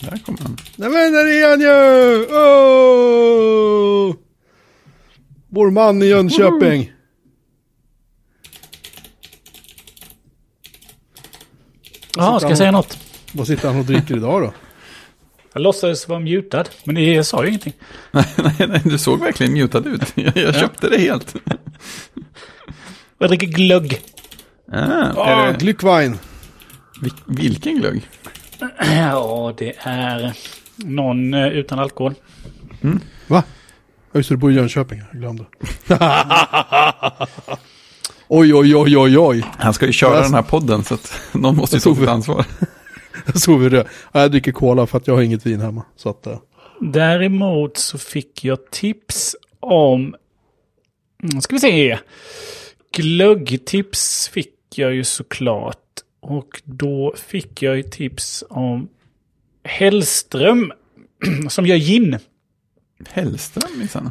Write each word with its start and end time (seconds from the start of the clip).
Där 0.00 0.18
kommer 0.26 0.38
han. 0.42 0.56
Nej 0.76 0.88
men 0.90 1.12
där 1.12 1.26
är 1.26 1.50
han 1.50 1.60
ju! 1.60 1.66
Oh! 2.36 4.16
Vår 5.48 5.70
man 5.70 6.02
i 6.02 6.06
Jönköping. 6.06 6.92
Ja, 12.16 12.40
ska 12.40 12.48
jag 12.48 12.58
säga 12.58 12.70
något? 12.70 12.98
Vad 13.32 13.46
sitter 13.46 13.68
han 13.68 13.78
och 13.78 13.84
dricker 13.84 14.16
idag 14.16 14.42
då? 14.42 14.52
Jag 15.52 15.62
låtsades 15.62 16.08
vara 16.08 16.20
mutad, 16.20 16.64
men 16.84 17.04
jag 17.14 17.26
sa 17.26 17.42
ju 17.42 17.48
ingenting. 17.48 17.72
nej, 18.12 18.24
nej, 18.36 18.54
nej, 18.68 18.80
du 18.84 18.98
såg 18.98 19.20
verkligen 19.20 19.52
mutad 19.52 19.78
ut. 19.88 20.02
Jag, 20.14 20.36
jag 20.36 20.54
köpte 20.54 20.88
det 20.88 20.98
helt. 20.98 21.34
Jag 23.18 23.28
dricker 23.28 23.46
glögg. 23.46 24.00
Ah, 24.72 25.12
Ah, 25.16 25.46
det, 25.52 25.58
Glückwein. 25.58 26.18
vil- 27.02 27.22
vilken 27.26 27.76
glögg? 27.78 28.08
Ja, 28.80 29.54
det 29.58 29.72
är 29.78 30.32
någon 30.76 31.34
eh, 31.34 31.48
utan 31.48 31.78
alkohol. 31.78 32.14
Va? 33.26 33.42
Ja, 34.12 34.18
just 34.18 34.28
det, 34.28 34.34
du 34.34 34.38
bor 34.38 34.50
i 34.52 34.54
Jönköping. 34.54 35.02
Jag 35.12 35.20
glömde. 35.20 35.44
oj, 38.28 38.54
oj, 38.54 38.76
oj, 38.76 38.96
oj, 38.98 39.18
oj. 39.18 39.44
Han 39.58 39.74
ska 39.74 39.86
ju 39.86 39.92
köra 39.92 40.14
Jag- 40.14 40.24
den 40.24 40.34
här 40.34 40.42
podden 40.42 40.84
så 40.84 40.94
att 40.94 41.20
någon 41.32 41.56
måste 41.56 41.76
ju 41.76 41.80
Jag 41.84 41.94
ta 41.96 42.00
sitt 42.00 42.08
ansvar. 42.08 42.44
Så 43.34 43.56
vi 43.56 43.68
det. 43.68 43.86
Ja, 44.12 44.20
Jag 44.20 44.30
dricker 44.30 44.52
cola 44.52 44.86
för 44.86 44.98
att 44.98 45.06
jag 45.06 45.14
har 45.14 45.22
inget 45.22 45.46
vin 45.46 45.60
hemma. 45.60 45.82
Så 45.96 46.08
att, 46.08 46.26
eh, 46.26 46.38
Däremot 46.80 47.76
så 47.76 47.98
fick 47.98 48.44
jag 48.44 48.70
tips 48.70 49.36
om... 49.60 50.14
Mm, 51.22 51.40
ska 51.40 51.54
vi 51.54 51.60
se. 51.60 51.98
Glöggtips 52.96 54.28
fick 54.28 54.54
jag 54.74 54.94
ju 54.94 55.04
såklart. 55.04 55.76
Och 56.20 56.62
då 56.64 57.14
fick 57.16 57.62
jag 57.62 57.76
ju 57.76 57.82
tips 57.82 58.44
om 58.48 58.88
Hellström 59.64 60.72
som 61.48 61.66
gör 61.66 61.76
gin. 61.76 62.18
Hellström 63.08 63.78
minsann. 63.78 64.10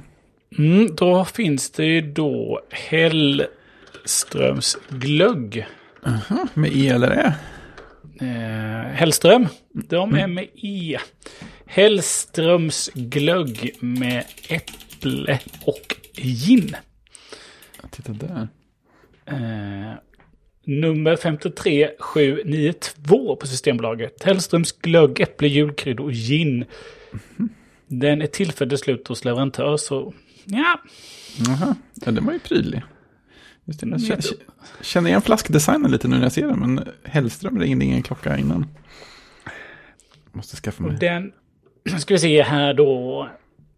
Mm, 0.58 0.96
då 0.96 1.26
finns 1.26 1.72
det 1.72 1.86
ju 1.86 2.02
då 2.02 2.62
Hellströms 2.70 3.58
glögg. 4.90 5.68
Med 6.54 6.72
E 6.76 6.88
eller 6.88 7.12
Ä? 7.12 7.34
Eh, 8.22 8.92
Hellström, 8.94 9.48
de 9.74 10.14
är 10.14 10.28
med 10.28 10.48
E. 10.56 10.98
Hellströms 11.66 12.90
glögg 12.94 13.76
med 13.80 14.26
äpple 14.50 15.40
och 15.66 15.96
gin. 16.14 16.76
Titta 17.92 18.14
där. 18.14 18.48
Eh, 19.26 19.94
nummer 20.66 21.16
53792 21.16 23.36
på 23.36 23.48
Systembolaget. 23.48 24.24
Hellströms 24.24 24.72
glögg, 24.72 25.22
äpple, 25.22 25.48
julkryddor 25.48 26.06
och 26.06 26.12
gin. 26.14 26.66
Den 27.88 28.22
är 28.22 28.28
tillfälligt 28.28 28.80
slut 28.80 29.08
hos 29.08 29.26
leverantör 29.26 29.78
så 29.78 30.14
ja. 30.46 30.80
Jaha, 31.48 31.76
ja, 32.06 32.12
den 32.12 32.26
var 32.26 32.34
ju 32.34 32.40
prydlig. 32.40 32.82
Just 33.66 33.80
det, 33.80 33.88
jag 34.08 34.24
känner, 34.82 35.10
igen 35.10 35.22
flaskdesignen 35.22 35.92
lite 35.92 36.08
nu 36.08 36.16
när 36.16 36.24
jag 36.24 36.32
ser 36.32 36.48
den, 36.48 36.60
men 36.60 36.84
Hellström 37.04 37.60
ringde 37.60 37.86
ingen 37.86 38.04
klocka 38.04 38.38
innan. 38.38 38.66
Måste 40.32 40.56
skaffa 40.56 40.84
Och 40.84 40.90
mig. 40.90 41.00
den 41.00 41.32
ska 42.00 42.14
vi 42.14 42.20
se 42.20 42.44
här 42.44 42.74
då. 42.74 43.30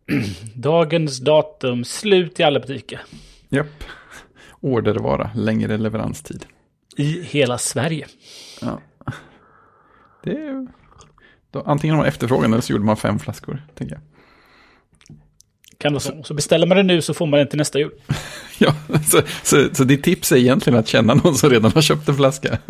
Dagens 0.56 1.20
datum, 1.20 1.84
slut 1.84 2.40
i 2.40 2.44
alla 2.44 2.60
butiker. 2.60 3.02
Japp. 3.50 3.84
Ordervara, 4.60 5.32
längre 5.36 5.78
leveranstid. 5.78 6.46
I 6.98 7.22
hela 7.24 7.58
Sverige. 7.58 8.08
Ja. 8.62 8.82
Det 10.24 10.32
är. 10.32 10.68
Då, 11.52 11.62
antingen 11.62 11.96
har 11.96 12.02
man 12.04 12.08
efterfrågan 12.08 12.52
eller 12.54 12.62
så 12.62 12.72
gjorde 12.74 12.86
man 12.86 12.98
fem 12.98 13.20
flaskor, 13.20 13.66
tänker 13.76 13.96
jag. 13.96 14.02
Kan 15.78 15.94
vara 15.94 16.00
så. 16.00 16.24
så 16.24 16.34
beställer 16.34 16.68
man 16.68 16.78
den 16.78 16.88
nu 16.88 17.02
så 17.02 17.14
får 17.14 17.26
man 17.26 17.38
den 17.40 17.48
till 17.48 17.58
nästa 17.58 17.80
jul. 17.80 17.92
Ja, 18.60 18.76
så, 19.10 19.22
så, 19.44 19.70
så 19.76 19.84
ditt 19.84 20.04
tips 20.04 20.32
är 20.32 20.36
egentligen 20.36 20.80
att 20.80 20.88
känna 20.88 21.14
någon 21.14 21.36
som 21.36 21.50
redan 21.50 21.72
har 21.72 21.82
köpt 21.82 22.10
en 22.10 22.16
flaska. 22.16 22.58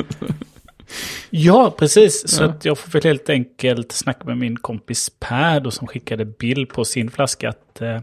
Ja, 1.30 1.76
precis. 1.78 2.28
Så 2.30 2.44
Ja. 2.44 2.50
att 2.50 2.66
jag 2.66 2.78
får 2.78 2.92
väl 2.92 3.04
helt 3.04 3.30
enkelt 3.30 3.92
snacka 3.92 4.26
med 4.26 4.38
min 4.38 4.58
kompis 4.58 5.12
Per 5.20 5.60
då 5.60 5.72
som 5.72 5.88
skickade 5.88 6.26
bild 6.26 6.70
på 6.70 6.86
sin 6.86 7.12
flaska 7.12 7.50
att... 7.50 7.82
Eh, 7.82 8.00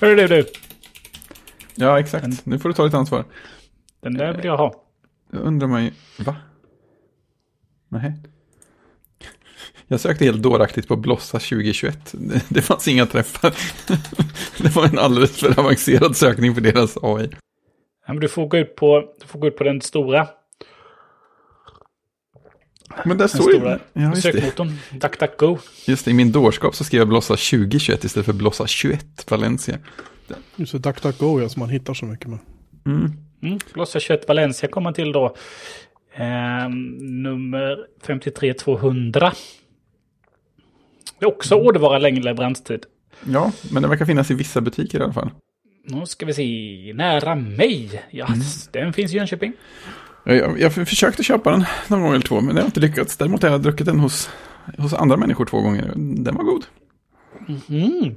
Hörru 0.00 0.14
du, 0.16 0.26
du. 0.26 0.44
Ja, 1.74 2.00
exakt. 2.00 2.46
Nu 2.46 2.58
får 2.58 2.68
du 2.68 2.74
ta 2.74 2.84
ditt 2.84 2.94
ansvar. 2.94 3.24
Den 4.02 4.14
där 4.14 4.32
vill 4.32 4.44
jag 4.44 4.56
ha. 4.56 4.74
Undrar 5.30 5.68
man 5.68 5.84
ju, 5.84 5.90
va? 6.18 6.36
Nej. 7.88 8.12
Jag 9.88 10.00
sökte 10.00 10.24
helt 10.24 10.42
dåraktigt 10.42 10.88
på 10.88 10.96
Blossa 10.96 11.38
2021. 11.38 11.98
Det, 12.12 12.44
det 12.48 12.62
fanns 12.62 12.88
inga 12.88 13.06
träffar. 13.06 13.54
Det 14.62 14.76
var 14.76 14.84
en 14.86 14.98
alldeles 14.98 15.36
för 15.40 15.60
avancerad 15.60 16.16
sökning 16.16 16.54
för 16.54 16.60
deras 16.60 16.96
AI. 17.02 17.28
Ja, 18.06 18.12
men 18.12 18.20
du, 18.20 18.28
får 18.28 18.46
gå 18.48 18.56
ut 18.56 18.76
på, 18.76 19.00
du 19.20 19.26
får 19.26 19.38
gå 19.38 19.46
ut 19.46 19.56
på 19.56 19.64
den 19.64 19.80
stora, 19.80 20.28
Men 23.04 23.08
där 23.08 23.14
den 23.16 23.28
står 23.28 23.52
ju... 23.52 23.58
stora 23.58 23.78
Ja, 23.92 24.14
sökmotorn. 24.14 24.72
DuckDuckGo. 24.92 25.58
Just 25.86 26.04
det, 26.04 26.10
i 26.10 26.14
min 26.14 26.32
dårskap 26.32 26.74
så 26.74 26.84
skrev 26.84 26.98
jag 27.00 27.08
Blossa 27.08 27.36
2021 27.36 28.04
istället 28.04 28.26
för 28.26 28.32
Blossa 28.32 28.66
21 28.66 29.30
Valencia. 29.30 29.78
just 30.56 30.72
det, 30.72 30.78
DuckDuckGo 30.78 31.40
ja, 31.40 31.48
som 31.48 31.60
man 31.60 31.68
hittar 31.68 31.94
så 31.94 32.04
mycket 32.04 32.26
med. 32.26 32.38
Mm. 32.86 33.12
Mm, 33.46 33.58
21 34.00 34.28
Valencia 34.28 34.68
kommer 34.68 34.92
till 34.92 35.12
då. 35.12 35.36
Eh, 36.14 36.68
nummer 36.98 37.86
53200. 38.06 39.32
Det 41.18 41.24
är 41.24 41.28
också 41.28 41.54
ordervara 41.54 41.98
längre 41.98 42.22
leveranstid. 42.22 42.84
Ja, 43.24 43.52
men 43.72 43.82
det 43.82 43.88
verkar 43.88 44.04
finnas 44.04 44.30
i 44.30 44.34
vissa 44.34 44.60
butiker 44.60 45.00
i 45.00 45.02
alla 45.02 45.12
fall. 45.12 45.30
Nu 45.84 46.06
ska 46.06 46.26
vi 46.26 46.34
se. 46.34 46.92
Nära 46.94 47.34
mig. 47.34 48.02
Ja, 48.10 48.28
den 48.72 48.92
finns 48.92 49.14
i 49.14 49.16
Jönköping. 49.16 49.52
Jag, 50.24 50.60
jag, 50.60 50.72
försökte 50.72 51.22
köpa 51.22 51.50
den 51.50 51.64
någon 51.88 52.02
gång 52.02 52.10
eller 52.10 52.26
två, 52.26 52.40
men 52.40 52.54
det 52.54 52.60
har 52.60 52.66
inte 52.66 52.80
lyckats. 52.80 53.16
Däremot 53.16 53.42
har 53.42 53.50
jag 53.50 53.62
druckit 53.62 53.86
den 53.86 54.00
hos, 54.00 54.30
hos 54.78 54.94
andra 54.94 55.16
människor 55.16 55.44
två 55.44 55.60
gånger. 55.60 55.92
Den 55.96 56.34
var 56.36 56.44
god. 56.44 56.64
Mm. 57.68 58.16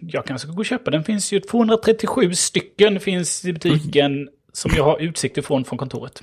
Jag 0.00 0.26
kanske 0.26 0.46
ska 0.46 0.54
gå 0.54 0.60
och 0.60 0.66
köpa. 0.66 0.90
Den 0.90 1.04
finns 1.04 1.32
ju 1.32 1.40
237 1.40 2.34
stycken 2.34 3.00
finns 3.00 3.44
i 3.44 3.52
butiken 3.52 4.28
som 4.54 4.70
jag 4.76 4.84
har 4.84 5.02
utsikt 5.02 5.38
ifrån 5.38 5.64
från 5.64 5.78
kontoret. 5.78 6.22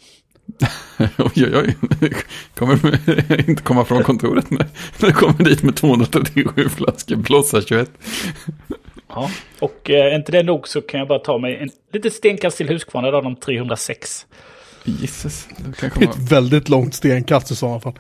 Oj, 1.18 1.32
oj, 1.36 1.76
oj. 2.02 2.14
Kommer 2.56 3.50
inte 3.50 3.64
komma 3.64 3.86
från 3.86 4.04
kontoret 4.04 4.50
när 4.52 4.66
du 5.00 5.12
kommer 5.12 5.44
dit 5.44 5.64
med 5.64 5.76
237 5.76 6.70
flaskor 6.70 7.16
Blossa 7.16 7.62
21. 7.62 7.92
Ja. 9.08 9.30
Och 9.60 9.90
eh, 9.90 10.06
är 10.06 10.16
inte 10.16 10.32
det 10.32 10.44
nog 10.44 10.68
så 10.68 10.82
kan 10.82 11.00
jag 11.00 11.08
bara 11.08 11.20
ta 11.20 11.38
mig 11.38 11.56
en 11.58 11.70
litet 11.94 12.14
stenkast 12.14 12.58
till 12.58 12.70
Huskvarna 12.70 13.08
av 13.08 13.24
de 13.24 13.36
306. 13.36 14.26
Jesus. 14.84 15.48
Det 15.58 15.64
kan 15.64 15.72
Det 15.80 15.86
är 15.86 15.90
komma. 15.90 16.12
ett 16.12 16.32
väldigt 16.32 16.70
långt 16.70 16.96
stenkast 16.96 17.52
i 17.52 17.56
sådana 17.56 17.80
fall. 17.80 17.94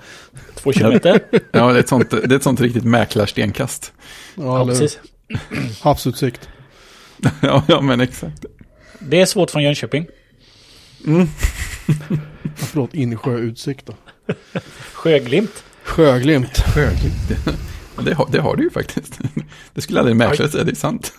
Två 0.56 0.74
kilometer. 0.74 1.20
Ja, 1.52 1.68
det 1.68 1.76
är, 1.76 1.80
ett 1.80 1.90
sånt, 1.90 2.10
det 2.10 2.24
är 2.32 2.36
ett 2.36 2.44
sånt 2.44 2.62
riktigt 2.62 2.84
mäklarstenkast. 2.86 3.94
Ja, 4.36 4.60
Ja, 4.60 4.66
precis. 4.66 5.00
havsutsikt. 5.82 6.50
Ja, 7.42 7.64
ja, 7.68 7.82
men 7.82 8.02
exakt. 8.02 8.46
Det 9.00 9.22
är 9.22 9.26
svårt 9.26 9.52
från 9.52 9.64
Jönköping. 9.64 10.08
Ja, 11.06 11.28
förlåt, 12.56 12.94
insjöutsikt 12.94 13.86
då. 13.86 13.94
Sjöglimt. 14.94 15.64
Sjöglimt. 15.84 16.58
Sjöglimt. 16.58 17.46
Det 18.06 18.14
har, 18.14 18.28
det 18.32 18.40
har 18.40 18.56
du 18.56 18.64
ju 18.64 18.70
faktiskt. 18.70 19.20
Det 19.74 19.82
skulle 19.82 20.00
aldrig 20.00 20.16
mäklare 20.16 20.50
säga, 20.50 20.64
det 20.64 20.72
är 20.72 20.76
sant. 20.76 21.14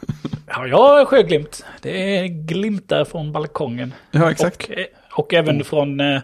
Ja, 0.47 0.67
jag 0.67 1.01
är 1.01 1.05
sjöglimt. 1.05 1.65
Det 1.83 2.17
är 2.17 2.27
glimtar 2.27 3.05
från 3.05 3.33
balkongen. 3.33 3.95
Ja, 4.11 4.31
exakt. 4.31 4.69
Och, 4.69 4.79
eh, 4.79 4.87
och 5.13 5.35
även 5.35 5.65
från 5.65 6.01
eh, 6.01 6.21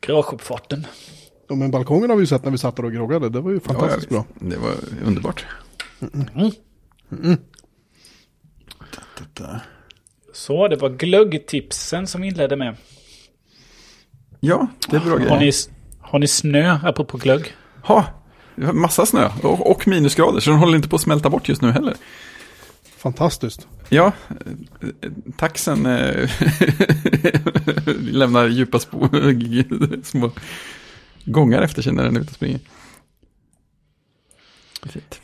garageuppfarten. 0.00 0.86
Ja, 1.48 1.54
men 1.54 1.70
balkongen 1.70 2.10
har 2.10 2.16
vi 2.16 2.22
ju 2.22 2.26
sett 2.26 2.44
när 2.44 2.50
vi 2.50 2.58
satt 2.58 2.76
där 2.76 2.84
och 2.84 2.92
groggade. 2.92 3.28
Det 3.28 3.40
var 3.40 3.50
ju 3.50 3.60
fantastiskt 3.60 4.06
ja, 4.10 4.24
bra. 4.38 4.48
Det 4.48 4.56
var 4.56 4.74
underbart. 5.06 5.46
Så, 10.40 10.68
det 10.68 10.76
var 10.76 10.90
glöggtipsen 10.90 12.06
som 12.06 12.20
vi 12.20 12.28
inledde 12.28 12.56
med. 12.56 12.76
Ja, 14.40 14.66
det 14.90 14.96
är 14.96 15.00
bra 15.00 15.10
Har 15.10 15.18
grejer. 15.18 15.38
ni, 15.38 15.52
har 16.00 16.18
ni 16.18 16.26
snö 16.26 16.78
apropå 16.84 17.16
glögg? 17.16 17.54
Ha, 17.82 18.04
har 18.62 18.72
massa 18.72 19.06
snö 19.06 19.28
och, 19.42 19.70
och 19.70 19.88
minusgrader, 19.88 20.40
så 20.40 20.50
den 20.50 20.58
håller 20.58 20.76
inte 20.76 20.88
på 20.88 20.96
att 20.96 21.02
smälta 21.02 21.30
bort 21.30 21.48
just 21.48 21.62
nu 21.62 21.70
heller. 21.70 21.94
Fantastiskt. 22.96 23.68
Ja, 23.88 24.12
taxen 25.36 25.86
eh, 25.86 26.30
lämnar 28.00 28.48
djupa 28.48 28.78
spår, 28.78 30.02
små 30.04 30.30
gångar 31.24 31.62
efter 31.62 31.82
sig 31.82 31.92
när 31.92 32.04
den 32.04 32.16
är 32.16 32.20
ute 32.20 32.30
och 32.30 32.34
springer. 32.36 32.60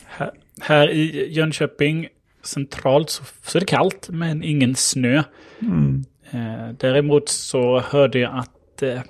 Här, 0.07 0.31
här 0.61 0.91
i 0.91 1.33
Jönköping 1.33 2.09
centralt 2.47 3.11
så, 3.11 3.25
så 3.43 3.59
är 3.59 3.61
det 3.61 3.67
kallt 3.67 4.09
men 4.11 4.43
ingen 4.43 4.75
snö. 4.75 5.23
Mm. 5.61 6.05
Eh, 6.31 6.69
däremot 6.79 7.29
så 7.29 7.81
hörde 7.81 8.19
jag 8.19 8.39
att 8.39 8.83
eh, 8.83 9.01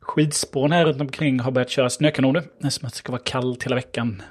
skidspåren 0.00 0.72
här 0.72 0.84
runt 0.84 1.00
omkring 1.00 1.40
har 1.40 1.50
börjat 1.50 1.70
köra 1.70 1.90
snökanoner. 1.90 2.42
Som 2.70 2.86
att 2.86 2.92
det 2.92 2.98
ska 2.98 3.12
vara 3.12 3.22
kallt 3.24 3.64
hela 3.64 3.76
veckan. 3.76 4.22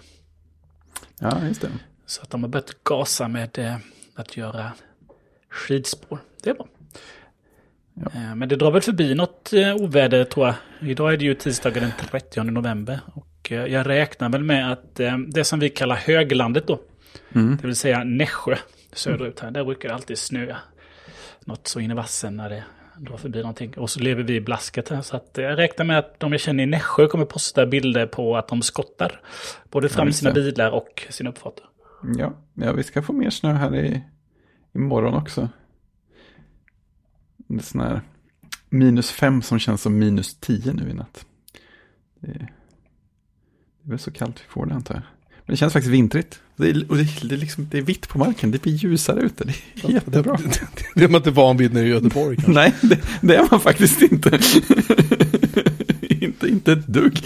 Ja, 1.19 1.38
just 1.48 1.62
det. 1.62 1.69
Så 2.06 2.22
att 2.22 2.30
de 2.30 2.44
har 2.44 2.50
börjat 2.50 2.84
gasa 2.84 3.28
med 3.28 3.60
eh, 3.60 3.75
att 4.16 4.38
göra 4.38 4.72
skidspår. 5.50 6.19
Det 6.44 6.50
är 6.50 6.54
bra. 6.54 6.68
Ja. 7.94 8.12
Eh, 8.16 8.36
Men 8.36 8.50
det 8.50 8.56
drar 8.56 8.72
väl 8.72 8.81
förbi 8.81 9.16
något 9.16 9.54
eh, 9.54 9.75
oväder 9.75 10.24
tror 10.24 10.45
jag. 10.45 10.56
Idag 10.89 11.13
är 11.13 11.18
det 11.18 11.25
ju 11.25 11.34
tisdagen 11.34 11.84
den 11.84 11.92
30 12.10 12.44
november. 12.44 13.00
Och 13.13 13.51
eh, 13.51 13.66
jag 13.66 13.88
räknar 13.89 14.30
väl 14.30 14.44
med 14.44 14.72
att 14.72 14.95
det 15.28 15.44
som 15.44 15.60
vi 15.60 15.69
kallar 15.69 15.95
höglandet 15.95 16.68
då. 16.68 16.80
Mm. 17.35 17.57
Det 17.61 17.67
vill 17.67 17.75
säga 17.75 18.03
Nässjö 18.03 18.55
söderut 18.93 19.39
här. 19.39 19.51
Där 19.51 19.63
brukar 19.63 19.89
det 19.89 19.95
alltid 19.95 20.17
snöa. 20.17 20.57
Något 21.45 21.67
så 21.67 21.79
in 21.79 21.91
i 21.91 21.93
vassen 21.93 22.37
när 22.37 22.49
det 22.49 22.63
drar 22.97 23.17
förbi 23.17 23.39
någonting. 23.39 23.77
Och 23.77 23.89
så 23.89 23.99
lever 23.99 24.23
vi 24.23 24.35
i 24.35 24.41
blasket 24.41 24.89
här. 24.89 25.01
Så 25.01 25.15
att 25.15 25.31
jag 25.33 25.57
räknar 25.57 25.85
med 25.85 25.99
att 25.99 26.19
de 26.19 26.31
jag 26.31 26.41
känner 26.41 26.63
i 26.63 26.65
Nässjö 26.65 27.07
kommer 27.07 27.25
posta 27.25 27.65
bilder 27.65 28.07
på 28.07 28.37
att 28.37 28.47
de 28.47 28.61
skottar. 28.61 29.21
Både 29.71 29.89
fram 29.89 30.07
just 30.07 30.19
sina 30.19 30.33
bilar 30.33 30.71
och 30.71 31.07
sina 31.09 31.29
uppfarter. 31.29 31.65
Ja, 32.17 32.33
ja, 32.53 32.73
vi 32.73 32.83
ska 32.83 33.01
få 33.01 33.13
mer 33.13 33.29
snö 33.29 33.53
här 33.53 33.75
i, 33.75 34.03
imorgon 34.75 35.13
också. 35.13 35.49
Det 37.37 37.55
är 37.55 37.59
sån 37.59 37.81
här 37.81 38.01
minus 38.69 39.11
fem 39.11 39.41
som 39.41 39.59
känns 39.59 39.81
som 39.81 39.99
minus 39.99 40.39
tio 40.39 40.73
nu 40.73 40.89
i 40.89 40.93
natt. 40.93 41.25
Det 42.19 42.27
är, 42.27 42.51
det 43.81 43.87
är 43.87 43.89
väl 43.89 43.99
så 43.99 44.11
kallt 44.11 44.39
vi 44.39 44.49
får 44.49 44.65
det 44.65 44.73
antar 44.73 44.95
jag. 44.95 45.03
Men 45.29 45.53
det 45.53 45.57
känns 45.57 45.73
faktiskt 45.73 45.93
vintrigt. 45.93 46.41
Det 46.59 46.69
är, 46.69 46.86
och 46.92 46.95
det, 46.98 47.01
är- 47.04 47.27
det, 47.27 47.36
är 47.36 47.39
liksom, 47.39 47.68
det 47.71 47.77
är 47.77 47.81
vitt 47.81 48.07
på 48.09 48.18
marken, 48.18 48.51
det 48.51 48.62
blir 48.62 48.74
ljusare 48.74 49.21
ute. 49.21 49.44
Det 49.44 49.88
är 49.88 49.92
jättebra. 49.92 50.38
Det, 50.38 50.44
det, 50.75 50.86
det 50.95 51.04
är 51.04 51.07
man 51.07 51.19
inte 51.19 51.31
van 51.31 51.57
vid 51.57 51.74
nere 51.74 51.86
i 51.86 51.89
Göteborg 51.89 52.36
kanske. 52.36 52.51
Nej, 52.54 52.74
det, 52.81 53.00
det 53.21 53.36
är 53.36 53.48
man 53.51 53.59
faktiskt 53.59 54.01
inte. 54.01 54.39
inte, 56.09 56.48
inte 56.48 56.71
ett 56.71 56.88
dugg. 56.88 57.19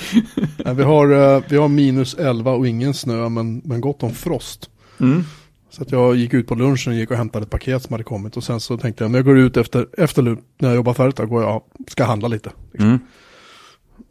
Nej, 0.65 0.75
vi, 0.75 0.83
har, 0.83 1.35
eh, 1.35 1.43
vi 1.49 1.57
har 1.57 1.67
minus 1.67 2.13
11 2.13 2.51
och 2.51 2.67
ingen 2.67 2.93
snö 2.93 3.29
men, 3.29 3.61
men 3.65 3.81
gott 3.81 4.03
om 4.03 4.13
frost. 4.13 4.69
Mm. 4.99 5.23
Så 5.69 5.81
att 5.83 5.91
jag 5.91 6.15
gick 6.15 6.33
ut 6.33 6.47
på 6.47 6.55
lunchen 6.55 6.93
och 6.93 6.99
gick 6.99 7.11
och 7.11 7.17
hämtade 7.17 7.43
ett 7.43 7.49
paket 7.49 7.83
som 7.83 7.93
hade 7.93 8.03
kommit. 8.03 8.37
Och 8.37 8.43
sen 8.43 8.59
så 8.59 8.77
tänkte 8.77 9.03
jag, 9.03 9.11
när 9.11 9.19
jag 9.19 9.25
går 9.25 9.37
ut 9.37 9.57
efter, 9.57 9.87
efter 9.97 10.21
när 10.23 10.37
jag 10.59 10.75
jobbar 10.75 10.93
färdigt, 10.93 11.15
då 11.15 11.25
går 11.25 11.43
jag 11.43 11.61
ska 11.87 12.03
handla 12.03 12.27
lite. 12.27 12.51
Mm. 12.79 12.99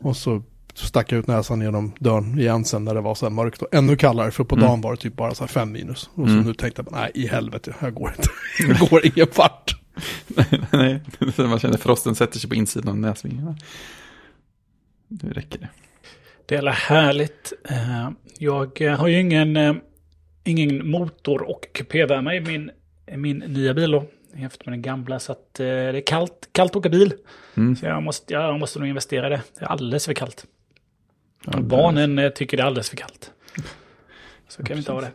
Och 0.01 0.17
så 0.17 0.43
stack 0.75 1.13
jag 1.13 1.19
ut 1.19 1.27
näsan 1.27 1.61
genom 1.61 1.93
dörren 1.99 2.39
igen 2.39 2.65
sen 2.65 2.85
när 2.85 2.95
det 2.95 3.01
var 3.01 3.15
så 3.15 3.27
här 3.27 3.31
mörkt 3.31 3.63
och 3.63 3.75
ännu 3.75 3.97
kallare. 3.97 4.31
För 4.31 4.45
på 4.45 4.55
Mm. 4.55 4.69
dagen 4.69 4.81
var 4.81 4.91
det 4.91 4.97
typ 5.01 5.17
bara 5.17 5.35
så 5.35 5.43
här 5.45 5.49
fem 5.49 5.73
minus. 5.73 6.11
Och 6.15 6.27
så 6.29 6.33
Mm. 6.33 6.45
nu 6.47 6.55
tänkte 6.55 6.83
jag, 6.87 6.93
nej 6.93 7.11
i 7.15 7.27
helvete, 7.27 7.75
jag 7.81 7.95
går 7.95 8.15
inte. 8.17 8.29
jag 8.81 8.89
går 8.91 9.07
ingen 9.07 9.27
vart. 9.37 9.77
Nej, 10.73 11.01
så 11.37 11.43
man 11.47 11.59
känner 11.59 11.79
frosten 11.79 12.15
sätter 12.15 12.39
sig 12.39 12.51
på 12.51 12.55
insidan 12.57 12.89
av 12.89 12.97
näsvingarna. 12.99 13.57
Nu 15.09 15.33
räcker 15.33 15.59
det. 15.59 15.69
Det 16.47 16.55
är 16.57 16.67
härligt. 16.67 17.53
Eh, 17.69 18.11
Jag 18.39 18.81
eh, 18.83 18.95
har 18.99 19.09
ju 19.09 19.21
ingen, 19.21 19.57
eh, 19.57 19.75
ingen 20.45 20.91
motor 20.91 21.43
och 21.43 21.67
kupévärme 21.75 22.35
i 22.37 22.41
min, 22.41 22.71
min 23.17 23.39
nya 23.39 23.75
bil 23.75 23.91
då. 23.91 24.05
Jämfört 24.37 24.67
med 24.67 24.73
den 24.73 24.83
gamla. 24.83 25.19
Så 25.19 25.33
att 25.33 25.55
det 25.55 25.67
är 25.67 26.07
kallt, 26.07 26.49
kallt 26.53 26.71
att 26.71 26.77
åka 26.77 26.89
bil. 26.89 27.13
Mm. 27.57 27.77
Så 27.77 27.87
jag 27.87 28.03
måste, 28.03 28.33
jag 28.33 28.59
måste 28.61 28.79
nog 28.79 28.89
investera 28.89 29.27
i 29.27 29.31
det. 29.31 29.43
Det 29.59 29.65
är 29.65 29.69
alldeles 29.69 30.07
för 30.07 30.13
kallt. 30.15 30.47
Ja, 31.45 31.53
det- 31.53 31.63
Barnen 31.63 32.19
eh, 32.19 32.29
tycker 32.31 32.57
det 32.57 32.63
är 32.63 32.67
alldeles 32.67 32.91
för 32.91 32.97
kallt. 32.97 33.31
Så 34.49 34.63
kan 34.63 34.75
vi 34.75 34.79
inte 34.79 34.93
ha 34.93 35.01
det. 35.01 35.11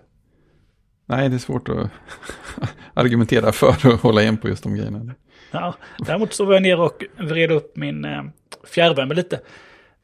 Nej, 1.06 1.30
det 1.30 1.36
är 1.36 1.40
svårt 1.40 1.70
att 1.70 1.90
argumentera 2.94 3.52
för 3.52 3.70
att 3.70 3.84
hålla 4.02 4.22
igen 4.22 4.38
på 4.38 4.48
just 4.50 4.64
de 4.64 4.76
grejerna. 4.76 5.14
Ja, 5.52 5.76
däremot 6.00 6.34
så 6.34 6.46
var 6.46 6.54
jag 6.54 6.62
ner 6.64 6.80
och 6.80 7.04
vred 7.18 7.52
upp 7.52 7.78
min 7.78 8.06
eh, 8.06 8.24
fjärrvärme 8.68 9.14
lite. 9.14 9.36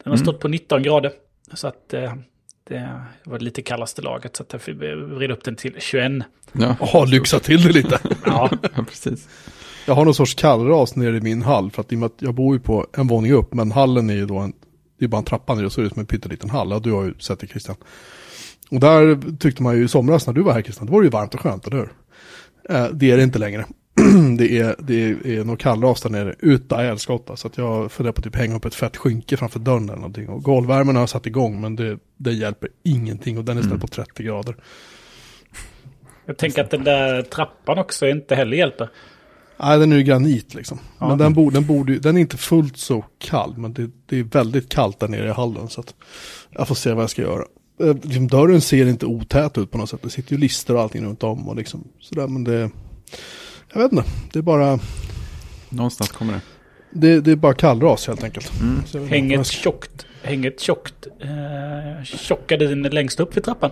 Den 0.02 0.10
har 0.10 0.16
Mm. 0.16 0.24
stått 0.24 0.40
på 0.40 0.48
19 0.48 0.82
grader. 0.82 1.12
Så 1.52 1.66
att 1.68 1.94
eh, 1.94 2.14
det 2.64 3.00
var 3.24 3.38
lite 3.38 3.62
kallaste 3.62 4.02
laget. 4.02 4.36
Så 4.36 4.42
att 4.42 4.52
jag 4.52 4.60
vred 4.96 5.30
upp 5.30 5.44
den 5.44 5.56
till 5.56 5.74
21. 5.78 6.12
Ja, 6.52 6.76
Ja, 6.92 7.04
lyxa 7.04 7.38
till 7.38 7.62
det 7.62 7.72
lite. 7.72 7.98
Ja, 8.26 8.50
ja 8.76 8.84
precis. 8.88 9.28
Jag 9.86 9.94
har 9.94 10.04
någon 10.04 10.14
sorts 10.14 10.34
kallras 10.34 10.96
nere 10.96 11.16
i 11.16 11.20
min 11.20 11.42
hall. 11.42 11.70
För 11.70 11.80
att 11.80 11.92
i 11.92 11.94
och 11.94 11.98
med 12.00 12.06
att 12.06 12.22
jag 12.22 12.34
bor 12.34 12.54
ju 12.54 12.60
på 12.60 12.86
en 12.96 13.06
våning 13.06 13.32
upp. 13.32 13.54
Men 13.54 13.72
hallen 13.72 14.10
är 14.10 14.14
ju 14.14 14.26
då 14.26 14.38
en, 14.38 14.52
det 15.02 15.06
är 15.06 15.08
bara 15.08 15.18
en 15.18 15.24
trappa 15.24 15.54
ner 15.54 15.64
och 15.64 15.72
så 15.72 15.80
är 15.80 15.84
det 15.84 15.90
som 15.90 16.00
en 16.00 16.06
pytteliten 16.06 16.50
hall. 16.50 16.82
Du 16.82 16.92
har 16.92 17.04
ju 17.04 17.14
sett 17.18 17.40
det 17.40 17.46
Christian. 17.46 17.76
Och 18.70 18.80
där 18.80 19.36
tyckte 19.38 19.62
man 19.62 19.76
ju 19.76 19.84
i 19.84 19.88
somras 19.88 20.26
när 20.26 20.34
du 20.34 20.42
var 20.42 20.52
här 20.52 20.62
Christian, 20.62 20.86
då 20.86 20.92
var 20.92 21.00
det 21.00 21.04
ju 21.04 21.10
varmt 21.10 21.34
och 21.34 21.40
skönt, 21.40 21.66
eller 21.66 21.76
hur? 21.76 21.92
Eh, 22.68 22.86
det 22.92 23.10
är 23.10 23.16
det 23.16 23.22
inte 23.22 23.38
längre. 23.38 23.64
det, 24.38 24.58
är, 24.58 24.76
det 24.78 25.10
är 25.36 25.44
någon 25.44 25.56
kallras 25.56 26.02
där 26.02 26.10
nere, 26.10 26.34
utan 26.38 26.80
älskotta. 26.80 27.36
Så 27.36 27.46
att 27.46 27.58
jag 27.58 27.92
funderar 27.92 28.12
på 28.12 28.18
att 28.18 28.24
typ 28.24 28.36
hänga 28.36 28.56
upp 28.56 28.64
ett 28.64 28.74
fett 28.74 28.96
skynke 28.96 29.36
framför 29.36 29.58
dörren 29.58 29.84
eller 29.84 29.96
någonting. 29.96 30.28
Och 30.28 30.42
golvvärmen 30.42 30.94
har 30.96 31.02
jag 31.02 31.08
satt 31.08 31.26
igång, 31.26 31.60
men 31.60 31.76
det, 31.76 31.98
det 32.16 32.32
hjälper 32.32 32.68
ingenting. 32.82 33.38
Och 33.38 33.44
den 33.44 33.58
är 33.58 33.62
ställd 33.62 33.80
på 33.80 33.86
30 33.86 34.22
grader. 34.22 34.56
jag 36.26 36.36
tänker 36.38 36.64
att 36.64 36.70
den 36.70 36.84
där 36.84 37.22
trappan 37.22 37.78
också 37.78 38.08
inte 38.08 38.34
heller 38.34 38.56
hjälper. 38.56 38.88
Nej, 39.56 39.78
den 39.78 39.92
är 39.92 39.96
ju 39.96 40.02
granit 40.02 40.54
liksom. 40.54 40.78
Ja. 40.98 41.08
Men 41.08 41.18
den, 41.18 41.34
borde, 41.34 41.56
den, 41.56 41.66
borde, 41.66 41.92
ju- 41.92 41.98
den 41.98 42.16
är 42.16 42.20
inte 42.20 42.36
fullt 42.36 42.76
så 42.76 43.04
kall, 43.18 43.54
men 43.56 43.72
det, 43.72 43.90
det 44.06 44.18
är 44.18 44.22
väldigt 44.22 44.68
kallt 44.68 45.00
där 45.00 45.08
nere 45.08 45.28
i 45.28 45.32
hallen. 45.32 45.68
Så 45.68 45.80
att 45.80 45.94
jag 46.50 46.68
får 46.68 46.74
se 46.74 46.92
vad 46.92 47.02
jag 47.02 47.10
ska 47.10 47.22
göra. 47.22 47.44
Eh, 47.80 47.94
liksom, 48.02 48.28
dörren 48.28 48.60
ser 48.60 48.86
inte 48.86 49.06
otät 49.06 49.58
ut 49.58 49.70
på 49.70 49.78
något 49.78 49.90
sätt. 49.90 50.00
Det 50.02 50.10
sitter 50.10 50.32
ju 50.32 50.38
lister 50.38 50.74
och 50.74 50.80
allting 50.80 51.04
runt 51.04 51.22
om 51.22 51.48
och 51.48 51.56
liksom 51.56 51.84
sådär. 52.00 52.26
Men 52.28 52.44
det, 52.44 52.70
jag 53.72 53.82
vet 53.82 53.92
inte, 53.92 54.04
det 54.32 54.38
är 54.38 54.42
bara, 54.42 54.78
Någonstans 55.68 56.10
kommer 56.10 56.32
det. 56.32 56.40
det, 56.90 57.20
det 57.20 57.30
är 57.32 57.36
bara 57.36 57.54
kallras 57.54 58.06
helt 58.06 58.24
enkelt. 58.24 58.52
Mm. 58.60 59.08
Häng 59.08 59.32
ett 59.32 59.46
tjockt, 59.46 60.06
häng 60.22 60.44
ett 60.44 60.60
tjockt, 60.60 61.06
eh, 61.20 62.04
tjock 62.04 62.46
gardin 62.48 62.82
längst 62.82 63.20
upp 63.20 63.36
vid 63.36 63.44
trappan. 63.44 63.70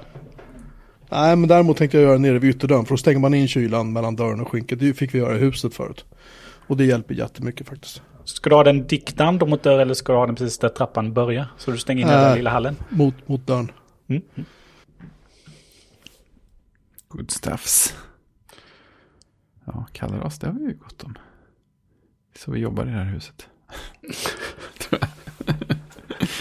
Nej, 1.11 1.37
men 1.37 1.49
däremot 1.49 1.77
tänkte 1.77 1.97
jag 1.99 2.05
göra 2.09 2.19
nere 2.19 2.39
vid 2.39 2.51
ytterdörren. 2.51 2.85
För 2.85 2.93
då 2.93 2.97
stänger 2.99 3.19
man 3.19 3.35
in 3.35 3.49
kylan 3.49 3.93
mellan 3.93 4.17
dörren 4.17 4.41
och 4.41 4.49
skynket. 4.49 4.79
Det 4.79 4.95
fick 4.95 5.15
vi 5.15 5.19
göra 5.19 5.37
i 5.37 5.39
huset 5.39 5.75
förut. 5.75 6.05
Och 6.67 6.77
det 6.77 6.85
hjälper 6.85 7.15
jättemycket 7.15 7.69
faktiskt. 7.69 8.03
Ska 8.25 8.51
du 8.51 8.57
ha 8.57 8.65
den 8.65 8.87
diktand 8.87 9.49
mot 9.49 9.63
dörr 9.63 9.79
eller 9.79 9.95
ska 9.95 10.13
du 10.13 10.19
ha 10.19 10.27
den 10.27 10.35
precis 10.35 10.59
där 10.59 10.69
trappan 10.69 11.13
börjar? 11.13 11.47
Så 11.59 11.71
du 11.71 11.79
stänger 11.79 12.03
in 12.03 12.09
den 12.09 12.31
Äh. 12.31 12.37
lilla 12.37 12.51
hallen? 12.51 12.77
Mot, 12.89 13.29
mot 13.29 13.47
dörren. 13.47 13.73
Mm. 14.09 14.23
Good 17.09 17.31
stuffs. 17.31 17.95
Ja, 19.65 19.87
kallras, 19.93 20.39
det 20.39 20.47
har 20.47 20.55
vi 20.55 20.65
ju 20.65 20.75
gott 20.75 21.03
om. 21.05 21.19
Så 22.39 22.51
vi 22.53 22.61
jobbar 22.61 22.83
i 22.83 22.87
det 22.87 22.93
här 22.93 23.05
huset. 23.05 23.47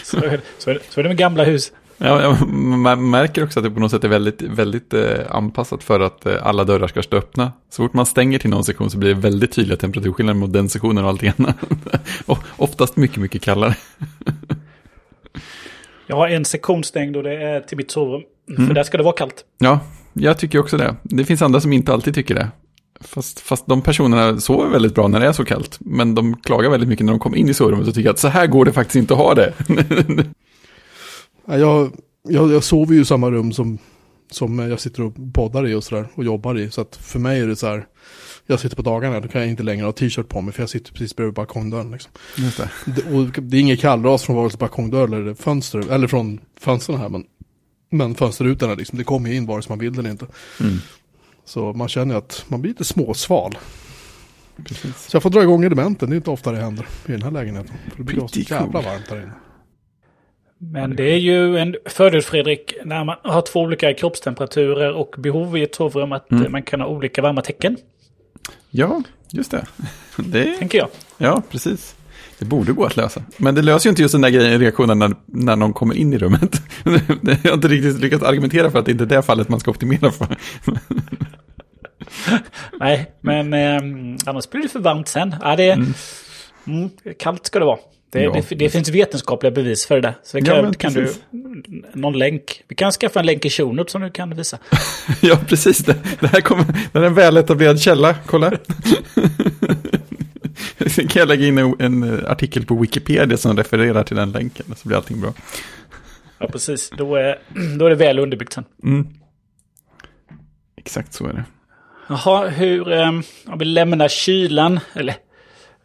Så, 0.03 0.17
är- 0.17 0.41
så, 0.57 0.69
är 0.69 0.73
det, 0.73 0.79
så 0.89 0.99
är 0.99 1.03
det 1.03 1.09
med 1.09 1.17
gamla 1.17 1.43
hus. 1.43 1.71
Ja, 2.01 2.37
man 2.47 3.09
märker 3.09 3.43
också 3.43 3.59
att 3.59 3.63
det 3.63 3.71
på 3.71 3.79
något 3.79 3.91
sätt 3.91 4.03
är 4.03 4.07
väldigt, 4.07 4.41
väldigt 4.41 4.93
eh, 4.93 5.01
anpassat 5.29 5.83
för 5.83 5.99
att 5.99 6.25
eh, 6.25 6.47
alla 6.47 6.63
dörrar 6.63 6.87
ska 6.87 7.03
stå 7.03 7.17
öppna. 7.17 7.51
Så 7.69 7.83
fort 7.83 7.93
man 7.93 8.05
stänger 8.05 8.39
till 8.39 8.49
någon 8.49 8.63
sektion 8.63 8.89
så 8.89 8.97
blir 8.97 9.09
det 9.09 9.21
väldigt 9.21 9.51
tydliga 9.51 9.77
temperaturskillnader 9.77 10.39
mot 10.39 10.53
den 10.53 10.69
sektionen 10.69 11.03
och 11.03 11.09
allting 11.09 11.31
annat. 11.37 11.55
och 12.25 12.37
oftast 12.57 12.97
mycket, 12.97 13.17
mycket 13.17 13.41
kallare. 13.41 13.75
Jag 16.07 16.15
har 16.15 16.27
en 16.27 16.45
sektion 16.45 16.83
stängd 16.83 17.17
och 17.17 17.23
det 17.23 17.33
är 17.33 17.61
till 17.61 17.77
mitt 17.77 17.91
sovrum. 17.91 18.21
För 18.55 18.73
där 18.73 18.83
ska 18.83 18.97
det 18.97 19.03
vara 19.03 19.15
kallt. 19.15 19.45
Ja, 19.57 19.79
jag 20.13 20.37
tycker 20.37 20.59
också 20.59 20.77
det. 20.77 20.95
Det 21.03 21.25
finns 21.25 21.41
andra 21.41 21.61
som 21.61 21.73
inte 21.73 21.93
alltid 21.93 22.15
tycker 22.15 22.35
det. 22.35 22.47
Fast, 23.01 23.39
fast 23.39 23.67
de 23.67 23.81
personerna 23.81 24.39
sover 24.39 24.69
väldigt 24.69 24.95
bra 24.95 25.07
när 25.07 25.19
det 25.19 25.25
är 25.25 25.31
så 25.31 25.45
kallt. 25.45 25.77
Men 25.79 26.15
de 26.15 26.35
klagar 26.35 26.69
väldigt 26.69 26.89
mycket 26.89 27.05
när 27.05 27.13
de 27.13 27.19
kommer 27.19 27.37
in 27.37 27.49
i 27.49 27.53
sovrummet 27.53 27.87
och 27.87 27.93
tycker 27.93 28.09
att 28.09 28.19
så 28.19 28.27
här 28.27 28.47
går 28.47 28.65
det 28.65 28.71
faktiskt 28.71 28.95
inte 28.95 29.13
att 29.13 29.19
ha 29.19 29.33
det. 29.35 29.53
Ja, 31.49 31.57
jag, 31.57 31.91
jag, 32.29 32.51
jag 32.51 32.63
sover 32.63 32.93
ju 32.95 33.01
i 33.01 33.05
samma 33.05 33.31
rum 33.31 33.53
som, 33.53 33.77
som 34.31 34.59
jag 34.59 34.79
sitter 34.79 35.03
och 35.03 35.13
poddar 35.33 35.67
i 35.67 35.73
och 35.73 35.83
sådär 35.83 36.07
och 36.15 36.23
jobbar 36.23 36.57
i. 36.57 36.71
Så 36.71 36.81
att 36.81 36.95
för 36.95 37.19
mig 37.19 37.39
är 37.39 37.47
det 37.47 37.55
så 37.55 37.67
här, 37.67 37.87
jag 38.45 38.59
sitter 38.59 38.75
på 38.75 38.81
dagarna, 38.81 39.19
då 39.19 39.27
kan 39.27 39.41
jag 39.41 39.49
inte 39.49 39.63
längre 39.63 39.85
ha 39.85 39.91
t-shirt 39.91 40.27
på 40.29 40.41
mig 40.41 40.53
för 40.53 40.61
jag 40.61 40.69
sitter 40.69 40.91
precis 40.91 41.15
bredvid 41.15 41.33
balkongdörren. 41.35 41.91
Liksom. 41.91 42.11
Det. 42.35 42.69
Det, 42.95 43.13
och 43.17 43.25
det 43.43 43.57
är 43.57 43.61
inget 43.61 43.79
kallras 43.79 44.23
från 44.23 44.35
vare 44.35 44.49
sig 44.49 44.57
balkongdörr 44.57 45.03
eller 45.15 45.33
fönster, 45.33 45.91
eller 45.91 46.07
från 46.07 46.39
fönstren 46.59 46.97
här, 46.99 47.09
men, 47.09 47.23
men 47.91 48.15
fönsterrutorna 48.15 48.73
liksom, 48.73 48.97
det 48.97 49.03
kommer 49.03 49.29
ju 49.29 49.35
in 49.35 49.45
vare 49.45 49.61
sig 49.61 49.69
man 49.69 49.79
vill 49.79 49.99
eller 49.99 50.09
inte. 50.11 50.25
Mm, 50.59 50.77
Så 51.45 51.73
man 51.73 51.87
känner 51.89 52.15
att 52.15 52.45
man 52.47 52.61
blir 52.61 52.71
lite 52.71 52.83
småsval. 52.83 53.57
precis. 54.63 54.95
Så 55.07 55.15
jag 55.15 55.23
får 55.23 55.29
dra 55.29 55.41
igång 55.43 55.63
elementen, 55.63 56.09
det 56.09 56.15
är 56.15 56.17
inte 56.17 56.29
ofta 56.31 56.51
det 56.51 56.57
händer 56.57 56.87
i 57.05 57.11
den 57.11 57.21
här 57.23 57.31
lägenheten. 57.31 57.73
För 57.91 57.97
det 57.97 58.03
blir 58.03 58.27
så 58.27 58.39
jävla 58.39 58.81
varmt 58.81 59.09
där 59.09 59.21
inne. 59.21 59.31
Men 60.61 60.95
det 60.95 61.03
är 61.03 61.17
ju 61.17 61.57
en 61.57 61.75
fördel 61.85 62.21
Fredrik, 62.21 62.73
när 62.85 63.03
man 63.03 63.15
har 63.23 63.41
två 63.41 63.59
olika 63.59 63.93
kroppstemperaturer 63.93 64.93
och 64.93 65.15
behov 65.17 65.57
i 65.57 65.63
ett 65.63 65.75
sovrum 65.75 66.11
att 66.11 66.31
Mm. 66.31 66.43
eh, 66.45 66.49
man 66.49 66.63
kan 66.63 66.81
ha 66.81 66.87
olika 66.87 67.21
varma 67.21 67.41
tecken, 67.41 67.77
Ja, 68.71 69.03
just 69.31 69.51
det. 69.51 69.65
det. 70.17 70.57
tänker 70.57 70.77
jag. 70.77 70.87
Ja, 71.17 71.41
precis. 71.49 71.95
Det 72.39 72.45
borde 72.45 72.71
gå 72.73 72.85
att 72.85 72.97
lösa. 72.97 73.21
Men 73.37 73.55
det 73.55 73.61
löser 73.61 73.87
ju 73.87 73.89
inte 73.89 74.01
just 74.01 74.11
den 74.11 74.21
där 74.21 74.29
grejen, 74.29 74.59
reaktionen 74.59 74.99
när, 74.99 75.15
när 75.25 75.55
någon 75.55 75.73
kommer 75.73 75.95
in 75.95 76.13
i 76.13 76.17
rummet. 76.17 76.61
Jag 77.43 77.51
har 77.51 77.53
inte 77.53 77.67
riktigt 77.67 77.99
lyckats 77.99 78.23
argumentera 78.23 78.71
för 78.71 78.79
att 78.79 78.85
det 78.85 78.91
inte 78.91 79.03
är 79.03 79.05
det 79.05 79.21
fallet 79.21 79.49
man 79.49 79.59
ska 79.59 79.71
optimera 79.71 80.11
för. 80.11 80.27
Nej, 82.79 83.11
men 83.21 83.53
eh, 83.53 83.81
annars 84.25 84.49
blir 84.49 84.61
det 84.61 84.69
för 84.69 84.79
varmt 84.79 85.07
sen. 85.07 85.35
Ja, 85.41 85.55
det 85.55 85.63
är, 85.63 85.73
mm. 86.67 86.89
kallt 87.19 87.45
ska 87.45 87.59
det 87.59 87.65
vara. 87.65 87.79
Det, 88.11 88.21
Ja, 88.21 88.31
det, 88.49 88.55
det 88.55 88.69
finns 88.69 88.89
vetenskapliga 88.89 89.51
bevis 89.51 89.85
för 89.85 89.95
det 89.95 90.01
där. 90.01 90.13
Så 90.23 90.37
det 90.37 90.47
Ja, 90.47 90.53
kan, 90.53 90.63
men 90.63 90.73
kan 90.73 90.93
du, 90.93 91.13
någon 91.93 92.17
länk. 92.17 92.63
Vi 92.67 92.75
kan 92.75 92.91
skaffa 92.91 93.19
en 93.19 93.25
länk 93.25 93.45
i 93.45 93.49
show 93.49 93.75
notes 93.75 93.91
som 93.91 94.01
du 94.01 94.11
kan 94.11 94.35
visa. 94.35 94.57
Ja, 95.21 95.39
precis. 95.47 95.77
Det, 95.77 95.95
det 96.19 96.27
här 96.27 96.41
kommer, 96.41 96.65
det 96.91 96.99
är 96.99 97.03
en 97.03 97.13
väletablerad 97.13 97.81
källa, 97.81 98.15
kolla. 98.25 98.51
Sen 100.87 101.07
kan 101.07 101.19
jag 101.19 101.27
lägga 101.27 101.47
in 101.47 101.57
en, 101.79 102.25
artikel 102.27 102.65
på 102.65 102.75
Wikipedia 102.75 103.37
som 103.37 103.57
refererar 103.57 104.03
till 104.03 104.15
den 104.15 104.31
länken, 104.31 104.65
så 104.75 104.87
blir 104.87 104.97
allting 104.97 105.21
bra. 105.21 105.33
Ja, 106.39 106.47
precis. 106.47 106.89
Då 106.97 107.15
är, 107.15 107.39
då 107.77 107.85
är 107.85 107.89
det 107.89 107.95
väl 107.95 108.19
underbyggt 108.19 108.53
sen. 108.53 108.65
Mm. 108.83 109.07
Exakt 110.77 111.13
så 111.13 111.27
är 111.27 111.33
det. 111.33 111.43
Jaha, 112.07 112.47
hur, 112.47 112.91
um, 112.91 113.23
om 113.45 113.59
vi 113.59 113.65
lämnar 113.65 114.07
kylan, 114.07 114.79
eller 114.93 115.15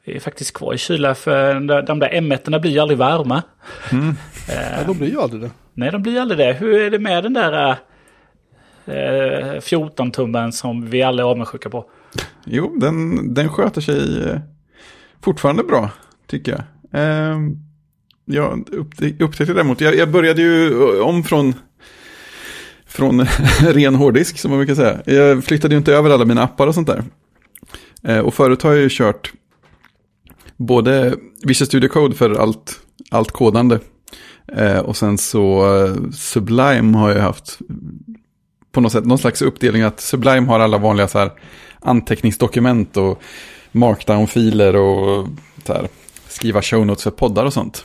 är 0.05 0.21
faktiskt 0.21 0.53
kvar 0.55 0.75
i 0.75 0.79
kyla 0.79 1.15
för 1.15 1.55
de 1.55 1.67
där, 1.67 1.83
där 1.83 2.09
M1 2.21 2.59
blir 2.61 2.71
ju 2.71 2.79
aldrig 2.79 2.99
varma. 2.99 3.43
Ja, 4.49 4.85
de 4.87 4.99
blir 4.99 5.09
ju 5.11 5.21
aldrig 5.21 5.43
det. 5.43 5.51
Nej, 5.75 5.91
de 5.91 6.03
blir 6.03 6.21
aldrig 6.21 6.39
det. 6.39 6.53
Hur 6.53 6.81
är 6.81 6.91
det 6.91 6.99
med 6.99 7.23
den 7.23 7.33
där 7.35 7.71
uh, 7.71 7.75
14-tummen 9.61 10.51
som 10.51 10.91
vi 10.91 11.03
alla 11.03 11.23
är 11.23 11.27
avundsjuka 11.27 11.71
på? 11.71 11.85
Jo, 12.45 12.77
den, 12.81 13.35
den 13.35 13.49
sköter 13.49 13.81
sig 13.81 14.23
eh, 14.31 14.39
fortfarande 15.23 15.63
bra, 15.63 15.91
tycker 16.27 16.53
jag. 16.53 16.63
Eh, 17.03 17.39
jag 18.25 18.69
upptä- 18.69 19.23
upptäckte 19.23 19.55
däremot, 19.55 19.81
jag, 19.81 19.97
jag 19.97 20.11
började 20.11 20.43
ju 20.43 20.67
eh, 20.73 21.07
om 21.07 21.23
från, 21.25 21.55
från 22.87 23.21
ren 23.61 23.95
hårddisk, 23.95 24.39
som 24.39 24.51
man 24.51 24.59
brukar 24.59 24.75
säga. 24.75 25.01
Jag 25.07 25.45
flyttade 25.45 25.75
ju 25.75 25.79
inte 25.79 25.95
över 25.95 26.11
alla 26.11 26.25
mina 26.25 26.43
appar 26.43 26.67
och 26.67 26.75
sånt 26.75 26.87
där. 26.89 27.03
Eh, 28.03 28.19
och 28.19 28.35
förut 28.35 28.63
har 28.63 28.73
jag 28.73 28.81
ju 28.81 28.89
kört 28.91 29.33
både 30.57 31.15
Visual 31.43 31.67
Studio 31.67 31.89
Code 31.89 32.15
för 32.15 32.35
allt, 32.35 32.81
allt 33.11 33.31
kodande. 33.31 33.79
Eh, 34.53 34.79
och 34.79 34.97
sen 34.97 35.19
så 35.19 35.77
eh, 35.77 35.95
Sublime 36.11 36.99
har 36.99 37.11
jag 37.11 37.23
haft 37.23 37.59
på 38.73 38.81
något 38.81 38.93
sätt 38.93 39.07
någon 39.07 39.19
slags 39.19 39.43
uppdelning 39.43 39.83
att 39.83 40.01
Sublime 40.01 40.47
har 40.47 40.61
alla 40.61 40.79
vanliga 40.79 41.09
så 41.09 41.19
här 41.19 41.33
anteckningsdokument 41.81 42.97
och 42.97 43.23
markdown-filer 43.73 44.77
och 44.77 45.29
så 45.67 45.73
här, 45.73 45.89
skriva 46.29 46.63
show 46.63 46.87
notes 46.87 47.05
för 47.05 47.11
poddar 47.11 47.45
och 47.45 47.53
sånt. 47.53 47.85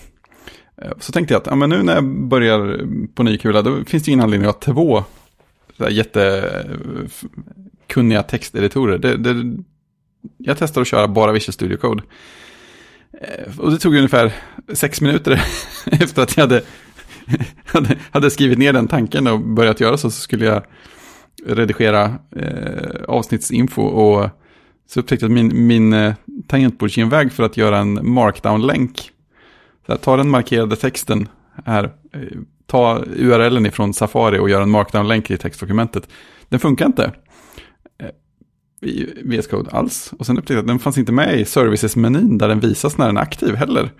Eh, 0.81 0.91
Så 0.99 1.11
tänkte 1.11 1.33
jag 1.33 1.41
att 1.41 1.47
ja, 1.47 1.55
men 1.55 1.69
nu 1.69 1.83
när 1.83 1.95
jag 1.95 2.27
börjar 2.27 2.87
på 3.15 3.23
ny 3.23 3.37
kula 3.37 3.61
då 3.61 3.85
finns 3.85 4.03
det 4.03 4.11
ingen 4.11 4.23
anledning 4.23 4.49
att 4.49 4.65
ha 4.65 4.73
två 4.73 5.03
så 5.77 5.83
här, 5.83 5.91
jättekunniga 5.91 8.19
eh, 8.19 8.25
texteditorer. 8.25 8.97
Det, 8.97 9.17
det, 9.17 9.63
jag 10.37 10.57
testar 10.57 10.81
att 10.81 10.87
köra 10.87 11.07
bara 11.07 11.31
Visual 11.31 11.53
Studio 11.53 11.77
Code. 11.77 12.03
Eh, 13.13 13.59
och 13.59 13.71
det 13.71 13.77
tog 13.77 13.95
ungefär 13.95 14.33
sex 14.73 15.01
minuter 15.01 15.31
efter 15.85 16.21
att 16.21 16.37
jag 16.37 16.43
hade, 16.43 16.61
hade, 17.65 17.95
hade 18.11 18.31
skrivit 18.31 18.59
ner 18.59 18.73
den 18.73 18.87
tanken 18.87 19.27
och 19.27 19.39
börjat 19.39 19.79
göra 19.79 19.97
så, 19.97 20.11
så 20.11 20.21
skulle 20.21 20.45
jag 20.45 20.63
redigera 21.45 22.15
eh, 22.35 23.03
avsnittsinfo 23.07 23.81
och 23.81 24.29
så 24.87 24.99
upptäckte 24.99 25.25
jag 25.25 25.29
att 25.29 25.33
min, 25.33 25.67
min 25.67 25.93
eh, 25.93 26.13
tangentbordsgenväg 26.47 27.31
för 27.31 27.43
att 27.43 27.57
göra 27.57 27.77
en 27.77 28.13
markdown-länk. 28.13 29.11
Så 29.85 29.91
här, 29.91 29.99
ta 29.99 30.17
den 30.17 30.29
markerade 30.29 30.75
texten 30.75 31.27
här, 31.65 31.83
eh, 31.83 32.21
ta 32.65 33.03
URLen 33.15 33.65
ifrån 33.65 33.93
Safari 33.93 34.39
och 34.39 34.49
göra 34.49 34.63
en 34.63 34.69
markdown-länk 34.69 35.31
i 35.31 35.37
textdokumentet. 35.37 36.09
Den 36.49 36.59
funkar 36.59 36.85
inte 36.85 37.11
i 38.81 39.07
VS 39.23 39.47
Code 39.47 39.71
alls. 39.71 40.13
Och 40.19 40.25
sen 40.25 40.37
upptäckte 40.37 40.53
jag 40.53 40.61
att 40.61 40.67
den 40.67 40.79
fanns 40.79 40.97
inte 40.97 41.11
med 41.11 41.39
i 41.39 41.45
services-menyn 41.45 42.37
där 42.37 42.47
den 42.47 42.59
visas 42.59 42.97
när 42.97 43.05
den 43.05 43.17
är 43.17 43.21
aktiv 43.21 43.55
heller. 43.55 43.91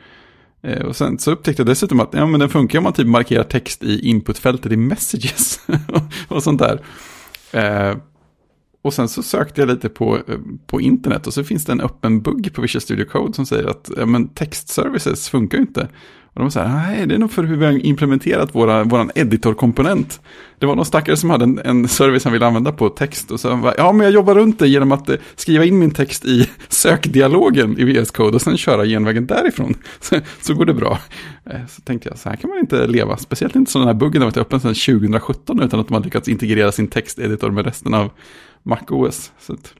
Eh, 0.61 0.85
och 0.85 0.95
sen 0.95 1.19
så 1.19 1.31
upptäckte 1.31 1.61
jag 1.61 1.67
dessutom 1.67 1.99
att 1.99 2.13
ja, 2.13 2.25
men 2.25 2.39
den 2.39 2.49
funkar 2.49 2.77
om 2.77 2.83
man 2.83 2.93
typ 2.93 3.07
markerar 3.07 3.43
text 3.43 3.83
i 3.83 4.09
inputfältet 4.09 4.71
i 4.71 4.77
messages 4.77 5.59
och 6.27 6.43
sånt 6.43 6.61
där. 6.61 6.81
Eh, 7.51 7.97
och 8.81 8.93
sen 8.93 9.09
så 9.09 9.23
sökte 9.23 9.61
jag 9.61 9.67
lite 9.67 9.89
på, 9.89 10.15
eh, 10.15 10.39
på 10.65 10.81
internet 10.81 11.27
och 11.27 11.33
så 11.33 11.43
finns 11.43 11.65
det 11.65 11.71
en 11.71 11.81
öppen 11.81 12.21
bugg 12.21 12.53
på 12.53 12.61
Visual 12.61 12.81
Studio 12.81 13.05
Code 13.05 13.33
som 13.33 13.45
säger 13.45 13.67
att 13.67 13.91
ja, 13.97 14.05
men 14.05 14.27
textservices 14.27 15.29
funkar 15.29 15.57
ju 15.57 15.61
inte. 15.61 15.87
Och 16.39 16.45
de 16.45 16.51
säger, 16.51 16.67
nej 16.69 17.07
det 17.07 17.15
är 17.15 17.19
nog 17.19 17.31
för 17.31 17.43
hur 17.43 17.57
vi 17.57 17.65
har 17.65 17.85
implementerat 17.85 18.55
våra, 18.55 18.83
våran 18.83 19.11
editor-komponent. 19.15 20.21
Det 20.59 20.65
var 20.65 20.75
någon 20.75 20.85
stackare 20.85 21.17
som 21.17 21.29
hade 21.29 21.43
en, 21.43 21.59
en 21.65 21.87
service 21.87 22.23
han 22.23 22.33
ville 22.33 22.45
använda 22.45 22.71
på 22.71 22.89
text 22.89 23.31
och 23.31 23.39
så 23.39 23.49
han 23.49 23.61
bara, 23.61 23.73
ja 23.77 23.91
men 23.91 24.03
jag 24.03 24.13
jobbar 24.13 24.35
runt 24.35 24.59
det 24.59 24.67
genom 24.67 24.91
att 24.91 25.09
eh, 25.09 25.15
skriva 25.35 25.65
in 25.65 25.79
min 25.79 25.91
text 25.91 26.25
i 26.25 26.49
sökdialogen 26.69 27.79
i 27.79 27.83
VS 27.83 28.11
Code 28.11 28.35
och 28.35 28.41
sen 28.41 28.57
köra 28.57 28.85
genvägen 28.85 29.27
därifrån. 29.27 29.73
Så, 29.99 30.19
så 30.41 30.53
går 30.53 30.65
det 30.65 30.73
bra. 30.73 30.99
Eh, 31.45 31.59
Så 31.69 31.81
tänkte 31.81 32.09
jag, 32.09 32.17
så 32.17 32.29
här 32.29 32.35
kan 32.35 32.49
man 32.49 32.59
inte 32.59 32.87
leva. 32.87 33.17
Speciellt 33.17 33.55
inte 33.55 33.71
så 33.71 33.79
den 33.79 33.87
här 33.87 33.95
buggen 33.95 34.21
har 34.21 34.27
varit 34.27 34.37
öppen 34.37 34.59
sedan 34.59 34.73
2017 34.99 35.61
utan 35.61 35.79
att 35.79 35.87
de 35.87 35.93
har 35.93 36.03
lyckats 36.03 36.27
integrera 36.27 36.71
sin 36.71 36.87
texteditor 36.87 37.51
med 37.51 37.65
resten 37.65 37.93
av 37.93 38.09
MacOS. 38.63 39.31
Så 39.39 39.53
att... 39.53 39.73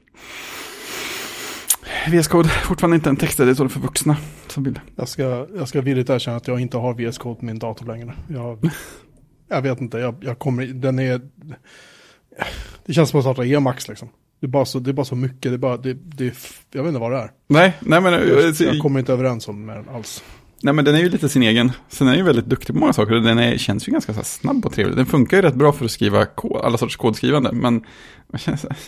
VS 2.10 2.28
Code 2.28 2.48
fortfarande 2.48 2.94
inte 2.94 3.10
en 3.10 3.16
texteditor 3.16 3.68
för 3.68 3.80
vuxna 3.80 4.16
som 4.48 4.64
vill. 4.64 4.80
Jag 4.96 5.08
ska, 5.08 5.46
jag 5.56 5.68
ska 5.68 5.80
villigt 5.80 6.10
erkänna 6.10 6.36
att 6.36 6.48
jag 6.48 6.60
inte 6.60 6.76
har 6.76 6.94
VS 6.94 7.18
Code 7.18 7.40
på 7.40 7.44
min 7.44 7.58
dator 7.58 7.86
längre. 7.86 8.14
Jag, 8.28 8.70
jag 9.48 9.62
vet 9.62 9.80
inte, 9.80 9.98
jag, 9.98 10.14
jag 10.20 10.38
kommer, 10.38 10.66
den 10.66 10.98
är... 10.98 11.20
Det 12.86 12.92
känns 12.92 13.10
som 13.10 13.20
att 13.20 13.24
starta 13.24 13.44
Emacs 13.44 13.88
liksom. 13.88 14.08
Det 14.40 14.46
är 14.46 14.48
bara 14.48 14.64
så, 14.64 14.78
det 14.78 14.90
är 14.90 14.92
bara 14.92 15.04
så 15.04 15.14
mycket, 15.16 15.42
det 15.42 15.56
är 15.56 15.58
bara, 15.58 15.76
det, 15.76 15.94
det, 15.94 16.34
jag 16.72 16.82
vet 16.82 16.88
inte 16.88 17.00
vad 17.00 17.12
det 17.12 17.18
är. 17.18 17.30
Nej, 17.48 17.76
nej 17.80 18.00
men, 18.00 18.12
Jag, 18.12 18.54
jag 18.60 18.78
kommer 18.78 19.00
inte 19.00 19.12
överens 19.12 19.48
om 19.48 19.66
med 19.66 19.76
den 19.76 19.88
alls. 19.88 20.22
nej 20.62 20.74
men 20.74 20.84
den 20.84 20.94
är 20.94 20.98
ju 20.98 21.08
lite 21.08 21.28
sin 21.28 21.42
egen. 21.42 21.72
Sen 21.88 22.06
är 22.06 22.10
den 22.10 22.18
ju 22.18 22.24
väldigt 22.24 22.46
duktig 22.46 22.74
på 22.74 22.80
många 22.80 22.92
saker 22.92 23.14
den 23.14 23.38
är, 23.38 23.56
känns 23.56 23.88
ju 23.88 23.92
ganska 23.92 24.12
snabb 24.14 24.66
och 24.66 24.72
trevlig. 24.72 24.96
Den 24.96 25.06
funkar 25.06 25.36
ju 25.36 25.42
rätt 25.42 25.54
bra 25.54 25.72
för 25.72 25.84
att 25.84 25.90
skriva 25.90 26.26
kod, 26.26 26.56
alla 26.56 26.78
sorts 26.78 26.96
kodskrivande. 26.96 27.52
Men 27.52 27.84
det 28.32 28.38
känns 28.38 28.60
så 28.60 28.68
här, 28.68 28.78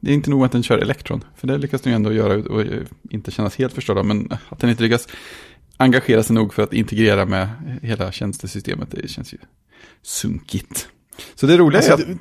det 0.00 0.10
är 0.10 0.14
inte 0.14 0.30
nog 0.30 0.44
att 0.44 0.52
den 0.52 0.62
kör 0.62 0.78
Electron. 0.78 1.24
För 1.36 1.46
det 1.46 1.58
lyckas 1.58 1.80
den 1.80 1.92
ju 1.92 1.96
ändå 1.96 2.12
göra 2.12 2.34
och 2.54 2.64
inte 3.10 3.30
kännas 3.30 3.56
helt 3.56 3.72
förstörd. 3.72 4.06
Men 4.06 4.28
att 4.48 4.58
den 4.58 4.70
inte 4.70 4.82
lyckas 4.82 5.08
engagera 5.76 6.22
sig 6.22 6.34
nog 6.34 6.54
för 6.54 6.62
att 6.62 6.72
integrera 6.72 7.26
med 7.26 7.48
hela 7.82 8.12
tjänstesystemet. 8.12 8.88
Det 8.90 9.08
känns 9.10 9.34
ju 9.34 9.38
sunkigt. 10.02 10.88
Så 11.34 11.46
det 11.46 11.56
roliga 11.56 11.78
Alltså, 11.78 11.92
är 11.92 12.12
att... 12.12 12.18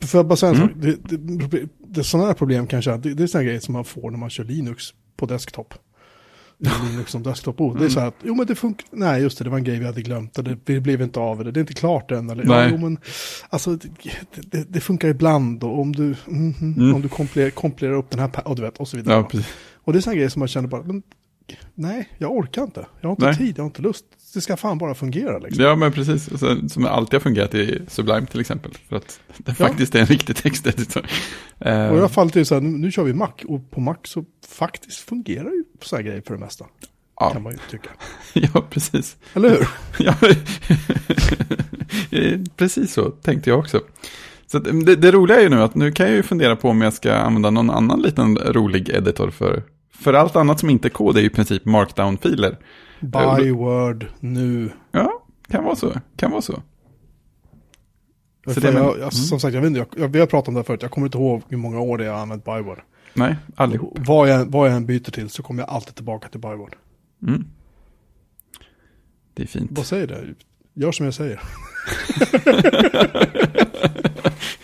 det, 0.00 0.06
får 0.06 0.18
jag 0.18 0.26
bara 0.26 0.36
säga 0.36 0.52
en 0.52 0.56
Mm. 0.56 0.68
sak? 0.68 0.76
Det, 0.82 1.16
det, 1.16 1.48
det, 1.48 1.68
det, 1.88 2.04
sådana 2.04 2.26
här 2.26 2.34
problem 2.34 2.66
kanske, 2.66 2.96
det, 2.96 3.14
det 3.14 3.22
är 3.22 3.26
sådana 3.26 3.44
grejer 3.44 3.60
som 3.60 3.72
man 3.72 3.84
får 3.84 4.10
när 4.10 4.18
man 4.18 4.30
kör 4.30 4.44
Linux 4.44 4.84
på 5.16 5.26
desktop. 5.26 5.74
Linux 6.60 7.12
som 7.12 7.22
desktop. 7.22 7.56
Det 7.58 7.64
är 7.64 7.68
Mm. 7.76 7.90
så 7.90 8.00
här 8.00 8.06
att, 8.08 8.14
jo 8.22 8.34
men 8.34 8.46
det 8.46 8.54
funkar, 8.54 8.86
nej 8.90 9.22
just 9.22 9.38
det, 9.38 9.44
det 9.44 9.50
var 9.50 9.58
en 9.58 9.64
grej 9.64 9.78
vi 9.78 9.86
hade 9.86 10.02
glömt, 10.02 10.38
och 10.38 10.44
det, 10.44 10.58
det 10.64 10.80
blev 10.80 11.02
inte 11.02 11.20
av, 11.20 11.44
det, 11.44 11.50
det 11.52 11.58
är 11.58 11.62
inte 11.62 11.74
klart 11.74 12.10
än. 12.10 12.30
Eller, 12.30 12.44
ja, 12.44 12.48
Nej. 12.48 12.68
jo, 12.72 12.78
men, 12.78 12.98
alltså, 13.48 13.76
det, 13.76 13.88
det, 14.50 14.64
det 14.68 14.80
funkar 14.80 15.08
ibland 15.08 15.64
och 15.64 15.80
om 15.80 15.92
du, 15.92 16.14
mhm, 16.26 16.54
Mm. 16.60 16.94
om 16.94 17.02
du 17.02 17.08
kompilerar, 17.08 17.50
kompilerar 17.50 17.94
upp 17.94 18.10
den 18.10 18.20
här, 18.20 18.48
och 18.48 18.56
du 18.56 18.62
vet, 18.62 18.78
och 18.78 18.88
så 18.88 18.96
vidare. 18.96 19.24
Ja. 19.32 19.40
Och 19.84 19.92
det 19.92 19.98
är 19.98 20.00
sådana 20.00 20.14
grejer 20.16 20.28
som 20.28 20.40
man 20.40 20.48
känner 20.48 20.68
bara, 20.68 20.82
men, 20.82 21.02
nej, 21.74 22.08
jag 22.18 22.32
orkar 22.32 22.62
inte, 22.62 22.86
jag 23.00 23.08
har 23.08 23.12
inte 23.12 23.24
Nej. 23.26 23.36
tid, 23.36 23.54
jag 23.58 23.62
har 23.62 23.66
inte 23.68 23.82
lust, 23.82 24.04
det 24.34 24.40
ska 24.40 24.56
fan 24.56 24.78
bara 24.78 24.94
fungera 24.94 25.38
liksom. 25.38 25.64
Ja, 25.64 25.76
men 25.76 25.92
precis. 25.92 26.40
Sen, 26.40 26.68
som 26.68 26.86
alltid 26.86 27.14
har 27.14 27.20
fungerat 27.20 27.54
i 27.54 27.80
Sublime 27.88 28.26
till 28.26 28.40
exempel. 28.40 28.72
För 28.88 28.96
att 28.96 29.20
det 29.36 29.54
Ja. 29.58 29.66
faktiskt 29.66 29.94
är 29.94 30.00
en 30.00 30.06
riktig 30.06 30.36
texteditor. 30.36 31.06
Eh, 31.60 31.88
Och 31.88 31.96
i 31.96 31.98
alla 31.98 32.08
fall 32.08 32.30
till 32.30 32.46
så 32.46 32.54
här, 32.54 32.60
nu, 32.62 32.68
nu 32.78 32.90
kör 32.92 33.04
vi 33.04 33.12
Mac 33.14 33.28
och 33.48 33.70
på 33.70 33.80
Mac 33.80 33.96
så 34.04 34.24
faktiskt 34.48 34.98
fungerar 34.98 35.50
ju 35.50 35.64
så 35.86 35.96
här 35.96 36.02
grejer 36.02 36.22
för 36.26 36.34
det 36.34 36.40
mesta. 36.40 36.64
ja. 37.20 37.30
Kan 37.30 37.42
man 37.42 37.52
ju 37.52 37.58
tycka. 37.70 37.90
ja, 38.54 38.64
precis. 38.70 39.16
Eller 39.34 39.50
hur? 39.50 39.68
Ja, 39.98 40.14
eh, 42.18 42.40
precis 42.56 42.92
så 42.92 43.10
tänkte 43.10 43.50
jag 43.50 43.58
också. 43.58 43.80
Så 44.46 44.58
att 44.58 44.64
det, 44.64 44.96
det 44.96 45.10
roliga 45.12 45.38
är 45.38 45.42
ju 45.42 45.48
nu 45.48 45.62
att 45.62 45.74
nu 45.74 45.92
kan 45.92 46.06
jag 46.06 46.14
ju 46.16 46.22
fundera 46.22 46.56
på 46.56 46.68
om 46.68 46.80
jag 46.80 46.92
ska 46.92 47.14
använda 47.14 47.50
någon 47.50 47.70
annan 47.70 48.02
liten 48.02 48.36
rolig 48.38 48.88
editor 48.88 49.30
för. 49.30 49.62
För 49.94 50.14
allt 50.14 50.36
annat 50.36 50.60
som 50.60 50.70
inte 50.70 50.88
är 50.88 50.90
kod 50.90 51.16
är 51.16 51.20
ju 51.20 51.26
i 51.26 51.30
princip 51.30 51.64
markdown-filer. 51.64 52.56
By 53.00 53.50
word 53.50 54.06
nu. 54.20 54.70
Ja, 54.92 55.22
kan 55.48 55.64
vara 55.64 55.76
så. 55.76 55.92
Kan 56.16 56.30
vara 56.30 56.42
så. 56.42 56.62
Så 58.46 58.60
jag, 58.66 58.74
men- 58.74 59.00
jag, 59.00 59.12
Som 59.12 59.40
sagt, 59.40 59.54
jag 59.54 59.60
vet 59.60 59.68
inte, 59.68 59.78
jag, 59.78 60.04
jag, 60.04 60.08
vi 60.08 60.20
har 60.20 60.26
pratat 60.26 60.48
om 60.48 60.54
det 60.54 60.60
här 60.60 60.64
förut. 60.64 60.82
Jag 60.82 60.90
kommer 60.90 61.06
inte 61.06 61.18
ihåg 61.18 61.42
hur 61.48 61.56
många 61.56 61.80
år 61.80 61.98
det 61.98 62.04
är 62.04 62.06
jag 62.06 62.14
har 62.14 62.20
använt 62.22 62.44
Byword. 62.44 62.78
Nej, 63.14 63.36
allihop. 63.54 63.98
Vad 64.06 64.28
jag, 64.28 64.46
vad 64.46 64.68
jag 64.68 64.76
än 64.76 64.86
byter 64.86 65.10
till 65.10 65.30
så 65.30 65.42
kommer 65.42 65.62
jag 65.62 65.70
alltid 65.70 65.94
tillbaka 65.94 66.28
till 66.28 66.40
Byword. 66.40 66.76
Mm. 67.22 67.44
Det 69.34 69.42
är 69.42 69.46
fint. 69.46 69.70
Vad 69.72 69.86
säger 69.86 70.06
det? 70.06 70.34
Gör 70.74 70.92
som 70.92 71.04
jag 71.04 71.14
säger. 71.14 71.40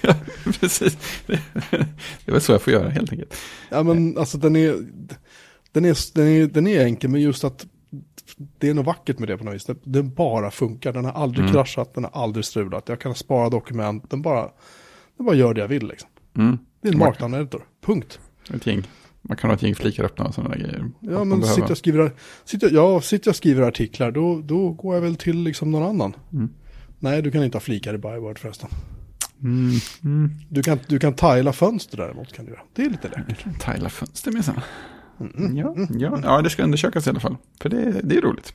ja, 0.00 0.14
precis. 0.60 0.98
Det, 2.24 2.32
väl 2.32 2.40
så 2.40 2.52
jag 2.52 2.62
får 2.62 2.72
göra 2.72 2.88
helt 2.88 3.12
enkelt. 3.12 3.34
Ja 3.70 3.82
men 3.82 4.18
alltså 4.18 4.38
den 4.38 4.56
är, 4.56 4.76
den 5.72 5.84
är, 5.84 6.14
den 6.14 6.28
är, 6.28 6.46
den 6.46 6.66
är 6.66 6.84
enkel 6.84 7.10
men 7.10 7.20
just 7.20 7.44
att 7.44 7.66
det 8.58 8.68
är 8.68 8.74
något 8.74 8.86
vackert 8.86 9.18
med 9.18 9.28
det 9.28 9.38
på 9.38 9.44
något 9.44 9.54
vis. 9.54 9.66
Den, 9.84 10.14
bara 10.14 10.50
funkar, 10.50 10.92
den 10.92 11.04
har 11.04 11.12
aldrig 11.12 11.40
Mm. 11.42 11.52
kraschat, 11.52 11.94
den 11.94 12.04
har 12.04 12.22
aldrig 12.22 12.44
strulat. 12.44 12.88
Jag 12.88 13.00
kan 13.00 13.14
spara 13.14 13.48
dokument, 13.50 14.10
den 14.10 14.22
bara, 14.22 14.50
den 15.16 15.26
bara 15.26 15.36
gör 15.36 15.54
det 15.54 15.60
jag 15.60 15.68
vill 15.68 15.88
liksom. 15.88 16.08
Mm. 16.36 16.58
Det 16.80 16.88
är 16.88 16.92
en 16.92 16.98
Mark- 16.98 17.08
markdown 17.08 17.34
editor, 17.34 17.64
punkt. 17.86 18.20
Ett 18.54 18.66
gäng 18.66 18.82
Man 19.22 19.36
kan 19.36 19.50
ha 19.50 19.54
ett 19.54 19.62
gäng 19.62 19.74
flikar 19.74 20.04
öppna 20.04 20.24
och 20.24 20.34
sådana 20.34 20.54
där 20.54 20.60
grejer. 20.60 20.90
Ja, 21.00 21.24
men 21.24 21.42
sitter 21.42 21.68
jag, 21.68 21.78
skriver, 21.78 22.12
sitter, 22.44 22.70
ja, 22.70 23.00
sitter 23.00 23.28
jag 23.28 23.36
skriver 23.36 23.62
artiklar, 23.62 24.10
då, 24.10 24.40
då 24.44 24.70
går 24.70 24.94
jag 24.94 25.02
väl 25.02 25.16
till 25.16 25.42
liksom 25.42 25.70
någon 25.70 25.82
annan. 25.82 26.16
Mm. 26.32 26.48
Nej, 26.98 27.22
du 27.22 27.30
kan 27.30 27.44
inte 27.44 27.56
ha 27.56 27.60
flikar 27.60 27.94
i 27.94 27.98
Byword 27.98 28.38
förresten. 28.38 28.68
Mm, 29.42 29.70
mm. 30.04 30.30
Du 30.48 30.62
kan, 30.62 30.78
du 30.86 30.98
kan 30.98 31.14
tila 31.14 31.52
fönster 31.52 31.96
däremot 31.96 32.32
kan 32.32 32.44
du 32.44 32.50
göra. 32.50 32.62
Det 32.74 32.82
är 32.82 32.90
lite 32.90 33.08
läckert. 33.08 33.44
Tila 33.60 33.88
fönster 33.88 34.32
minsann. 34.32 34.60
Mm. 35.20 35.56
Ja, 35.56 35.74
ja, 35.90 36.20
ja, 36.22 36.42
det 36.42 36.50
ska 36.50 36.62
undersökas 36.62 37.06
i 37.06 37.10
alla 37.10 37.20
fall. 37.20 37.36
För 37.60 37.68
det, 37.68 38.00
det 38.02 38.16
är 38.16 38.20
roligt. 38.20 38.52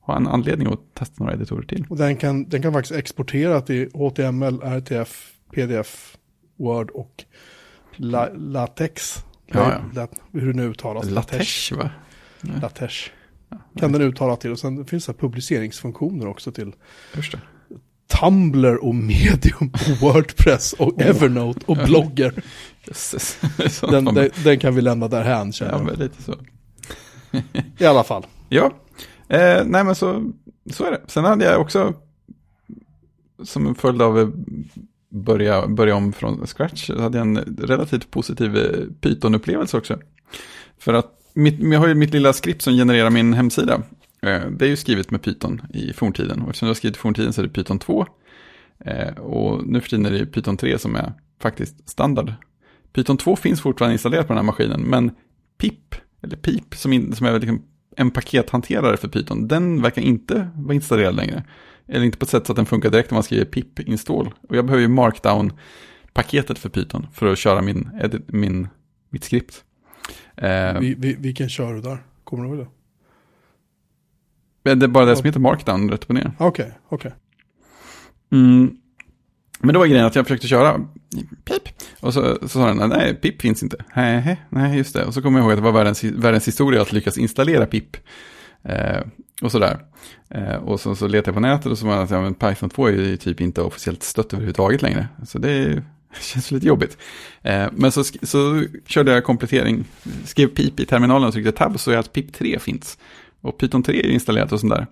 Ha 0.00 0.16
en 0.16 0.26
anledning 0.26 0.72
att 0.72 0.94
testa 0.94 1.14
några 1.24 1.34
editorer 1.34 1.62
till. 1.62 1.86
Och 1.88 1.96
den 1.96 2.16
kan, 2.16 2.48
den 2.48 2.62
kan 2.62 2.72
faktiskt 2.72 2.94
exportera 2.94 3.60
till 3.60 3.90
HTML, 3.94 4.60
RTF, 4.62 5.32
PDF, 5.52 6.16
Word 6.58 6.90
och 6.90 7.24
la, 7.96 8.28
LaTeX. 8.34 9.24
Ja, 9.46 9.80
ja. 9.94 10.08
Hur 10.32 10.46
det 10.46 10.56
nu 10.56 10.68
uttalas. 10.68 11.10
Latex 11.10 11.72
va? 11.72 11.90
LaTeX. 12.40 12.94
Kan 13.78 13.92
den 13.92 14.02
uttala 14.02 14.36
till. 14.36 14.50
Och 14.52 14.58
sen 14.58 14.84
finns 14.86 15.06
det 15.06 15.12
publiceringsfunktioner 15.14 16.26
också 16.26 16.52
till 16.52 16.72
Just 17.14 17.32
det. 17.32 17.38
Tumblr 18.20 18.84
och 18.84 18.94
Medium 18.94 19.70
och 19.72 20.00
Wordpress 20.00 20.72
och 20.72 21.00
Evernote 21.02 21.60
och 21.66 21.76
blogger. 21.76 22.32
Den, 23.90 24.04
den, 24.04 24.30
den 24.44 24.58
kan 24.58 24.74
vi 24.74 24.80
lämna 24.82 25.08
därhän 25.08 25.52
känner 25.52 25.72
Ja, 25.72 25.78
jag. 25.78 25.86
men 25.86 25.94
lite 25.94 26.22
så. 26.22 26.34
I 27.78 27.84
alla 27.84 28.04
fall. 28.04 28.26
Ja, 28.48 28.72
eh, 29.28 29.64
nej 29.64 29.84
men 29.84 29.94
så, 29.94 30.32
så 30.72 30.84
är 30.84 30.90
det. 30.90 31.00
Sen 31.06 31.24
hade 31.24 31.44
jag 31.44 31.60
också, 31.60 31.94
som 33.42 33.66
en 33.66 33.74
följd 33.74 34.02
av 34.02 34.16
att 34.16 34.28
börja, 35.12 35.66
börja 35.66 35.94
om 35.94 36.12
från 36.12 36.46
scratch, 36.46 36.86
så 36.86 37.00
hade 37.02 37.18
jag 37.18 37.26
en 37.26 37.36
relativt 37.58 38.10
positiv 38.10 38.56
eh, 38.56 38.86
Python-upplevelse 39.00 39.76
också. 39.76 39.98
För 40.78 40.94
att 40.94 41.22
mitt, 41.34 41.60
jag 41.60 41.80
har 41.80 41.88
ju 41.88 41.94
mitt 41.94 42.12
lilla 42.12 42.32
skript 42.32 42.62
som 42.62 42.74
genererar 42.74 43.10
min 43.10 43.34
hemsida. 43.34 43.82
Eh, 44.22 44.40
det 44.50 44.64
är 44.64 44.68
ju 44.68 44.76
skrivet 44.76 45.10
med 45.10 45.22
Python 45.22 45.62
i 45.74 45.92
forntiden. 45.92 46.42
Och 46.42 46.48
eftersom 46.48 46.66
jag 46.66 46.70
har 46.70 46.74
skrivit 46.74 46.96
i 46.96 47.00
forntiden 47.00 47.32
så 47.32 47.40
är 47.40 47.46
det 47.46 47.52
Python 47.52 47.78
2. 47.78 48.06
Eh, 48.84 49.14
och 49.14 49.66
nu 49.66 49.80
för 49.80 49.88
tiden 49.88 50.06
är 50.06 50.10
det 50.10 50.18
ju 50.18 50.26
Python 50.26 50.56
3 50.56 50.78
som 50.78 50.96
är 50.96 51.12
faktiskt 51.40 51.88
standard. 51.88 52.32
Python 52.92 53.16
2 53.16 53.36
finns 53.36 53.60
fortfarande 53.60 53.92
installerat 53.92 54.26
på 54.26 54.32
den 54.32 54.38
här 54.38 54.46
maskinen, 54.46 54.80
men 54.80 55.10
PIP, 55.58 55.94
eller 56.22 56.36
PIP, 56.36 56.74
som, 56.74 56.92
in, 56.92 57.14
som 57.14 57.26
är 57.26 57.38
liksom 57.40 57.62
en 57.96 58.10
pakethanterare 58.10 58.96
för 58.96 59.08
Python, 59.08 59.48
den 59.48 59.82
verkar 59.82 60.02
inte 60.02 60.48
vara 60.54 60.74
installerad 60.74 61.14
längre. 61.14 61.44
Eller 61.88 62.04
inte 62.04 62.18
på 62.18 62.24
ett 62.24 62.30
sätt 62.30 62.46
så 62.46 62.52
att 62.52 62.56
den 62.56 62.66
funkar 62.66 62.90
direkt 62.90 63.12
om 63.12 63.16
man 63.16 63.22
skriver 63.22 63.44
pip 63.44 63.80
install. 63.80 64.34
Och 64.48 64.56
jag 64.56 64.64
behöver 64.64 64.82
ju 64.82 64.88
markdown-paketet 64.88 66.58
för 66.58 66.68
Python 66.68 67.06
för 67.12 67.32
att 67.32 67.38
köra 67.38 67.62
min, 67.62 67.90
edit, 68.02 68.22
min, 68.26 68.68
mitt 69.10 69.24
skript. 69.24 69.64
Eh, 70.36 70.78
Vi, 70.80 70.94
vi, 70.98 71.14
vilken 71.14 71.48
kör 71.48 71.74
du 71.74 71.80
där? 71.80 71.98
Kommer 72.24 72.44
du 72.44 72.48
ihåg 72.48 72.58
det? 72.58 72.66
det 74.74 74.86
är 74.86 74.88
bara 74.88 75.04
det 75.04 75.16
som 75.16 75.24
heter 75.24 75.40
markdown 75.40 75.90
rätt 75.90 76.04
upp 76.04 76.08
och 76.08 76.14
ner. 76.14 76.32
Okej, 76.38 76.72
okej. 76.88 77.12
Mm. 78.32 78.76
Men 79.58 79.74
då 79.74 79.80
var 79.80 79.86
grejen 79.86 80.06
att 80.06 80.14
jag 80.14 80.26
försökte 80.26 80.48
köra 80.48 80.80
pip. 81.44 81.62
Och 82.00 82.14
så, 82.14 82.38
så 82.42 82.48
sa 82.48 82.74
den, 82.74 82.88
nej, 82.88 83.14
pip 83.14 83.42
finns 83.42 83.62
inte. 83.62 83.84
Nej, 83.96 84.40
nej, 84.48 84.76
just 84.76 84.94
det. 84.94 85.04
Och 85.04 85.14
så 85.14 85.22
kommer 85.22 85.38
jag 85.38 85.44
ihåg 85.44 85.52
att 85.52 85.58
det 85.58 85.62
var 85.62 85.72
världens, 85.72 86.04
världens 86.04 86.48
historia 86.48 86.82
att 86.82 86.92
lyckas 86.92 87.18
installera 87.18 87.66
pip. 87.66 87.96
Eh, 88.64 89.02
och 89.42 89.52
sådär. 89.52 89.78
Eh, 90.30 90.54
och 90.54 90.80
så, 90.80 90.94
så 90.94 91.06
letade 91.06 91.28
jag 91.28 91.34
på 91.34 91.40
nätet 91.40 91.66
och 91.66 91.78
så 91.78 91.86
var 91.86 91.96
det 91.96 92.02
att 92.02 92.10
ja, 92.10 92.22
men 92.22 92.34
Python 92.34 92.70
2 92.70 92.86
är 92.86 92.92
ju 92.92 93.16
typ 93.16 93.40
inte 93.40 93.62
officiellt 93.62 94.02
stött 94.02 94.32
överhuvudtaget 94.32 94.82
längre. 94.82 95.08
Så 95.26 95.38
det 95.38 95.50
är- 95.50 95.82
känns 96.20 96.50
lite 96.50 96.66
jobbigt. 96.66 96.98
Eh, 97.42 97.66
men 97.72 97.92
så, 97.92 98.04
så 98.04 98.64
körde 98.86 99.12
jag 99.12 99.24
komplettering, 99.24 99.84
skrev 100.24 100.46
pip 100.46 100.80
i 100.80 100.86
terminalen 100.86 101.28
och 101.28 101.34
tryckte 101.34 101.52
tab 101.52 101.80
så 101.80 101.90
är 101.90 101.96
att 101.96 102.12
pip 102.12 102.32
3 102.32 102.58
finns. 102.58 102.98
Och 103.40 103.58
Python 103.58 103.82
3 103.82 104.00
är 104.00 104.10
installerat 104.10 104.52
och 104.52 104.60
sånt 104.60 104.72
där. 104.74 104.86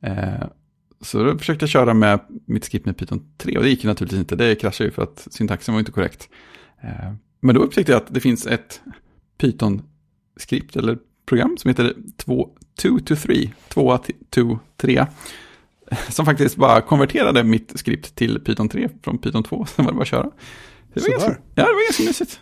Eh, 0.00 0.46
så 1.00 1.24
då 1.24 1.38
försökte 1.38 1.62
jag 1.62 1.70
köra 1.70 1.94
med 1.94 2.20
mitt 2.46 2.64
skript 2.64 2.86
med 2.86 2.96
Python 2.96 3.24
3 3.36 3.56
och 3.56 3.62
det 3.62 3.68
gick 3.70 3.84
ju 3.84 3.88
naturligtvis 3.88 4.18
inte. 4.20 4.36
Det 4.36 4.54
kraschade 4.54 4.88
ju 4.88 4.92
för 4.94 5.02
att 5.02 5.28
syntaxen 5.30 5.74
var 5.74 5.78
inte 5.80 5.92
korrekt. 5.92 6.28
Eh, 6.82 7.12
Men 7.40 7.54
då 7.54 7.60
upptäckte 7.60 7.92
jag 7.92 8.02
att 8.02 8.14
det 8.14 8.20
finns 8.20 8.46
ett 8.46 8.80
Python-skript 9.40 10.76
eller 10.76 10.98
program 11.26 11.56
som 11.58 11.68
heter 11.68 11.94
2 12.16 12.48
to 12.78 13.16
3, 13.16 13.50
2 13.68 13.98
to 14.30 14.58
3. 14.76 15.06
Som 16.08 16.24
faktiskt 16.26 16.56
bara 16.56 16.80
konverterade 16.80 17.44
mitt 17.44 17.72
skript 17.78 18.14
till 18.14 18.40
Python 18.40 18.68
3 18.68 18.88
från 19.02 19.18
Python 19.18 19.42
2. 19.42 19.66
Sen 19.66 19.84
var 19.84 19.92
det 19.92 19.96
bara 19.96 20.02
att 20.02 20.08
köra. 20.08 20.30
Det 20.94 21.00
var 21.00 21.08
ganska, 21.08 21.30
ja, 21.30 21.36
det 21.54 21.62
var 21.62 21.86
ganska 21.88 22.02
mysigt. 22.02 22.40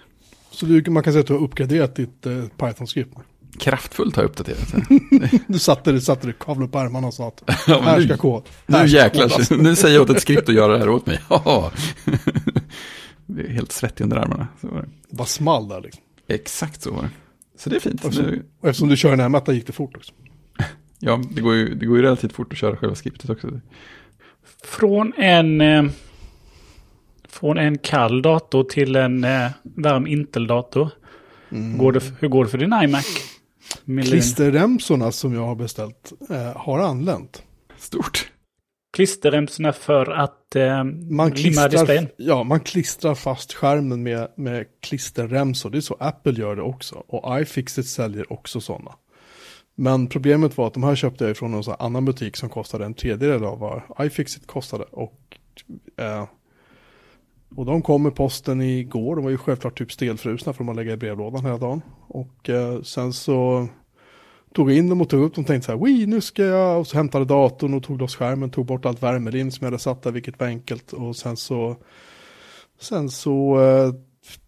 Så 0.50 0.66
du, 0.66 0.90
man 0.90 1.02
kan 1.02 1.12
säga 1.12 1.20
att 1.20 1.26
du 1.26 1.32
har 1.32 1.40
uppgraderat 1.40 1.96
ditt 1.96 2.26
eh, 2.26 2.32
Python-skript. 2.58 3.14
Kraftfullt 3.58 4.16
har 4.16 4.22
jag 4.22 4.30
uppdaterat 4.30 4.72
det. 4.72 5.40
Du 5.46 5.58
satte 5.58 5.92
dig, 5.92 6.00
satte 6.00 6.26
dig, 6.26 6.36
kavlade 6.40 6.68
upp 6.68 6.74
ärmarna 6.74 7.06
och 7.06 7.14
sa 7.14 7.28
att 7.28 7.42
Ja, 7.68 7.80
här 7.80 7.98
nu- 7.98 8.04
ska 8.04 8.16
kod. 8.16 8.42
Nu 8.66 8.86
jäklar, 8.86 9.56
nu 9.62 9.76
säger 9.76 9.94
jag 9.94 10.02
åt 10.02 10.10
ett 10.16 10.22
skript 10.22 10.48
att 10.48 10.54
göra 10.54 10.72
det 10.72 10.78
här 10.78 10.88
åt 10.88 11.06
mig. 11.06 11.20
Det 13.26 13.42
är 13.42 13.48
helt 13.48 13.72
svettig 13.72 14.04
under 14.04 14.16
armarna. 14.16 14.48
Så 14.60 14.66
var 14.68 14.80
det. 14.80 14.88
Det 15.10 15.16
bara 15.16 15.26
small 15.26 15.68
där 15.68 15.80
liksom. 15.80 16.02
Exakt 16.28 16.82
så 16.82 16.90
var 16.92 17.02
det. 17.02 17.10
Så 17.58 17.70
det 17.70 17.76
är 17.76 17.80
fint. 17.80 18.04
Och, 18.04 18.14
Nu, 18.16 18.44
och 18.60 18.68
eftersom 18.68 18.88
du 18.88 18.96
kör 18.96 19.10
den 19.10 19.20
här 19.20 19.28
mätta 19.28 19.52
gick 19.52 19.66
det 19.66 19.72
fort 19.72 19.96
också. 19.96 20.12
Ja, 21.00 21.20
det 21.30 21.40
går, 21.40 21.54
ju, 21.54 21.74
det 21.74 21.86
går 21.86 21.96
ju 21.96 22.02
relativt 22.02 22.32
fort 22.32 22.52
att 22.52 22.58
köra 22.58 22.76
själva 22.76 22.94
skriptet 22.94 23.30
också. 23.30 23.60
Från 24.64 25.12
en, 25.16 25.60
eh, 25.60 25.84
från 27.28 27.58
en 27.58 27.78
kall 27.78 28.22
dator 28.22 28.64
till 28.64 28.96
en 28.96 29.24
eh, 29.24 29.50
varm 29.62 30.06
Intel-dator. 30.06 30.90
Går 31.78 31.92
det, 31.92 32.00
hur 32.20 32.28
går 32.28 32.44
det 32.44 32.50
för 32.50 32.58
din 32.58 32.72
iMac? 32.84 33.06
Klisterremsorna 34.04 35.12
som 35.12 35.34
jag 35.34 35.46
har 35.46 35.54
beställt 35.54 36.12
eh, 36.30 36.56
har 36.56 36.78
anlänt. 36.78 37.42
Stort. 37.78 38.30
Klisterremsorna 38.96 39.72
för 39.72 40.10
att 40.10 40.56
eh, 40.56 40.84
Man 40.84 40.90
limma 41.10 41.30
klistrar, 41.30 41.68
displayen. 41.68 42.08
ja, 42.16 42.42
man 42.42 42.60
klistrar 42.60 43.14
fast 43.14 43.52
skärmen 43.52 44.02
med, 44.02 44.28
med 44.36 44.66
klisterremsor. 44.82 45.70
Det 45.70 45.78
är 45.78 45.80
så 45.80 45.96
Apple 46.00 46.32
gör 46.32 46.56
det 46.56 46.62
också. 46.62 46.94
Och 47.06 47.40
iFixit 47.40 47.86
säljer 47.86 48.32
också 48.32 48.60
sådana. 48.60 48.92
Men 49.78 50.06
problemet 50.06 50.56
var 50.56 50.66
att 50.66 50.74
de 50.74 50.82
här 50.82 50.94
köpte 50.94 51.24
jag 51.24 51.36
från 51.36 51.50
någon 51.50 51.74
annan 51.78 52.04
butik 52.04 52.36
som 52.36 52.48
kostade 52.48 52.84
en 52.84 52.94
tredjedel 52.94 53.44
av 53.44 53.58
vad 53.58 54.06
iFixit 54.06 54.46
kostade. 54.46 54.84
Och, 54.84 55.36
eh, 55.96 56.26
och 57.56 57.66
de 57.66 57.82
kom 57.82 58.02
med 58.02 58.14
posten 58.14 58.62
igår. 58.62 59.16
De 59.16 59.24
var 59.24 59.30
ju 59.30 59.38
självklart 59.38 59.78
typ 59.78 59.92
stelfrusna 59.92 60.52
för 60.52 60.58
de 60.58 60.68
har 60.68 60.74
legat 60.74 60.94
i 60.94 60.96
brevlådan 60.96 61.44
hela 61.44 61.58
dagen. 61.58 61.82
Och 62.08 62.48
eh, 62.48 62.82
sen 62.82 63.12
så 63.12 63.68
tog 64.54 64.70
jag 64.70 64.78
in 64.78 64.88
dem 64.88 65.00
och 65.00 65.08
tog 65.08 65.22
upp 65.22 65.34
dem 65.34 65.42
och 65.42 65.48
tänkte 65.48 65.66
så 65.66 65.72
här, 65.72 65.84
Wii, 65.84 66.06
nu 66.06 66.20
ska 66.20 66.44
jag, 66.44 66.80
och 66.80 66.86
så 66.86 66.96
hämtade 66.96 67.24
datorn 67.24 67.74
och 67.74 67.82
tog 67.82 68.00
loss 68.00 68.16
skärmen, 68.16 68.50
tog 68.50 68.66
bort 68.66 68.84
allt 68.84 69.02
värmelim 69.02 69.50
som 69.50 69.64
jag 69.64 69.70
hade 69.70 69.82
satt 69.82 70.02
där, 70.02 70.12
vilket 70.12 70.40
var 70.40 70.46
enkelt. 70.46 70.92
Och 70.92 71.16
sen 71.16 71.36
så, 71.36 71.76
sen 72.80 73.10
så 73.10 73.60
eh, 73.60 73.94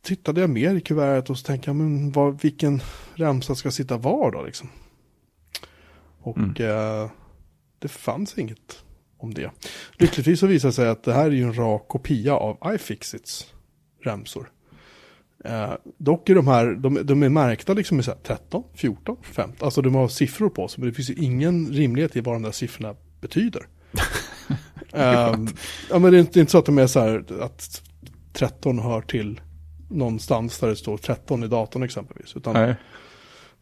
tittade 0.02 0.40
jag 0.40 0.50
mer 0.50 0.74
i 0.74 0.80
kuvertet 0.80 1.30
och 1.30 1.38
så 1.38 1.46
tänkte 1.46 1.68
jag, 1.68 1.76
men 1.76 2.12
vad, 2.12 2.42
vilken 2.42 2.80
remsa 3.14 3.54
ska 3.54 3.70
sitta 3.70 3.96
var 3.96 4.30
då 4.30 4.42
liksom? 4.42 4.68
Och 6.20 6.38
Mm. 6.38 6.54
eh, 6.58 7.10
det 7.78 7.88
fanns 7.88 8.38
inget 8.38 8.84
om 9.18 9.34
det. 9.34 9.50
Lyckligtvis 9.98 10.40
så 10.40 10.46
visade 10.46 10.68
det 10.70 10.74
sig 10.74 10.88
att 10.88 11.02
det 11.02 11.12
här 11.12 11.26
är 11.26 11.30
ju 11.30 11.42
en 11.42 11.54
rak 11.58 11.88
kopia 11.88 12.34
av 12.34 12.74
iFixits 12.74 13.46
remsor. 14.04 14.50
Eh, 15.44 15.72
dock 15.98 16.28
är 16.28 16.34
de 16.34 16.48
här, 16.48 16.66
de, 16.74 17.06
de 17.06 17.22
är 17.22 17.28
märkta 17.28 17.74
liksom 17.74 17.96
med 17.96 18.04
så 18.04 18.10
här 18.10 18.18
13, 18.18 18.64
14, 18.74 19.16
15. 19.22 19.66
Alltså 19.66 19.82
de 19.82 19.94
har 19.94 20.08
siffror 20.08 20.48
på 20.50 20.68
sig, 20.68 20.80
men 20.80 20.88
det 20.88 20.94
finns 20.94 21.10
ju 21.10 21.14
ingen 21.14 21.66
rimlighet 21.72 22.16
i 22.16 22.20
vad 22.20 22.34
de 22.34 22.42
där 22.42 22.52
siffrorna 22.52 22.94
betyder. 23.20 23.66
Ehm, 24.92 25.48
ja 25.90 25.98
men 25.98 26.10
det 26.12 26.16
är, 26.16 26.20
inte, 26.20 26.32
det 26.32 26.38
är 26.38 26.40
inte 26.40 26.52
så 26.52 26.58
att 26.58 26.66
de 26.66 26.78
är 26.78 26.86
så 26.86 27.00
här 27.00 27.42
att 27.42 27.82
13 28.32 28.78
hör 28.78 29.00
till 29.00 29.40
någonstans 29.90 30.58
där 30.58 30.68
det 30.68 30.76
står 30.76 30.96
13 30.96 31.44
i 31.44 31.48
datorn 31.48 31.82
exempelvis. 31.82 32.36
Utan 32.36 32.52
Nej. 32.54 32.74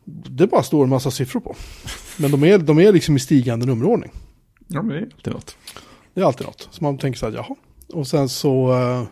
Det 0.09 0.47
bara 0.47 0.63
står 0.63 0.85
en 0.85 0.91
massa 0.91 1.11
siffror 1.11 1.41
på. 1.41 1.57
Men 2.17 2.31
de 2.31 2.45
är, 2.45 2.59
de 2.59 2.79
är 2.79 2.93
liksom 2.93 3.17
i 3.17 3.19
stigande 3.19 3.67
nummerordning. 3.67 4.11
Ja, 4.67 4.83
men 4.83 4.89
det 4.89 4.99
är 4.99 5.05
alltid 5.05 5.33
något. 5.33 5.57
Det 6.15 6.21
är 6.21 6.25
alltid 6.25 6.47
något. 6.47 6.69
Så 6.71 6.85
man 6.85 6.99
tänker 6.99 7.19
så 7.19 7.27
här, 7.27 7.33
jaha. 7.33 7.57
Och 7.93 8.07
sen 8.07 8.29
så 8.29 8.73
uh, 8.73 9.05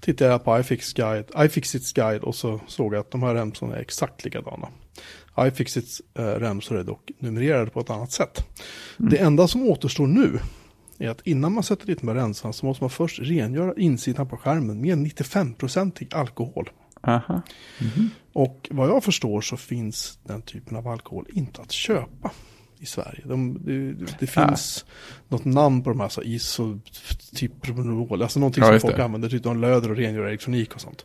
tittade 0.00 0.30
jag 0.30 0.44
på 0.44 0.60
iFix 0.60 0.92
guide, 0.92 1.24
iFixits 1.36 1.92
guide 1.92 2.22
och 2.22 2.34
så 2.34 2.60
såg 2.66 2.94
jag 2.94 3.00
att 3.00 3.10
de 3.10 3.22
här 3.22 3.34
remsorna 3.34 3.76
är 3.76 3.80
exakt 3.80 4.24
likadana. 4.24 4.68
iFixits 5.38 6.02
uh, 6.18 6.24
remsor 6.24 6.78
är 6.78 6.84
dock 6.84 7.10
numrerade 7.18 7.70
på 7.70 7.80
ett 7.80 7.90
annat 7.90 8.12
sätt. 8.12 8.46
Det 8.96 9.16
enda 9.16 9.48
som 9.48 9.62
återstår 9.62 10.06
nu 10.06 10.38
är 10.98 11.08
att 11.08 11.26
innan 11.26 11.52
man 11.52 11.62
sätter 11.62 11.86
dit 11.86 12.02
med 12.02 12.14
rensan 12.14 12.52
så 12.52 12.66
måste 12.66 12.82
man 12.82 12.90
först 12.90 13.18
rengöra 13.18 13.74
insidan 13.76 14.28
på 14.28 14.36
skärmen 14.36 14.80
med 14.80 14.98
95% 14.98 16.14
alkohol. 16.14 16.70
Aha. 17.02 17.42
Och 18.32 18.68
vad 18.70 18.88
jag 18.88 19.04
förstår 19.04 19.40
så 19.40 19.56
finns 19.56 20.18
den 20.24 20.42
typen 20.42 20.76
av 20.76 20.88
alkohol 20.88 21.26
inte 21.32 21.62
att 21.62 21.72
köpa 21.72 22.30
i 22.78 22.86
Sverige. 22.86 23.22
De, 23.24 23.58
det, 23.64 24.06
det 24.20 24.26
finns 24.26 24.84
något 25.28 25.44
namn 25.44 25.82
på 25.82 25.90
de 25.90 26.00
här, 26.00 26.08
så 26.08 26.22
iso, 26.22 26.80
typ, 27.34 27.52
alltså 28.22 28.40
någonting 28.40 28.64
Ja, 28.64 28.70
som 28.70 28.80
folk 28.80 28.96
det. 28.96 29.04
använder, 29.04 29.28
typ 29.28 29.42
de 29.42 29.60
löder 29.60 29.90
och 29.90 29.96
rengör 29.96 30.24
elektronik 30.24 30.74
och 30.74 30.80
sånt. 30.80 31.04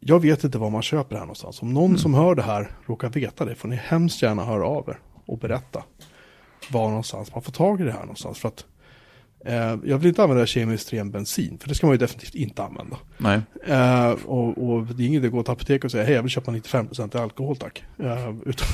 jag 0.00 0.20
vet 0.20 0.44
inte 0.44 0.58
var 0.58 0.70
man 0.70 0.82
köper 0.82 1.10
det 1.10 1.18
här 1.18 1.26
någonstans. 1.26 1.62
Om 1.62 1.74
någon 1.74 1.98
som 1.98 2.14
hör 2.14 2.34
det 2.34 2.42
här 2.42 2.70
råkar 2.86 3.08
veta 3.08 3.44
det 3.44 3.54
får 3.54 3.68
ni 3.68 3.76
hemskt 3.76 4.22
gärna 4.22 4.44
höra 4.44 4.66
av 4.66 4.88
er 4.88 4.98
och 5.26 5.38
berätta 5.38 5.82
var 6.70 6.88
någonstans 6.88 7.34
man 7.34 7.42
får 7.42 7.52
tag 7.52 7.80
i 7.80 7.84
det 7.84 7.92
här 7.92 8.00
någonstans. 8.00 8.38
För 8.38 8.48
att 8.48 8.64
jag 9.84 9.98
vill 9.98 10.08
inte 10.08 10.22
använda 10.22 10.46
kemiskt 10.46 10.92
ren 10.92 11.10
bensin, 11.10 11.58
för 11.58 11.68
det 11.68 11.74
ska 11.74 11.86
man 11.86 11.94
ju 11.94 11.98
definitivt 11.98 12.34
inte 12.34 12.62
använda. 12.62 12.96
Nej. 13.18 13.40
Eh, 13.66 14.10
och, 14.10 14.58
och 14.58 14.86
det 14.86 15.02
är 15.02 15.06
inget 15.06 15.24
att 15.24 15.30
gå 15.30 15.42
till 15.42 15.52
apoteket 15.52 15.84
och 15.84 15.90
säga 15.90 16.04
hej 16.04 16.14
jag 16.14 16.22
vill 16.22 16.30
köpa 16.30 16.50
95% 16.50 17.22
alkohol 17.22 17.56
tack. 17.56 17.84
Eh, 17.98 18.34
utan, 18.46 18.66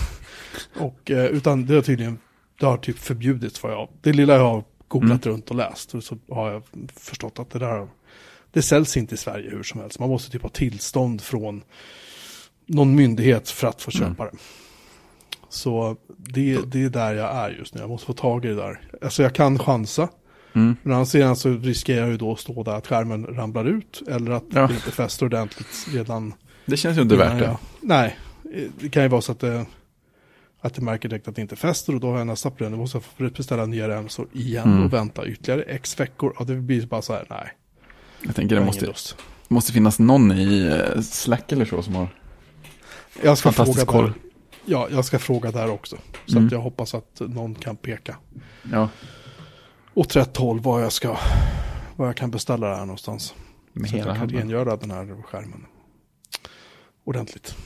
och, 0.86 1.10
eh, 1.10 1.24
utan 1.24 1.66
det 1.66 1.74
har 1.74 1.82
tydligen, 1.82 2.18
det 2.60 2.66
har 2.66 2.76
typ 2.76 2.98
förbjudits 2.98 3.58
för 3.58 3.70
jag, 3.70 3.88
det 4.00 4.12
lilla 4.12 4.34
jag 4.34 4.44
har 4.44 4.64
googlat 4.88 5.26
runt 5.26 5.50
och 5.50 5.56
läst 5.56 5.94
och 5.94 6.04
så 6.04 6.18
har 6.30 6.50
jag 6.50 6.62
förstått 6.96 7.38
att 7.38 7.50
det 7.50 7.58
där, 7.58 7.88
det 8.52 8.62
säljs 8.62 8.96
inte 8.96 9.14
i 9.14 9.18
Sverige 9.18 9.50
hur 9.50 9.62
som 9.62 9.80
helst. 9.80 9.98
Man 9.98 10.08
måste 10.08 10.30
typ 10.30 10.42
ha 10.42 10.48
tillstånd 10.48 11.20
från 11.20 11.62
någon 12.66 12.94
myndighet 12.94 13.50
för 13.50 13.68
att 13.68 13.82
få 13.82 13.90
köpa 13.90 14.24
det. 14.24 14.30
Så 15.48 15.96
det, 16.08 16.58
det 16.66 16.84
är 16.84 16.88
där 16.88 17.14
jag 17.14 17.36
är 17.36 17.50
just 17.50 17.74
nu, 17.74 17.80
jag 17.80 17.90
måste 17.90 18.06
få 18.06 18.12
tag 18.12 18.44
i 18.44 18.48
det 18.48 18.54
där. 18.54 18.80
Alltså 19.02 19.22
jag 19.22 19.34
kan 19.34 19.58
chansa. 19.58 20.08
Mm. 20.56 20.76
Men 20.82 20.92
annars 20.92 21.08
sidan 21.08 21.36
så 21.36 21.50
riskerar 21.50 22.00
jag 22.00 22.08
ju 22.10 22.16
då 22.16 22.32
att 22.32 22.40
stå 22.40 22.62
där 22.62 22.72
att 22.72 22.86
skärmen 22.86 23.26
ramlar 23.26 23.64
ut. 23.64 24.02
Eller 24.08 24.30
att 24.30 24.44
Ja. 24.54 24.66
det 24.66 24.74
inte 24.74 24.90
fäster 24.90 25.26
ordentligt 25.26 25.86
redan. 25.92 26.34
Det 26.66 26.76
känns 26.76 26.98
ju 26.98 27.02
inte 27.02 27.16
värt 27.16 27.38
det. 27.38 27.44
Ja. 27.44 27.58
Nej, 27.80 28.18
det 28.80 28.88
kan 28.88 29.02
ju 29.02 29.08
vara 29.08 29.20
så 29.20 29.32
att 29.32 29.40
det, 29.40 29.66
att 30.60 30.74
det 30.74 30.82
märker 30.82 31.08
direkt 31.08 31.28
att 31.28 31.34
det 31.36 31.42
inte 31.42 31.56
fäster. 31.56 31.94
Och 31.94 32.00
då 32.00 32.10
har 32.10 32.18
jag 32.18 32.26
nästa 32.26 32.50
problem. 32.50 32.72
Då 32.72 32.78
måste 32.78 33.00
jag 33.18 33.32
beställa 33.32 33.66
nya 33.66 33.88
remsor 33.88 34.28
igen 34.32 34.64
Mm. 34.72 34.84
och 34.84 34.92
vänta 34.92 35.26
ytterligare 35.26 35.62
x 35.62 36.00
veckor. 36.00 36.34
Och 36.38 36.46
det 36.46 36.54
blir 36.54 36.86
bara 36.86 37.02
så 37.02 37.12
här, 37.12 37.24
nej. 37.30 37.52
Jag 38.22 38.34
tänker 38.34 38.54
jag 38.56 38.62
det 38.62 38.66
måste, 38.66 38.86
lust. 38.86 39.16
måste 39.48 39.72
finnas 39.72 39.98
någon 39.98 40.32
i 40.32 40.80
eh, 40.94 41.00
Slack 41.02 41.52
eller 41.52 41.64
så 41.64 41.82
som 41.82 41.94
har 41.94 42.08
Jag 43.22 43.38
ska 43.38 43.52
fantastisk 43.52 43.86
fråga 43.86 43.92
koll. 43.98 44.04
där. 44.04 44.14
Ja, 44.64 44.88
jag 44.90 45.04
ska 45.04 45.18
fråga 45.18 45.50
där 45.52 45.70
också. 45.70 45.96
Så 46.26 46.32
Mm. 46.36 46.46
att 46.46 46.52
jag 46.52 46.58
hoppas 46.60 46.94
att 46.94 47.20
någon 47.20 47.54
kan 47.54 47.76
peka 47.76 48.16
Ja, 48.72 48.88
åt 49.96 50.16
rätt 50.16 50.36
håll 50.36 50.60
var 50.60 50.80
jag 50.80 50.92
ska, 50.92 51.16
var 51.96 52.06
jag 52.06 52.16
kan 52.16 52.30
beställa 52.30 52.68
det 52.68 52.76
här 52.76 52.86
någonstans. 52.86 53.34
med 53.72 53.90
så 53.90 53.96
att 53.96 54.00
hela 54.00 54.10
jag 54.10 54.16
kan 54.16 54.20
handen. 54.20 54.38
rengöra 54.38 54.76
den 54.76 54.90
här 54.90 55.22
skärmen 55.22 55.66
ordentligt. 57.04 57.56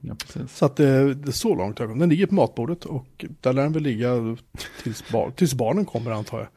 Ja. 0.00 0.16
Så 0.48 0.66
att 0.66 0.76
det, 0.76 1.14
det 1.14 1.28
är 1.28 1.32
så 1.32 1.54
långt 1.54 1.78
jag 1.78 1.88
kom. 1.88 1.98
Den 1.98 2.08
ligger 2.08 2.26
på 2.26 2.34
matbordet 2.34 2.84
och 2.84 3.24
där 3.40 3.52
lär 3.52 3.62
den 3.62 3.72
väl 3.72 3.82
ligga 3.82 4.36
tills, 4.82 5.04
bar, 5.12 5.30
tills 5.30 5.54
barnen 5.54 5.84
kommer 5.84 6.10
antar 6.10 6.38
jag. 6.38 6.48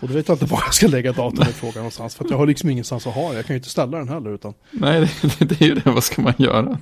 Och 0.00 0.08
då 0.08 0.14
vet 0.14 0.28
jag 0.28 0.34
inte 0.34 0.46
var 0.46 0.60
jag 0.64 0.74
ska 0.74 0.86
lägga 0.86 1.12
datorn 1.12 1.48
i 1.48 1.52
frågan 1.52 1.76
någonstans. 1.76 2.14
För 2.14 2.26
jag 2.30 2.36
har 2.38 2.46
liksom 2.46 2.70
ingenstans 2.70 3.06
att 3.06 3.14
ha. 3.14 3.34
Jag 3.34 3.46
kan 3.46 3.54
ju 3.54 3.58
inte 3.58 3.68
ställa 3.70 3.98
den 3.98 4.08
heller. 4.08 4.30
Utan 4.30 4.54
Nej, 4.70 5.10
det, 5.38 5.44
det 5.44 5.60
är 5.60 5.66
ju 5.66 5.74
det. 5.74 5.90
Vad 5.90 6.04
ska 6.04 6.22
man 6.22 6.34
göra? 6.38 6.78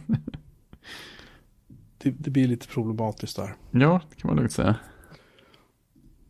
det, 1.98 2.10
det 2.10 2.30
blir 2.30 2.48
lite 2.48 2.66
problematiskt 2.68 3.36
där. 3.36 3.54
Ja, 3.70 4.00
det 4.10 4.16
kan 4.20 4.28
man 4.28 4.36
lugnt 4.36 4.52
säga. 4.52 4.74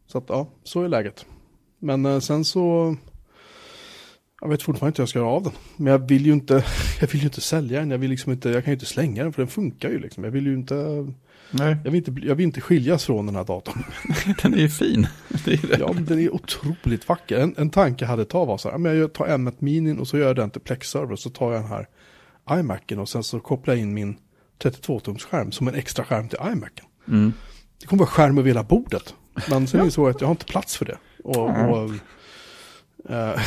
Så 0.07 0.19
att 0.19 0.25
ja, 0.29 0.49
så 0.62 0.83
är 0.83 0.88
läget. 0.88 1.27
Men 1.79 2.07
eh, 2.07 2.19
sen 2.19 2.45
så... 2.45 2.97
Jag 4.40 4.49
vet 4.49 4.62
fortfarande 4.62 4.88
inte 4.88 5.01
hur 5.01 5.03
jag 5.03 5.09
ska 5.09 5.19
göra 5.19 5.29
av 5.29 5.42
den. 5.42 5.53
Men 5.77 5.92
jag 5.92 6.09
vill 6.09 6.27
ju 6.27 6.33
inte, 6.33 6.55
jag 7.01 7.09
vill 7.09 7.21
ju 7.21 7.27
inte 7.27 7.40
sälja 7.40 7.81
den. 7.81 7.90
Jag, 7.90 7.99
vill 7.99 8.11
liksom 8.11 8.33
inte, 8.33 8.51
jag 8.51 8.64
kan 8.64 8.71
ju 8.71 8.75
inte 8.75 8.87
slänga 8.87 9.23
den 9.23 9.33
för 9.33 9.42
den 9.42 9.49
funkar 9.49 9.90
ju 9.90 9.99
liksom. 9.99 10.25
Jag 10.25 10.31
vill 10.31 10.47
ju 10.47 10.55
inte, 10.55 11.07
Nej, 11.51 11.77
jag 11.85 11.90
vill 11.90 12.09
inte, 12.09 12.27
jag 12.27 12.35
vill 12.35 12.47
inte 12.47 12.61
skiljas 12.61 13.05
från 13.05 13.27
den 13.27 13.37
här 13.37 13.45
datorn. 13.45 13.83
den 14.42 14.55
är 14.55 14.59
ju 14.59 14.69
fin. 14.69 15.07
Det 15.45 15.53
är 15.53 15.69
det. 15.69 15.79
Ja, 15.79 15.92
den 15.99 16.19
är 16.19 16.35
otroligt 16.35 17.09
vacker. 17.09 17.38
En, 17.38 17.55
en 17.59 17.71
tanke 17.71 18.05
jag 18.05 18.09
hade 18.09 18.23
ett 18.23 18.29
tag 18.29 18.47
var 18.47 18.59
så 18.59 18.71
här, 18.71 18.79
men 18.79 18.99
jag 18.99 19.12
tar 19.12 19.27
M1 19.27 19.55
Minin 19.59 19.99
och 19.99 20.09
så 20.09 20.19
gör 20.19 20.27
jag 20.27 20.37
den 20.37 20.51
till 20.51 20.61
Plex-server. 20.61 21.16
Så 21.16 21.31
tar 21.31 21.53
jag 21.53 21.62
den 21.62 21.71
här 21.71 21.88
iMacen 22.51 22.99
och 22.99 23.09
sen 23.09 23.23
så 23.23 23.40
kopplar 23.40 23.75
jag 23.75 23.83
in 23.83 23.95
min 23.95 24.16
32-tums 24.62 25.19
skärm 25.19 25.53
som 25.53 25.69
en 25.69 25.75
extra 25.75 26.05
skärm 26.05 26.29
till 26.29 26.38
iMacen. 26.53 26.87
Mm. 27.09 27.33
Det 27.81 27.87
kommer 27.87 28.01
vara 28.01 28.11
skärm 28.11 28.38
över 28.38 28.49
hela 28.49 28.62
bordet. 28.62 29.14
Men 29.51 29.66
sen 29.66 29.81
är 29.81 29.85
det 29.85 29.90
så 29.90 30.07
att 30.09 30.20
jag 30.20 30.29
har 30.29 30.33
inte 30.33 30.44
plats 30.46 30.77
för 30.77 30.85
det. 30.85 30.99
Och, 31.25 31.51
Mm. 31.51 31.70
och, 31.70 31.90
eh, 33.11 33.40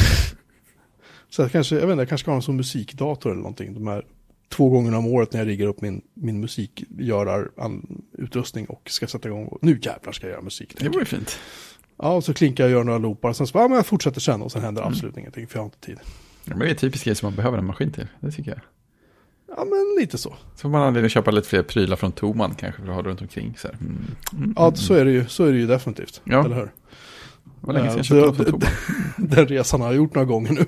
så 1.30 1.42
jag 1.42 1.52
kanske, 1.52 1.76
jag 1.76 1.82
vet 1.88 1.92
inte, 1.92 2.02
jag 2.02 2.10
kanske 2.10 2.24
ska 2.24 2.32
ha 2.32 2.36
en 2.36 2.42
sån 2.42 2.56
musikdator 2.58 3.30
eller 3.32 3.42
någonting. 3.42 3.74
De 3.74 3.88
här 3.88 4.06
två 4.50 4.70
gånger 4.70 4.96
om 4.96 5.08
året 5.08 5.34
när 5.34 5.40
jag 5.40 5.48
riggar 5.48 5.68
upp 5.68 5.82
min, 5.82 6.02
min 6.14 6.40
musikgörarutrustning 6.40 8.66
och 8.66 8.90
ska 8.90 9.08
sätta 9.08 9.28
igång. 9.28 9.46
Och, 9.46 9.58
nu 9.62 9.80
jävlar 9.82 10.12
ska 10.14 10.28
jag 10.28 10.32
göra 10.32 10.42
musik. 10.42 10.76
Det 10.80 10.86
ju 10.86 11.06
fint. 11.06 11.40
Ja, 11.98 12.14
och 12.14 12.24
så 12.24 12.34
klinkar 12.34 12.64
jag 12.64 12.72
och 12.72 12.78
gör 12.78 12.84
några 12.84 13.00
loopar. 13.00 13.34
Sen 13.34 13.48
så 13.48 13.54
bara, 13.54 13.64
ja, 13.64 13.68
men 13.68 13.76
jag 13.76 13.86
fortsätter 13.86 14.22
sen 14.22 14.42
och 14.42 14.52
sen 14.52 14.62
händer 14.62 14.82
absolut 14.82 15.18
ingenting 15.18 15.48
för 15.48 15.56
jag 15.58 15.62
har 15.62 15.66
inte 15.66 15.80
tid. 15.80 16.00
Ja, 16.46 16.56
men 16.56 16.60
det 16.60 16.70
är 16.70 16.76
typiskt 16.76 17.06
grej 17.06 17.16
som 17.16 17.26
man 17.26 17.36
behöver 17.36 17.58
en 17.58 17.66
maskin 17.66 17.92
till. 17.92 18.08
Det 18.20 18.32
tycker 18.32 18.52
jag. 18.52 18.60
Ja, 19.58 19.66
men 19.66 19.96
lite 20.02 20.18
så. 20.18 20.30
Så 20.56 20.62
får 20.62 20.70
man 20.70 20.82
anledning 20.82 21.06
att 21.06 21.12
köpa 21.12 21.32
lite 21.32 21.48
fler 21.48 21.64
prylar 21.64 21.96
från 21.96 22.12
Toman 22.12 22.56
kanske 22.56 22.82
för 22.82 22.90
att 22.90 22.96
ha 22.96 23.02
runt 23.04 23.22
omkring. 23.22 23.54
Så 23.58 23.68
här. 23.68 23.78
Mm. 23.82 23.98
Mm. 24.38 24.54
Ja, 24.58 24.76
så 24.76 24.94
är 24.94 25.06
det 25.06 25.12
ju, 25.12 25.28
så 25.28 25.46
är 25.46 25.52
det 25.52 25.58
ju 25.58 25.68
definitivt. 25.68 26.22
Ja. 26.24 26.46
Eller 26.46 26.56
hur? 26.56 26.66
Det 26.66 27.68
var 27.68 27.74
länge 27.74 28.04
sedan 28.04 28.18
jag 28.18 28.28
Ja, 28.28 28.34
köpte 28.34 28.52
något 28.52 28.64
från 28.64 28.70
Toman. 28.70 28.72
Den 29.30 29.48
resan 29.48 29.82
har 29.82 29.88
jag 29.88 29.96
gjort 29.96 30.16
några 30.16 30.26
gånger 30.26 30.52
nu. 30.52 30.66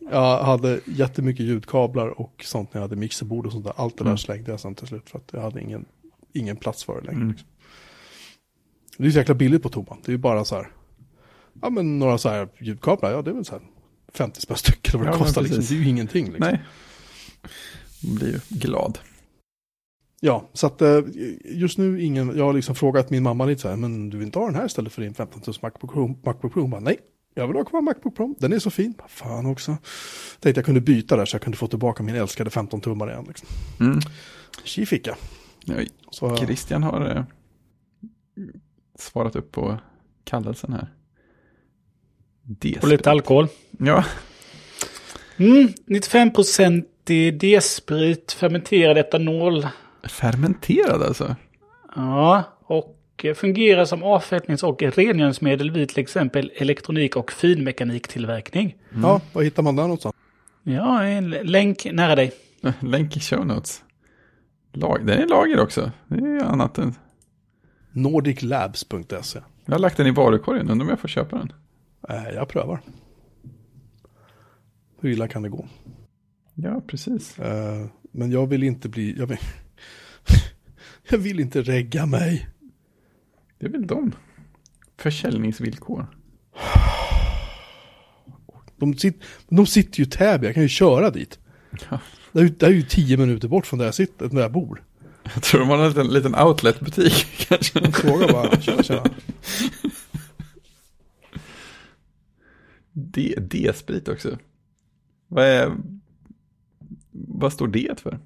jag 0.10 0.38
hade 0.44 0.80
jättemycket 0.84 1.46
ljudkablar 1.46 2.20
och 2.20 2.42
sånt 2.44 2.74
när 2.74 2.80
jag 2.80 2.88
hade 2.88 2.96
mixerbord 2.96 3.46
och 3.46 3.52
sånt 3.52 3.64
där. 3.64 3.72
Allt 3.76 3.98
det 3.98 4.04
där 4.04 4.10
Mm. 4.10 4.18
slängde 4.18 4.50
jag 4.50 4.60
sen 4.60 4.74
till 4.74 4.86
slut 4.86 5.10
för 5.10 5.18
att 5.18 5.30
jag 5.32 5.40
hade 5.40 5.60
ingen, 5.60 5.84
ingen 6.32 6.56
plats 6.56 6.84
för 6.84 7.00
det 7.00 7.06
längre. 7.06 7.16
Mm. 7.20 7.28
Liksom. 7.30 7.48
Det 8.98 9.06
är 9.06 9.10
så 9.10 9.18
jäkla 9.18 9.34
billigt 9.34 9.62
på 9.62 9.68
Toman. 9.68 9.98
Det 10.04 10.08
är 10.10 10.12
ju 10.12 10.18
bara 10.18 10.44
så 10.44 10.54
här, 10.54 10.68
ja 11.62 11.70
men 11.70 11.98
några 11.98 12.18
så 12.18 12.28
här 12.28 12.48
ljudkablar, 12.60 13.10
ja 13.12 13.22
det 13.22 13.30
är 13.30 13.34
väl 13.34 13.44
så 13.44 13.52
här 13.52 13.62
50 14.14 14.40
spänn 14.40 14.56
styck 14.56 14.88
eller 14.88 14.98
vad 14.98 15.06
det 15.06 15.12
Ja, 15.12 15.18
kostar. 15.18 15.42
Liksom. 15.42 15.64
Det 15.64 15.74
är 15.74 15.78
ju 15.78 15.88
ingenting. 15.88 16.24
Liksom. 16.26 16.46
Nej. 16.46 16.62
Man 18.04 18.14
blir 18.14 18.28
ju 18.28 18.40
glad. 18.48 18.98
Ja, 20.20 20.48
så 20.52 20.66
att 20.66 20.82
eh, 20.82 21.00
just 21.44 21.78
nu 21.78 22.02
ingen, 22.02 22.36
jag 22.36 22.44
har 22.44 22.52
liksom 22.52 22.74
frågat 22.74 23.10
min 23.10 23.22
mamma 23.22 23.44
lite 23.44 23.62
så 23.62 23.68
här, 23.68 23.76
men 23.76 24.10
du 24.10 24.16
vill 24.18 24.26
inte 24.26 24.38
ha 24.38 24.46
den 24.46 24.54
här 24.54 24.66
istället 24.66 24.92
för 24.92 25.02
din 25.02 25.14
15 25.14 25.40
tums 25.40 25.62
Macbook 25.62 25.92
Pro? 25.92 26.16
Macbook 26.24 26.52
Pro? 26.52 26.60
Hon 26.62 26.70
bara, 26.70 26.80
nej, 26.80 26.98
jag 27.34 27.46
vill 27.46 27.56
ha 27.56 27.64
kvar 27.64 27.80
Macbook 27.80 28.16
Pro, 28.16 28.34
den 28.38 28.52
är 28.52 28.58
så 28.58 28.70
fin. 28.70 28.94
Fan 29.08 29.46
också. 29.46 29.76
Tänkte 30.40 30.58
jag 30.58 30.64
kunde 30.64 30.80
byta 30.80 31.16
där 31.16 31.24
så 31.24 31.34
jag 31.34 31.42
kunde 31.42 31.58
få 31.58 31.66
tillbaka 31.66 32.02
min 32.02 32.14
älskade 32.14 32.50
15 32.50 32.80
tummar 32.80 33.10
igen. 33.10 33.24
Liksom. 33.28 33.48
Mm. 33.80 34.00
Tji 34.64 34.86
fick 34.86 35.06
jag. 35.06 35.16
Ja, 35.64 35.74
Så, 36.10 36.36
Christian 36.36 36.82
har 36.82 37.16
eh, 37.16 37.24
svarat 38.98 39.36
upp 39.36 39.52
på 39.52 39.78
kallelsen 40.24 40.72
här. 40.72 40.88
Och 42.82 42.88
lite 42.88 43.10
alkohol. 43.10 43.48
Ja, 43.78 44.04
Mm, 45.36 45.68
95% 45.86 46.84
i 47.08 47.30
D-sprit, 47.30 48.32
fermenterad 48.32 48.98
etanol. 48.98 49.66
fermenterad 50.04 51.02
alltså. 51.02 51.36
Ja, 51.96 52.44
och 52.64 53.26
fungerar 53.36 53.84
som 53.84 54.02
avfettnings 54.02 54.62
och 54.62 54.82
rengöringsmedel 54.82 55.70
vid 55.70 55.88
till 55.88 55.98
exempel 55.98 56.52
elektronik 56.56 57.16
och 57.16 57.32
finmekaniktillverkning. 57.32 58.76
Ja, 59.02 59.20
var 59.32 59.42
hittar 59.42 59.62
man 59.62 59.76
den 59.76 59.82
någonstans? 59.84 60.14
Ja, 60.62 61.02
en 61.04 61.30
länk 61.30 61.86
nära 61.92 62.16
dig. 62.16 62.32
Länk 62.80 63.16
i 63.16 63.20
show 63.20 63.46
notes. 63.46 63.82
Lag, 64.72 65.06
den 65.06 65.18
är 65.22 65.26
lager 65.26 65.60
också. 65.60 65.90
Det 66.08 66.14
är 66.16 66.44
annat 66.44 66.78
än... 66.78 66.94
Nordiclabs.se. 67.92 69.38
Jag 69.64 69.74
har 69.74 69.78
lagt 69.78 69.96
den 69.96 70.06
i 70.06 70.10
varukorgen, 70.10 70.70
undrar 70.70 70.84
om 70.84 70.88
jag 70.90 71.00
får 71.00 71.08
köpa 71.08 71.36
den. 71.36 71.52
Eh, 72.08 72.28
jag 72.34 72.48
prövar. 72.48 72.80
Hur 75.00 75.10
illa 75.10 75.28
kan 75.28 75.42
det 75.42 75.48
gå? 75.48 75.68
Ja, 76.54 76.82
precis. 76.86 77.38
Eh, 77.38 77.86
men 78.12 78.30
jag 78.30 78.46
vill 78.46 78.62
inte 78.62 78.88
bli, 78.88 79.18
jag 79.18 79.26
vill, 79.26 79.38
jag 81.08 81.18
vill 81.18 81.40
inte 81.40 81.62
regga 81.62 82.06
mig. 82.06 82.48
Det 83.58 83.66
är 83.66 83.70
väl 83.70 83.86
de. 83.86 84.12
Försäljningsvillkor. 84.98 86.06
De, 88.76 88.94
sit, 88.98 89.22
de 89.48 89.66
sitter 89.66 89.98
ju 89.98 90.04
i 90.04 90.08
Täby, 90.08 90.46
jag 90.46 90.54
kan 90.54 90.62
ju 90.62 90.68
köra 90.68 91.10
dit. 91.10 91.38
Ja. 91.90 92.00
Det 92.32 92.38
är, 92.38 92.42
ju, 92.44 92.48
det 92.48 92.66
är 92.66 92.70
ju 92.70 92.82
tio 92.82 93.16
minuter 93.16 93.48
bort 93.48 93.66
från 93.66 93.78
där 93.78 93.86
jag 93.86 93.94
sitter, 93.94 94.28
där 94.28 94.40
jag 94.42 94.52
bor. 94.52 94.84
Jag 95.34 95.42
tror 95.42 95.60
de 95.60 95.68
har 95.68 95.78
en 95.78 95.88
liten, 95.88 96.06
liten 96.08 96.34
outletbutik 96.34 97.26
kanske. 97.48 97.78
Jag 97.78 97.96
frågar 97.96 98.32
bara, 98.32 98.60
tjena, 98.60 98.82
tjena. 98.82 99.02
D- 99.02 99.10
D-sprit 102.92 104.08
också. 104.08 104.38
Vad 105.28 105.44
är... 105.44 105.76
Vad 107.10 107.52
står 107.52 107.68
det 107.68 108.00
för? 108.00 108.18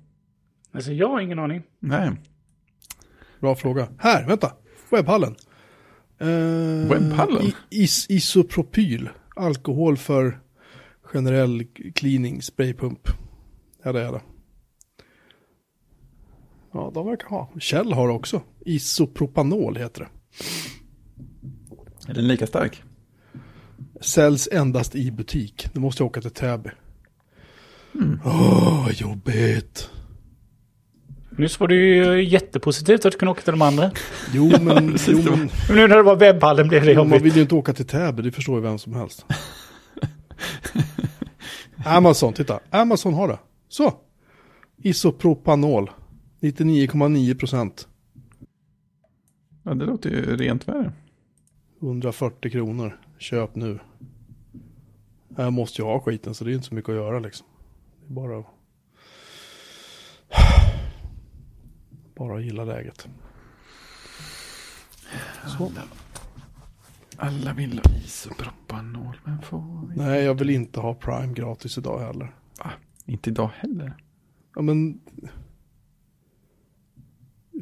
Alltså 0.73 0.93
jag 0.93 1.09
har 1.09 1.21
ingen 1.21 1.39
aning. 1.39 1.63
Nej, 1.81 2.13
Bra 3.41 3.55
fråga. 3.55 3.89
Här, 3.99 4.27
vänta. 4.27 4.53
Webbhallen. 4.91 5.35
Eh, 6.19 6.89
Webbhallen? 6.91 7.53
Is, 7.71 8.07
isopropyl. 8.11 9.09
Alkohol 9.37 9.97
för 9.97 10.41
generell 11.03 11.65
cleaning, 11.95 12.43
spraypump. 12.43 13.09
Ja, 13.83 13.93
det 13.93 14.03
är 14.03 14.13
det. 14.13 14.21
Ja, 16.73 16.91
de 16.95 17.07
verkar 17.07 17.29
ha. 17.29 17.51
Kjell 17.59 17.93
har 17.93 18.09
också. 18.09 18.43
Isopropanol 18.61 19.77
heter 19.77 20.01
det. 20.01 20.09
är 22.11 22.15
den 22.15 22.29
lika 22.29 22.47
stark? 22.47 22.83
Säljs 24.01 24.49
endast 24.53 24.95
i 24.95 25.11
butik. 25.11 25.69
Du 25.73 25.81
måste 25.81 26.03
jag 26.03 26.07
åka 26.07 26.21
till 26.21 26.31
Täby. 26.31 26.71
Åh, 28.25 28.85
vad 28.85 28.95
jobbigt. 28.95 29.91
Nyss 31.31 31.61
var 31.61 31.69
det 31.69 31.75
ju 31.75 32.25
jättepositivt 32.25 33.05
att 33.07 33.13
du 33.13 33.19
kunde 33.19 33.33
åka 33.33 33.41
till 33.41 33.51
de 33.53 33.63
andra. 33.63 33.91
Jo, 34.33 34.49
men, 34.61 34.97
jo, 35.09 35.23
men 35.31 35.51
Men 35.69 35.77
nu 35.77 35.89
när 35.89 35.97
det 35.97 36.03
var 36.03 36.17
webbhallen 36.17 36.69
blev 36.69 36.85
det 36.85 36.95
man 36.95 37.05
jobbigt. 37.05 37.23
vill 37.23 37.37
ju 37.37 37.43
inte 37.43 37.55
åka 37.55 37.73
till 37.73 37.87
Täby, 37.87 38.23
det 38.23 38.33
förstår 38.33 38.57
ju 38.57 38.63
vem 38.63 38.79
som 38.79 38.95
helst. 38.95 39.27
Amazon, 41.85 42.33
titta. 42.33 42.61
Amazon 42.71 43.15
har 43.15 43.29
det. 43.29 43.39
Så. 43.69 43.95
Isopropanol. 44.83 45.91
99,9 46.41 47.39
procent. 47.39 47.89
Ja, 49.63 49.75
det 49.75 49.85
låter 49.85 50.11
ju 50.11 50.37
rent 50.37 50.69
värre. 50.69 50.93
140 51.83 52.51
kronor. 52.51 53.01
Köp 53.19 53.55
nu. 53.55 53.79
Jag 55.37 55.53
måste 55.53 55.83
ju 55.83 55.87
ha 55.89 56.01
skiten 56.01 56.35
så 56.35 56.45
det 56.45 56.51
är 56.51 56.55
inte 56.55 56.67
så 56.67 56.75
mycket 56.75 56.89
att 56.89 56.97
göra 56.97 57.19
liksom. 57.19 57.47
Det 58.01 58.13
är 58.13 58.15
bara 58.15 58.39
att... 58.39 58.47
Bara 62.15 62.37
att 62.37 62.45
gilla 62.45 62.65
läget. 62.65 63.09
Så. 65.59 65.73
Alla 67.17 67.53
vill 67.53 67.81
ha 67.85 67.97
isopropanol, 68.05 69.21
men 69.25 69.43
får 69.43 69.89
vi? 69.89 69.97
Nej, 69.97 70.25
jag 70.25 70.35
vill 70.35 70.51
inte 70.51 70.81
ha 70.81 70.95
Prime 70.95 71.35
gratis 71.35 71.79
idag 71.79 72.01
heller. 72.01 72.35
Inte 73.05 73.31
idag 73.31 73.51
heller. 73.57 73.97
Ja, 74.55 74.63
men... 74.63 75.01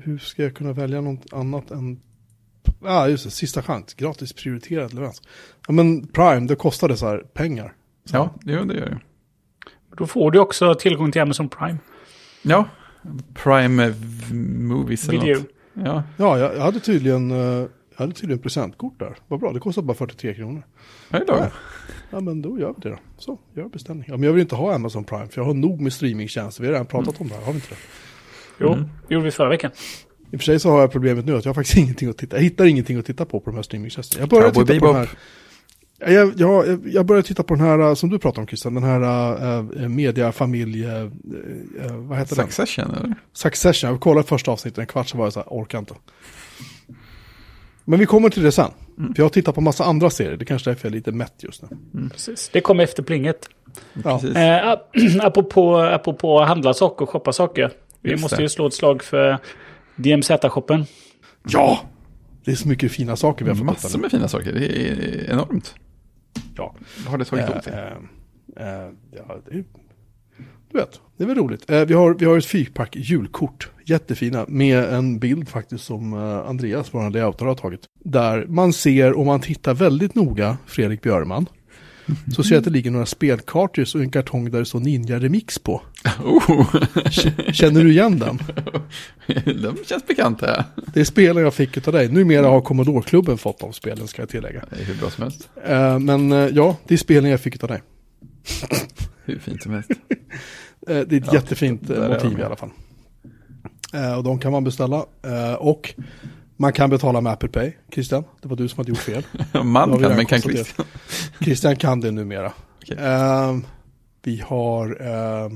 Hur 0.01 0.19
ska 0.19 0.43
jag 0.43 0.57
kunna 0.57 0.73
välja 0.73 1.01
något 1.01 1.33
annat 1.33 1.71
än... 1.71 2.01
Ja, 2.85 3.09
just 3.09 3.25
det. 3.25 3.31
Sista 3.31 3.63
chans. 3.63 3.95
Gratis 3.95 4.33
prioriterad 4.33 4.93
leverans. 4.95 5.23
Ja, 5.67 5.73
men 5.73 6.07
Prime, 6.07 6.47
det 6.47 6.57
kostade 6.57 6.97
så 6.97 7.07
här 7.07 7.19
pengar. 7.19 7.73
Ja, 8.13 8.35
jo, 8.45 8.65
det 8.65 8.75
gör 8.75 8.87
det. 8.87 8.99
Då 9.97 10.07
får 10.07 10.31
du 10.31 10.39
också 10.39 10.75
tillgång 10.75 11.13
till 11.13 11.23
Amazon 11.23 11.49
Prime 11.49 11.79
Ja, 12.43 12.65
Prime 13.35 13.95
Movies 14.69 15.09
eller 15.09 15.21
Video. 15.21 15.35
något. 15.39 15.47
Ja, 15.87 16.03
Ja, 16.17 16.39
jag, 16.39 16.57
jag 16.57 16.61
hade 16.63 16.81
tydligen... 16.81 17.31
eh, 17.31 17.37
Jag 17.97 17.99
hade 17.99 18.13
tydligen 18.13 18.39
presentkort 18.43 18.99
där. 18.99 19.17
Vad 19.29 19.41
bra, 19.41 19.53
det 19.53 19.61
kostade 19.61 19.87
bara 19.87 19.97
43 19.97 20.35
kronor. 20.35 20.63
hej 21.11 21.23
då. 21.27 21.47
Ja, 22.11 22.21
men 22.21 22.43
då 22.43 22.59
gör 22.59 22.75
vi 22.77 22.81
det 22.83 22.89
då. 22.91 22.99
Så, 23.19 23.39
gör 23.55 23.69
beställning. 23.69 24.05
Ja, 24.09 24.17
men 24.17 24.23
jag 24.23 24.33
vill 24.33 24.43
inte 24.43 24.55
ha 24.55 24.75
Amazon 24.75 25.05
Prime, 25.05 25.27
för 25.29 25.41
jag 25.41 25.47
har 25.47 25.55
nog 25.55 25.81
med 25.81 25.93
streamingtjänster. 25.93 26.63
Vi 26.63 26.67
har 26.69 26.73
redan 26.73 26.87
pratat 26.87 27.21
om 27.21 27.29
det 27.29 27.35
här, 27.35 27.43
har 27.45 27.53
vi 27.53 27.57
inte 27.59 27.69
det? 27.71 27.77
Jo, 28.61 28.73
Mm. 28.73 28.89
det 29.09 29.15
gjorde 29.15 29.25
vi 29.25 29.31
förra 29.31 29.49
veckan. 29.49 29.71
I 30.35 30.37
och 30.37 30.41
för 30.41 30.45
sig 30.45 30.61
så 30.61 30.71
har 30.71 30.81
jag 30.81 30.93
problemet 30.93 31.25
nu 31.25 31.37
att 31.37 31.45
jag 31.45 31.51
har 31.51 31.55
faktiskt 31.55 31.77
ingenting 31.85 32.09
att 32.09 32.19
titta. 32.19 32.37
Jag 32.37 32.43
hittar 32.43 32.65
ingenting 32.65 32.99
att 32.99 33.07
titta 33.07 33.25
på 33.25 33.41
på 33.41 33.51
de 33.51 33.57
här 33.57 33.63
streamingtjänsterna. 33.63 34.23
Jag 34.23 34.29
börjar 34.29 34.51
titta 34.51 34.81
på 34.81 34.87
den 34.87 34.97
här. 34.97 35.09
Jag, 35.99 36.33
jag, 36.37 36.81
jag 36.87 37.07
börjar 37.07 37.23
titta 37.23 37.43
på 37.43 37.55
den 37.55 37.65
här 37.65 37.79
uh, 37.81 37.95
som 37.95 38.11
du 38.11 38.19
pratar 38.19 38.43
om 38.43 38.47
Christian, 38.47 38.75
den 38.75 38.85
här 38.85 39.01
uh, 39.59 39.83
uh, 39.83 39.89
media, 39.89 40.33
familj, 40.33 40.85
uh, 40.85 40.93
uh, 40.93 41.11
vad 41.97 42.19
heter 42.19 42.37
den? 42.37 42.47
Succession 42.51 42.95
eller? 42.95 43.15
Succession. 43.33 43.91
Jag 43.91 44.01
kollade 44.01 44.27
första 44.27 44.51
avsnittet, 44.51 44.79
en 44.79 44.87
kvart 44.87 45.09
så 45.09 45.19
var 45.19 45.25
jag 45.25 45.33
så 45.33 45.41
här, 45.41 45.47
orkar 45.51 45.79
inte. 45.79 45.95
Men 47.85 47.99
vi 47.99 48.07
kommer 48.07 48.31
till 48.31 48.43
det 48.43 48.53
sen. 48.53 48.71
För 48.97 49.15
jag 49.17 49.25
har 49.25 49.31
tittat 49.31 49.55
på 49.55 49.61
massa 49.61 49.85
andra 49.85 50.11
serier, 50.11 50.37
det 50.37 50.45
kanske 50.45 50.71
är 50.71 50.75
därför 50.75 50.89
jag 50.89 50.93
är 50.93 50.97
lite 50.97 51.13
mätt 51.13 51.35
just 51.39 51.63
nu. 51.63 51.69
Precis. 52.13 52.51
Det 52.53 52.61
kom 52.61 52.81
efter 52.81 53.03
plinget. 53.03 53.49
Ja. 54.05 54.21
Eh, 54.25 54.67
ap- 54.69 55.21
apropå, 55.21 55.77
apropå 55.77 56.45
handla 56.45 56.75
saker 56.75 57.03
och 57.03 57.11
shoppa 57.11 57.33
saker. 57.33 57.71
Vi 58.01 58.11
Just 58.11 58.23
måste 58.23 58.37
det. 58.37 58.43
ju 58.43 58.49
slå 58.49 58.67
ett 58.67 58.75
slag 58.75 59.03
för 59.03 59.39
DMZ-shoppen. 59.97 60.85
ja! 61.49 61.81
Det 62.45 62.51
är 62.51 62.57
så 62.57 62.69
mycket 62.69 62.93
fina 62.93 63.17
saker 63.17 63.45
vi 63.45 63.51
har 63.51 63.57
fått 63.57 63.67
Massor 63.67 63.99
med 63.99 64.11
fina 64.11 64.29
saker. 64.29 64.53
Det 64.53 64.67
är 64.89 65.31
enormt. 65.33 65.75
Ja. 66.57 66.75
Har 67.07 67.19
det 67.19 67.25
tagit 67.25 67.45
Eh, 67.51 67.57
upp 67.57 67.63
till? 67.63 67.73
eh, 67.73 67.79
eh, 68.69 68.91
ja, 69.11 69.37
det 69.47 69.55
är, 69.55 69.65
du 70.73 70.79
vet, 70.79 71.01
det 71.17 71.25
är 71.25 71.29
väl 71.29 71.37
roligt. 71.37 71.71
Eh, 71.71 71.81
vi, 71.85 71.95
har, 71.95 72.15
vi 72.15 72.25
har 72.25 72.39
ett 72.39 72.47
fyrpack 72.47 72.97
julkort, 72.97 73.71
jättefina, 73.85 74.45
med 74.49 74.85
en 74.85 75.19
bild 75.19 75.49
faktiskt 75.49 75.85
som 75.85 76.13
eh, 76.13 76.49
Andreas, 76.49 76.89
vår 76.95 77.11
layoutare, 77.11 77.49
har 77.49 77.55
tagit. 77.55 77.81
Där 78.05 78.47
man 78.49 78.73
ser, 78.73 79.19
om 79.19 79.27
man 79.27 79.41
tittar 79.41 79.75
väldigt 79.75 80.15
noga, 80.15 80.57
Fredrik 80.67 81.03
Björman, 81.03 81.47
så 82.35 82.43
ser 82.43 82.55
jag 82.55 82.59
att 82.59 82.65
det 82.65 82.71
ligger 82.71 82.91
några 82.91 83.07
spelkartor 83.07 83.87
och 83.95 84.01
en 84.03 84.11
kartong 84.11 84.51
där 84.51 84.59
det 84.59 84.65
står 84.67 84.81
Ninja 84.81 85.19
Remix 85.21 85.59
på. 85.59 85.83
Oh, 86.25 86.75
Känner 87.53 87.85
du 87.85 87.91
igen 87.91 88.19
den? 88.19 88.39
de 89.63 89.77
känns 89.87 90.07
bekanta. 90.07 90.65
Det 90.95 91.01
är 91.01 91.05
spelen 91.05 91.43
jag 91.43 91.55
fick 91.55 91.87
av 91.89 91.93
dig. 91.93 92.09
Numera 92.09 92.47
har 92.47 92.61
Commodore-klubben 92.61 93.39
fått 93.39 93.59
de 93.61 93.73
spelen, 93.73 94.09
ska 94.09 94.23
jag 94.23 94.29
tillägga. 94.29 94.65
Det 94.71 94.81
är 94.81 94.85
hur 94.85 94.95
bra 94.95 95.11
som 95.11 95.23
helst. 95.23 95.49
Eh, 95.67 95.99
men 95.99 96.33
eh, 96.33 96.39
ja, 96.39 96.77
det 96.89 96.95
är 96.95 96.99
spelen 96.99 97.31
jag 97.31 97.41
fick 97.41 97.63
av 97.63 97.69
dig. 97.69 97.83
Hur 99.25 99.39
fint 99.39 99.63
som 99.63 99.73
helst. 99.73 99.91
Eh, 100.89 101.01
Det 101.01 101.17
är 101.17 101.21
ett 101.21 101.27
Ja, 101.27 101.35
jättefint 101.35 101.89
motiv 101.89 102.39
i 102.39 102.43
alla 102.43 102.57
fall. 102.57 102.71
Och 104.17 104.25
de 104.25 104.39
kan 104.39 104.53
man 104.53 104.65
beställa. 104.65 105.05
Och 105.59 105.95
man 106.65 106.73
kan 106.73 106.91
betala 106.91 107.21
med 107.21 107.33
Apple 107.33 107.49
Pay. 107.49 107.73
Christian, 107.93 108.25
det 108.43 108.49
var 108.49 108.57
du 108.57 108.69
som 108.69 108.77
hade 108.77 108.89
gjort 108.89 108.99
fel. 108.99 109.27
Man 109.65 109.99
kan, 109.99 110.17
men 110.17 110.27
kan. 110.27 110.41
Christian. 110.41 110.87
Christian 111.41 111.77
kan 111.77 112.01
det 112.01 112.11
numera. 112.11 112.53
Okej. 112.83 112.97
Eh, 112.99 113.57
Vi 114.23 114.41
har, 114.41 114.87
eh, 115.01 115.49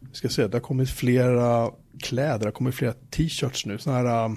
vi 0.00 0.14
ska 0.14 0.28
se, 0.28 0.46
det 0.46 0.54
har 0.54 0.60
kommit 0.60 0.90
flera 0.90 1.70
kläder, 2.02 2.38
det 2.38 2.44
har 2.44 2.52
kommit 2.52 2.74
flera 2.74 2.92
t-shirts 3.10 3.66
nu. 3.66 3.78
Sådana 3.78 4.08
här, 4.10 4.24
eh, 4.24 4.34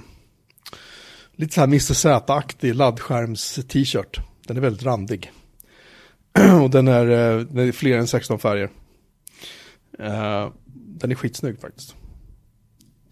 lite 1.35 1.53
så 1.53 1.61
här 1.61 1.67
Mr. 1.67 1.79
Z-aktig 1.93 2.75
laddskärms-t-shirt. 2.75 4.19
Den 4.47 4.57
är 4.57 4.61
väldigt 4.61 4.83
randig. 4.83 5.31
Och 6.63 6.69
den 6.69 6.87
är, 6.87 7.09
eh, 7.09 7.39
den 7.39 7.67
är 7.67 7.71
fler 7.71 7.97
än 7.97 8.07
16 8.07 8.39
färger. 8.39 8.69
Eh, 9.99 10.49
den 10.99 11.11
är 11.11 11.15
skitsnygg 11.15 11.61
faktiskt. 11.61 11.95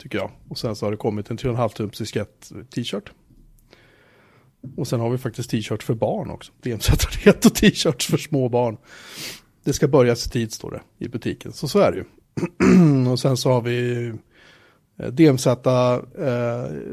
Tycker 0.02 0.18
jag. 0.18 0.32
Och 0.50 0.58
sen 0.58 0.76
så 0.76 0.86
har 0.86 0.92
det 0.92 0.98
kommit 0.98 1.32
en 1.32 1.38
3,5 1.38 1.70
tums 1.70 1.98
diskett 1.98 2.52
t-shirt. 2.76 3.12
Och 4.78 4.88
sen 4.88 5.00
har 5.00 5.10
vi 5.10 5.18
faktiskt 5.18 5.50
t-shirt 5.50 5.84
för 5.84 5.94
barn 5.94 6.30
också. 6.30 6.52
DMZ 6.62 6.90
Retro 7.24 7.50
t-shirts 7.50 8.08
för 8.08 8.18
små 8.18 8.50
barn. 8.50 8.78
Det 9.64 9.74
ska 9.74 9.88
börjas 9.88 10.28
i 10.28 10.30
tid 10.30 10.54
står 10.54 10.72
det 10.72 11.06
i 11.06 11.10
butiken. 11.10 11.54
Så 11.54 11.68
så 11.68 11.80
är 11.80 11.92
det 11.92 11.98
ju. 11.98 12.06
och 13.12 13.20
sen 13.20 13.38
så 13.38 13.52
har 13.52 13.62
vi 13.62 14.08
eh, 14.98 15.08
DMZ 15.08 15.48
eh, 15.48 15.54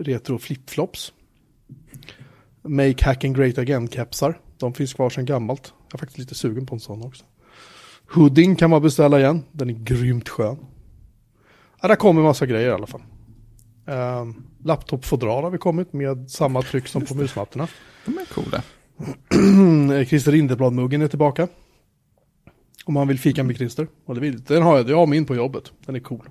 Retro 0.01 0.38
flipflops. 0.38 1.12
Make 2.62 3.05
Hacking 3.05 3.33
Great 3.33 3.59
Again-kepsar. 3.59 4.40
De 4.59 4.75
finns 4.75 4.94
kvar 4.94 5.11
sedan 5.11 5.25
gammalt. 5.25 5.73
Jag 5.88 5.94
är 5.94 5.99
faktiskt 5.99 6.18
lite 6.18 6.35
sugen 6.35 6.66
på 6.66 6.75
en 6.75 6.81
sån 6.81 7.05
också. 7.05 7.25
Hooding 8.14 8.57
kan 8.57 8.71
man 8.71 8.83
beställa 8.83 9.21
igen. 9.21 9.44
Den 9.53 9.71
är 9.71 9.75
grymt 9.75 10.29
skön. 10.29 10.59
Ja, 11.81 11.88
där 11.88 11.97
kommer 11.97 12.23
massa 12.23 12.47
grejer 12.47 12.69
i 12.69 12.73
alla 12.73 12.87
fall. 12.87 13.03
Um, 13.87 14.43
Laptopfodral 14.64 15.45
har 15.45 15.51
vi 15.51 15.59
kommit 15.59 15.93
med 15.93 16.31
samma 16.31 16.62
tryck 16.62 16.88
som 16.88 17.05
på 17.05 17.14
musmattorna. 17.14 17.69
De 18.05 18.19
är 18.19 18.25
coola. 18.25 18.62
Mm, 19.35 20.05
Christer 20.07 20.33
Lindeblad-muggen 20.33 21.03
är 21.03 21.09
tillbaka. 21.09 21.49
Om 22.85 22.95
man 22.95 23.09
vill 23.09 23.19
fika 23.19 23.45
med 23.45 23.57
Christer. 23.57 23.87
Och 24.05 24.14
det 24.14 24.21
vill, 24.21 24.43
den 24.43 24.62
har 24.62 24.77
jag, 24.77 24.91
jag 24.91 24.97
har 24.97 25.07
min 25.07 25.25
på 25.27 25.35
jobbet. 25.37 25.73
Den 25.87 25.97
är 25.97 26.01
cool. 26.01 26.29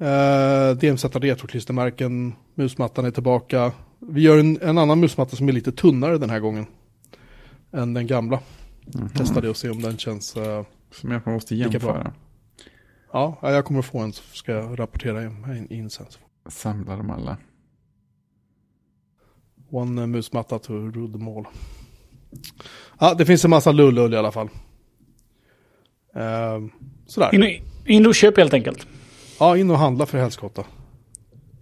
Uh, 0.00 0.76
DMZ 0.78 1.04
Retro-klistermärken. 1.04 2.32
Musmattan 2.54 3.04
är 3.04 3.10
tillbaka. 3.10 3.72
Vi 3.98 4.20
gör 4.20 4.38
en, 4.38 4.58
en 4.62 4.78
annan 4.78 5.00
musmatta 5.00 5.36
som 5.36 5.48
är 5.48 5.52
lite 5.52 5.72
tunnare 5.72 6.18
den 6.18 6.30
här 6.30 6.40
gången. 6.40 6.66
Än 7.72 7.94
den 7.94 8.06
gamla. 8.06 8.40
Testade 9.16 9.48
och 9.50 9.56
se 9.56 9.70
om 9.70 9.82
den 9.82 9.96
känns... 9.98 10.36
eh, 10.36 10.64
Som 10.90 11.10
jag 11.10 11.26
måste 11.26 11.54
jämföra. 11.56 12.12
Ja, 13.14 13.38
ja, 13.42 13.50
jag 13.52 13.64
kommer 13.64 13.80
att 13.80 13.86
få 13.86 13.98
en 13.98 14.12
så 14.12 14.22
ska 14.32 14.52
jag 14.52 14.78
rapportera 14.78 15.24
in, 15.24 15.66
in 15.70 15.90
sen. 15.90 16.06
Samla 16.48 16.96
dem 16.96 17.10
alla. 17.10 17.36
One 19.70 20.06
musmatta 20.06 20.58
to 20.58 20.72
rule 20.72 21.12
them 21.12 21.28
all. 21.28 21.46
Ja, 23.00 23.14
det 23.14 23.26
finns 23.26 23.44
en 23.44 23.50
massa 23.50 23.72
lullull 23.72 24.14
i 24.14 24.16
alla 24.16 24.32
fall. 24.32 24.48
Uh, 26.16 26.68
sådär. 27.06 27.34
In, 27.34 27.62
in 27.86 28.06
och 28.06 28.14
köp 28.14 28.36
helt 28.36 28.54
enkelt. 28.54 28.86
Ja, 29.40 29.56
in 29.56 29.70
och 29.70 29.78
handla 29.78 30.06
för 30.06 30.18
helskotta. 30.18 30.64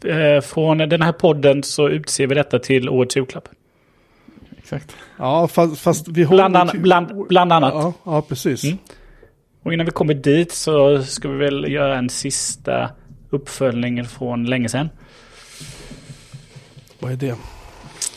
Eh, 0.05 0.41
från 0.41 0.79
den 0.79 1.03
här 1.03 1.12
podden 1.12 1.62
så 1.62 1.88
utser 1.88 2.27
vi 2.27 2.35
detta 2.35 2.59
till 2.59 2.88
årets 2.88 3.17
julklapp. 3.17 3.49
Exakt. 4.59 4.97
Ja, 5.19 5.49
fast, 5.49 5.79
fast 5.79 6.09
vi 6.09 6.23
har... 6.23 6.37
Bland, 6.37 6.57
an, 6.57 6.71
bland, 6.75 7.27
bland 7.29 7.53
annat. 7.53 7.75
Ja, 7.75 7.93
ja 8.05 8.23
precis. 8.23 8.65
Mm. 8.65 8.79
Och 9.62 9.72
innan 9.72 9.87
vi 9.87 9.92
kommer 9.92 10.14
dit 10.14 10.53
så 10.53 11.03
ska 11.03 11.29
vi 11.29 11.37
väl 11.38 11.72
göra 11.72 11.98
en 11.98 12.09
sista 12.09 12.90
uppföljning 13.31 14.05
från 14.05 14.44
länge 14.44 14.68
sedan. 14.68 14.88
Vad 16.98 17.12
är 17.12 17.16
det? 17.16 17.37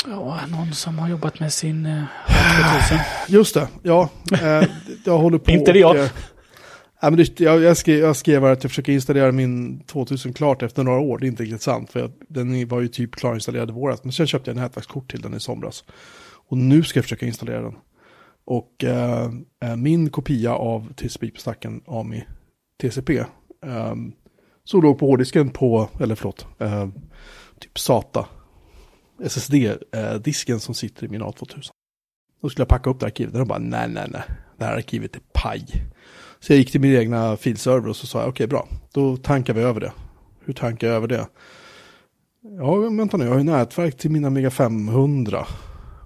Ja, 0.08 0.40
någon 0.48 0.74
som 0.74 1.00
har 1.00 1.10
jobbat 1.10 1.40
med 1.40 1.54
sin 1.54 1.86
eh, 1.86 2.04
2000. 2.74 2.98
Just 3.28 3.54
det, 3.54 3.68
ja. 3.84 4.10
Eh, 4.32 4.64
jag 5.06 5.18
håller 5.18 5.38
på 5.38 5.52
Inte 5.58 5.72
det 5.72 5.86
och, 5.86 5.96
jag. 5.98 6.04
eh, 6.04 6.12
Ja, 7.02 7.10
men 7.10 7.18
det, 7.18 7.40
jag, 7.40 7.62
jag, 7.62 7.78
skrev, 7.78 8.00
jag 8.00 8.16
skrev 8.16 8.46
att 8.46 8.64
jag 8.64 8.72
försöker 8.72 8.92
installera 8.94 9.32
min 9.32 9.80
2000 9.84 10.34
klart 10.34 10.64
efter 10.64 10.84
några 10.84 11.00
år. 11.00 11.18
Det 11.18 11.26
är 11.26 11.28
inte 11.28 11.44
riktigt 11.44 11.62
sant. 11.62 11.92
För 11.92 12.00
jag, 12.00 12.12
den 12.30 12.68
var 12.68 12.82
ju 12.82 12.88
typ 12.88 13.16
klarinstallerad 13.16 13.70
i 13.70 13.74
våras. 13.74 14.04
Men 14.04 14.12
sen 14.12 14.28
köpte 14.28 14.50
jag 14.52 14.58
en 14.58 14.64
nätverkskort 14.64 15.12
till 15.12 15.22
den 15.22 15.34
i 15.34 15.40
somras. 15.40 15.84
Och 16.48 16.58
nu 16.58 16.84
ska 16.84 16.98
jag 16.98 17.06
försöka 17.06 17.26
installera 17.26 17.62
den. 17.62 17.76
Och 18.46 18.84
eh, 18.84 19.30
eh, 19.64 19.76
min 19.76 20.10
kopia 20.10 20.56
av 20.56 20.94
TCP 20.94 21.32
på 21.32 21.40
stacken 21.40 21.82
AMI 21.88 22.26
TCP 22.82 23.18
eh, 23.66 23.96
som 24.64 24.82
låg 24.82 25.00
på 25.00 25.08
hårddisken 25.08 25.50
på, 25.50 25.90
eller 26.00 26.16
förlåt, 26.16 26.48
eh, 26.60 26.88
typ 27.60 27.80
SATA 27.80 28.28
SSD-disken 29.24 30.60
som 30.60 30.76
sitter 30.76 31.06
i 31.06 31.10
min 31.10 31.22
A2000. 31.22 31.70
Då 32.42 32.50
skulle 32.50 32.62
jag 32.62 32.70
packa 32.70 32.90
upp 32.90 33.00
det 33.00 33.06
arkivet 33.06 33.34
och 33.34 33.40
de 33.40 33.48
bara 33.48 33.60
nej, 33.60 33.90
nej, 33.90 34.08
nej, 34.12 34.22
det 34.58 34.66
här 34.66 34.76
arkivet 34.76 35.16
är 35.16 35.22
paj. 35.34 35.66
Så 36.40 36.54
jag 36.54 36.58
gick 36.58 36.72
till 36.72 36.82
min 36.82 36.96
egna 36.96 37.38
filserver 37.38 37.90
och 37.90 37.96
så 37.96 38.08
sa 38.08 38.20
jag 38.20 38.30
okej 38.30 38.46
okay, 38.46 38.48
bra, 38.48 38.68
då 38.94 39.18
tankar 39.18 39.54
vi 39.54 39.62
över 39.62 39.82
det. 39.82 39.94
Hur 40.46 40.54
tankar 40.54 40.88
jag 40.88 40.96
över 40.96 41.08
det? 41.08 41.28
Ja, 42.42 42.76
vänta 42.76 43.18
nu, 43.18 43.24
jag 43.24 43.32
har 43.32 43.38
ju 43.38 43.44
nätverk 43.44 43.98
till 43.98 44.12
mina 44.12 44.30
Mega 44.30 44.52
500. 44.52 45.46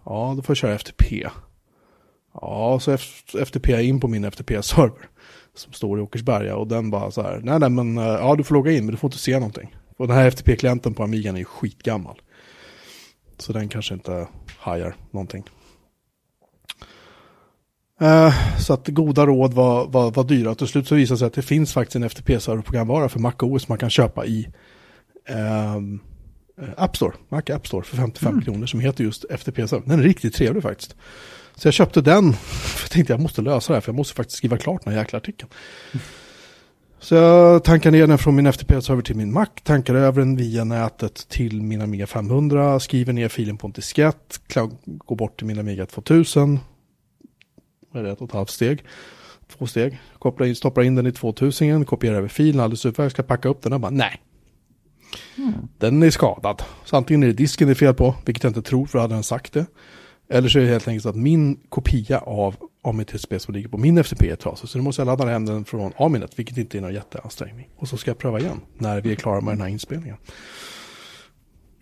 Ja, 0.06 0.34
då 0.36 0.42
får 0.42 0.54
jag 0.54 0.58
köra 0.58 0.76
FTP. 0.76 1.28
Ja, 2.34 2.80
så 2.80 2.98
FTP 3.46 3.70
in 3.82 4.00
på 4.00 4.08
min 4.08 4.26
FTP-server. 4.26 5.10
Som 5.54 5.74
står 5.74 6.00
i 6.00 6.02
Åkersberga 6.02 6.56
och 6.56 6.68
den 6.68 6.90
bara 6.90 7.12
så 7.12 7.22
här, 7.22 7.40
nej 7.44 7.60
nej 7.60 7.70
men 7.70 7.98
eh, 7.98 8.04
ja 8.04 8.36
du 8.36 8.44
får 8.44 8.56
logga 8.56 8.72
in 8.72 8.86
men 8.86 8.92
du 8.92 8.98
får 8.98 9.08
inte 9.08 9.18
se 9.18 9.34
någonting. 9.34 9.76
Och 9.98 10.08
den 10.08 10.16
här 10.16 10.32
FTP-klienten 10.32 10.94
på 10.94 11.04
Amigan 11.04 11.36
är 11.36 11.40
ju 11.40 11.46
skitgammal. 11.46 12.22
Så 13.38 13.54
den 13.54 13.70
kanske 13.70 13.94
inte 13.94 14.28
hajar 14.58 14.96
någonting. 15.12 15.44
Uh, 18.02 18.58
så 18.60 18.74
att 18.74 18.88
goda 18.88 19.26
råd 19.26 19.54
var, 19.54 19.88
var, 19.88 20.12
var 20.12 20.24
dyra. 20.24 20.56
Till 20.56 20.68
slut 20.68 20.88
så 20.88 20.96
visade 20.96 21.16
det 21.16 21.20
sig 21.20 21.28
att 21.28 21.34
det 21.34 21.42
finns 21.42 21.74
faktiskt 21.74 21.96
en 21.96 22.04
FTP-serverprogramvara 22.04 23.10
för 23.10 23.20
MacOS 23.20 23.68
man 23.68 23.78
kan 23.78 23.90
köpa 23.90 24.26
i 24.26 24.50
um, 25.76 26.00
App 26.78 26.96
Store, 26.96 27.14
Mac 27.30 27.42
App 27.50 27.68
Store 27.68 27.84
för 27.84 27.98
55 27.98 28.32
mm. 28.32 28.46
kronor 28.46 28.66
som 28.66 28.80
heter 28.80 29.04
just 29.04 29.26
FTP-server. 29.30 29.84
Den 29.86 30.00
är 30.00 30.04
riktigt 30.04 30.36
trevlig 30.36 30.64
faktiskt. 30.64 30.96
Så 31.60 31.68
jag 31.68 31.74
köpte 31.74 32.02
den, 32.02 32.26
jag 32.82 32.90
tänkte 32.92 33.14
jag 33.14 33.20
måste 33.20 33.42
lösa 33.42 33.74
det 33.74 33.76
här 33.76 33.82
för 33.82 33.90
jag 33.90 33.96
måste 33.96 34.16
faktiskt 34.16 34.38
skriva 34.38 34.58
klart 34.58 34.84
den 34.84 34.94
här 34.94 35.00
jäkla 35.00 35.18
artikeln. 35.18 35.52
Mm. 35.92 36.04
Så 37.00 37.16
jag 37.16 37.64
tankar 37.64 37.92
ner 37.92 38.08
den 38.08 38.18
från 38.18 38.36
min 38.36 38.48
FTP-server 38.48 39.02
till 39.02 39.16
min 39.16 39.34
Mac, 39.34 39.46
tankar 39.64 39.96
över 39.96 40.20
den 40.20 40.36
via 40.36 40.64
nätet 40.64 41.30
till 41.30 41.62
min 41.62 41.82
Amiga 41.82 42.08
500, 42.08 42.80
skriver 42.80 43.14
ner 43.14 43.30
filen 43.30 43.58
på 43.58 43.68
en 43.68 43.74
diskett, 43.74 44.42
går 44.86 45.16
bort 45.16 45.38
till 45.38 45.48
min 45.48 45.60
Amiga 45.60 45.86
2000. 45.86 46.60
Vad 47.92 48.02
är 48.02 48.08
det, 48.08 48.12
ett 48.12 48.22
och 48.22 48.30
ett 48.30 48.34
halvt 48.34 48.50
steg? 48.50 48.84
Två 49.58 49.68
steg. 49.68 50.00
Kopplar 50.20 50.48
in, 50.48 50.56
stoppar 50.56 50.84
in 50.84 50.96
den 50.96 51.08
i 51.08 51.12
2000, 51.12 51.86
kopierar 51.86 52.16
över 52.16 52.28
filen, 52.28 52.62
alldeles 52.62 52.86
utmärkt, 52.86 53.00
jag 53.00 53.12
ska 53.12 53.24
packa 53.24 53.50
upp 53.50 53.62
den 53.62 53.74
och 53.74 53.80
bara 53.80 53.92
nej. 53.92 54.22
Mm. 55.38 55.54
Den 55.78 56.04
är 56.04 56.10
skadad. 56.10 56.62
Så 56.86 56.98
antingen 56.98 57.24
är 57.24 57.28
det 57.28 57.34
disken 57.34 57.68
det 57.68 57.74
är 57.74 57.76
fel 57.76 57.94
på, 57.94 58.16
vilket 58.26 58.44
jag 58.44 58.50
inte 58.50 58.62
tror 58.62 58.86
för 58.86 59.00
hade 59.00 59.14
den 59.14 59.24
sagt 59.24 59.54
det. 59.54 59.66
Eller 60.30 60.50
så 60.50 60.60
är 60.60 60.64
det 60.64 60.70
helt 60.70 60.88
enkelt 60.88 61.04
så 61.04 61.10
att 61.10 61.16
min 61.16 61.60
kopia 61.70 62.20
av 62.20 62.56
AMI-TCP 62.82 63.40
som 63.40 63.54
ligger 63.54 63.70
på 63.70 63.78
min 63.78 63.98
FTP 63.98 64.30
är 64.30 64.36
trasig. 64.36 64.70
Så 64.70 64.78
nu 64.78 64.84
måste 64.84 65.02
jag 65.02 65.06
ladda 65.06 65.26
hem 65.26 65.46
den 65.46 65.66
från 65.66 65.92
Aminet, 65.98 66.40
vilket 66.40 66.58
inte 66.58 66.78
är 66.78 66.82
någon 66.82 66.94
jätteansträngning. 66.94 67.70
Och 67.78 67.88
så 67.88 67.98
ska 67.98 68.10
jag 68.10 68.18
pröva 68.18 68.40
igen 68.40 68.62
när 68.78 69.02
vi 69.02 69.12
är 69.12 69.16
klara 69.16 69.42
med 69.42 69.54
den 69.54 69.62
här 69.62 69.68
inspelningen. 69.68 70.18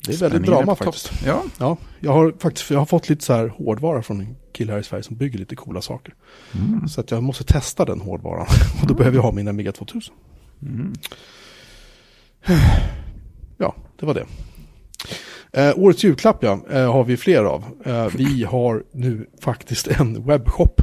Det 0.06 0.14
är 0.14 0.18
väldigt 0.18 0.46
drama 0.46 0.76
faktiskt. 0.76 1.12
Ja. 1.26 1.44
ja, 1.60 1.78
jag 2.00 2.14
har 2.14 2.34
faktiskt 2.40 2.70
jag 2.70 2.80
har 2.80 2.86
fått 2.86 3.10
lite 3.10 3.26
så 3.26 3.34
här 3.34 3.48
hårdvara 3.48 4.04
från 4.04 4.20
en 4.20 4.36
kille 4.52 4.72
här 4.72 4.80
i 4.80 4.84
Sverige 4.84 5.04
som 5.04 5.16
bygger 5.16 5.40
lite 5.40 5.56
coola 5.56 5.82
saker. 5.82 6.16
Mm. 6.56 6.88
Så 6.88 7.02
att 7.02 7.12
jag 7.12 7.24
måste 7.24 7.44
testa 7.44 7.86
den 7.86 8.02
hårdvaran. 8.02 8.48
Och 8.82 8.88
då 8.88 8.94
mm. 8.94 8.98
behöver 8.98 9.18
jag 9.18 9.24
ha 9.24 9.32
min 9.32 9.48
Amiga 9.48 9.72
2000. 9.72 10.16
Mm. 10.62 10.94
Ja, 13.58 13.76
det 14.00 14.06
var 14.06 14.14
det. 14.14 14.26
Eh, 15.58 15.80
årets 15.80 16.04
julklapp 16.04 16.44
ja, 16.44 16.60
eh, 16.72 16.94
har 16.94 17.04
vi 17.04 17.18
fler 17.18 17.44
av. 17.44 17.66
Eh, 17.86 18.08
vi 18.16 18.44
har 18.44 18.84
nu 18.92 19.30
faktiskt 19.42 19.88
en 19.88 20.26
webbshop. 20.26 20.82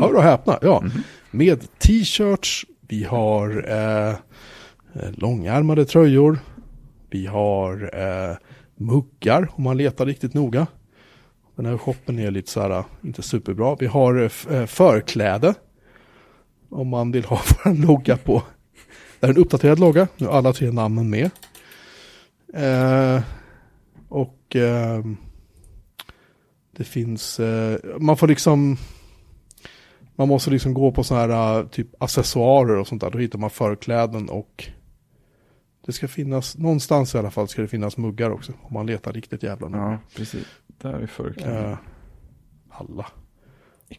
Hör 0.00 0.14
och 0.14 0.22
häpna, 0.22 0.58
ja. 0.62 0.78
Mm 0.78 0.90
-hmm. 0.90 1.02
Med 1.30 1.78
t-shirts, 1.78 2.66
vi 2.88 3.04
har 3.04 3.64
eh, 3.68 4.08
eh, 4.92 5.10
långärmade 5.12 5.84
tröjor, 5.84 6.38
vi 7.10 7.26
har 7.26 7.90
eh, 7.94 8.36
muggar 8.76 9.48
om 9.52 9.64
man 9.64 9.76
letar 9.76 10.06
riktigt 10.06 10.34
noga. 10.34 10.66
Den 11.56 11.66
här 11.66 11.78
shoppen 11.78 12.18
är 12.18 12.30
lite 12.30 12.50
så 12.50 12.60
här, 12.60 12.84
inte 13.04 13.22
superbra. 13.22 13.76
Vi 13.80 13.86
har 13.86 14.22
eh, 14.22 14.66
förkläde. 14.66 15.54
Om 16.70 16.88
man 16.88 17.12
vill 17.12 17.24
ha 17.24 17.40
vår 17.64 17.86
logga 17.86 18.16
på. 18.16 18.42
Det 19.20 19.26
är 19.26 19.30
en 19.30 19.36
uppdaterad 19.36 19.78
logga, 19.78 20.08
nu 20.16 20.26
är 20.26 20.30
alla 20.30 20.52
tre 20.52 20.70
namnen 20.70 21.10
med. 21.10 21.30
Eh, 22.54 23.22
och 24.10 24.56
eh, 24.56 25.04
det 26.76 26.84
finns, 26.84 27.40
eh, 27.40 27.78
man 27.98 28.16
får 28.16 28.28
liksom, 28.28 28.76
man 30.16 30.28
måste 30.28 30.50
liksom 30.50 30.74
gå 30.74 30.92
på 30.92 31.04
sådana 31.04 31.34
här 31.34 31.64
typ 31.64 32.02
accessoarer 32.02 32.76
och 32.76 32.86
sånt 32.86 33.00
där. 33.00 33.10
Då 33.10 33.18
hittar 33.18 33.38
man 33.38 33.50
förkläden 33.50 34.28
och 34.28 34.68
det 35.86 35.92
ska 35.92 36.08
finnas, 36.08 36.58
någonstans 36.58 37.14
i 37.14 37.18
alla 37.18 37.30
fall 37.30 37.48
ska 37.48 37.62
det 37.62 37.68
finnas 37.68 37.96
muggar 37.96 38.30
också. 38.30 38.52
Om 38.62 38.74
man 38.74 38.86
letar 38.86 39.12
riktigt 39.12 39.42
jävla 39.42 39.68
noga. 39.68 39.82
Ja, 39.82 39.98
precis. 40.16 40.46
Där 40.66 40.92
är 40.92 41.06
förkläden. 41.06 41.70
Eh, 41.70 41.78
alla. 42.70 43.06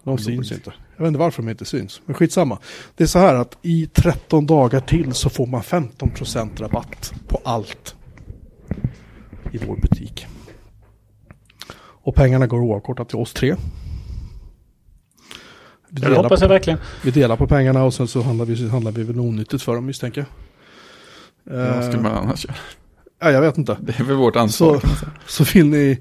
De 0.04 0.18
syns 0.18 0.52
inte. 0.52 0.74
Jag 0.96 1.04
vet 1.04 1.08
inte 1.08 1.20
varför 1.20 1.44
de 1.44 1.50
inte 1.50 1.66
syns. 1.66 2.02
Men 2.06 2.16
skitsamma. 2.16 2.60
Det 2.96 3.04
är 3.04 3.08
så 3.08 3.20
här 3.20 3.36
att 3.36 3.58
i 3.62 3.88
13 3.88 4.46
dagar 4.46 4.80
till 4.80 5.14
så 5.14 5.30
får 5.30 5.48
man 5.48 5.62
15% 5.62 6.62
rabatt 6.62 7.14
på 7.28 7.42
allt 7.44 7.96
i 9.52 9.58
vår 9.58 9.76
butik. 9.76 10.28
Och 12.04 12.16
pengarna 12.16 12.48
går 12.48 12.60
oavkortat 12.60 13.10
till 13.10 13.18
oss 13.18 13.34
tre. 13.34 13.56
Vi 15.90 16.16
hoppas 16.16 16.42
jag 16.42 16.50
på, 16.50 16.54
verkligen. 16.54 16.80
Vi 17.04 17.12
delar 17.12 17.38
på 17.38 17.48
pengarna 17.48 17.84
och 17.84 17.94
sen 17.94 18.08
så 18.08 18.22
handlar 18.22 18.46
vi, 18.46 18.70
handlar 18.70 18.92
vi 18.92 19.04
väl 19.04 19.20
onyttigt 19.20 19.64
för 19.64 19.76
dem 19.76 19.86
misstänker 19.86 20.26
jag. 20.26 21.76
Vad 21.76 21.86
skulle 21.86 22.04
man 22.04 22.12
annars 22.12 22.46
göra? 22.46 22.56
Ja, 23.20 23.32
jag 23.32 23.42
vet 23.42 23.58
inte. 23.58 23.78
Det 23.82 24.00
är 24.00 24.04
väl 24.04 24.16
vårt 24.16 24.36
ansvar. 24.36 24.80
Så, 24.80 25.44
så 25.44 25.58
vill 25.58 25.66
ni 25.66 26.00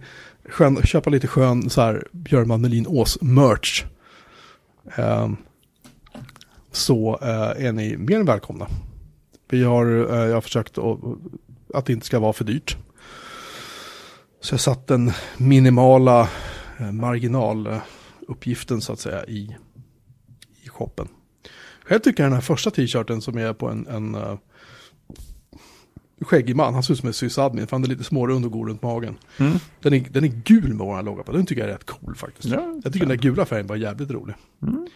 skön, 0.48 0.82
köpa 0.84 1.10
lite 1.10 1.26
skön 1.26 1.70
så 1.70 1.80
här 1.80 2.04
Björn 2.12 2.60
Melin 2.60 2.86
Ås 2.86 3.18
merch. 3.20 3.84
Um, 4.96 5.36
så 6.72 7.18
uh, 7.22 7.66
är 7.66 7.72
ni 7.72 7.96
mer 7.96 8.20
än 8.20 8.26
välkomna. 8.26 8.66
Vi 9.48 9.64
har, 9.64 9.86
uh, 9.86 10.14
jag 10.14 10.34
har 10.34 10.40
försökt 10.40 10.78
att, 10.78 10.98
att 11.74 11.86
det 11.86 11.92
inte 11.92 12.06
ska 12.06 12.18
vara 12.18 12.32
för 12.32 12.44
dyrt. 12.44 12.76
Så 14.40 14.53
jag 14.53 14.61
satt 14.61 14.87
den 14.87 15.12
minimala 15.38 16.29
eh, 16.79 16.92
marginaluppgiften 16.92 18.81
så 18.81 18.92
att 18.92 19.00
säga 19.00 19.24
i, 19.24 19.57
i 20.64 20.68
shoppen. 20.68 21.09
Jag 21.88 22.03
tycker 22.03 22.22
den 22.22 22.33
här 22.33 22.40
första 22.40 22.70
t-shirten 22.70 23.20
som 23.20 23.38
är 23.38 23.53
på 23.53 23.68
en, 23.68 23.87
en 23.87 24.14
uh, 24.14 24.38
skäggig 26.20 26.57
man, 26.57 26.74
han 26.74 26.83
ser 26.83 26.92
ut 26.94 27.00
som 27.00 27.07
en 27.07 27.12
sysadmin 27.12 27.66
för 27.66 27.76
han 27.76 27.85
är 27.85 27.88
lite 27.88 28.05
smårund 28.05 28.44
och 28.44 28.53
god 28.53 28.68
runt 28.68 28.83
magen. 28.83 29.18
Mm. 29.38 29.59
Den, 29.81 29.94
är, 29.94 30.00
den 30.11 30.24
är 30.24 30.29
gul 30.29 30.68
med 30.68 30.87
våran 30.87 31.05
logga 31.05 31.22
på, 31.22 31.33
den 31.33 31.46
tycker 31.46 31.62
jag 31.62 31.70
är 31.70 31.74
rätt 31.74 31.87
cool 31.87 32.14
faktiskt. 32.14 32.48
Ja, 32.48 32.81
jag 32.85 32.92
tycker 32.92 33.07
den 33.07 33.16
där 33.16 33.22
gula 33.22 33.46
färgen 33.46 33.66
var 33.66 33.76
jävligt 33.76 34.11
rolig. 34.11 34.35
Mm. 34.62 34.87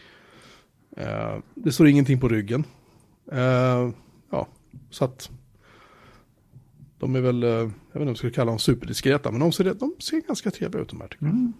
Uh, 0.98 1.42
det 1.54 1.72
står 1.72 1.88
ingenting 1.88 2.20
på 2.20 2.28
ryggen. 2.28 2.64
Uh, 3.32 3.90
ja, 4.30 4.48
så 4.90 5.04
att 5.04 5.30
de 7.04 7.16
är 7.16 7.20
väl, 7.20 7.42
eh, 7.42 7.48
jag 7.48 7.64
vet 7.64 7.74
inte 7.94 8.02
om 8.02 8.08
jag 8.08 8.16
skulle 8.16 8.32
kalla 8.32 8.50
dem 8.50 8.58
superdiskreta, 8.58 9.30
men 9.30 9.40
de 9.40 9.52
ser, 9.52 9.64
de 9.64 9.94
ser 9.98 10.20
ganska 10.20 10.50
trevliga 10.50 10.82
ut 10.82 10.88
de 10.88 11.00
här 11.00 11.08
tycker 11.08 11.24
jag. 11.24 11.34
Mm. 11.34 11.52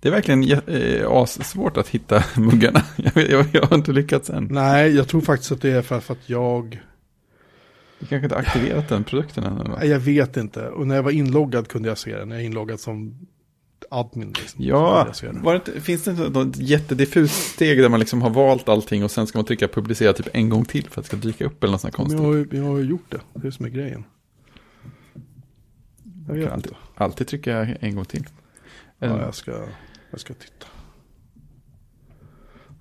Det 0.00 0.08
är 0.08 0.12
verkligen 0.12 0.42
äh, 0.42 1.24
svårt 1.24 1.76
att 1.76 1.88
hitta 1.88 2.24
muggarna. 2.36 2.82
Jag, 2.96 3.30
jag, 3.30 3.46
jag, 3.52 3.62
har 3.62 3.76
inte 3.76 3.92
lyckats 3.92 4.30
än. 4.30 4.48
Nej, 4.50 4.96
jag 4.96 5.08
tror 5.08 5.20
faktiskt 5.20 5.52
att 5.52 5.62
det 5.62 5.70
är 5.70 5.82
för, 5.82 6.00
för 6.00 6.12
att 6.12 6.28
jag... 6.28 6.80
Du 7.98 8.06
kanske 8.06 8.24
inte 8.24 8.36
aktiverat 8.36 8.88
den 8.88 9.04
produkten 9.04 9.44
än? 9.44 9.74
Nej, 9.78 9.88
jag 9.88 9.98
vet 9.98 10.36
inte. 10.36 10.68
Och 10.68 10.86
när 10.86 10.94
jag 10.94 11.02
var 11.02 11.10
inloggad 11.10 11.68
kunde 11.68 11.88
jag 11.88 11.98
se 11.98 12.16
den. 12.16 12.28
När 12.28 12.36
jag 12.36 12.42
är 12.42 12.46
inloggad 12.46 12.80
som 12.80 13.26
admin. 13.90 14.34
Liksom, 14.38 14.64
ja, 14.64 15.08
det 15.42 15.54
inte, 15.54 15.80
finns 15.80 16.04
det 16.04 16.10
inte 16.10 16.28
något 16.28 16.56
jättediffust 16.56 17.54
steg 17.54 17.78
där 17.78 17.88
man 17.88 18.00
liksom 18.00 18.22
har 18.22 18.30
valt 18.30 18.68
allting 18.68 19.04
och 19.04 19.10
sen 19.10 19.26
ska 19.26 19.38
man 19.38 19.46
trycka 19.46 19.68
publicera 19.68 20.12
typ 20.12 20.28
en 20.32 20.48
gång 20.48 20.64
till 20.64 20.88
för 20.88 21.00
att 21.00 21.04
det 21.04 21.08
ska 21.08 21.16
dyka 21.16 21.44
upp 21.44 21.64
eller 21.64 21.72
något 21.72 21.80
sånt 21.80 21.94
konstigt? 21.94 22.20
Jag 22.20 22.26
har, 22.26 22.46
jag 22.50 22.64
har 22.64 22.78
gjort 22.78 23.10
det, 23.10 23.20
det 23.34 23.40
är 23.40 23.42
det 23.42 23.52
som 23.52 23.66
är 23.66 23.70
grejen. 23.70 24.04
Jag 26.36 26.44
vet 26.44 26.52
alltid, 26.52 26.74
alltid 26.94 27.26
trycka 27.26 27.64
en 27.64 27.94
gång 27.94 28.04
till. 28.04 28.26
Ja, 28.98 29.20
jag 29.20 29.34
ska, 29.34 29.68
jag 30.10 30.20
ska 30.20 30.34
titta. 30.34 30.66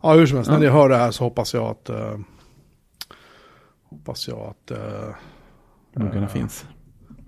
Ja, 0.01 0.13
hur 0.13 0.25
som 0.25 0.37
helst, 0.37 0.51
ja. 0.51 0.57
när 0.57 0.65
ni 0.65 0.71
hör 0.71 0.89
det 0.89 0.97
här 0.97 1.11
så 1.11 1.23
hoppas 1.23 1.53
jag 1.53 1.63
att... 1.63 1.89
Uh, 1.89 2.19
hoppas 3.83 4.27
jag 4.27 4.39
att... 4.39 4.71
Uh, 4.71 5.15
muggarna 5.93 6.21
uh, 6.21 6.27
finns. 6.27 6.65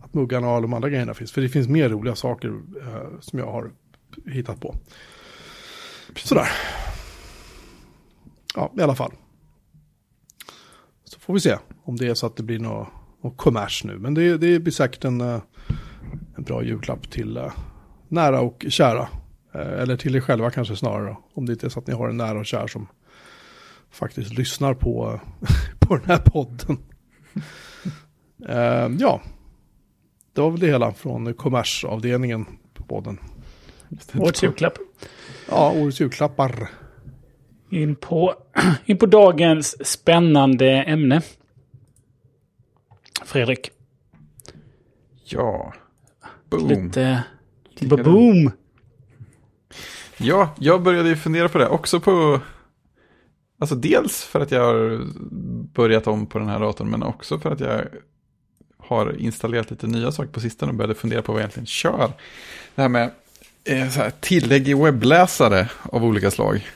Att 0.02 0.14
muggarna 0.14 0.56
och 0.56 0.62
de 0.62 0.74
andra 0.74 0.90
grejerna 0.90 1.14
finns. 1.14 1.32
För 1.32 1.42
det 1.42 1.50
finns 1.50 1.68
mer 1.68 1.90
roliga 1.90 2.16
saker 2.16 2.48
uh, 2.48 3.20
som 3.20 3.40
jag 3.40 3.52
har 3.52 3.72
hittat 4.26 4.62
på. 4.62 4.76
Precis. 6.14 6.30
Sådär. 6.30 6.48
Ja, 8.56 8.74
i 8.78 8.82
alla 8.82 8.96
fall. 8.96 9.14
Så 11.04 11.20
får 11.20 11.34
vi 11.34 11.40
se 11.40 11.58
om 11.84 11.96
det 11.96 12.08
är 12.08 12.14
så 12.14 12.26
att 12.26 12.36
det 12.36 12.44
blir 12.44 12.60
något, 12.60 12.88
något 13.24 13.38
kommers 13.38 13.84
nu. 13.84 14.00
Men 14.00 14.14
det, 14.14 14.38
det 14.38 14.60
blir 14.60 14.74
säkert 14.74 15.06
en, 15.06 15.42
en 16.38 16.44
bra 16.44 16.64
julklapp 16.64 17.12
till 17.12 17.38
uh, 17.38 17.52
nära 18.08 18.42
och 18.42 18.66
kära. 18.70 19.08
Eh, 19.54 19.82
eller 19.82 19.98
till 19.98 20.16
er 20.16 20.20
själva 20.20 20.52
kanske 20.52 20.76
snarare 20.76 21.18
om 21.34 21.46
det 21.46 21.54
inte 21.54 21.68
är 21.68 21.70
så 21.70 21.80
att 21.80 21.88
ni 21.88 21.94
har 21.94 22.10
en 22.10 22.18
nära 22.18 22.40
och 22.40 22.46
kär 22.46 22.68
som 22.68 22.88
faktiskt 23.92 24.34
lyssnar 24.34 24.74
på, 24.74 25.20
på 25.80 25.96
den 25.96 26.06
här 26.06 26.18
podden. 26.18 26.78
Eh, 28.48 28.90
ja, 29.00 29.22
det 30.34 30.42
var 30.42 30.52
väl 30.52 30.60
det 30.60 30.68
hela 30.68 30.94
från 30.94 31.34
kommersavdelningen 31.34 32.46
på 32.74 32.84
podden. 32.84 33.20
Årets 34.18 34.44
julklapp. 34.44 34.78
Ja, 35.50 35.72
årets 35.72 36.02
julklappar. 36.02 36.70
In 37.70 37.96
på, 37.96 38.34
in 38.86 38.98
på 38.98 39.06
dagens 39.06 39.88
spännande 39.88 40.70
ämne. 40.70 41.22
Fredrik. 43.26 43.72
Ja. 45.26 45.74
Boom. 46.58 46.86
Lite... 46.86 47.24
Boom! 47.80 48.52
Ja, 50.18 50.56
jag 50.60 50.84
började 50.84 51.10
ju 51.10 51.16
fundera 51.16 51.50
på 51.50 51.58
det 51.58 51.68
också 51.68 52.00
på... 52.00 52.40
Alltså 53.60 53.76
dels 53.76 54.24
för 54.24 54.40
att 54.40 54.52
jag 54.52 54.62
har 54.62 55.02
börjat 55.74 56.08
om 56.08 56.26
på 56.26 56.40
den 56.40 56.48
här 56.48 56.60
datorn, 56.60 56.90
men 56.90 57.04
också 57.04 57.40
för 57.40 57.52
att 57.52 57.60
jag 57.60 57.82
har 58.78 59.22
installerat 59.22 59.72
lite 59.72 59.88
nya 59.88 60.12
saker 60.12 60.32
på 60.32 60.40
sistone 60.40 60.72
och 60.72 60.78
började 60.78 60.96
fundera 60.96 61.22
på 61.22 61.32
vad 61.32 61.42
jag 61.42 61.44
egentligen 61.44 61.66
kör. 61.66 62.12
Det 62.76 62.82
här 62.82 62.90
med 62.90 63.12
eh, 63.64 63.90
så 63.90 64.00
här, 64.00 64.12
tillägg 64.20 64.68
i 64.68 64.74
webbläsare 64.74 65.70
av 65.84 66.06
olika 66.06 66.32
slag. 66.32 66.68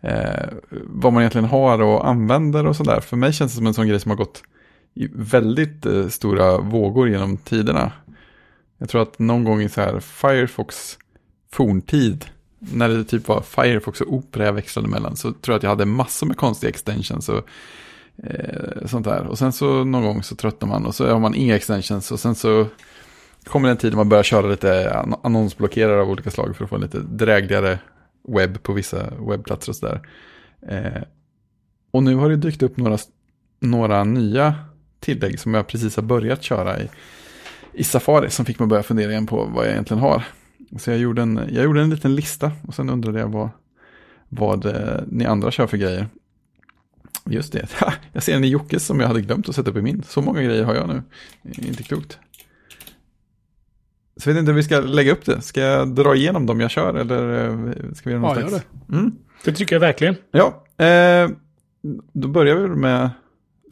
Eh, 0.00 0.48
vad 0.70 1.12
man 1.12 1.22
egentligen 1.22 1.48
har 1.48 1.82
och 1.82 2.08
använder 2.08 2.66
och 2.66 2.76
sådär. 2.76 3.00
För 3.00 3.16
mig 3.16 3.32
känns 3.32 3.52
det 3.52 3.56
som 3.56 3.66
en 3.66 3.74
sån 3.74 3.88
grej 3.88 4.00
som 4.00 4.10
har 4.10 4.16
gått 4.16 4.42
i 4.94 5.08
väldigt 5.12 5.86
eh, 5.86 6.08
stora 6.08 6.58
vågor 6.58 7.08
genom 7.08 7.36
tiderna. 7.36 7.92
Jag 8.78 8.88
tror 8.88 9.02
att 9.02 9.18
någon 9.18 9.44
gång 9.44 9.62
i 9.62 9.68
så 9.68 9.80
här 9.80 10.00
Firefox 10.00 10.98
forntid, 11.50 12.24
när 12.58 12.88
det 12.88 13.04
typ 13.04 13.28
var 13.28 13.40
Firefox 13.40 14.00
och 14.00 14.12
Opera 14.12 14.44
jag 14.44 14.52
växlade 14.52 14.88
mellan, 14.88 15.16
så 15.16 15.32
tror 15.32 15.52
jag 15.52 15.56
att 15.56 15.62
jag 15.62 15.70
hade 15.70 15.86
massor 15.86 16.26
med 16.26 16.36
konstiga 16.36 16.70
extensions 16.70 17.28
och 17.28 17.48
eh, 18.22 18.86
sånt 18.86 19.04
där. 19.04 19.26
Och 19.26 19.38
sen 19.38 19.52
så 19.52 19.84
någon 19.84 20.02
gång 20.02 20.22
så 20.22 20.36
tröttnar 20.36 20.68
man 20.68 20.86
och 20.86 20.94
så 20.94 21.08
har 21.08 21.20
man 21.20 21.34
inga 21.34 21.56
extensions 21.56 22.12
och 22.12 22.20
sen 22.20 22.34
så 22.34 22.66
kommer 23.44 23.68
det 23.68 23.72
en 23.72 23.78
tid 23.78 23.92
när 23.92 23.96
man 23.96 24.08
börjar 24.08 24.22
köra 24.22 24.46
lite 24.46 24.98
annonsblockerare 25.22 26.00
av 26.00 26.10
olika 26.10 26.30
slag 26.30 26.56
för 26.56 26.64
att 26.64 26.70
få 26.70 26.76
en 26.76 26.82
lite 26.82 26.98
drägligare 26.98 27.78
webb 28.28 28.62
på 28.62 28.72
vissa 28.72 29.10
webbplatser 29.28 29.72
och 29.72 29.76
sådär. 29.76 30.08
Eh, 30.62 31.02
och 31.90 32.02
nu 32.02 32.14
har 32.14 32.28
det 32.28 32.36
dykt 32.36 32.62
upp 32.62 32.76
några, 32.76 32.98
några 33.60 34.04
nya 34.04 34.54
tillägg 35.00 35.40
som 35.40 35.54
jag 35.54 35.66
precis 35.66 35.96
har 35.96 36.02
börjat 36.02 36.42
köra 36.42 36.80
i, 36.80 36.88
i 37.78 37.84
Safari 37.84 38.30
som 38.30 38.44
fick 38.44 38.58
mig 38.58 38.64
att 38.64 38.68
börja 38.70 38.82
fundera 38.82 39.10
igen 39.10 39.26
på 39.26 39.44
vad 39.44 39.64
jag 39.64 39.72
egentligen 39.72 40.02
har. 40.02 40.22
Så 40.78 40.90
jag 40.90 40.98
gjorde 40.98 41.22
en, 41.22 41.40
jag 41.52 41.64
gjorde 41.64 41.82
en 41.82 41.90
liten 41.90 42.14
lista 42.14 42.52
och 42.66 42.74
sen 42.74 42.90
undrade 42.90 43.18
jag 43.20 43.28
vad, 43.28 43.48
vad 44.28 44.66
eh, 44.66 45.00
ni 45.06 45.24
andra 45.24 45.50
kör 45.50 45.66
för 45.66 45.76
grejer. 45.76 46.06
Just 47.26 47.52
det, 47.52 47.68
jag 48.12 48.22
ser 48.22 48.36
en 48.36 48.44
i 48.44 48.48
Jockes 48.48 48.86
som 48.86 49.00
jag 49.00 49.08
hade 49.08 49.20
glömt 49.22 49.48
att 49.48 49.54
sätta 49.54 49.70
upp 49.70 49.76
i 49.76 49.82
min. 49.82 50.02
Så 50.02 50.22
många 50.22 50.42
grejer 50.42 50.64
har 50.64 50.74
jag 50.74 50.88
nu. 50.88 51.02
Inte 51.68 51.82
klokt. 51.82 52.18
Så 54.16 54.28
jag 54.28 54.34
vet 54.34 54.40
inte 54.40 54.50
om 54.50 54.56
vi 54.56 54.62
ska 54.62 54.80
lägga 54.80 55.12
upp 55.12 55.24
det. 55.24 55.42
Ska 55.42 55.60
jag 55.60 55.94
dra 55.94 56.14
igenom 56.14 56.46
dem 56.46 56.60
jag 56.60 56.70
kör 56.70 56.94
eller 56.94 57.44
eh, 57.44 57.92
ska 57.92 58.10
vi 58.10 58.16
göra 58.16 58.22
något 58.22 58.38
Ja, 58.40 58.48
slags... 58.48 58.64
det. 58.88 58.94
Mm. 58.96 59.12
Det 59.44 59.52
tycker 59.52 59.76
jag 59.76 59.80
verkligen. 59.80 60.16
Ja, 60.30 60.64
eh, 60.84 61.30
då 62.12 62.28
börjar 62.28 62.56
vi 62.56 62.68
med 62.68 63.10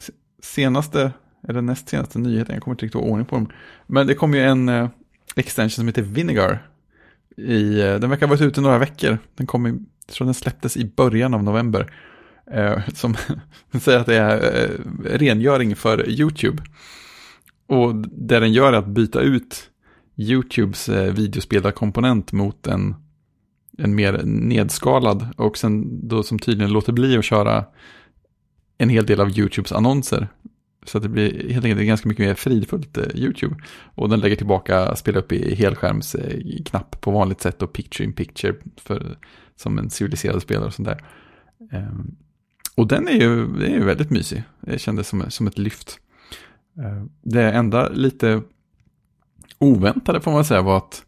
se- 0.01 0.13
senaste, 0.43 1.11
eller 1.47 1.61
näst 1.61 1.89
senaste 1.89 2.19
nyheten. 2.19 2.55
Jag 2.55 2.63
kommer 2.63 2.73
inte 2.73 2.85
riktigt 2.85 3.01
ihåg 3.01 3.11
ordning 3.11 3.25
på 3.25 3.35
dem. 3.35 3.49
Men 3.87 4.07
det 4.07 4.13
kom 4.13 4.33
ju 4.33 4.41
en 4.41 4.69
eh, 4.69 4.89
extension 5.35 5.69
som 5.69 5.87
heter 5.87 6.01
Vinegar. 6.01 6.67
I, 7.37 7.79
eh, 7.81 7.99
den 7.99 8.09
verkar 8.09 8.27
ha 8.27 8.35
varit 8.35 8.41
ute 8.41 8.61
några 8.61 8.77
veckor. 8.77 9.17
Den 9.35 9.47
kom 9.47 9.67
i, 9.67 9.69
jag 10.07 10.13
tror 10.15 10.25
den 10.25 10.33
släpptes 10.33 10.77
i 10.77 10.85
början 10.85 11.33
av 11.33 11.43
november. 11.43 11.93
Eh, 12.51 12.79
som 12.93 13.15
säger 13.81 13.99
att 13.99 14.05
det 14.05 14.17
är 14.17 14.63
eh, 14.63 15.17
rengöring 15.17 15.75
för 15.75 16.09
YouTube. 16.09 16.63
Och 17.67 17.95
det 17.95 18.39
den 18.39 18.53
gör 18.53 18.73
är 18.73 18.77
att 18.77 18.87
byta 18.87 19.21
ut 19.21 19.69
YouTubes 20.17 20.89
eh, 20.89 21.13
videospelarkomponent 21.13 22.31
mot 22.31 22.67
en 22.67 22.95
en 23.77 23.95
mer 23.95 24.21
nedskalad 24.23 25.27
och 25.37 25.57
sen 25.57 26.07
då 26.07 26.23
som 26.23 26.39
tydligen 26.39 26.73
låter 26.73 26.93
bli 26.93 27.17
att 27.17 27.25
köra 27.25 27.65
en 28.77 28.89
hel 28.89 29.05
del 29.05 29.21
av 29.21 29.39
YouTubes 29.39 29.71
annonser. 29.71 30.27
Så 30.87 30.97
att 30.97 31.03
det 31.03 31.09
blir 31.09 31.49
helt 31.53 31.65
enkelt 31.65 31.87
ganska 31.87 32.09
mycket 32.09 32.25
mer 32.25 32.33
fridfullt 32.33 32.97
eh, 32.97 33.03
YouTube. 33.15 33.55
Och 33.95 34.09
den 34.09 34.19
lägger 34.19 34.35
tillbaka, 34.35 34.95
spela 34.95 35.19
upp 35.19 35.31
i 35.31 35.55
helskärmsknapp 35.55 37.01
på 37.01 37.11
vanligt 37.11 37.41
sätt 37.41 37.61
och 37.61 37.73
picture 37.73 38.05
in 38.05 38.13
picture 38.13 38.55
för, 38.77 39.17
som 39.55 39.79
en 39.79 39.89
civiliserad 39.89 40.41
spelare 40.41 40.65
och 40.65 40.73
sånt 40.73 40.87
där. 40.87 41.03
Ehm, 41.71 42.15
och 42.75 42.87
den 42.87 43.07
är 43.07 43.11
ju, 43.11 43.47
den 43.47 43.61
är 43.61 43.75
ju 43.75 43.83
väldigt 43.83 44.09
mysig. 44.09 44.43
Det 44.61 44.79
kändes 44.79 45.07
som, 45.07 45.31
som 45.31 45.47
ett 45.47 45.57
lyft. 45.57 45.99
Eh, 46.77 47.03
Det 47.21 47.51
enda 47.51 47.89
lite 47.89 48.41
oväntade 49.59 50.21
får 50.21 50.31
man 50.31 50.45
säga 50.45 50.61
var 50.61 50.77
att 50.77 51.03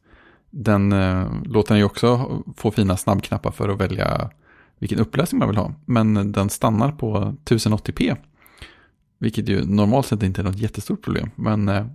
den 0.50 0.92
eh, 0.92 1.28
låter 1.44 1.70
den 1.70 1.78
ju 1.78 1.84
också 1.84 2.44
få 2.58 2.72
fina 2.72 2.98
snabbknappar 2.98 3.52
för 3.52 3.70
att 3.70 3.82
välja 3.82 4.30
vilken 4.80 5.00
upplösning 5.00 5.40
man 5.40 5.48
vill 5.48 5.58
ha. 5.58 5.74
Men 5.86 6.32
den 6.32 6.50
stannar 6.50 6.92
på 6.92 7.36
1080p. 7.46 8.18
Vilket 9.20 9.50
ju 9.50 9.66
normalt 9.66 10.06
sett 10.06 10.24
inte 10.24 10.42
är 10.42 10.44
något 10.44 10.60
jättestort 10.60 11.02
problem. 11.02 11.30
Men 11.36 11.70
eh, 11.70 11.86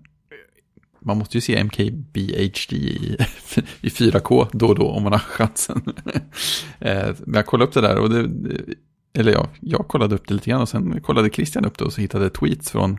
man 1.01 1.18
måste 1.18 1.37
ju 1.37 1.41
se 1.41 1.64
MKBHD 1.64 2.77
i, 2.77 3.16
i 3.81 3.89
4K 3.89 4.47
då 4.53 4.66
och 4.66 4.75
då 4.75 4.89
om 4.89 5.03
man 5.03 5.12
har 5.12 5.18
chansen. 5.18 5.83
eh, 6.79 7.14
men 7.18 7.35
jag 7.35 7.47
kollade 7.47 7.68
upp 7.68 7.75
det 7.75 7.81
där 7.81 7.99
och 7.99 8.11
det, 8.11 8.31
eller 9.18 9.33
ja, 9.33 9.49
jag 9.61 9.89
kollade 9.89 10.14
upp 10.14 10.29
det 10.29 10.35
lite 10.35 10.51
grann 10.51 10.61
och 10.61 10.68
sen 10.68 11.01
kollade 11.01 11.31
Christian 11.31 11.64
upp 11.64 11.79
det 11.79 11.85
och 11.85 11.93
så 11.93 12.01
hittade 12.01 12.31
tweets 12.31 12.70
från 12.70 12.99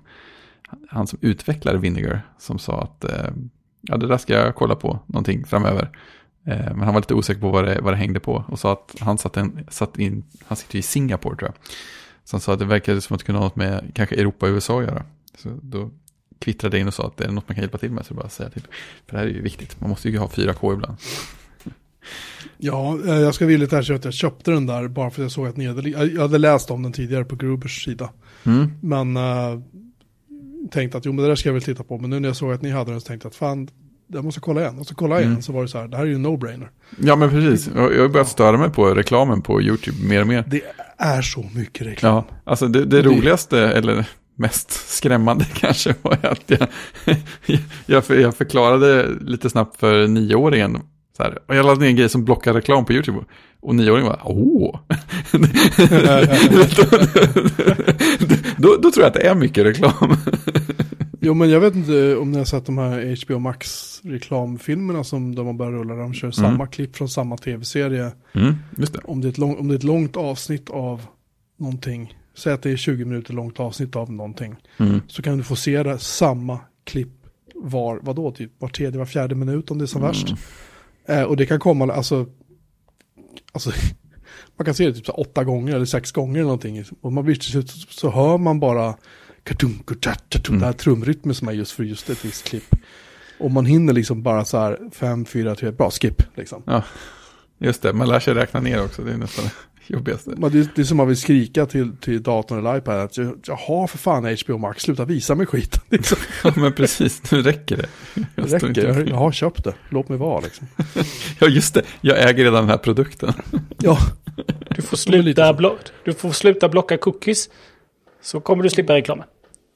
han 0.89 1.07
som 1.07 1.19
utvecklar 1.21 1.75
Vinegar 1.75 2.21
som 2.39 2.59
sa 2.59 2.81
att 2.81 3.03
eh, 3.03 3.31
ja, 3.81 3.97
det 3.97 4.07
där 4.07 4.17
ska 4.17 4.33
jag 4.33 4.55
kolla 4.55 4.75
på 4.75 4.99
någonting 5.05 5.45
framöver. 5.45 5.97
Eh, 6.45 6.75
men 6.75 6.81
han 6.81 6.93
var 6.93 7.01
lite 7.01 7.13
osäker 7.13 7.41
på 7.41 7.49
vad 7.49 7.65
det, 7.65 7.81
vad 7.81 7.93
det 7.93 7.97
hängde 7.97 8.19
på 8.19 8.45
och 8.47 8.59
sa 8.59 8.73
att 8.73 8.95
han 8.99 9.17
satt, 9.17 9.37
en, 9.37 9.67
satt 9.69 9.99
in, 9.99 10.23
han 10.45 10.57
sitter 10.57 10.79
i 10.79 10.81
Singapore 10.81 11.35
tror 11.37 11.49
jag. 11.49 11.55
Så 12.25 12.35
han 12.35 12.41
sa 12.41 12.53
att 12.53 12.59
det 12.59 12.65
verkade 12.65 13.01
som 13.01 13.13
att 13.13 13.19
det 13.19 13.25
kunde 13.25 13.39
ha 13.39 13.45
något 13.45 13.55
med 13.55 13.91
kanske 13.93 14.15
Europa 14.15 14.45
och 14.45 14.51
USA 14.51 14.79
att 14.79 14.85
göra. 14.85 15.03
Så 15.37 15.49
då 15.61 15.91
kvittrade 16.39 16.77
jag 16.77 16.81
in 16.81 16.87
och 16.87 16.93
sa 16.93 17.07
att 17.07 17.17
det 17.17 17.25
är 17.25 17.31
något 17.31 17.47
man 17.49 17.55
kan 17.55 17.61
hjälpa 17.63 17.77
till 17.77 17.91
med 17.91 18.05
så 18.05 18.13
bara 18.13 18.29
säga 18.29 18.49
till. 18.49 18.61
För 19.05 19.15
det 19.15 19.17
här 19.17 19.25
är 19.25 19.29
ju 19.29 19.41
viktigt, 19.41 19.81
man 19.81 19.89
måste 19.89 20.09
ju 20.09 20.17
ha 20.17 20.27
4K 20.27 20.73
ibland. 20.73 20.97
Ja, 22.57 22.99
eh, 23.07 23.15
jag 23.15 23.35
ska 23.35 23.45
villigt 23.45 23.73
erkänna 23.73 23.97
att 23.97 24.05
jag 24.05 24.13
köpte 24.13 24.51
den 24.51 24.65
där 24.65 24.87
bara 24.87 25.09
för 25.09 25.21
att 25.21 25.23
jag 25.23 25.31
såg 25.31 25.47
att 25.47 25.57
ni 25.57 25.67
hade, 25.67 25.89
jag 25.89 26.21
hade 26.21 26.37
läst 26.37 26.71
om 26.71 26.83
den 26.83 26.91
tidigare 26.93 27.25
på 27.25 27.35
Grubers 27.35 27.83
sida. 27.85 28.09
Mm. 28.43 28.71
Men 28.81 29.17
äh, 29.17 29.59
tänkte 30.71 30.97
att 30.97 31.05
jo 31.05 31.11
men 31.13 31.23
det 31.23 31.29
där 31.31 31.35
ska 31.35 31.49
jag 31.49 31.53
väl 31.53 31.61
titta 31.63 31.83
på. 31.83 31.97
Men 31.97 32.09
nu 32.09 32.19
när 32.19 32.29
jag 32.29 32.35
såg 32.35 32.53
att 32.53 32.61
ni 32.61 32.69
hade 32.69 32.91
den 32.91 33.01
så 33.01 33.07
tänkte 33.07 33.25
jag 33.25 33.29
att 33.29 33.35
fan, 33.35 33.69
jag 34.07 34.23
måste 34.23 34.39
kolla 34.41 34.61
igen. 34.61 34.79
Och 34.79 34.87
så 34.87 34.95
kolla 34.95 35.19
igen 35.19 35.31
Mm. 35.31 35.41
så 35.41 35.53
var 35.53 35.61
det 35.61 35.67
så 35.67 35.77
här, 35.77 35.87
det 35.87 35.97
här 35.97 36.03
är 36.03 36.07
ju 36.07 36.15
en 36.15 36.25
no-brainer. 36.25 36.69
Ja 36.99 37.15
men 37.15 37.29
precis, 37.29 37.69
jag 37.75 38.01
har 38.01 38.09
börjat 38.09 38.29
störa 38.29 38.57
mig 38.57 38.69
på 38.69 38.93
reklamen 38.93 39.41
på 39.41 39.61
YouTube 39.61 40.07
mer 40.07 40.21
och 40.21 40.27
mer. 40.27 40.43
Det 40.47 40.61
är 40.97 41.21
så 41.21 41.45
mycket 41.55 41.87
reklam. 41.87 42.13
Ja, 42.15 42.25
alltså 42.43 42.67
det, 42.67 42.79
det 42.85 43.01
Det- 43.01 43.09
roligaste, 43.09 43.59
eller 43.59 44.05
mest 44.37 44.71
skrämmande 44.91 45.45
kanske 45.53 45.95
var 46.01 46.17
att 46.25 46.43
jag, 46.45 46.67
jag, 47.85 48.03
jag 48.09 48.35
förklarade 48.37 49.07
lite 49.21 49.49
snabbt 49.49 49.79
för 49.79 50.07
nioåringen. 50.07 50.79
Så 51.17 51.23
här, 51.23 51.37
och 51.47 51.55
jag 51.55 51.65
laddade 51.65 51.81
ner 51.81 51.87
en 51.89 51.95
grej 51.95 52.09
som 52.09 52.25
blockar 52.25 52.53
reklam 52.53 52.85
på 52.85 52.93
YouTube. 52.93 53.19
Och 53.61 53.75
nioåringen 53.75 54.07
var, 54.09 54.19
åh. 54.23 54.79
då, 58.57 58.75
då 58.81 58.91
tror 58.91 59.03
jag 59.03 59.07
att 59.07 59.13
det 59.13 59.27
är 59.27 59.35
mycket 59.35 59.65
reklam. 59.65 60.17
Jo 61.25 61.33
men 61.33 61.49
jag 61.49 61.59
vet 61.59 61.75
inte 61.75 62.15
om 62.15 62.31
ni 62.31 62.37
har 62.37 62.45
sett 62.45 62.65
de 62.65 62.77
här 62.77 63.25
HBO 63.25 63.39
Max 63.39 64.01
reklamfilmerna 64.03 65.03
som 65.03 65.35
de 65.35 65.45
har 65.45 65.53
börjat 65.53 65.73
rulla. 65.73 65.95
De 65.95 66.13
kör 66.13 66.31
samma 66.31 66.67
klipp 66.67 66.95
från 66.95 67.09
samma 67.09 67.37
tv-serie. 67.37 68.11
Mm, 68.33 68.55
det. 68.71 68.97
Om 69.03 69.21
det, 69.21 69.27
är 69.27 69.29
ett 69.29 69.37
lång, 69.37 69.57
om 69.57 69.67
det 69.67 69.73
är 69.73 69.77
ett 69.77 69.83
långt 69.83 70.17
avsnitt 70.17 70.69
av 70.69 71.05
någonting. 71.57 72.17
Säg 72.37 72.53
att 72.53 72.61
det 72.61 72.71
är 72.71 72.77
20 72.77 73.05
minuter 73.05 73.33
långt 73.33 73.59
avsnitt 73.59 73.95
av 73.95 74.11
någonting. 74.11 74.55
Mm. 74.77 75.01
Så 75.07 75.21
kan 75.21 75.37
du 75.37 75.43
få 75.43 75.55
se 75.55 75.83
det, 75.83 75.99
samma 75.99 76.59
klipp 76.83 77.11
var, 77.55 77.99
vadå, 78.01 78.31
typ 78.31 78.51
var 78.59 78.69
tredje, 78.69 78.99
var 78.99 79.05
fjärde 79.05 79.35
minut 79.35 79.71
om 79.71 79.77
det 79.77 79.85
är 79.85 79.87
som 79.87 80.01
värst. 80.01 80.27
Eh, 81.07 81.23
och 81.23 81.37
det 81.37 81.45
kan 81.45 81.59
komma, 81.59 81.93
alltså, 81.93 82.25
alltså 83.51 83.71
man 84.57 84.65
kan 84.65 84.73
se 84.73 84.87
det 84.87 84.93
typ 84.93 85.05
så 85.05 85.11
åtta 85.11 85.43
gånger 85.43 85.75
eller 85.75 85.85
sex 85.85 86.11
gånger 86.11 86.35
eller 86.35 86.43
någonting. 86.43 86.83
Och 87.01 87.13
man 87.13 87.25
blir 87.25 87.35
till 87.35 87.51
slut 87.51 87.69
så 87.69 88.09
hör 88.09 88.37
man 88.37 88.59
bara 88.59 88.95
katum, 89.45 89.79
kutat, 89.87 90.23
katum, 90.29 90.53
Mm. 90.55 90.59
det 90.59 90.65
här 90.65 90.73
trumrytmen 90.73 91.35
som 91.35 91.47
är 91.47 91.51
just 91.51 91.71
för 91.71 91.83
just 91.83 92.09
ett 92.09 92.25
visst 92.25 92.43
klipp. 92.47 92.75
Och 93.39 93.51
man 93.51 93.65
hinner 93.65 93.93
liksom 93.93 94.23
bara 94.23 94.45
så 94.45 94.57
här 94.57 94.79
fem, 94.91 95.25
fyra, 95.25 95.55
tre, 95.55 95.71
bra, 95.71 95.91
skip 95.91 96.21
liksom. 96.37 96.63
Just 97.59 97.81
det, 97.81 97.93
man 97.93 98.07
lär 98.07 98.19
sig 98.19 98.33
räkna 98.33 98.59
ner 98.59 98.83
också. 98.83 99.01
Det 99.01 99.11
är 99.13 99.17
nästan 99.17 99.45
jobbigaste. 99.87 100.33
Men 100.37 100.51
det, 100.51 100.75
det 100.75 100.81
är 100.81 100.85
som 100.85 100.97
man 100.97 101.07
vill 101.07 101.17
skrika 101.17 101.65
till, 101.65 101.97
till 101.97 102.23
datorn 102.23 102.59
eller 102.59 102.77
iPad 102.77 102.99
att 102.99 103.17
jag, 103.17 103.55
har 103.55 103.87
för 103.87 103.97
fan 103.97 104.37
HBO 104.45 104.57
Max, 104.57 104.83
sluta 104.83 105.05
visa 105.05 105.35
mig 105.35 105.45
skiten. 105.45 105.81
Liksom. 105.89 106.17
Ja, 106.43 106.53
men 106.55 106.73
precis, 106.73 107.31
nu 107.31 107.41
räcker 107.41 107.77
det. 107.77 107.87
Jag 108.35 108.49
Det 108.49 108.57
räcker, 108.57 108.87
jag, 108.87 109.09
jag 109.09 109.15
har 109.15 109.31
köpt 109.31 109.63
det, 109.63 109.73
låt 109.89 110.09
mig 110.09 110.17
vara 110.17 110.39
liksom. 110.39 110.67
Ja, 111.39 111.47
just 111.47 111.73
det. 111.73 111.83
Jag 112.01 112.29
äger 112.29 112.43
redan 112.43 112.53
den 112.63 112.69
här 112.69 112.77
produkten. 112.77 113.33
Ja, 113.77 113.97
Du 114.75 114.81
får, 114.81 114.97
sluta 114.97 115.53
du 116.03 116.13
får 116.13 116.31
sluta 116.31 116.69
blocka 116.69 116.97
cookies. 116.97 117.49
Så 118.21 118.39
kommer 118.39 118.63
du 118.63 118.69
slippa 118.69 118.93
reklamen. 118.93 119.25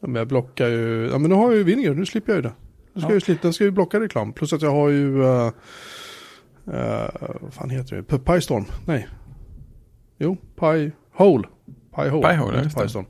Men 0.01 0.15
jag 0.15 0.27
blockar 0.27 0.67
ju, 0.67 1.09
ja 1.11 1.17
men 1.17 1.29
nu 1.29 1.35
har 1.35 1.43
jag 1.49 1.55
ju 1.57 1.63
Vinegar, 1.63 1.93
nu 1.93 2.05
slipper 2.05 2.31
jag 2.31 2.37
ju 2.37 2.41
det. 2.41 2.53
Nu 2.93 3.01
ska 3.01 3.07
Ja. 3.07 3.11
jag 3.11 3.15
ju 3.15 3.19
slippa, 3.21 3.39
den 3.41 3.53
ska 3.53 3.63
ju 3.63 3.71
blocka 3.71 3.99
reklam. 3.99 4.33
Plus 4.33 4.53
att 4.53 4.61
jag 4.61 4.71
har 4.71 4.89
ju, 4.89 5.17
uh, 5.17 5.51
uh, 6.67 7.09
vad 7.41 7.53
fan 7.53 7.69
heter 7.69 7.95
det, 7.95 8.03
P- 8.03 8.17
Pystorm, 8.17 8.65
nej. 8.87 9.07
Jo, 10.17 10.35
Py, 10.59 10.91
Hole. 11.13 11.47
Ja, 11.95 12.05
inte 12.33 12.63
just 12.63 12.77
det. 12.77 12.83
Pystorm. 12.83 13.05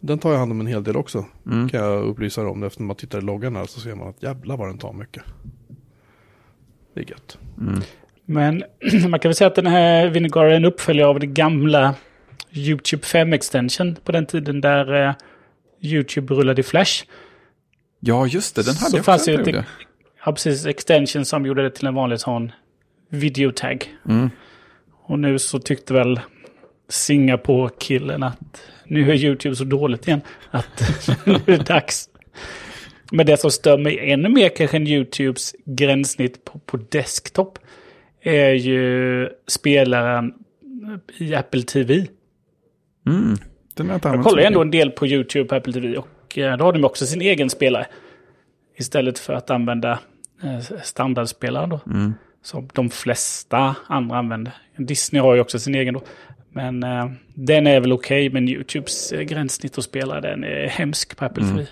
Den 0.00 0.18
tar 0.18 0.30
jag 0.32 0.38
hand 0.38 0.52
om 0.52 0.60
en 0.60 0.66
hel 0.66 0.84
del 0.84 0.96
också. 0.96 1.24
Mm. 1.46 1.68
Kan 1.68 1.80
jag 1.80 2.04
upplysa 2.04 2.40
er 2.40 2.46
om 2.46 2.60
det. 2.60 2.66
Efter 2.66 2.82
man 2.82 2.96
tittar 2.96 3.18
i 3.18 3.22
loggan 3.22 3.56
här 3.56 3.64
så 3.64 3.80
ser 3.80 3.94
man 3.94 4.08
att 4.08 4.22
jävlar 4.22 4.56
vad 4.56 4.68
den 4.68 4.78
tar 4.78 4.92
mycket. 4.92 5.22
Det 6.94 7.00
är 7.00 7.10
gött. 7.10 7.38
Mm. 7.60 7.80
Men 8.24 8.62
man 9.10 9.20
kan 9.20 9.28
väl 9.28 9.34
säga 9.34 9.48
att 9.48 9.54
den 9.54 9.66
här 9.66 10.08
Vinegar 10.08 10.44
är 10.44 10.50
en 10.56 10.64
uppföljare 10.64 11.08
av 11.08 11.20
det 11.20 11.26
gamla 11.26 11.94
YouTube 12.52 13.02
5 13.04 13.32
Extension 13.32 13.96
på 14.04 14.12
den 14.12 14.26
tiden 14.26 14.60
där 14.60 15.06
eh, 15.08 15.14
YouTube 15.84 16.34
rullade 16.34 16.60
i 16.60 16.64
Flash. 16.64 17.04
Ja, 18.00 18.26
just 18.26 18.56
det. 18.56 18.62
Den 18.62 18.74
hade 18.74 18.90
Så 18.90 18.96
jag 18.96 19.04
fanns 19.04 19.28
ju 19.28 19.34
ett-. 19.34 19.64
Ja, 20.24 20.32
precis. 20.32 20.66
Extension 20.66 21.24
som 21.24 21.46
gjorde 21.46 21.62
det 21.62 21.70
till 21.70 21.86
en 21.86 21.94
vanlig 21.94 22.20
sån 22.20 22.52
videotag. 23.08 23.94
Mm. 24.08 24.30
Och 25.06 25.18
nu 25.18 25.38
så 25.38 25.58
tyckte 25.58 25.94
väl 25.94 26.20
Singapore-killen 26.88 28.22
att 28.22 28.62
nu 28.84 29.10
är 29.10 29.14
YouTube 29.14 29.56
så 29.56 29.64
dåligt 29.64 30.08
igen 30.08 30.20
att 30.50 30.82
nu 31.26 31.34
är 31.34 31.58
det 31.58 31.66
dags. 31.66 32.08
Men 33.12 33.26
det 33.26 33.36
som 33.36 33.50
stör 33.50 33.78
mig 33.78 34.12
ännu 34.12 34.28
mer 34.28 34.48
kanske 34.48 34.76
än 34.76 34.86
YouTubes 34.86 35.54
gränssnitt 35.64 36.44
på, 36.44 36.58
på 36.58 36.76
desktop 36.76 37.58
är 38.20 38.50
ju 38.50 39.28
spelaren 39.46 40.34
i 41.18 41.34
Apple 41.34 41.62
TV. 41.62 42.06
Mm. 43.06 43.36
Den 43.74 43.86
har 43.86 43.92
jag 43.92 43.96
inte 43.96 44.08
Jag 44.08 44.12
använt 44.12 44.28
kollar 44.28 44.42
ändå 44.42 44.62
en 44.62 44.70
del 44.70 44.90
på 44.90 45.06
YouTube 45.06 45.48
på 45.48 45.54
Apple 45.54 45.72
TV 45.72 45.96
och 45.96 46.38
eh, 46.38 46.56
då 46.56 46.64
har 46.64 46.72
de 46.72 46.84
också 46.84 47.06
sin 47.06 47.20
egen 47.20 47.50
spelare. 47.50 47.86
Istället 48.76 49.18
för 49.18 49.32
att 49.32 49.50
använda 49.50 49.98
eh, 50.42 50.60
standardspelaren 50.82 51.68
då. 51.68 51.80
Mm. 51.86 52.14
Som 52.42 52.68
de 52.72 52.90
flesta 52.90 53.76
andra 53.86 54.16
använder. 54.18 54.52
Disney 54.76 55.22
har 55.22 55.34
ju 55.34 55.40
också 55.40 55.58
sin 55.58 55.74
egen 55.74 55.94
då. 55.94 56.02
Men 56.52 56.82
eh, 56.82 57.10
den 57.34 57.66
är 57.66 57.80
väl 57.80 57.92
okej, 57.92 58.30
men 58.30 58.48
YouTubes 58.48 59.12
eh, 59.12 59.22
gränssnitt 59.22 59.78
att 59.78 59.84
spela 59.84 60.20
den 60.20 60.44
är 60.44 60.68
hemsk 60.68 61.16
på 61.16 61.24
Apple 61.24 61.42
Mm. 61.42 61.56
TV. 61.56 61.68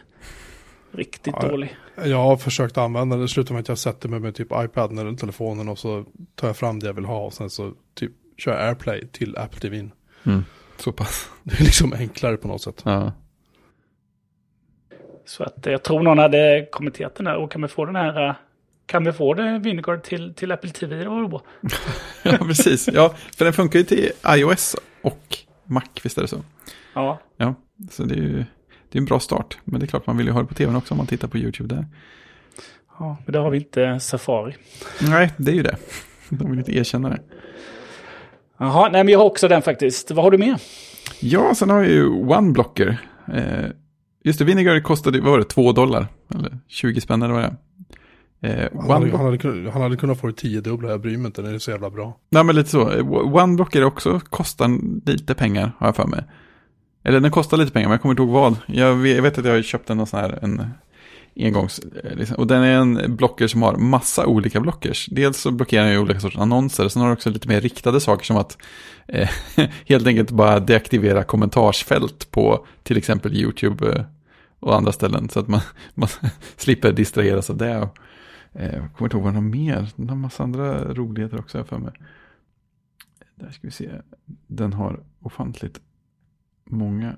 Riktigt 0.94 1.34
Ja, 1.40 1.48
dålig. 1.48 1.76
Jag 2.04 2.22
har 2.22 2.36
försökt 2.36 2.78
använda 2.78 3.16
det. 3.16 3.22
Det 3.22 3.28
slutar 3.28 3.54
med 3.54 3.60
att 3.60 3.68
jag 3.68 3.78
sätter 3.78 4.08
mig 4.08 4.20
med 4.20 4.34
typ 4.34 4.48
iPaden 4.52 4.98
eller 4.98 5.12
telefonen 5.12 5.68
och 5.68 5.78
så 5.78 6.04
tar 6.34 6.48
jag 6.48 6.56
fram 6.56 6.80
det 6.80 6.86
jag 6.86 6.94
vill 6.94 7.04
ha. 7.04 7.26
Och 7.26 7.32
sen 7.32 7.50
så 7.50 7.72
typ 7.94 8.12
kör 8.38 8.52
jag 8.52 8.68
AirPlay 8.68 9.06
till 9.12 9.36
Apple 9.36 9.60
TV. 9.60 9.88
Mm. 10.24 10.44
Så 10.84 10.92
pass. 10.92 11.30
Det 11.42 11.60
är 11.60 11.64
liksom 11.64 11.92
enklare 11.92 12.36
på 12.36 12.48
något 12.48 12.62
sätt. 12.62 12.82
Ja. 12.84 13.12
Så 15.24 15.44
att 15.44 15.66
eh, 15.66 15.72
jag 15.72 15.82
tror 15.82 16.02
någon 16.02 16.18
hade 16.18 16.68
kommenterat 16.72 17.14
den 17.14 17.24
där. 17.24 17.36
Och 17.36 17.50
kan 17.52 17.62
vi 17.62 17.68
få 17.68 17.84
den 17.84 17.96
här... 17.96 18.28
eh, 18.28 18.34
Kan 18.86 19.04
vi 19.04 19.12
få 19.12 19.34
den 19.34 19.62
Vinegar 19.62 19.96
till, 19.96 20.34
till 20.34 20.52
Apple 20.52 20.70
TV? 20.70 21.04
Då? 21.04 21.42
ja, 22.22 22.38
precis. 22.38 22.88
Ja, 22.92 23.14
för 23.36 23.44
den 23.44 23.54
funkar 23.54 23.78
ju 23.78 23.84
till 23.84 24.10
iOS 24.28 24.76
och 25.02 25.36
Mac, 25.64 25.82
visst 26.02 26.18
är 26.18 26.22
det 26.22 26.28
så? 26.28 26.42
Ja. 26.94 27.20
Ja, 27.36 27.54
så 27.90 28.02
det 28.04 28.14
är 28.14 28.18
ju 28.18 28.44
det 28.88 28.98
är 28.98 29.00
en 29.00 29.04
bra 29.04 29.20
start. 29.20 29.58
Men 29.64 29.80
det 29.80 29.86
är 29.86 29.88
klart 29.88 30.06
man 30.06 30.16
vill 30.16 30.26
ju 30.26 30.32
ha 30.32 30.40
det 30.40 30.46
på 30.48 30.54
tvn 30.54 30.76
också 30.76 30.94
om 30.94 30.98
man 30.98 31.06
tittar 31.06 31.28
på 31.28 31.38
YouTube 31.38 31.74
där. 31.74 31.86
ja, 32.98 33.16
men 33.24 33.32
där 33.32 33.40
har 33.40 33.50
vi 33.50 33.58
inte 33.58 34.00
Safari. 34.00 34.54
Nej, 35.00 35.32
det 35.36 35.50
är 35.52 35.54
ju 35.56 35.62
det. 35.62 35.76
De 36.28 36.50
vill 36.50 36.58
inte 36.58 36.76
erkänna 36.76 37.08
det. 37.08 37.20
Jaha, 38.62 38.88
nej 38.92 39.04
men 39.04 39.12
jag 39.12 39.18
har 39.18 39.26
också 39.26 39.48
den 39.48 39.62
faktiskt. 39.62 40.10
Vad 40.10 40.24
har 40.24 40.30
du 40.30 40.38
med? 40.38 40.58
Ja, 41.20 41.54
sen 41.54 41.70
har 41.70 41.78
jag 41.82 41.90
ju 41.90 42.06
OneBlocker. 42.08 42.96
Eh, 43.34 43.64
just 44.24 44.38
det, 44.38 44.44
Vinegar 44.44 44.80
kostade, 44.80 45.20
vad 45.20 45.30
var 45.30 45.38
det, 45.38 45.44
2 45.44 45.72
dollar? 45.72 46.06
Eller 46.34 46.58
20 46.68 47.00
spänn 47.00 47.22
eller 47.22 47.34
vad 47.34 47.42
det 47.42 47.48
är. 47.48 48.62
Eh, 48.64 48.68
Han 48.80 48.90
hade, 48.90 49.16
han, 49.16 49.24
hade, 49.26 49.38
kunnat- 49.38 49.72
han 49.72 49.82
hade 49.82 49.96
kunnat 49.96 50.20
få 50.20 50.26
det 50.26 50.32
tio 50.32 50.60
dubbla, 50.60 50.88
jag 50.90 51.00
bryr 51.00 51.16
mig 51.16 51.26
inte, 51.26 51.42
det 51.42 51.50
är 51.50 51.58
så 51.58 51.70
jävla 51.70 51.90
bra. 51.90 52.16
Nej, 52.30 52.44
men 52.44 52.56
lite 52.56 52.70
så. 52.70 52.90
Eh, 52.92 53.06
OneBlocker 53.12 53.84
också 53.84 54.20
kostar 54.20 54.70
lite 55.10 55.34
pengar, 55.34 55.72
har 55.78 55.86
jag 55.86 55.96
för 55.96 56.06
mig. 56.06 56.24
Eller 57.04 57.20
den 57.20 57.30
kostar 57.30 57.56
lite 57.56 57.72
pengar, 57.72 57.88
men 57.88 57.92
jag 57.92 58.02
kommer 58.02 58.12
inte 58.12 58.22
ihåg 58.22 58.32
vad. 58.32 58.56
Jag 58.66 58.94
vet, 58.94 59.16
jag 59.16 59.22
vet 59.22 59.38
att 59.38 59.44
jag 59.44 59.54
har 59.54 59.62
köpt 59.62 59.90
en 59.90 60.06
sån 60.06 60.20
här, 60.20 60.38
en 60.42 60.62
engångs... 61.36 61.78
Eh, 61.78 62.16
liksom, 62.16 62.36
och 62.36 62.46
den 62.46 62.62
är 62.62 62.76
en 62.76 63.16
blocker 63.16 63.46
som 63.46 63.62
har 63.62 63.76
massa 63.76 64.26
olika 64.26 64.60
blockers. 64.60 65.08
Dels 65.10 65.40
så 65.40 65.50
blockerar 65.50 65.84
den 65.84 65.92
ju 65.92 65.98
olika 65.98 66.20
sorters 66.20 66.38
annonser, 66.38 66.88
sen 66.88 67.02
har 67.02 67.08
den 67.08 67.16
också 67.16 67.30
lite 67.30 67.48
mer 67.48 67.60
riktade 67.60 68.00
saker 68.00 68.24
som 68.24 68.36
att 68.36 68.58
eh, 69.08 69.30
helt 69.86 70.06
enkelt 70.06 70.30
bara 70.30 70.60
deaktivera 70.60 71.24
kommentarsfält 71.24 72.30
på 72.30 72.66
till 72.82 72.96
exempel 72.96 73.34
YouTube 73.34 73.92
eh, 73.92 74.04
och 74.60 74.76
andra 74.76 74.92
ställen. 74.92 75.28
Så 75.28 75.40
att 75.40 75.48
man, 75.48 75.60
man 75.94 76.08
slipper 76.56 76.92
distraheras 76.92 77.50
av 77.50 77.56
det. 77.56 77.78
Och, 77.78 77.98
eh, 78.52 78.74
jag 78.74 78.94
kommer 78.96 79.06
inte 79.06 79.16
ihåg 79.16 79.24
vad 79.24 79.34
den 79.34 79.42
har 79.42 79.50
mer. 79.50 79.88
Den 79.96 80.08
har 80.08 80.16
massa 80.16 80.42
andra 80.42 80.94
roligheter 80.94 81.38
också, 81.38 81.58
har 81.58 81.60
jag 81.60 81.68
för 81.68 81.78
mig. 81.78 81.92
Där 83.34 83.50
ska 83.50 83.66
vi 83.66 83.70
se. 83.70 83.90
Den 84.46 84.72
har 84.72 85.00
ofantligt 85.20 85.80
många. 86.64 87.16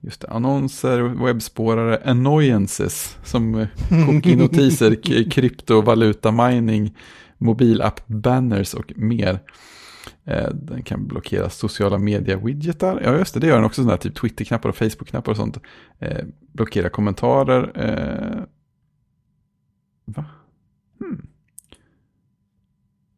Just 0.00 0.20
det, 0.20 0.28
annonser, 0.28 1.00
webbspårare, 1.02 2.00
annoyances 2.04 3.18
som 3.24 3.54
eh, 3.54 3.68
cookie-notiser, 4.06 4.94
k- 5.24 5.30
krypto, 5.30 5.80
valuta, 5.82 6.30
mining, 6.32 6.96
mobilapp-banners 7.38 8.74
och 8.74 8.92
mer. 8.96 9.38
Eh, 10.24 10.48
Den 10.50 10.82
kan 10.82 11.06
blockera 11.06 11.50
sociala 11.50 11.98
media-widgetar. 11.98 13.00
Ja, 13.04 13.18
just 13.18 13.34
det, 13.34 13.40
det 13.40 13.46
gör 13.46 13.56
den 13.56 13.64
också. 13.64 13.82
Sådana 13.82 13.92
här 13.92 13.98
typ 13.98 14.14
Twitter-knappar 14.14 14.68
och 14.68 14.76
Facebook-knappar 14.76 15.30
och 15.32 15.36
sånt. 15.36 15.58
Eh, 15.98 16.24
blockera 16.52 16.88
kommentarer. 16.88 17.72
Eh, 17.74 18.42
va? 20.04 20.24
Hmm. 21.00 21.26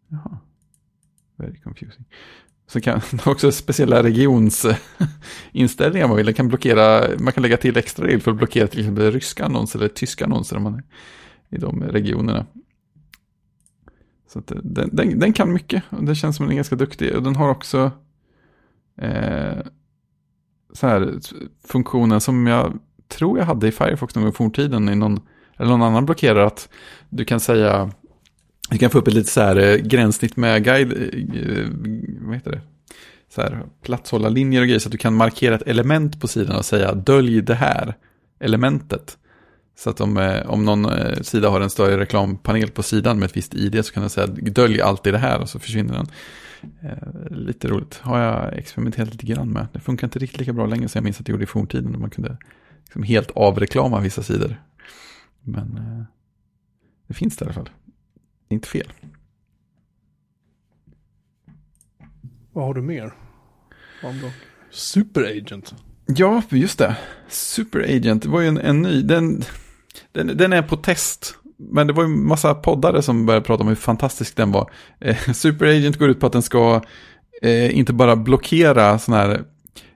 Jaha. 0.08 0.38
Very 1.36 1.56
confusing. 1.60 2.04
Så 2.68 2.80
kan 2.80 3.00
den 3.10 3.20
har 3.20 3.32
också 3.32 3.52
speciella 3.52 4.02
regionsinställningar 4.02 6.08
man 6.08 6.16
vill. 6.16 6.26
Man 6.26 6.34
kan 6.34 6.48
blockera, 6.48 7.08
man 7.18 7.32
kan 7.32 7.42
lägga 7.42 7.56
till 7.56 7.76
extra 7.76 8.06
regler 8.06 8.20
för 8.20 8.30
att 8.30 8.36
blockera 8.36 8.66
till 8.66 8.80
exempel 8.80 9.12
ryska 9.12 9.44
annonser 9.44 9.78
eller 9.78 9.88
tyska 9.88 10.24
annonser 10.24 10.56
om 10.56 10.62
man 10.62 10.74
är 10.74 10.82
i 11.50 11.56
de 11.56 11.82
regionerna. 11.82 12.46
Så 14.32 14.38
att 14.38 14.52
den, 14.62 14.90
den, 14.92 15.18
den 15.18 15.32
kan 15.32 15.52
mycket 15.52 15.82
och 15.90 16.04
det 16.04 16.14
känns 16.14 16.36
som 16.36 16.46
den 16.46 16.52
är 16.52 16.56
ganska 16.56 16.76
duktig. 16.76 17.16
Och 17.16 17.22
den 17.22 17.36
har 17.36 17.48
också 17.48 17.90
eh, 18.98 19.58
så 20.72 20.86
här 20.86 21.18
funktionen 21.66 22.20
som 22.20 22.46
jag 22.46 22.78
tror 23.08 23.38
jag 23.38 23.46
hade 23.46 23.68
i 23.68 23.72
Firefox 23.72 24.14
någon 24.14 24.24
gång 24.24 24.32
i 24.32 24.36
forntiden 24.36 24.88
i 24.88 24.94
någon, 24.94 25.20
eller 25.56 25.70
någon 25.70 25.82
annan 25.82 26.06
blockerare 26.06 26.46
att 26.46 26.68
du 27.08 27.24
kan 27.24 27.40
säga 27.40 27.90
vi 28.70 28.78
kan 28.78 28.90
få 28.90 28.98
upp 28.98 29.08
ett 29.08 29.14
litet 29.14 29.32
så 29.32 29.40
här 29.40 29.56
eh, 29.56 29.76
gränssnitt 29.76 30.36
med 30.36 30.64
guide, 30.64 30.92
eh, 30.92 31.58
eh, 31.58 31.66
vad 32.20 32.34
heter 32.34 32.50
det? 32.50 32.60
Så 33.34 33.40
här 33.40 33.62
platshållarlinjer 33.82 34.60
och 34.60 34.66
grejer 34.66 34.78
så 34.78 34.88
att 34.88 34.92
du 34.92 34.98
kan 34.98 35.14
markera 35.14 35.54
ett 35.54 35.62
element 35.62 36.20
på 36.20 36.28
sidan 36.28 36.56
och 36.56 36.64
säga 36.64 36.94
dölj 36.94 37.42
det 37.42 37.54
här 37.54 37.96
elementet. 38.40 39.18
Så 39.78 39.90
att 39.90 40.00
om, 40.00 40.40
om 40.46 40.64
någon 40.64 40.86
sida 41.24 41.50
har 41.50 41.60
en 41.60 41.70
större 41.70 41.98
reklampanel 41.98 42.70
på 42.70 42.82
sidan 42.82 43.18
med 43.18 43.26
ett 43.26 43.36
visst 43.36 43.54
ID 43.54 43.84
så 43.84 43.92
kan 43.92 44.02
du 44.02 44.08
säga 44.08 44.26
dölj 44.26 44.80
alltid 44.80 45.14
det 45.14 45.18
här 45.18 45.40
och 45.40 45.48
så 45.48 45.58
försvinner 45.58 45.94
den. 45.94 46.06
Eh, 46.82 47.36
lite 47.36 47.68
roligt. 47.68 47.98
Har 48.02 48.18
jag 48.18 48.58
experimenterat 48.58 49.10
lite 49.10 49.26
grann 49.26 49.52
med. 49.52 49.66
Det 49.72 49.80
funkar 49.80 50.06
inte 50.06 50.18
riktigt 50.18 50.40
lika 50.40 50.52
bra 50.52 50.66
längre 50.66 50.88
som 50.88 50.98
jag 50.98 51.04
minns 51.04 51.20
att 51.20 51.26
det 51.26 51.32
gjorde 51.32 51.44
i 51.44 51.46
forntiden. 51.46 51.92
Då 51.92 51.98
man 51.98 52.10
kunde 52.10 52.36
liksom 52.84 53.02
helt 53.02 53.30
avreklama 53.30 54.00
vissa 54.00 54.22
sidor. 54.22 54.56
Men 55.42 55.76
eh, 55.76 56.04
det 57.06 57.14
finns 57.14 57.36
det 57.36 57.42
i 57.42 57.46
alla 57.46 57.54
fall. 57.54 57.70
Det 58.48 58.52
är 58.52 58.54
inte 58.54 58.68
fel. 58.68 58.92
Vad 62.52 62.64
har 62.64 62.74
du 62.74 62.82
mer? 62.82 63.14
OneBlock. 64.02 64.32
Superagent. 64.70 65.74
Ja, 66.06 66.42
just 66.48 66.78
det. 66.78 66.96
Super 67.28 67.80
Agent 67.96 68.22
det 68.22 68.28
var 68.28 68.40
ju 68.40 68.48
en, 68.48 68.58
en 68.58 68.82
ny. 68.82 69.02
Den, 69.02 69.44
den, 70.12 70.36
den 70.36 70.52
är 70.52 70.62
på 70.62 70.76
test. 70.76 71.34
Men 71.56 71.86
det 71.86 71.92
var 71.92 72.02
ju 72.02 72.06
en 72.06 72.26
massa 72.26 72.54
poddare 72.54 73.02
som 73.02 73.26
började 73.26 73.46
prata 73.46 73.62
om 73.62 73.68
hur 73.68 73.74
fantastisk 73.74 74.36
den 74.36 74.52
var. 74.52 74.70
Eh, 75.00 75.16
Super 75.34 75.66
Agent 75.66 75.96
går 75.96 76.10
ut 76.10 76.20
på 76.20 76.26
att 76.26 76.32
den 76.32 76.42
ska 76.42 76.82
eh, 77.42 77.78
inte 77.78 77.92
bara 77.92 78.16
blockera 78.16 78.98
sådana 78.98 79.22
här 79.22 79.44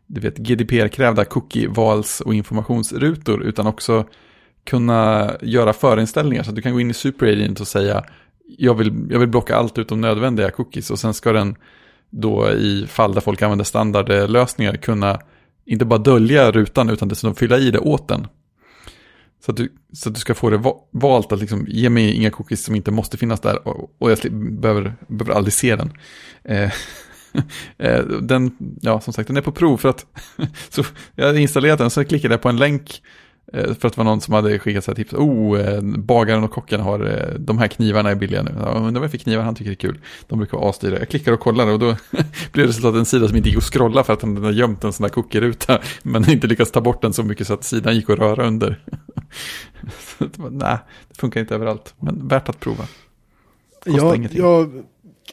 du 0.06 0.20
vet, 0.20 0.38
GDPR-krävda 0.38 1.24
cookie-vals 1.24 2.20
och 2.20 2.34
informationsrutor 2.34 3.42
utan 3.42 3.66
också 3.66 4.06
kunna 4.64 5.32
göra 5.42 5.72
förinställningar. 5.72 6.42
Så 6.42 6.50
att 6.50 6.56
du 6.56 6.62
kan 6.62 6.72
gå 6.72 6.80
in 6.80 6.90
i 6.90 6.94
Super 6.94 7.26
Agent 7.26 7.60
och 7.60 7.68
säga 7.68 8.04
jag 8.58 8.74
vill, 8.74 9.06
jag 9.10 9.18
vill 9.18 9.28
blocka 9.28 9.56
allt 9.56 9.78
utom 9.78 10.00
nödvändiga 10.00 10.50
cookies 10.50 10.90
och 10.90 10.98
sen 10.98 11.14
ska 11.14 11.32
den 11.32 11.56
då 12.10 12.50
i 12.50 12.86
fall 12.86 13.14
där 13.14 13.20
folk 13.20 13.42
använder 13.42 13.64
standardlösningar 13.64 14.74
kunna 14.74 15.20
inte 15.64 15.84
bara 15.84 15.98
dölja 15.98 16.50
rutan 16.50 16.90
utan 16.90 17.08
dessutom 17.08 17.34
fylla 17.34 17.58
i 17.58 17.70
det 17.70 17.78
åt 17.78 18.08
den. 18.08 18.26
Så 19.44 19.50
att 19.50 19.56
du, 19.56 19.72
så 19.92 20.08
att 20.08 20.14
du 20.14 20.20
ska 20.20 20.34
få 20.34 20.50
det 20.50 20.62
valt 20.90 21.32
att 21.32 21.40
liksom, 21.40 21.66
ge 21.68 21.90
mig 21.90 22.14
inga 22.14 22.30
cookies 22.30 22.64
som 22.64 22.74
inte 22.74 22.90
måste 22.90 23.16
finnas 23.16 23.40
där 23.40 23.68
och, 23.68 23.94
och 23.98 24.10
jag 24.10 24.18
behöver, 24.32 24.94
behöver 25.06 25.34
aldrig 25.34 25.52
se 25.52 25.76
den. 25.76 25.92
Eh, 26.44 26.72
eh, 27.78 28.04
den, 28.04 28.56
ja 28.80 29.00
som 29.00 29.12
sagt, 29.12 29.26
den 29.26 29.36
är 29.36 29.40
på 29.40 29.52
prov 29.52 29.76
för 29.76 29.88
att 29.88 30.06
så 30.68 30.84
jag 31.14 31.26
hade 31.26 31.40
installerat 31.40 31.78
den 31.78 31.90
så 31.90 32.04
klickade 32.04 32.34
jag 32.34 32.42
på 32.42 32.48
en 32.48 32.56
länk 32.56 33.02
för 33.52 33.70
att 33.70 33.80
det 33.80 33.96
var 33.96 34.04
någon 34.04 34.20
som 34.20 34.34
hade 34.34 34.58
skickat 34.58 34.84
sig 34.84 34.94
tips. 34.94 35.12
Oh, 35.12 35.60
eh, 35.60 35.80
bagaren 35.82 36.44
och 36.44 36.50
kocken 36.50 36.80
har 36.80 37.00
eh, 37.06 37.34
de 37.38 37.58
här 37.58 37.68
knivarna 37.68 38.10
är 38.10 38.14
billiga 38.14 38.42
nu. 38.42 38.54
Jag 38.60 38.86
undrar 38.86 39.08
för 39.08 39.18
knivar 39.18 39.42
han 39.44 39.54
tycker 39.54 39.70
är 39.70 39.74
kul. 39.74 40.00
De 40.26 40.38
brukar 40.38 40.58
vara 40.58 40.70
asdyra. 40.70 40.98
Jag 40.98 41.08
klickar 41.08 41.32
och 41.32 41.40
kollar 41.40 41.66
och 41.66 41.78
då 41.78 41.96
blir 42.52 42.66
resultatet 42.66 42.98
en 42.98 43.04
sida 43.04 43.28
som 43.28 43.36
inte 43.36 43.48
gick 43.48 43.58
att 43.58 43.64
scrolla 43.64 44.04
för 44.04 44.12
att 44.12 44.22
han 44.22 44.36
hade 44.36 44.54
gömt 44.54 44.84
en 44.84 44.92
sån 44.92 45.02
där 45.04 45.08
cookie-ruta. 45.08 45.80
Men 46.02 46.30
inte 46.30 46.46
lyckats 46.46 46.70
ta 46.70 46.80
bort 46.80 47.02
den 47.02 47.12
så 47.12 47.22
mycket 47.22 47.46
så 47.46 47.54
att 47.54 47.64
sidan 47.64 47.96
gick 47.96 48.10
att 48.10 48.18
röra 48.18 48.46
under. 48.46 48.80
nej, 50.50 50.78
det 51.08 51.18
funkar 51.18 51.40
inte 51.40 51.54
överallt. 51.54 51.94
Men 52.00 52.28
värt 52.28 52.48
att 52.48 52.60
prova. 52.60 52.84
Ja, 53.84 54.16
jag 54.30 54.82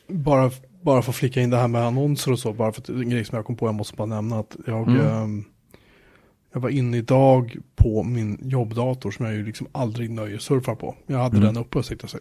bara, 0.08 0.52
bara 0.82 1.02
för 1.02 1.12
att 1.12 1.16
flika 1.16 1.42
in 1.42 1.50
det 1.50 1.58
här 1.58 1.68
med 1.68 1.86
annonser 1.86 2.32
och 2.32 2.40
så. 2.40 2.54
Bara 2.54 2.72
för 2.72 2.82
att 2.82 2.88
det 2.88 2.94
är 2.94 2.98
en 2.98 3.10
grej 3.10 3.26
som 3.26 3.36
jag 3.36 3.46
kom 3.46 3.56
på. 3.56 3.68
Jag 3.68 3.76
måste 3.76 3.96
bara 3.96 4.08
nämna 4.08 4.40
att 4.40 4.56
jag... 4.66 4.88
Mm. 4.88 5.24
Um, 5.24 5.46
jag 6.54 6.60
var 6.60 6.70
inne 6.70 6.98
idag 6.98 7.58
på 7.76 8.04
min 8.04 8.40
jobbdator 8.42 9.12
som 9.12 9.26
jag 9.26 9.36
ju 9.36 9.46
liksom 9.46 9.68
aldrig 9.72 10.10
nöjessurfar 10.10 10.76
på. 10.76 10.96
Jag 11.08 11.18
hade 11.18 11.38
mm. 11.38 11.54
den 11.54 11.64
uppe 11.64 11.78
och 11.78 11.86
tänkte 11.86 12.08
så, 12.08 12.18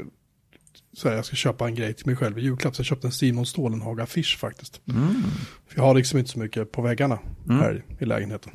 så 0.93 1.09
här, 1.09 1.16
jag 1.16 1.24
ska 1.24 1.37
köpa 1.37 1.66
en 1.66 1.74
grej 1.74 1.95
till 1.95 2.07
mig 2.07 2.16
själv 2.16 2.39
i 2.39 2.43
julklapp. 2.43 2.76
Så 2.76 2.81
jag 2.81 2.87
köpte 2.87 3.07
en 3.07 3.12
Simon 3.12 3.47
Stålenhaga 3.47 4.03
affisch 4.03 4.39
faktiskt. 4.41 4.81
Mm. 4.89 5.22
För 5.66 5.76
jag 5.76 5.83
har 5.83 5.95
liksom 5.95 6.18
inte 6.18 6.31
så 6.31 6.39
mycket 6.39 6.72
på 6.72 6.83
väggarna 6.83 7.18
mm. 7.49 7.61
här 7.61 7.85
i 7.99 8.05
lägenheten. 8.05 8.53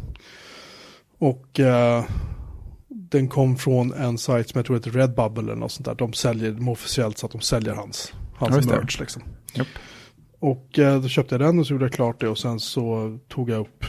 Och 1.18 1.60
eh, 1.60 2.06
den 2.88 3.28
kom 3.28 3.58
från 3.58 3.94
en 3.94 4.18
sajt 4.18 4.50
som 4.50 4.60
jag 4.60 4.66
tror 4.66 4.76
heter 4.76 4.92
Redbubble 4.92 5.44
eller 5.44 5.56
något 5.56 5.72
sånt 5.72 5.86
där. 5.86 5.96
De 5.96 6.14
säljer 6.14 6.52
dem 6.52 6.68
officiellt 6.68 7.18
så 7.18 7.26
att 7.26 7.32
de 7.32 7.42
säljer 7.42 7.74
hans, 7.74 8.14
hans 8.36 8.66
ja, 8.66 8.76
merch 8.76 9.00
liksom. 9.00 9.24
Yep. 9.58 9.68
Och 10.40 10.80
eh, 10.80 11.02
då 11.02 11.08
köpte 11.08 11.36
jag 11.36 11.42
den 11.42 11.60
och 11.60 11.68
så 11.68 11.74
gjorde 11.74 11.86
jag 11.86 11.94
klart 11.94 12.22
det 12.22 12.28
och 12.28 12.38
sen 12.38 12.60
så 12.60 13.18
tog 13.28 13.50
jag 13.50 13.62
upp 13.62 13.86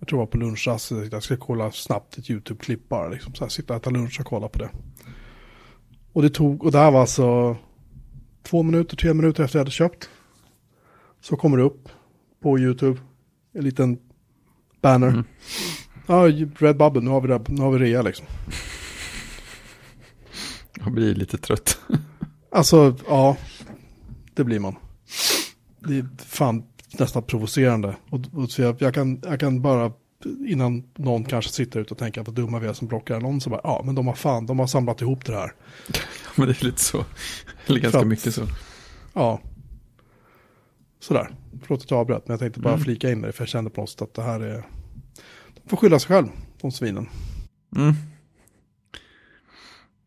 jag 0.00 0.08
tror 0.08 0.18
det 0.18 0.20
var 0.20 0.26
på 0.26 0.36
lunchrast, 0.36 0.90
jag 1.12 1.22
ska 1.22 1.36
kolla 1.36 1.72
snabbt 1.72 2.18
ett 2.18 2.30
YouTube-klipp 2.30 2.88
bara. 2.88 3.08
Liksom, 3.08 3.34
så 3.34 3.44
här, 3.44 3.48
sitta 3.48 3.74
och 3.74 3.80
äta 3.80 3.90
lunch 3.90 4.20
och 4.20 4.26
kolla 4.26 4.48
på 4.48 4.58
det. 4.58 4.70
Och 6.12 6.22
det 6.22 6.30
tog, 6.30 6.64
och 6.64 6.72
det 6.72 6.78
här 6.78 6.90
var 6.90 7.00
alltså 7.00 7.56
två 8.42 8.62
minuter, 8.62 8.96
tre 8.96 9.14
minuter 9.14 9.44
efter 9.44 9.58
jag 9.58 9.60
hade 9.60 9.70
köpt. 9.70 10.10
Så 11.20 11.36
kommer 11.36 11.56
det 11.56 11.62
upp 11.62 11.88
på 12.42 12.58
YouTube, 12.58 13.00
en 13.52 13.64
liten 13.64 13.98
banner. 14.80 15.08
Mm. 15.08 15.24
Ja, 16.06 16.28
Red 16.58 16.76
Bubble, 16.76 17.00
nu 17.00 17.10
har 17.10 17.20
vi, 17.20 17.28
det, 17.28 17.48
nu 17.48 17.62
har 17.62 17.70
vi 17.70 17.78
rea 17.78 18.02
liksom. 18.02 18.26
Jag 20.84 20.92
blir 20.92 21.14
lite 21.14 21.38
trött. 21.38 21.78
alltså, 22.50 22.96
ja, 23.08 23.36
det 24.34 24.44
blir 24.44 24.60
man. 24.60 24.76
Det 25.78 25.98
är 25.98 26.06
fan 26.18 26.64
nästan 26.98 27.22
provocerande. 27.22 27.96
Och, 28.10 28.20
och 28.32 28.50
så 28.50 28.62
jag, 28.62 28.76
jag, 28.78 28.94
kan, 28.94 29.22
jag 29.24 29.40
kan 29.40 29.62
bara, 29.62 29.92
innan 30.46 30.82
någon 30.96 31.24
kanske 31.24 31.52
sitter 31.52 31.80
ute 31.80 31.94
och 31.94 31.98
tänker 31.98 32.22
vad 32.22 32.34
dumma 32.34 32.58
vi 32.58 32.68
är 32.68 32.72
som 32.72 32.88
blockar 32.88 33.20
någon, 33.20 33.40
så 33.40 33.50
bara, 33.50 33.60
ja 33.64 33.82
men 33.84 33.94
de 33.94 34.06
har 34.06 34.14
fan, 34.14 34.46
de 34.46 34.58
har 34.58 34.66
samlat 34.66 35.00
ihop 35.00 35.24
det 35.24 35.34
här. 35.34 35.52
men 36.36 36.46
det 36.46 36.62
är 36.62 36.64
lite 36.64 36.80
så, 36.80 37.04
eller 37.66 37.80
ganska 37.80 38.00
att, 38.00 38.06
mycket 38.06 38.34
så. 38.34 38.46
Ja. 39.12 39.40
Sådär, 41.00 41.30
förlåt 41.62 41.82
att 41.82 41.90
jag 41.90 42.00
avbröt, 42.00 42.28
men 42.28 42.32
jag 42.32 42.40
tänkte 42.40 42.60
bara 42.60 42.74
mm. 42.74 42.84
flika 42.84 43.10
in 43.10 43.22
det, 43.22 43.32
för 43.32 43.42
jag 43.42 43.48
kände 43.48 43.70
på 43.70 43.80
något 43.80 43.90
sätt 43.90 44.02
att 44.02 44.14
det 44.14 44.22
här 44.22 44.40
är, 44.40 44.64
de 45.54 45.68
får 45.68 45.76
skylla 45.76 45.98
sig 45.98 46.08
själv, 46.08 46.26
de 46.60 46.72
svinen. 46.72 47.08
Mm. 47.76 47.94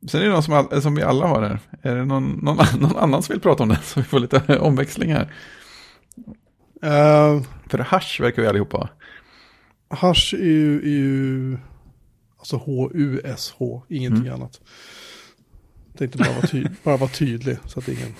Sen 0.07 0.21
är 0.21 0.25
det 0.25 0.31
någon 0.31 0.43
som, 0.43 0.53
all, 0.53 0.81
som 0.81 0.95
vi 0.95 1.01
alla 1.01 1.27
har 1.27 1.41
här. 1.41 1.59
Är 1.81 1.95
det 1.95 2.05
någon, 2.05 2.39
någon, 2.43 2.57
någon 2.79 2.97
annan 2.97 3.23
som 3.23 3.33
vill 3.33 3.41
prata 3.41 3.63
om 3.63 3.69
det? 3.69 3.79
Så 3.83 3.99
vi 3.99 4.05
får 4.05 4.19
lite 4.19 4.59
omväxling 4.59 5.13
här. 5.13 5.33
Uh, 6.83 7.41
För 7.67 7.77
hash 7.77 8.21
verkar 8.21 8.41
vi 8.41 8.47
allihopa 8.47 8.77
ha. 8.77 8.89
Hash 9.97 10.33
är 10.33 10.43
ju, 10.43 10.79
är 10.79 10.87
ju 10.87 11.57
alltså 12.37 12.57
H-U-S-H, 12.57 13.83
ingenting 13.89 14.27
mm. 14.27 14.33
annat. 14.33 14.61
Tänkte 15.97 16.17
bara 16.17 16.31
vara, 16.33 16.47
ty 16.47 16.65
bara 16.83 16.97
vara 16.97 17.09
tydlig 17.09 17.57
så 17.65 17.79
att 17.79 17.87
ingen... 17.87 18.13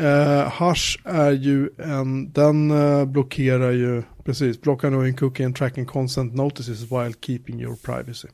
Uh, 0.00 0.48
hash 0.48 0.98
är 1.04 1.32
ju 1.32 1.70
en, 1.78 2.32
den 2.32 2.70
uh, 2.70 3.04
blockerar 3.04 3.70
ju, 3.70 4.02
precis, 4.24 4.60
blockar 4.60 4.90
nu 4.90 5.06
en 5.06 5.16
cookie 5.16 5.46
and 5.46 5.56
tracking 5.56 5.86
consent 5.86 6.34
notices 6.34 6.82
while 6.82 7.12
keeping 7.20 7.60
your 7.60 7.76
privacy. 7.76 8.28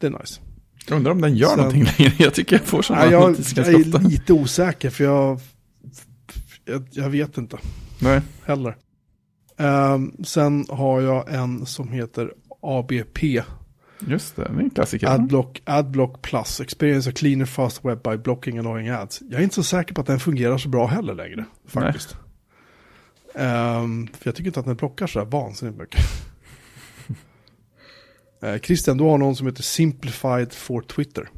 Det 0.00 0.06
är 0.06 0.10
nice. 0.10 0.40
Jag 0.86 0.96
undrar 0.96 1.12
om 1.12 1.20
den 1.20 1.36
gör 1.36 1.48
Sen, 1.48 1.58
någonting 1.58 1.84
längre. 1.84 2.12
Jag 2.18 2.34
tycker 2.34 2.56
jag 2.56 2.66
får 2.66 2.82
sådana 2.82 3.10
jag, 3.10 3.36
jag 3.56 3.68
är 3.68 4.08
lite 4.08 4.32
osäker 4.32 4.90
för 4.90 5.04
jag 5.04 5.40
jag, 6.70 6.88
jag 6.90 7.10
vet 7.10 7.38
inte. 7.38 7.58
Nej. 7.98 8.20
Heller. 8.44 8.76
Um, 9.56 10.16
sen 10.24 10.66
har 10.68 11.00
jag 11.00 11.34
en 11.34 11.66
som 11.66 11.92
heter 11.92 12.32
ABP. 12.60 13.42
Just 14.06 14.36
det, 14.36 14.42
det 14.42 14.48
är 14.48 14.58
en 14.58 14.70
klassiker. 14.70 15.06
Adblock, 15.06 15.62
Adblock 15.64 16.22
Plus, 16.22 16.60
Experience 16.60 17.10
a 17.10 17.12
cleaner 17.16 17.44
fast 17.44 17.84
web 17.84 18.02
by 18.02 18.16
blocking 18.16 18.58
annoying 18.58 18.88
ads. 18.88 19.22
Jag 19.30 19.40
är 19.40 19.42
inte 19.42 19.54
så 19.54 19.62
säker 19.62 19.94
på 19.94 20.00
att 20.00 20.06
den 20.06 20.20
fungerar 20.20 20.58
så 20.58 20.68
bra 20.68 20.86
heller 20.86 21.14
längre, 21.14 21.44
faktiskt. 21.66 22.16
Um, 23.34 24.06
för 24.06 24.28
jag 24.28 24.34
tycker 24.34 24.46
inte 24.46 24.60
att 24.60 24.66
den 24.66 24.76
blockar 24.76 25.06
så 25.06 25.18
här 25.18 25.26
vansinnigt 25.26 25.78
mycket. 25.78 26.00
uh, 28.44 28.58
Christian, 28.62 28.98
du 28.98 29.04
har 29.04 29.18
någon 29.18 29.36
som 29.36 29.46
heter 29.46 29.62
Simplified 29.62 30.52
for 30.52 30.82
Twitter. 30.82 31.28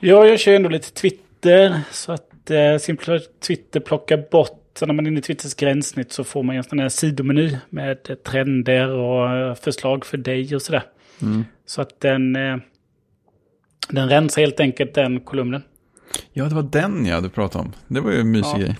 Ja, 0.00 0.26
jag 0.26 0.40
kör 0.40 0.54
ändå 0.54 0.68
lite 0.68 0.92
Twitter. 0.92 1.82
Så 1.92 2.12
att 2.12 2.31
eh, 2.50 2.78
Simpla 2.78 3.20
Twitter 3.46 3.80
plockar 3.80 4.24
bort, 4.30 4.58
så 4.78 4.86
när 4.86 4.94
man 4.94 5.06
är 5.06 5.10
inne 5.10 5.18
i 5.18 5.22
Twitters 5.22 5.54
gränssnitt 5.54 6.12
så 6.12 6.24
får 6.24 6.42
man 6.42 6.56
en 6.56 6.64
sån 6.64 6.78
här 6.78 6.88
sidomeny 6.88 7.56
med 7.70 8.24
trender 8.24 8.88
och 8.88 9.30
eh, 9.30 9.54
förslag 9.54 10.04
för 10.06 10.16
dig 10.16 10.54
och 10.54 10.62
sådär. 10.62 10.82
Mm. 11.22 11.44
Så 11.66 11.82
att 11.82 12.00
den, 12.00 12.36
eh, 12.36 12.56
den 13.88 14.08
rensar 14.08 14.42
helt 14.42 14.60
enkelt 14.60 14.94
den 14.94 15.20
kolumnen. 15.20 15.62
Ja, 16.32 16.44
det 16.44 16.54
var 16.54 16.62
den 16.62 17.06
jag 17.06 17.14
hade 17.14 17.28
pratat 17.28 17.60
om. 17.60 17.72
Det 17.88 18.00
var 18.00 18.10
ju 18.10 18.20
en 18.20 18.30
mysig 18.30 18.50
ja. 18.52 18.58
grej. 18.58 18.76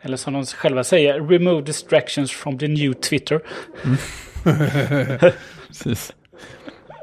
Eller 0.00 0.16
som 0.16 0.32
de 0.32 0.46
själva 0.46 0.84
säger, 0.84 1.20
remove 1.20 1.62
distractions 1.62 2.32
from 2.32 2.58
the 2.58 2.68
new 2.68 2.92
Twitter. 2.92 3.40
Mm. 3.84 3.96
Precis. 5.68 6.12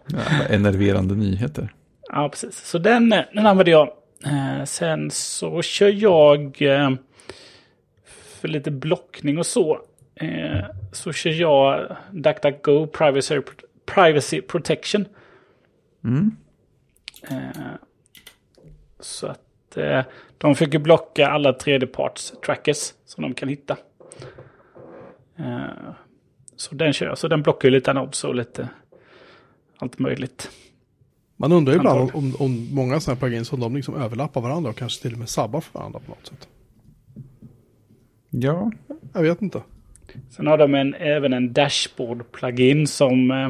Ja, 0.07 0.19
enerverande 0.49 1.15
nyheter. 1.15 1.73
Ja, 2.15 2.29
precis. 2.29 2.57
Så 2.57 2.77
den, 2.77 3.09
den 3.09 3.45
använder 3.45 3.71
jag. 3.71 3.93
Eh, 4.25 4.63
sen 4.63 5.11
så 5.11 5.61
kör 5.61 5.89
jag 5.89 6.61
eh, 6.61 6.91
för 8.05 8.47
lite 8.47 8.71
blockning 8.71 9.37
och 9.37 9.45
så. 9.45 9.81
Eh, 10.15 10.65
så 10.91 11.11
kör 11.11 11.31
jag 11.31 11.95
DuckDuckGo 12.11 12.87
Privacy, 12.87 13.41
Privacy 13.85 14.41
Protection. 14.41 15.05
Mm. 16.03 16.31
Eh, 17.29 17.71
så 18.99 19.27
att 19.27 19.77
eh, 19.77 20.01
de 20.37 20.55
försöker 20.55 20.79
blocka 20.79 21.27
alla 21.27 21.53
tredjeparts 21.53 22.33
trackers 22.45 22.93
som 23.05 23.21
de 23.21 23.33
kan 23.33 23.49
hitta. 23.49 23.77
Eh, 25.37 25.93
så 26.55 26.75
den 26.75 26.93
kör 26.93 27.05
jag. 27.05 27.17
Så 27.17 27.27
den 27.27 27.41
blockar 27.41 27.69
ju 27.69 27.75
lite 27.75 27.91
annons 27.91 28.23
och 28.23 28.35
lite 28.35 28.69
allt 29.77 29.99
möjligt. 29.99 30.49
Man 31.37 31.51
undrar 31.51 31.73
ju 31.73 31.79
ibland 31.79 32.11
om, 32.13 32.35
om 32.39 32.67
många 32.71 32.99
sådana 32.99 33.15
här 33.15 33.19
plugins 33.19 33.47
som 33.47 33.59
de 33.59 33.75
liksom 33.75 33.95
överlappar 33.95 34.41
varandra 34.41 34.69
och 34.69 34.77
kanske 34.77 35.01
till 35.01 35.13
och 35.13 35.19
med 35.19 35.29
sabbar 35.29 35.61
för 35.61 35.79
varandra 35.79 35.99
på 35.99 36.09
något 36.09 36.27
sätt. 36.27 36.47
Ja. 38.29 38.71
Jag 39.13 39.21
vet 39.21 39.41
inte. 39.41 39.61
Sen 40.29 40.47
har 40.47 40.57
de 40.57 40.75
en, 40.75 40.93
även 40.93 41.33
en 41.33 41.53
dashboard-plugin 41.53 42.85
som, 42.85 43.31
eh, 43.31 43.49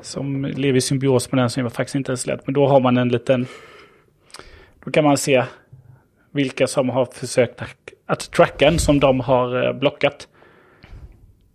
som 0.00 0.44
lever 0.44 0.78
i 0.78 0.80
symbios 0.80 1.32
med 1.32 1.42
den 1.42 1.50
som 1.50 1.62
jag 1.62 1.72
faktiskt 1.72 1.94
inte 1.94 2.10
ens 2.10 2.26
lätt. 2.26 2.46
Men 2.46 2.54
då 2.54 2.66
har 2.66 2.80
man 2.80 2.96
en 2.96 3.08
liten... 3.08 3.46
Då 4.84 4.90
kan 4.90 5.04
man 5.04 5.18
se 5.18 5.44
vilka 6.30 6.66
som 6.66 6.88
har 6.88 7.04
försökt 7.04 7.62
att 8.06 8.30
tracka 8.30 8.68
en 8.68 8.78
som 8.78 9.00
de 9.00 9.20
har 9.20 9.66
eh, 9.66 9.72
blockat. 9.72 10.28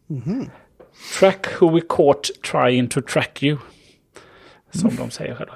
Mm 0.09 0.21
-hmm. 0.21 0.49
Track 1.19 1.61
who 1.61 1.75
we 1.75 1.81
caught 1.89 2.29
trying 2.51 2.87
to 2.87 3.01
track 3.01 3.43
you. 3.43 3.57
Som 4.71 4.95
de 4.95 5.11
säger 5.11 5.35
själva. 5.35 5.53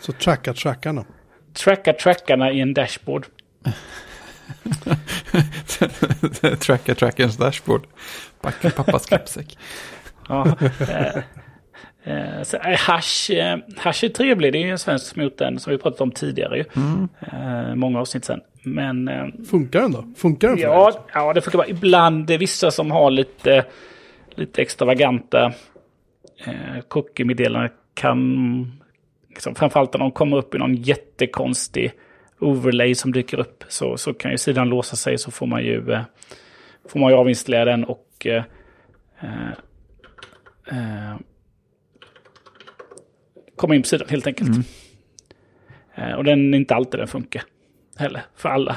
Så 0.00 0.12
tracka 0.12 0.54
trackarna? 0.54 1.04
Tracka 1.52 1.92
trackarna 1.92 2.52
i 2.52 2.60
en 2.60 2.74
dashboard. 2.74 3.26
tracka 6.60 6.94
trackarens 6.94 7.36
dashboard. 7.36 7.86
Backa 8.42 8.70
pappas 8.70 9.06
kappsäck. 9.06 9.58
ja, 10.28 10.56
eh, 10.88 11.22
Eh, 12.04 12.42
så, 12.42 12.56
eh, 12.56 12.78
hash, 12.78 13.30
eh, 13.30 13.58
hash 13.76 14.04
är 14.04 14.08
trevlig, 14.08 14.52
det 14.52 14.58
är 14.58 14.62
ju 14.62 14.70
en 14.70 14.78
svensk 14.78 15.06
smoothen 15.06 15.58
som 15.58 15.70
vi 15.70 15.78
pratat 15.78 16.00
om 16.00 16.10
tidigare 16.10 16.58
ju. 16.58 16.64
Eh, 17.32 17.74
många 17.74 18.00
avsnitt 18.00 18.24
sen. 18.24 18.40
Men 18.62 19.08
eh, 19.08 19.26
Funkar 19.50 19.80
den 19.80 19.92
då? 19.92 20.04
Funkar 20.16 20.48
den 20.48 20.58
ja, 20.58 21.06
ja, 21.14 21.32
det 21.32 21.40
funkar 21.40 21.58
bara. 21.58 21.68
Ibland 21.68 22.26
det 22.26 22.34
är 22.34 22.38
vissa 22.38 22.70
som 22.70 22.90
har 22.90 23.10
lite, 23.10 23.64
lite 24.34 24.62
extravaganta 24.62 25.52
eh, 26.46 26.80
cookie-meddelanden 26.88 27.70
kan, 27.94 28.82
liksom, 29.28 29.54
framförallt 29.54 29.92
när 29.92 30.00
de 30.00 30.12
kommer 30.12 30.36
upp 30.36 30.54
i 30.54 30.58
någon 30.58 30.74
jättekonstig 30.74 31.92
overlay 32.38 32.94
som 32.94 33.12
dyker 33.12 33.40
upp, 33.40 33.64
så, 33.68 33.96
så 33.96 34.14
kan 34.14 34.30
ju 34.30 34.38
sidan 34.38 34.68
låsa 34.68 34.96
sig 34.96 35.18
så 35.18 35.30
får 35.30 35.46
man 35.46 35.62
ju, 35.62 35.92
eh, 35.92 36.02
får 36.88 37.00
man 37.00 37.10
ju 37.10 37.16
avinstallera 37.16 37.64
den 37.64 37.84
och 37.84 38.26
eh, 38.26 38.44
eh, 39.20 39.50
eh, 40.66 41.16
komma 43.56 43.74
in 43.74 43.82
på 43.82 43.88
sidan 43.88 44.08
helt 44.08 44.26
enkelt. 44.26 44.66
Eh, 45.94 46.12
och 46.12 46.24
den 46.24 46.54
är 46.54 46.58
inte 46.58 46.74
alltid 46.74 47.00
den 47.00 47.08
funkar 47.08 47.42
heller 47.96 48.22
för 48.34 48.48
alla 48.48 48.76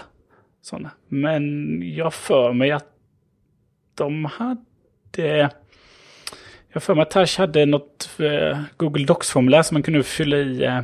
sådana. 0.62 0.92
Men 1.08 1.82
jag 1.96 2.14
för 2.14 2.54
mig 2.54 2.72
att 2.72 2.88
de 3.96 4.26
hade... 4.26 5.50
Jag 6.76 6.84
för 6.84 6.96
mig 6.96 7.02
att 7.02 7.10
Tash 7.12 7.38
hade 7.38 7.66
något 7.66 8.10
eh, 8.20 8.62
Google 8.78 9.06
Docs-formulär 9.06 9.64
som 9.64 9.76
man 9.76 9.84
kunde 9.84 10.04
fylla 10.04 10.38
i 10.38 10.64
eh, 10.64 10.78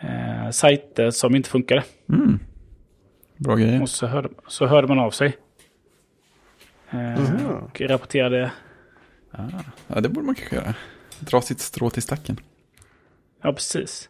eh, 0.00 0.50
sajter 0.50 1.10
som 1.10 1.34
inte 1.36 1.50
funkade. 1.50 1.84
Mm. 2.08 2.38
Bra 3.36 3.56
grejer. 3.56 3.82
Och 3.82 3.88
så 3.88 4.06
hörde, 4.06 4.28
så 4.48 4.66
hörde 4.66 4.86
man 4.88 4.98
av 4.98 5.10
sig. 5.10 5.36
Eh, 6.90 6.98
Mhm. 6.98 7.46
Och 7.46 7.80
rapporterade. 7.80 8.52
Ja, 9.86 10.00
det 10.00 10.08
borde 10.08 10.26
man 10.26 10.34
kanske 10.34 10.56
göra. 10.56 10.74
Dra 11.20 11.40
sitt 11.40 11.60
strå 11.60 11.90
till 11.90 12.02
stacken. 12.02 12.40
Ja, 13.42 13.52
precis. 13.52 14.08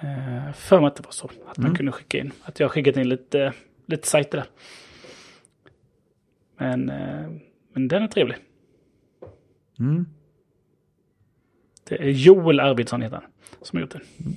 Eh, 0.00 0.52
för 0.52 0.80
mig 0.80 0.86
att 0.88 0.96
det 0.96 1.02
var 1.02 1.12
så. 1.12 1.30
Att 1.48 1.56
man 1.58 1.66
Mm. 1.66 1.76
kunde 1.76 1.92
skicka 1.92 2.18
in. 2.18 2.32
Att 2.42 2.60
jag 2.60 2.70
skickat 2.70 2.96
in 2.96 3.08
lite, 3.08 3.52
lite 3.86 4.08
sajter 4.08 4.38
där. 4.38 4.46
Men, 6.58 6.90
eh, 6.90 7.30
men 7.72 7.88
den 7.88 8.02
är 8.02 8.08
trevlig. 8.08 8.36
Mm. 9.80 10.06
Det 11.88 11.94
är 11.94 12.08
Joel 12.08 12.60
Arvidsson 12.60 13.02
heter 13.02 13.16
han. 13.16 13.24
Som 13.62 13.76
har 13.76 13.80
gjort 13.80 13.92
den. 13.92 14.36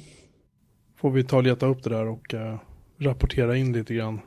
Får 0.95 1.11
vi 1.11 1.23
ta 1.23 1.37
och 1.37 1.43
leta 1.43 1.65
upp 1.65 1.83
det 1.83 1.89
där 1.89 2.07
och 2.07 2.33
eh, 2.33 2.59
rapportera 2.97 3.57
in 3.57 3.73
lite 3.73 3.93
grann. 3.93 4.19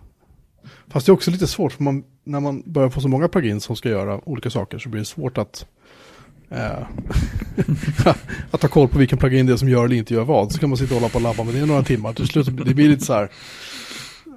Fast 0.89 1.07
det 1.07 1.11
är 1.11 1.15
också 1.15 1.31
lite 1.31 1.47
svårt, 1.47 1.73
för 1.73 1.83
man, 1.83 2.05
när 2.25 2.41
man 2.41 2.63
börjar 2.67 2.91
få 2.91 3.01
så 3.01 3.09
många 3.09 3.29
plugins 3.29 3.65
som 3.65 3.77
ska 3.77 3.89
göra 3.89 4.29
olika 4.29 4.51
saker 4.51 4.79
så 4.79 4.89
blir 4.89 5.01
det 5.01 5.05
svårt 5.05 5.39
att 5.39 5.67
eh, 6.49 6.89
att 8.51 8.61
ta 8.61 8.69
koll 8.69 8.89
på 8.89 8.99
vilken 8.99 9.19
plugin 9.19 9.47
det 9.47 9.53
är 9.53 9.57
som 9.57 9.69
gör 9.69 9.85
eller 9.85 9.97
inte 9.97 10.15
gör 10.15 10.25
vad. 10.25 10.53
Så 10.53 10.59
kan 10.59 10.69
man 10.69 10.79
sitta 10.79 10.95
och 10.95 11.01
hålla 11.01 11.11
på 11.11 11.17
och 11.17 11.23
labba 11.23 11.45
med 11.45 11.55
det 11.55 11.61
i 11.61 11.67
några 11.67 11.83
timmar. 11.83 12.13
Till 12.13 12.29
slut 12.29 12.47
det 12.47 12.75
blir 12.75 12.89
lite 12.89 13.05
så 13.05 13.13
här. 13.13 13.31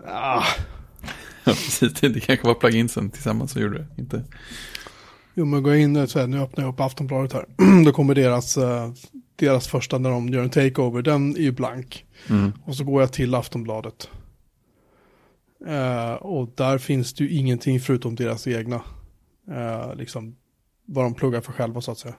Ah, 0.05 0.43
Ja, 1.43 1.51
precis. 1.51 1.93
Det 1.93 2.09
det 2.09 2.19
kanske 2.19 2.47
var 2.47 2.53
pluginsen 2.53 3.09
tillsammans 3.09 3.51
som 3.51 3.61
gjorde 3.61 3.77
det. 3.77 4.01
Inte... 4.01 4.23
jo 5.39 5.45
men 5.45 5.63
gå 5.63 5.75
in 5.75 5.95
och 5.95 6.09
här, 6.15 6.27
nu 6.27 6.39
öppnar 6.39 6.63
jag 6.63 6.73
upp 6.73 6.79
Aftonbladet 6.79 7.33
här. 7.33 7.45
Då 7.85 7.91
kommer 7.91 8.15
deras, 8.15 8.57
eh, 8.57 8.91
deras 9.35 9.67
första 9.67 9.97
när 9.97 10.09
de 10.09 10.29
gör 10.29 10.43
en 10.43 10.49
takeover. 10.49 11.01
Den 11.01 11.35
är 11.35 11.41
ju 11.41 11.51
blank. 11.51 12.05
Mm. 12.29 12.53
Och 12.65 12.75
så 12.75 12.83
går 12.83 13.01
jag 13.01 13.13
till 13.13 13.35
Aftonbladet. 13.35 14.09
Eh, 15.67 16.13
och 16.13 16.49
där 16.55 16.77
finns 16.77 17.13
det 17.13 17.23
ju 17.23 17.37
ingenting 17.37 17.79
förutom 17.79 18.15
deras 18.15 18.47
egna. 18.47 18.81
Eh, 19.51 19.95
liksom 19.95 20.35
vad 20.85 21.05
de 21.05 21.13
pluggar 21.13 21.41
för 21.41 21.51
själva 21.51 21.81
så 21.81 21.91
att 21.91 21.97
säga. 21.97 22.15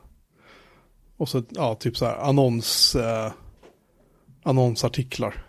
Och 1.16 1.28
så, 1.28 1.42
ja, 1.50 1.74
typ 1.74 1.96
så 1.96 2.06
här 2.06 2.16
annons, 2.16 2.94
eh, 2.94 3.32
annonsartiklar. 4.42 5.44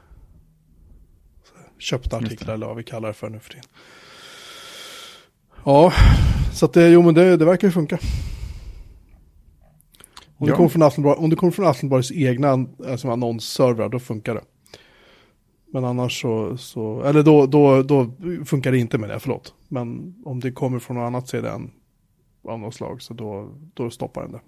Köpta 1.79 2.17
artiklar 2.17 2.53
eller 2.53 2.67
vad 2.67 2.77
vi 2.77 2.83
kallar 2.83 3.07
det 3.07 3.13
för 3.13 3.29
nu 3.29 3.39
för 3.39 3.49
tiden. 3.49 3.65
Ja, 5.65 5.93
så 6.53 6.65
att 6.65 6.73
det, 6.73 6.89
jo 6.89 7.01
men 7.01 7.13
det, 7.13 7.37
det 7.37 7.45
verkar 7.45 7.67
ju 7.67 7.71
funka. 7.71 7.95
Om, 10.37 10.47
Ja. 10.47 10.51
det 10.51 10.51
kommer 10.57 10.69
från 10.69 10.81
Aftonbladet, 10.83 11.23
om 11.23 11.29
det 11.29 11.35
kommer 11.35 11.51
från 11.51 11.67
Aftonbladets 11.67 12.11
egna 12.11 12.67
alltså, 12.87 13.09
annonsservrar, 13.11 13.89
då 13.89 13.99
funkar 13.99 14.35
det. 14.35 14.41
Men 15.73 15.85
annars 15.85 16.21
så, 16.21 16.57
så 16.57 17.03
eller 17.03 17.23
då, 17.23 17.45
då, 17.45 17.83
då 17.83 18.11
funkar 18.45 18.71
det 18.71 18.77
inte 18.77 18.97
med 18.97 19.09
det, 19.09 19.19
förlåt. 19.19 19.53
Men 19.67 20.15
om 20.25 20.39
det 20.39 20.51
kommer 20.51 20.79
från 20.79 20.97
något 20.97 21.07
annat 21.07 21.27
CDN 21.29 21.71
av 22.47 22.59
något 22.59 22.75
slag, 22.75 23.01
så 23.01 23.13
då, 23.13 23.49
då 23.73 23.89
stoppar 23.89 24.21
den 24.21 24.31
det. 24.31 24.41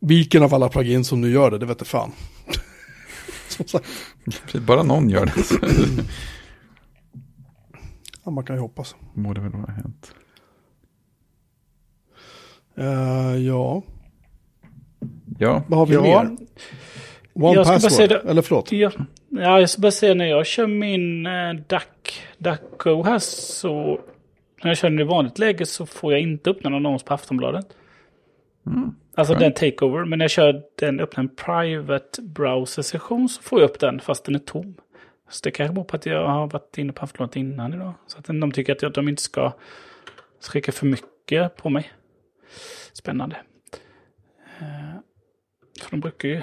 Vilken 0.00 0.42
av 0.42 0.54
alla 0.54 0.68
plugins 0.68 1.08
som 1.08 1.20
nu 1.20 1.30
gör 1.30 1.50
det, 1.50 1.58
det 1.58 1.66
vet 1.66 1.86
fan. 1.86 2.12
Bara 4.66 4.82
någon 4.82 5.10
gör 5.10 5.26
det 5.26 5.32
ja, 8.24 8.30
man 8.30 8.44
kan 8.44 8.56
ju 8.56 8.62
hoppas. 8.62 8.96
må 9.14 9.32
det 9.32 9.40
väl 9.40 9.52
ha 9.52 9.66
hänt. 9.72 10.14
Eh, 12.76 13.36
ja, 13.46 13.82
Ja, 15.38 15.62
vad 15.68 15.78
har 15.78 15.86
vi 15.86 15.94
Ja. 15.94 16.02
mer? 16.02 16.36
One 17.34 17.54
Jag 17.54 17.66
ska 17.66 17.72
bara 17.72 17.80
password, 17.80 17.92
säga 18.08 18.20
eller 18.20 18.42
förlåt. 18.42 18.72
Ja, 18.72 18.90
ja, 19.28 19.60
jag 19.60 19.70
ska 19.70 19.80
bara 19.82 19.92
säga 19.92 20.14
när 20.14 20.24
jag 20.26 20.46
kör 20.46 20.66
min 20.66 21.26
eh, 21.26 21.52
Duck, 21.54 22.22
Ducko 22.38 23.02
här 23.02 23.18
så... 23.18 24.00
När 24.62 24.70
jag 24.70 24.76
kör 24.76 24.90
den 24.90 25.00
i 25.00 25.02
vanligt 25.04 25.38
läge 25.38 25.66
så 25.66 25.86
får 25.86 26.12
jag 26.12 26.20
inte 26.20 26.50
öppna 26.50 26.70
någon 26.70 26.86
annons 26.86 27.02
på 27.02 27.14
Aftonbladet. 27.14 27.66
Mm. 28.66 28.94
Alltså 29.14 29.34
Skönt. 29.34 29.40
den 29.56 29.70
takeover. 29.70 30.04
Men 30.04 30.18
när 30.18 30.24
jag 30.24 30.30
kör 30.30 30.62
den, 30.78 31.00
öppnar 31.00 31.24
en 31.24 31.28
private 31.36 32.22
browser-session 32.22 33.28
så 33.28 33.42
får 33.42 33.60
jag 33.60 33.70
upp 33.70 33.80
den 33.80 34.00
fast 34.00 34.24
den 34.24 34.34
är 34.34 34.38
tom. 34.38 34.74
Så 35.32 35.40
det 35.44 35.50
kanske 35.50 35.74
beror 35.74 35.84
på 35.84 35.96
att 35.96 36.06
jag 36.06 36.28
har 36.28 36.46
varit 36.46 36.78
inne 36.78 36.92
på 36.92 37.04
Aftonbladet 37.04 37.36
innan 37.36 37.74
idag. 37.74 37.92
Så 38.06 38.18
att 38.18 38.24
de 38.24 38.52
tycker 38.52 38.72
att 38.72 38.82
jag- 38.82 38.92
de 38.92 39.08
inte 39.08 39.22
ska 39.22 39.52
skicka 40.52 40.72
för 40.72 40.86
mycket 40.86 41.56
på 41.56 41.70
mig. 41.70 41.92
Spännande. 42.92 43.36
Eh, 44.60 44.98
för 45.82 45.90
de 45.90 46.00
brukar 46.00 46.28
ju... 46.28 46.42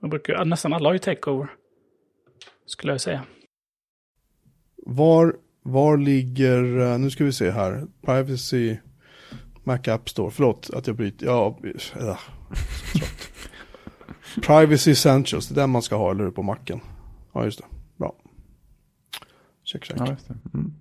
De 0.00 0.10
brukar 0.10 0.38
ju, 0.38 0.44
nästan 0.44 0.72
alla 0.72 0.88
har 0.88 0.92
ju 0.92 0.98
takeover. 0.98 1.48
Skulle 2.66 2.92
jag 2.92 3.00
säga. 3.00 3.22
Var, 4.86 5.36
var 5.62 5.96
ligger, 5.96 6.80
eh, 6.80 6.98
nu 6.98 7.10
ska 7.10 7.24
vi 7.24 7.32
se 7.32 7.50
här, 7.50 7.86
privacy, 8.06 8.76
Mac 9.64 9.78
App 9.88 10.08
Store, 10.08 10.30
förlåt 10.30 10.70
att 10.74 10.86
jag 10.86 10.96
bryter, 10.96 11.26
ja, 11.26 11.58
äh. 12.00 12.18
Privacy 14.42 14.90
Essentials, 14.90 15.48
det 15.48 15.54
är 15.54 15.60
den 15.62 15.70
man 15.70 15.82
ska 15.82 15.96
ha, 15.96 16.10
eller 16.10 16.24
hur, 16.24 16.30
på 16.30 16.42
macken. 16.42 16.80
Ja, 17.34 17.44
just 17.44 17.58
det, 17.58 17.64
bra. 17.96 18.14
Check, 19.64 19.84
check. 19.84 19.96
ja 20.00 20.06
just 20.10 20.28
det. 20.28 20.34
Mm. 20.54 20.72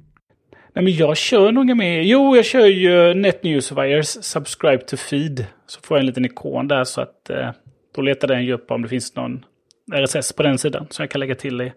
Nej 0.73 0.83
men 0.83 0.93
jag 0.93 1.17
kör 1.17 1.51
nog 1.51 1.77
med. 1.77 2.05
Jo, 2.05 2.35
jag 2.35 2.45
kör 2.45 2.65
ju 2.65 3.13
NetNewsWires 3.13 4.23
Subscribe 4.23 4.83
to 4.83 4.97
Feed. 4.97 5.45
Så 5.67 5.79
får 5.81 5.97
jag 5.97 5.99
en 5.99 6.05
liten 6.05 6.25
ikon 6.25 6.67
där 6.67 6.83
så 6.83 7.01
att 7.01 7.29
eh, 7.29 7.51
då 7.95 8.01
letar 8.01 8.27
den 8.27 8.45
ju 8.45 8.53
upp 8.53 8.71
om 8.71 8.81
det 8.81 8.87
finns 8.87 9.15
någon 9.15 9.45
RSS 9.93 10.33
på 10.33 10.43
den 10.43 10.57
sidan. 10.57 10.87
Så 10.89 11.01
jag 11.01 11.09
kan 11.11 11.19
lägga 11.19 11.35
till 11.35 11.61
i 11.61 11.73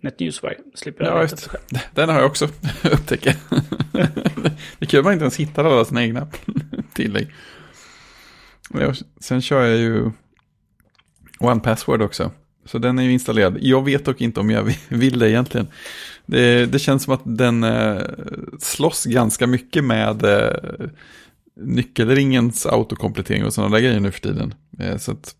NetNewsWire. 0.00 0.56
Slipper 0.74 1.04
jag 1.04 1.16
Ja, 1.16 1.22
just. 1.22 1.46
själv. 1.48 1.62
Den 1.94 2.08
har 2.08 2.16
jag 2.16 2.26
också 2.26 2.44
upptäckt. 2.92 3.24
det 4.78 4.80
är 4.80 4.86
kul 4.86 4.98
att 4.98 5.04
man 5.04 5.12
inte 5.12 5.22
ens 5.22 5.36
hittar 5.40 5.64
alla 5.64 5.84
sina 5.84 6.02
egna 6.02 6.28
tillägg. 6.94 7.28
Sen 9.20 9.42
kör 9.42 9.62
jag 9.66 9.78
ju 9.78 10.10
One 11.40 11.60
Password 11.60 12.02
också. 12.02 12.30
Så 12.64 12.78
den 12.78 12.98
är 12.98 13.02
ju 13.02 13.12
installerad. 13.12 13.58
Jag 13.60 13.84
vet 13.84 14.04
dock 14.04 14.20
inte 14.20 14.40
om 14.40 14.50
jag 14.50 14.74
vill 14.88 15.18
det 15.18 15.30
egentligen. 15.30 15.66
Det, 16.26 16.66
det 16.66 16.78
känns 16.78 17.02
som 17.02 17.14
att 17.14 17.22
den 17.24 17.64
eh, 17.64 18.02
slåss 18.58 19.04
ganska 19.04 19.46
mycket 19.46 19.84
med 19.84 20.24
eh, 20.24 20.88
nyckelringens 21.56 22.66
autokomplettering 22.66 23.44
och 23.44 23.54
sådana 23.54 23.74
där 23.76 23.82
grejer 23.82 24.00
nu 24.00 24.10
för 24.10 24.20
tiden. 24.20 24.54
Eh, 24.78 24.96
så 24.96 25.12
att, 25.12 25.34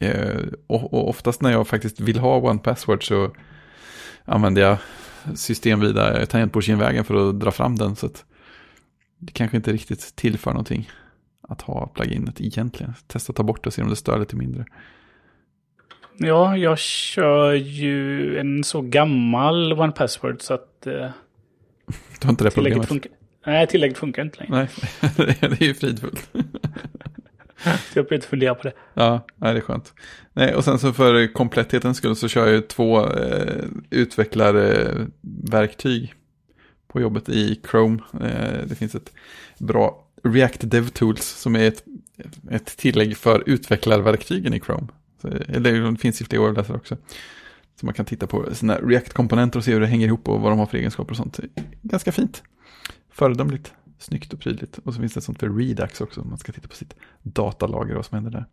eh, 0.00 0.40
och, 0.66 0.94
och 0.94 1.08
oftast 1.08 1.42
när 1.42 1.52
jag 1.52 1.68
faktiskt 1.68 2.00
vill 2.00 2.18
ha 2.18 2.36
One 2.36 2.58
Password 2.58 3.08
så 3.08 3.30
använder 4.24 4.62
jag 4.62 4.78
systemvida 5.34 6.26
tangentbordsgenvägen 6.26 7.04
för 7.04 7.28
att 7.28 7.40
dra 7.40 7.50
fram 7.50 7.76
den. 7.76 7.96
Så 7.96 8.06
att 8.06 8.24
det 9.18 9.32
kanske 9.32 9.56
inte 9.56 9.72
riktigt 9.72 10.16
tillför 10.16 10.50
någonting 10.50 10.90
att 11.48 11.62
ha 11.62 11.86
pluginet 11.86 12.40
egentligen. 12.40 12.94
Testa 13.06 13.30
att 13.30 13.36
ta 13.36 13.42
bort 13.42 13.64
det 13.64 13.66
och 13.66 13.74
se 13.74 13.82
om 13.82 13.88
det 13.88 13.96
stör 13.96 14.18
lite 14.18 14.36
mindre. 14.36 14.64
Ja, 16.20 16.56
jag 16.56 16.78
kör 16.78 17.52
ju 17.52 18.38
en 18.38 18.64
så 18.64 18.80
gammal 18.80 19.72
One 19.72 19.92
Password 19.92 20.42
så 20.42 20.54
att 20.54 20.86
eh, 20.86 20.92
Du 22.20 22.22
har 22.22 22.30
inte 22.30 22.44
det 22.44 22.50
problemet? 22.50 22.88
funkar. 22.88 23.12
Nej, 23.46 23.66
tillägget 23.66 23.98
funkar 23.98 24.22
inte 24.22 24.38
längre. 24.44 24.56
Nej, 24.56 24.68
det 25.40 25.60
är 25.60 25.64
ju 25.64 25.74
fridfullt. 25.74 26.30
Jag 27.64 27.78
behöver 28.04 28.14
inte 28.14 28.26
fundera 28.26 28.54
på 28.54 28.62
det. 28.62 28.72
Ja, 28.94 29.26
nej, 29.36 29.52
det 29.52 29.58
är 29.58 29.62
skönt. 29.62 29.92
Nej, 30.32 30.54
och 30.54 30.64
sen 30.64 30.78
så 30.78 30.92
för 30.92 31.32
kompletthetens 31.32 31.96
skull 31.96 32.16
så 32.16 32.28
kör 32.28 32.46
jag 32.46 32.54
ju 32.54 32.60
två 32.60 33.06
eh, 33.12 33.64
utvecklarverktyg 33.90 36.14
på 36.88 37.00
jobbet 37.00 37.28
i 37.28 37.60
Chrome. 37.70 37.98
Eh, 38.12 38.66
det 38.66 38.74
finns 38.74 38.94
ett 38.94 39.12
bra 39.58 40.04
React 40.24 40.70
DevTools 40.70 41.24
som 41.24 41.56
är 41.56 41.68
ett 41.68 41.84
ett 42.50 42.76
tillägg 42.76 43.16
för 43.16 43.42
utvecklarverktygen 43.46 44.54
i 44.54 44.60
Chrome. 44.60 44.86
Eller 45.24 45.90
det 45.90 45.96
finns 45.96 46.20
i 46.20 46.24
fler 46.24 46.38
webbläsare 46.38 46.76
också. 46.76 46.96
Så 47.80 47.86
man 47.86 47.94
kan 47.94 48.04
titta 48.04 48.26
på 48.26 48.54
sina 48.54 48.78
React-komponenter 48.78 49.58
och 49.58 49.64
se 49.64 49.72
hur 49.72 49.80
det 49.80 49.86
hänger 49.86 50.06
ihop 50.06 50.28
och 50.28 50.40
vad 50.40 50.52
de 50.52 50.58
har 50.58 50.66
för 50.66 50.78
egenskaper 50.78 51.10
och 51.10 51.16
sånt. 51.16 51.40
Ganska 51.82 52.12
fint. 52.12 52.42
Föredömligt, 53.10 53.72
snyggt 53.98 54.32
och 54.32 54.40
prydligt. 54.40 54.78
Och 54.78 54.94
så 54.94 55.00
finns 55.00 55.14
det 55.14 55.20
sånt 55.20 55.38
för 55.38 55.48
Redux 55.48 56.00
också. 56.00 56.24
Man 56.24 56.38
ska 56.38 56.52
titta 56.52 56.68
på 56.68 56.74
sitt 56.74 56.94
datalager 57.22 57.90
och 57.90 57.96
vad 57.96 58.06
som 58.06 58.14
händer 58.14 58.30
där. 58.30 58.46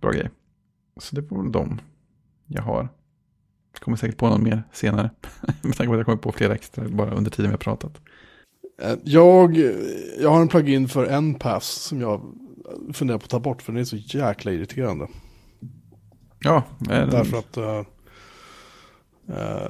Bra 0.00 0.10
grej. 0.10 0.30
Så 0.96 1.16
det 1.16 1.30
var 1.30 1.42
väl 1.42 1.52
de 1.52 1.80
jag 2.46 2.62
har. 2.62 2.88
Kommer 3.80 3.96
säkert 3.96 4.16
på 4.16 4.28
någon 4.28 4.42
mer 4.42 4.62
senare. 4.72 5.10
Med 5.62 5.76
tanke 5.76 5.86
på 5.86 5.92
att 5.92 5.98
jag 5.98 6.04
kommer 6.04 6.18
på 6.18 6.32
flera 6.32 6.54
extra 6.54 6.88
bara 6.88 7.14
under 7.14 7.30
tiden 7.30 7.50
vi 7.50 7.52
har 7.52 7.58
pratat. 7.58 8.00
Eh, 8.82 8.94
jag, 9.04 9.56
jag 10.20 10.30
har 10.30 10.40
en 10.40 10.48
plugin 10.48 10.88
för 10.88 11.06
NPass 11.06 11.68
som 11.68 12.00
jag 12.00 12.34
funderar 12.92 13.18
på 13.18 13.24
att 13.24 13.30
ta 13.30 13.40
bort 13.40 13.62
för 13.62 13.72
den 13.72 13.80
är 13.80 13.84
så 13.84 13.96
jäkla 13.96 14.52
irriterande. 14.52 15.06
Ja, 16.40 16.62
men, 16.78 17.10
Därför 17.10 17.38
att 17.38 17.58
uh, 17.58 17.82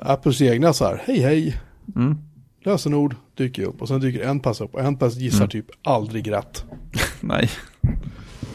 Apples 0.00 0.40
egna 0.42 0.72
så 0.72 0.84
här, 0.84 1.02
hej 1.04 1.20
hej, 1.20 1.60
mm, 1.96 2.18
lösenord 2.60 3.16
dyker 3.34 3.62
upp 3.64 3.82
och 3.82 3.88
sen 3.88 4.00
dyker 4.00 4.34
NPass 4.34 4.60
upp 4.60 4.74
och 4.74 4.80
NPass 4.84 5.16
gissar 5.16 5.38
Mm. 5.38 5.48
typ 5.48 5.66
aldrig 5.82 6.32
rätt. 6.32 6.64
nej. 7.20 7.50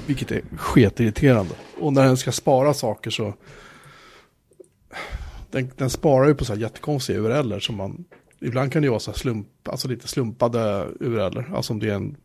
Vilket 0.08 0.32
är 0.32 0.42
sketirriterande. 0.58 1.54
Och 1.80 1.94
när 1.94 2.04
den 2.06 2.18
ska 2.18 2.32
spara 2.32 2.74
saker 2.74 3.10
så 3.12 3.34
den, 5.52 5.72
den 5.78 5.90
sparar 5.90 6.28
ju 6.28 6.36
på 6.36 6.46
så 6.46 6.54
här 6.54 6.60
jättekonstiga 6.60 7.20
URLer 7.20 7.60
som 7.60 7.76
man 7.76 8.06
ibland 8.42 8.72
kan 8.72 8.82
det 8.82 8.86
ju 8.86 8.90
vara 8.90 9.00
så 9.00 9.12
här 9.12 9.18
slump, 9.18 9.48
alltså 9.68 9.88
lite 9.88 10.08
slumpade 10.08 10.88
URLer. 11.00 11.52
Alltså 11.56 11.74
om 11.74 11.80
det 11.80 11.90
är 11.90 11.96
en 11.96 12.18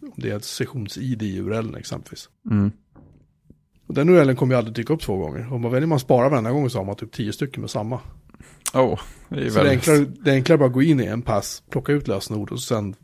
om 0.00 0.12
det 0.16 0.30
är 0.30 0.36
ett 0.36 0.44
sessions-id 0.44 1.22
i 1.22 1.38
URLen 1.38 1.74
exempelvis. 1.74 2.28
Mm. 2.50 2.72
Och 3.86 3.94
den 3.94 4.08
URLen 4.08 4.36
kommer 4.36 4.54
ju 4.54 4.58
aldrig 4.58 4.74
dyka 4.74 4.92
upp 4.92 5.00
två 5.00 5.16
gånger. 5.16 5.52
Om 5.52 5.60
man 5.62 5.72
väljer 5.72 5.86
man 5.86 6.00
spara 6.00 6.28
varenda 6.28 6.50
gång 6.50 6.70
så 6.70 6.78
har 6.78 6.84
man 6.84 6.96
typ 6.96 7.12
tio 7.12 7.32
stycken 7.32 7.60
med 7.60 7.70
samma. 7.70 8.00
Oh, 8.74 9.00
det 9.28 9.36
är 9.46 9.50
Så 9.50 9.54
det 9.54 9.60
är, 9.60 9.64
väldigt... 9.64 9.88
enklare, 9.88 10.14
det 10.24 10.30
är 10.30 10.34
enklare 10.34 10.58
bara 10.58 10.66
att 10.66 10.72
gå 10.72 10.82
in 10.82 11.00
i 11.00 11.04
en 11.04 11.22
pass, 11.22 11.62
plocka 11.70 11.92
ut 11.92 12.08
lösenord 12.08 12.52
och 12.52 12.60
sen 12.60 12.96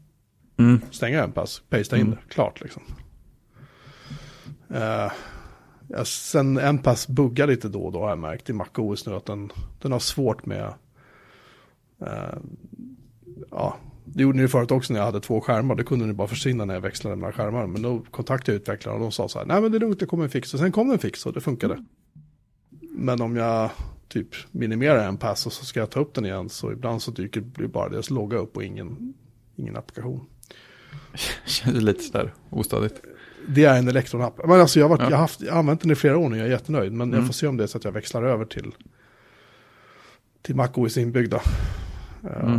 Mm, 0.58 0.80
stänga 0.90 1.24
en 1.24 1.32
pass, 1.32 1.62
pasta 1.68 1.96
in 1.96 2.02
Mm. 2.02 2.14
det, 2.14 2.34
klart 2.34 2.60
liksom. 2.60 2.82
Uh, 4.70 5.12
ja, 5.88 6.04
sen 6.04 6.58
en 6.58 6.78
pass 6.78 7.08
buggar 7.08 7.46
lite 7.46 7.68
då 7.68 7.82
och 7.82 7.92
då 7.92 8.00
har 8.00 8.08
jag 8.08 8.18
märkt 8.18 8.50
i 8.50 8.52
MacOS 8.52 9.06
nu 9.06 9.14
att 9.14 9.26
den, 9.26 9.52
den 9.82 9.92
har 9.92 9.98
svårt 9.98 10.46
med, 10.46 10.74
eh, 12.00 12.38
ja, 13.50 13.76
det 14.14 14.22
gjorde 14.22 14.38
ni 14.38 14.48
förut 14.48 14.70
också 14.70 14.92
när 14.92 15.00
jag 15.00 15.06
hade 15.06 15.20
två 15.20 15.40
skärmar, 15.40 15.74
det 15.74 15.84
kunde 15.84 16.06
ni 16.06 16.12
bara 16.12 16.28
försvinna 16.28 16.64
när 16.64 16.74
jag 16.74 16.80
växlade 16.80 17.16
mellan 17.16 17.32
skärmar, 17.32 17.66
men 17.66 17.82
då 17.82 18.04
kontaktade 18.10 18.52
jag 18.52 18.60
utvecklaren 18.60 18.96
och 18.98 19.02
de 19.02 19.12
sa 19.12 19.28
så 19.28 19.38
här, 19.38 19.46
nej 19.46 19.60
men 19.60 19.70
det 19.72 19.78
är 19.78 19.80
lugnt, 19.80 20.00
det 20.00 20.06
kommer 20.06 20.24
en 20.24 20.30
fix, 20.30 20.54
och 20.54 20.60
sen 20.60 20.72
kom 20.72 20.90
en 20.90 20.98
fix 20.98 21.26
och 21.26 21.32
det 21.32 21.40
funkade. 21.40 21.84
Men 22.80 23.20
om 23.22 23.36
jag 23.36 23.70
typ 24.08 24.28
minimerar 24.50 25.08
en 25.08 25.16
pass 25.16 25.46
och 25.46 25.52
så 25.52 25.64
ska 25.64 25.80
jag 25.80 25.90
ta 25.90 26.00
upp 26.00 26.14
den 26.14 26.26
igen, 26.26 26.48
så 26.48 26.72
ibland 26.72 27.02
så 27.02 27.10
dyker 27.10 27.40
blir 27.40 27.66
bara 27.68 27.88
deras 27.88 28.10
logga 28.10 28.38
upp 28.38 28.56
och 28.56 28.64
ingen, 28.64 29.14
ingen 29.56 29.76
applikation. 29.76 30.26
känns 31.46 31.82
lite 31.82 32.02
sådär 32.02 32.34
ostadigt. 32.50 33.00
Det 33.48 33.64
är 33.64 33.78
en 33.78 33.88
Electron-app. 33.88 34.40
Men 34.46 34.60
alltså 34.60 34.78
jag, 34.80 34.88
har 34.88 34.96
varit, 34.96 35.00
Ja. 35.00 35.10
jag, 35.10 35.16
har 35.16 35.22
haft, 35.22 35.40
jag 35.42 35.52
har 35.52 35.58
använt 35.58 35.80
den 35.80 35.90
i 35.90 35.94
flera 35.94 36.18
år 36.18 36.28
nu, 36.28 36.36
jag 36.36 36.46
är 36.46 36.50
jättenöjd. 36.50 36.92
Men 36.92 37.08
Mm. 37.08 37.18
jag 37.18 37.26
får 37.26 37.32
se 37.34 37.46
om 37.46 37.56
det 37.56 37.62
är 37.62 37.66
så 37.66 37.78
att 37.78 37.84
jag 37.84 37.92
växlar 37.92 38.22
över 38.22 38.44
till, 38.44 38.74
till 40.42 40.56
MacOS 40.56 40.96
inbyggda. 40.96 41.40
Mm. 42.42 42.58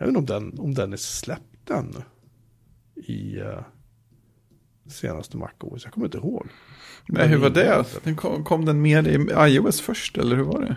Jag 0.00 0.06
vet 0.06 0.16
inte 0.16 0.34
om 0.34 0.42
den, 0.42 0.58
om 0.58 0.74
den 0.74 0.92
är 0.92 0.96
släppt 0.96 1.70
ännu. 1.70 2.02
I 2.94 3.40
uh, 3.40 3.60
senaste 4.86 5.36
MacOS, 5.36 5.84
jag 5.84 5.92
kommer 5.92 6.06
inte 6.06 6.18
ihåg. 6.18 6.46
Nej, 7.08 7.28
hur 7.28 7.38
var 7.38 7.50
det? 7.50 7.84
Den 8.04 8.16
kom, 8.16 8.44
kom 8.44 8.64
den 8.64 8.82
med 8.82 9.06
i 9.06 9.28
iOS 9.38 9.80
först, 9.80 10.18
eller 10.18 10.36
hur 10.36 10.42
var 10.42 10.60
det? 10.60 10.76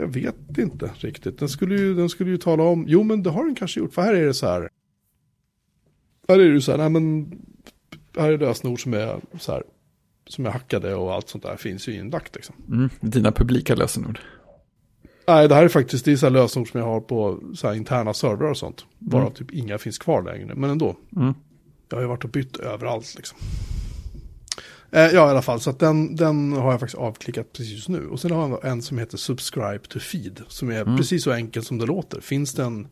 Jag 0.00 0.06
vet 0.06 0.58
inte 0.58 0.90
riktigt. 0.94 1.38
Den 1.38 1.48
skulle, 1.48 1.74
ju, 1.74 1.94
den 1.94 2.08
skulle 2.08 2.30
ju 2.30 2.38
tala 2.38 2.62
om, 2.62 2.84
jo 2.88 3.02
men 3.02 3.22
det 3.22 3.30
har 3.30 3.44
den 3.44 3.54
kanske 3.54 3.80
gjort. 3.80 3.94
För 3.94 4.02
här 4.02 4.14
är 4.14 4.26
det 4.26 4.34
så 4.34 4.46
här. 4.46 4.68
Här 6.28 6.38
är 6.38 6.52
det 6.52 6.60
så 6.60 6.70
här, 6.70 6.78
nej 6.78 6.90
men. 6.90 7.32
Här 8.16 8.32
är 8.32 8.38
lösenord 8.38 8.82
som 8.82 8.94
är 8.94 9.20
så 9.38 9.52
här. 9.52 9.62
Som 10.26 10.46
är 10.46 10.50
hackade 10.50 10.94
och 10.94 11.14
allt 11.14 11.28
sånt 11.28 11.44
där 11.44 11.56
finns 11.56 11.88
ju 11.88 11.94
inlagt 11.94 12.34
liksom. 12.34 12.54
Mm, 12.68 12.90
dina 13.00 13.32
publika 13.32 13.74
lösenord. 13.74 14.20
Nej, 15.26 15.48
det 15.48 15.54
här 15.54 15.64
är 15.64 15.68
faktiskt 15.68 16.04
det 16.04 16.12
är 16.12 16.16
så 16.16 16.26
här 16.26 16.30
lösenord 16.30 16.70
som 16.70 16.80
jag 16.80 16.86
har 16.86 17.00
på 17.00 17.40
så 17.54 17.74
interna 17.74 18.14
servrar 18.14 18.50
och 18.50 18.56
sånt. 18.56 18.84
Bara 18.98 19.22
Mm. 19.22 19.34
typ 19.34 19.50
inga 19.50 19.78
finns 19.78 19.98
kvar 19.98 20.22
längre, 20.22 20.54
men 20.54 20.70
ändå. 20.70 20.96
Mm. 21.16 21.34
Jag 21.88 21.96
har 21.96 22.02
ju 22.02 22.08
varit 22.08 22.24
och 22.24 22.30
bytt 22.30 22.56
överallt 22.56 23.14
liksom. 23.16 23.38
Eh, 24.90 25.00
ja, 25.02 25.26
i 25.26 25.30
alla 25.30 25.42
fall, 25.42 25.60
så 25.60 25.70
att 25.70 25.78
den, 25.78 26.16
den 26.16 26.52
har 26.52 26.70
jag 26.70 26.80
faktiskt 26.80 26.98
avklickat 26.98 27.52
precis 27.52 27.88
nu. 27.88 28.06
Och 28.08 28.20
sen 28.20 28.30
har 28.30 28.48
jag 28.48 28.64
en 28.64 28.82
som 28.82 28.98
heter 28.98 29.16
Subscribe 29.18 29.78
to 29.88 29.98
Feed, 29.98 30.42
som 30.48 30.70
är 30.70 30.82
Mm. 30.82 30.96
precis 30.96 31.24
så 31.24 31.32
enkelt 31.32 31.66
som 31.66 31.78
det 31.78 31.86
låter. 31.86 32.20
Finns 32.20 32.52
det 32.54 32.62
en, 32.64 32.88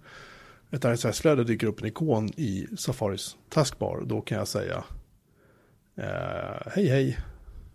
ett 0.71 0.85
RSS-flöde 0.85 1.45
dyker 1.45 1.67
upp 1.67 1.81
en 1.81 1.87
ikon 1.87 2.29
i 2.29 2.67
Safaris 2.79 3.37
taskbar, 3.49 4.03
då 4.07 4.21
kan 4.21 4.39
jag 4.39 4.49
säga 4.49 4.85
eh, 5.97 6.67
hej 6.75 6.89
hej, 6.89 7.19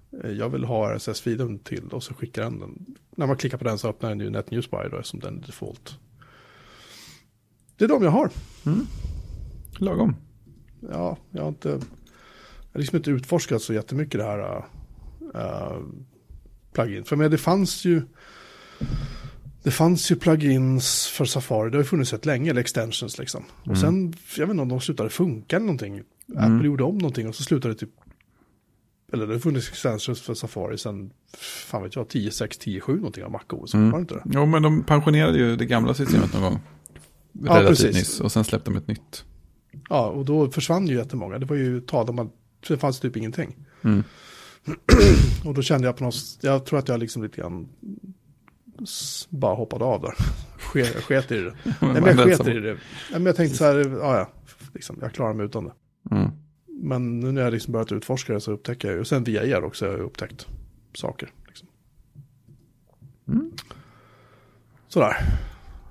jag 0.09 0.49
vill 0.49 0.63
ha 0.63 0.95
RSS-feeden 0.95 1.59
till 1.59 1.89
och 1.91 2.03
så 2.03 2.13
skickar 2.13 2.41
den 2.41 2.59
den. 2.59 2.95
När 3.15 3.27
man 3.27 3.37
klickar 3.37 3.57
på 3.57 3.63
den 3.63 3.77
så 3.77 3.89
öppnar 3.89 4.09
den 4.09 4.19
ju 4.19 4.29
NetNewsBuy 4.29 4.89
då, 4.89 5.03
som 5.03 5.19
den 5.19 5.37
är 5.37 5.41
default. 5.45 5.99
Det 7.77 7.85
är 7.85 7.89
de 7.89 8.03
jag 8.03 8.11
har. 8.11 8.29
Lagom. 9.77 10.15
Ja, 10.91 11.17
jag 11.31 11.41
har 11.41 11.49
inte, 11.49 11.69
jag 11.69 11.79
har 12.73 12.79
liksom 12.79 12.97
inte 12.97 13.11
utforskat 13.11 13.61
så 13.61 13.73
jättemycket 13.73 14.19
det 14.19 14.25
här 14.25 14.65
uh, 15.35 15.83
plugin. 16.73 17.03
För 17.03 17.15
men 17.15 17.31
det 17.31 17.37
fanns 17.37 17.85
ju, 17.85 18.01
det 19.63 19.71
fanns 19.71 20.11
ju 20.11 20.15
plugins 20.15 21.07
för 21.07 21.25
Safari, 21.25 21.69
det 21.69 21.77
har 21.77 21.83
ju 21.83 21.87
funnits 21.89 22.13
rätt 22.13 22.25
länge, 22.25 22.49
eller 22.49 22.61
extensions 22.61 23.17
liksom. 23.17 23.43
Och 23.63 23.77
sen, 23.77 24.13
jag 24.37 24.47
vet 24.47 24.51
inte 24.51 24.61
om 24.61 24.69
de 24.69 24.81
slutade 24.81 25.09
funka 25.09 25.55
eller 25.55 25.65
någonting. 25.65 26.01
Apple 26.37 26.65
gjorde 26.65 26.83
om 26.83 26.97
någonting 26.97 27.27
och 27.27 27.35
så 27.35 27.43
slutade 27.43 27.73
det 27.73 27.79
typ, 27.79 27.93
eller 29.13 29.27
det 29.27 29.33
har 29.33 29.39
funnits 29.39 29.69
extensions 29.69 30.21
för 30.21 30.33
Safari 30.33 30.77
sen, 30.77 31.11
fan 31.37 31.83
vet 31.83 31.95
jag, 31.95 32.05
10.6, 32.07 32.47
10.7 32.81 32.95
någonting 32.95 33.23
av 33.23 33.31
MacOS, 33.31 33.73
Mm. 33.73 33.91
var 33.91 33.97
det 33.99 34.01
inte 34.01 34.13
det? 34.13 34.21
Jo, 34.25 34.45
men 34.45 34.63
de 34.63 34.83
pensionerade 34.83 35.37
ju 35.37 35.55
det 35.55 35.65
gamla 35.65 35.93
systemet 35.93 36.33
någon 36.33 36.41
gång. 36.41 36.59
Ja, 37.31 37.63
precis. 37.67 37.95
nyss. 37.95 38.19
Och 38.19 38.31
sen 38.31 38.43
släppte 38.43 38.71
de 38.71 38.77
ett 38.77 38.87
nytt. 38.87 39.23
Ja, 39.89 40.07
och 40.07 40.25
då 40.25 40.51
försvann 40.51 40.87
ju 40.87 40.95
jättemånga. 40.95 41.39
Det 41.39 41.45
var 41.45 41.55
ju 41.55 41.81
tag 41.81 42.05
där 42.05 42.13
man, 42.13 42.29
det 42.67 42.77
fanns 42.77 42.99
typ 42.99 43.17
ingenting. 43.17 43.55
Mm. 43.83 44.03
Och 45.45 45.53
då 45.53 45.61
kände 45.61 45.87
jag 45.87 45.97
på 45.97 46.03
något, 46.03 46.15
jag 46.41 46.65
tror 46.65 46.79
att 46.79 46.87
jag 46.87 46.99
liksom 46.99 47.23
lite 47.23 47.37
grann 47.41 47.67
bara 49.29 49.55
hoppade 49.55 49.85
av 49.85 50.01
där. 50.01 50.13
Ske, 50.57 50.83
sket 50.83 51.31
i 51.31 51.35
det. 51.37 51.53
Nej, 51.81 52.01
men 52.01 52.17
jag 52.17 52.37
sket 52.37 52.47
i 52.47 52.53
det. 52.53 52.73
Nej, 52.73 52.77
men 53.11 53.25
jag 53.25 53.35
tänkte 53.35 53.57
så 53.57 53.63
här, 53.65 53.75
ja 54.01 54.17
ja, 54.17 54.29
liksom, 54.73 54.97
jag 55.01 55.13
klarar 55.13 55.33
mig 55.33 55.45
utan 55.45 55.65
det. 55.65 55.71
Mm. 56.11 56.29
Men 56.81 57.19
nu 57.19 57.31
när 57.31 57.41
jag 57.41 57.53
liksom 57.53 57.71
börjat 57.71 57.91
utforska 57.91 58.33
det 58.33 58.41
så 58.41 58.51
upptäcker 58.51 58.87
jag 58.87 58.95
ju, 58.95 59.01
och 59.01 59.07
sen 59.07 59.23
via 59.23 59.45
er 59.45 59.63
också 59.63 59.85
har 59.85 59.91
jag 59.91 60.01
upptäckt 60.01 60.47
saker. 60.93 61.29
Liksom. 61.47 61.67
Mm. 63.27 63.51
Sådär. 64.87 65.17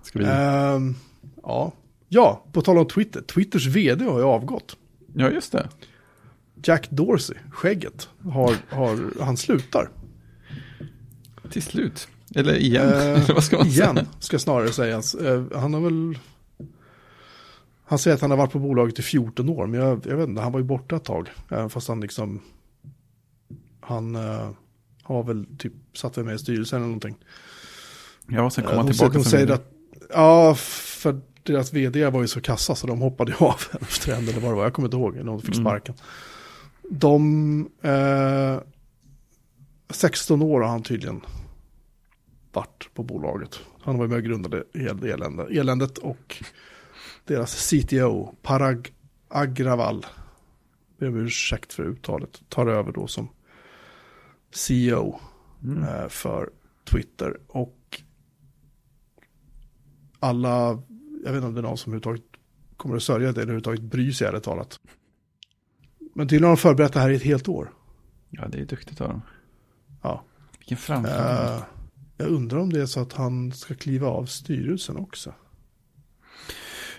Ska 0.03 0.19
vi... 0.19 0.25
Ehm, 0.25 0.95
ja. 1.43 1.73
ja, 2.09 2.45
på 2.53 2.63
tal 2.63 2.79
om 2.79 2.89
Twitter. 2.89 3.21
Twitters 3.21 3.67
vd 3.67 4.05
har 4.05 4.19
ju 4.19 4.25
avgått. 4.25 4.77
Ja, 5.15 5.31
just 5.31 5.53
det. 5.53 5.69
Jack 6.63 6.91
Dorsey, 6.91 7.37
skägget, 7.53 8.09
har, 8.23 8.55
har, 8.69 9.25
han 9.25 9.37
slutar. 9.37 9.91
Till 11.51 11.63
slut. 11.63 12.09
Eller 12.35 12.57
igen. 12.57 12.89
Eh, 12.89 13.01
Eller 13.25 13.35
vad 13.35 13.45
ska 13.45 13.59
man 13.59 13.67
igen, 13.67 13.97
säga? 13.97 14.07
ska 14.19 14.39
snarare 14.39 14.73
sägas. 14.73 15.15
Eh, 15.15 15.45
han 15.55 15.75
har 15.75 15.81
väl... 15.81 16.19
Han 17.89 17.99
säger 17.99 18.15
att 18.15 18.21
han 18.21 18.31
har 18.31 18.39
varit 18.39 18.53
på 18.53 18.59
bolaget 18.59 18.99
i 18.99 19.03
14 19.03 19.49
år, 19.49 19.67
men 19.67 19.81
jag, 19.81 20.07
jag 20.07 20.17
vet 20.17 20.29
inte, 20.29 20.43
han 20.43 20.53
var 20.53 20.61
ju 20.61 20.65
borta 20.67 20.97
ett 20.97 21.05
tag. 21.05 21.29
Även 21.51 21.71
fast 21.71 21.89
han 21.89 22.01
liksom... 22.01 22.41
Han 23.81 24.17
eh, 24.17 24.51
har 25.03 25.23
väl 25.23 25.47
typ 25.59 25.73
satt 25.95 26.17
med 26.17 26.35
i 26.35 26.39
styrelsen 26.39 26.77
eller 26.77 26.87
någonting. 26.87 27.17
Ja, 28.27 28.51
sen 28.51 28.65
kom 28.65 28.73
Eh, 28.73 28.77
han 28.77 28.87
de, 28.87 28.93
tillbaka. 28.93 29.19
de 29.19 29.25
säger 29.25 29.51
att... 29.51 29.73
Ja, 30.11 30.55
för 30.55 31.21
deras 31.43 31.73
vd 31.73 32.11
var 32.11 32.21
ju 32.21 32.29
så 32.29 32.41
kassa 32.41 32.75
så 32.75 32.87
de 32.87 33.01
hoppade 33.01 33.33
ju 33.33 33.37
av 33.47 33.61
efter 33.81 34.13
en 34.13 34.29
eller 34.29 34.41
vad 34.41 34.51
det 34.53 34.57
var. 34.57 34.63
Jag 34.65 34.73
kommer 34.73 34.89
inte 34.89 34.97
ihåg, 34.97 35.15
eller 35.17 35.25
de 35.27 35.41
fick 35.41 35.55
Mm. 35.57 35.65
sparken. 35.65 35.95
De... 36.91 37.69
Eh, 37.83 38.59
16 39.91 40.43
år 40.43 40.61
har 40.61 40.69
han 40.69 40.83
tydligen 40.83 41.21
varit 42.53 42.89
på 42.95 43.03
bolaget. 43.03 43.61
Han 43.83 43.99
var 43.99 44.05
ju 44.05 44.09
med 44.09 44.19
och 44.19 44.25
grundade 44.25 44.65
eländet 45.51 45.99
och 45.99 46.43
deras 47.29 47.71
CTO, 47.71 48.35
Parag 48.43 48.93
Agrawal, 49.29 50.07
ber 50.99 51.09
om 51.09 51.17
ursäkt 51.17 51.73
för 51.73 51.83
uttalet, 51.85 52.43
tar 52.49 52.67
över 52.67 52.93
då 52.93 53.07
som 53.07 53.29
CEO 54.51 55.21
Mm. 55.65 55.83
eh, 55.83 56.09
för 56.09 56.51
Twitter. 56.91 57.41
Och 57.47 58.03
alla, 60.21 60.83
jag 61.25 61.33
vet 61.33 61.35
inte 61.35 61.47
om 61.47 61.55
det 61.55 61.61
är 61.61 61.63
någon 61.63 61.79
som 61.79 61.93
överhuvudtaget 61.93 62.25
kommer 62.77 62.97
att 62.97 63.03
sörja 63.03 63.27
det 63.27 63.31
eller 63.31 63.43
överhuvudtaget 63.43 63.81
bryr 63.83 64.13
sig 64.13 64.27
ärligt 64.29 64.43
talat. 64.43 64.81
Men 66.15 66.29
tydligen 66.29 66.45
har 66.45 66.51
de 66.51 66.57
förberett 66.57 66.93
det 66.93 67.01
här 67.01 67.11
i 67.11 67.17
ett 67.17 67.23
helt 67.23 67.49
år. 67.49 67.73
Ja, 68.31 68.49
det 68.49 68.61
är 68.61 68.65
duktigt 68.65 69.01
av 69.01 69.09
dem. 69.09 69.23
Ja. 70.03 70.25
Vilken 70.59 70.77
framförhållning. 70.77 71.55
Eh, 71.55 71.63
jag 72.17 72.29
undrar 72.29 72.59
om 72.59 72.73
det 72.73 72.81
är 72.81 72.87
så 72.87 73.01
att 73.01 73.13
han 73.13 73.53
ska 73.53 73.75
kliva 73.75 74.09
av 74.09 74.27
styrelsen 74.27 74.97
också. 74.97 75.35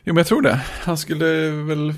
Jo, 0.03 0.13
men 0.13 0.17
jag 0.17 0.27
tror 0.27 0.41
det. 0.41 0.61
Han 0.65 0.97
skulle 0.97 1.49
väl... 1.49 1.93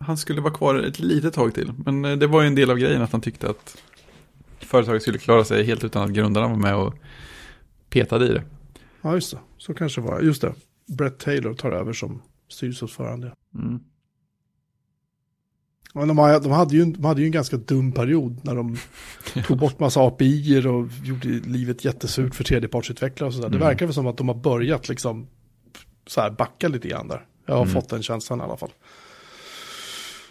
Han 0.00 0.16
skulle 0.16 0.40
vara 0.40 0.54
kvar 0.54 0.74
ett 0.74 0.98
litet 0.98 1.34
tag 1.34 1.54
till. 1.54 1.72
Men 1.84 2.04
eh, 2.04 2.16
det 2.16 2.26
var 2.26 2.42
ju 2.42 2.46
en 2.48 2.54
del 2.54 2.70
av 2.70 2.78
grejen 2.78 3.02
att 3.02 3.12
han 3.12 3.20
tyckte 3.20 3.50
att 3.50 3.76
företaget 4.60 5.02
skulle 5.02 5.18
klara 5.18 5.44
sig 5.44 5.64
helt 5.64 5.84
utan 5.84 6.02
att 6.02 6.10
grundarna 6.10 6.48
var 6.48 6.56
med 6.56 6.76
och 6.76 6.94
petade 7.90 8.26
i 8.26 8.32
det. 8.32 8.42
Ja, 9.02 9.14
just 9.14 9.30
det. 9.30 9.38
Så 9.58 9.74
kanske 9.74 10.00
det 10.00 10.06
var. 10.06 10.20
Just 10.20 10.42
det. 10.42 10.54
Brett 10.86 11.18
Taylor 11.18 11.54
tar 11.54 11.70
över 11.72 11.92
som 11.92 12.22
styrelseordförande. 12.48 13.32
Mm. 13.54 13.80
Men 15.94 16.08
de, 16.08 16.18
har- 16.18 16.40
de, 16.40 16.52
hade 16.52 16.76
ju, 16.76 16.84
de 16.84 17.04
hade 17.04 17.20
ju 17.20 17.26
en 17.26 17.32
ganska 17.32 17.56
dum 17.56 17.92
period 17.92 18.36
när 18.42 18.54
de 18.54 18.76
tog 19.46 19.58
bort 19.58 19.78
massa 19.78 20.00
API 20.06 20.66
och 20.66 20.88
gjorde 21.04 21.28
livet 21.28 21.84
jättesurt 21.84 22.34
för 22.34 22.44
tredjepartsutvecklare 22.44 23.28
och 23.28 23.34
sådär. 23.34 23.48
Det 23.48 23.56
Mm. 23.56 23.68
verkar 23.68 23.86
väl 23.86 23.94
som 23.94 24.06
att 24.06 24.16
de 24.16 24.28
har 24.28 24.34
börjat 24.34 24.88
liksom 24.88 25.26
så 26.08 26.20
här 26.20 26.30
backa 26.30 26.68
lite 26.68 26.88
grann 26.88 27.08
där. 27.08 27.26
Jag 27.46 27.54
har 27.54 27.62
Mm. 27.62 27.74
fått 27.74 27.88
den 27.88 28.02
känslan 28.02 28.40
i 28.40 28.42
alla 28.42 28.56
fall. 28.56 28.72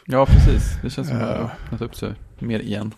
Ja, 0.05 0.25
precis. 0.25 0.63
Det 0.83 0.89
känns 0.89 1.07
som 1.07 1.17
att 1.17 1.23
det 1.23 1.29
Ja. 1.29 1.37
har 1.41 1.51
öppnat 1.65 1.81
upp 1.81 1.95
sig 1.95 2.13
mer 2.39 2.59
igen. 2.59 2.93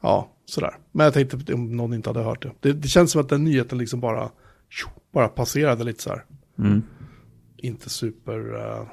Ja, 0.00 0.28
sådär. 0.44 0.78
Men 0.92 1.04
jag 1.04 1.14
tänkte 1.14 1.54
om 1.54 1.76
någon 1.76 1.94
inte 1.94 2.08
hade 2.08 2.22
hört 2.22 2.42
det. 2.42 2.52
Det, 2.60 2.72
det 2.72 2.88
känns 2.88 3.12
som 3.12 3.20
att 3.20 3.28
den 3.28 3.44
nyheten 3.44 3.78
liksom 3.78 4.00
bara, 4.00 4.30
bara 5.12 5.28
passerade 5.28 5.84
lite 5.84 6.02
så 6.02 6.10
här. 6.10 6.24
Mm. 6.58 6.82
Inte 7.56 7.90
super, 7.90 8.54
eh, 8.54 8.86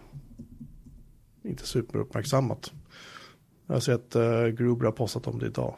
inte 1.43 1.67
super 1.67 1.99
uppmärksammat. 1.99 2.71
Jag 3.67 3.75
har 3.75 3.79
sett 3.79 4.15
uh, 4.15 4.47
Gruber 4.47 4.85
har 4.85 4.91
postat 4.91 5.27
om 5.27 5.39
det 5.39 5.45
idag. 5.45 5.75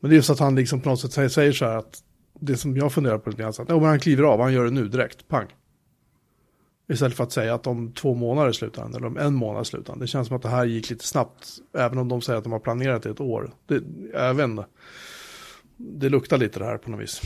Men 0.00 0.10
det 0.10 0.14
är 0.14 0.16
just 0.16 0.30
att 0.30 0.38
han 0.38 0.54
liksom 0.54 0.80
på 0.80 0.88
något 0.88 1.00
sätt 1.12 1.32
säger 1.32 1.52
så 1.52 1.64
här 1.64 1.76
att 1.76 2.02
det 2.40 2.56
som 2.56 2.76
jag 2.76 2.92
funderar 2.92 3.18
på 3.18 3.30
lite 3.30 3.42
grann, 3.42 3.50
att, 3.50 3.68
"Ja, 3.68 3.76
men 3.76 3.84
han 3.84 4.00
kliver 4.00 4.22
av, 4.22 4.40
han 4.40 4.52
gör 4.52 4.64
det 4.64 4.70
nu 4.70 4.88
direkt, 4.88 5.28
pang. 5.28 5.46
Istället 6.88 7.16
för 7.16 7.24
att 7.24 7.32
säga 7.32 7.54
att 7.54 7.66
om 7.66 7.92
två 7.92 8.14
månader 8.14 8.52
slutar 8.52 8.82
han, 8.82 8.94
eller 8.94 9.06
om 9.06 9.16
en 9.16 9.34
månad 9.34 9.66
slutar 9.66 9.92
han. 9.92 10.00
Det 10.00 10.06
känns 10.06 10.28
som 10.28 10.36
att 10.36 10.42
det 10.42 10.48
här 10.48 10.64
gick 10.64 10.90
lite 10.90 11.06
snabbt, 11.06 11.48
även 11.78 11.98
om 11.98 12.08
de 12.08 12.22
säger 12.22 12.38
att 12.38 12.44
de 12.44 12.52
har 12.52 12.60
planerat 12.60 13.06
i 13.06 13.08
ett 13.08 13.20
år. 13.20 13.50
Det, 13.66 13.82
jag 14.12 14.34
vet 14.34 14.44
inte. 14.44 14.66
Det 15.76 16.08
luktar 16.08 16.38
lite 16.38 16.58
det 16.58 16.64
här 16.64 16.78
på 16.78 16.90
något 16.90 17.00
vis. 17.00 17.20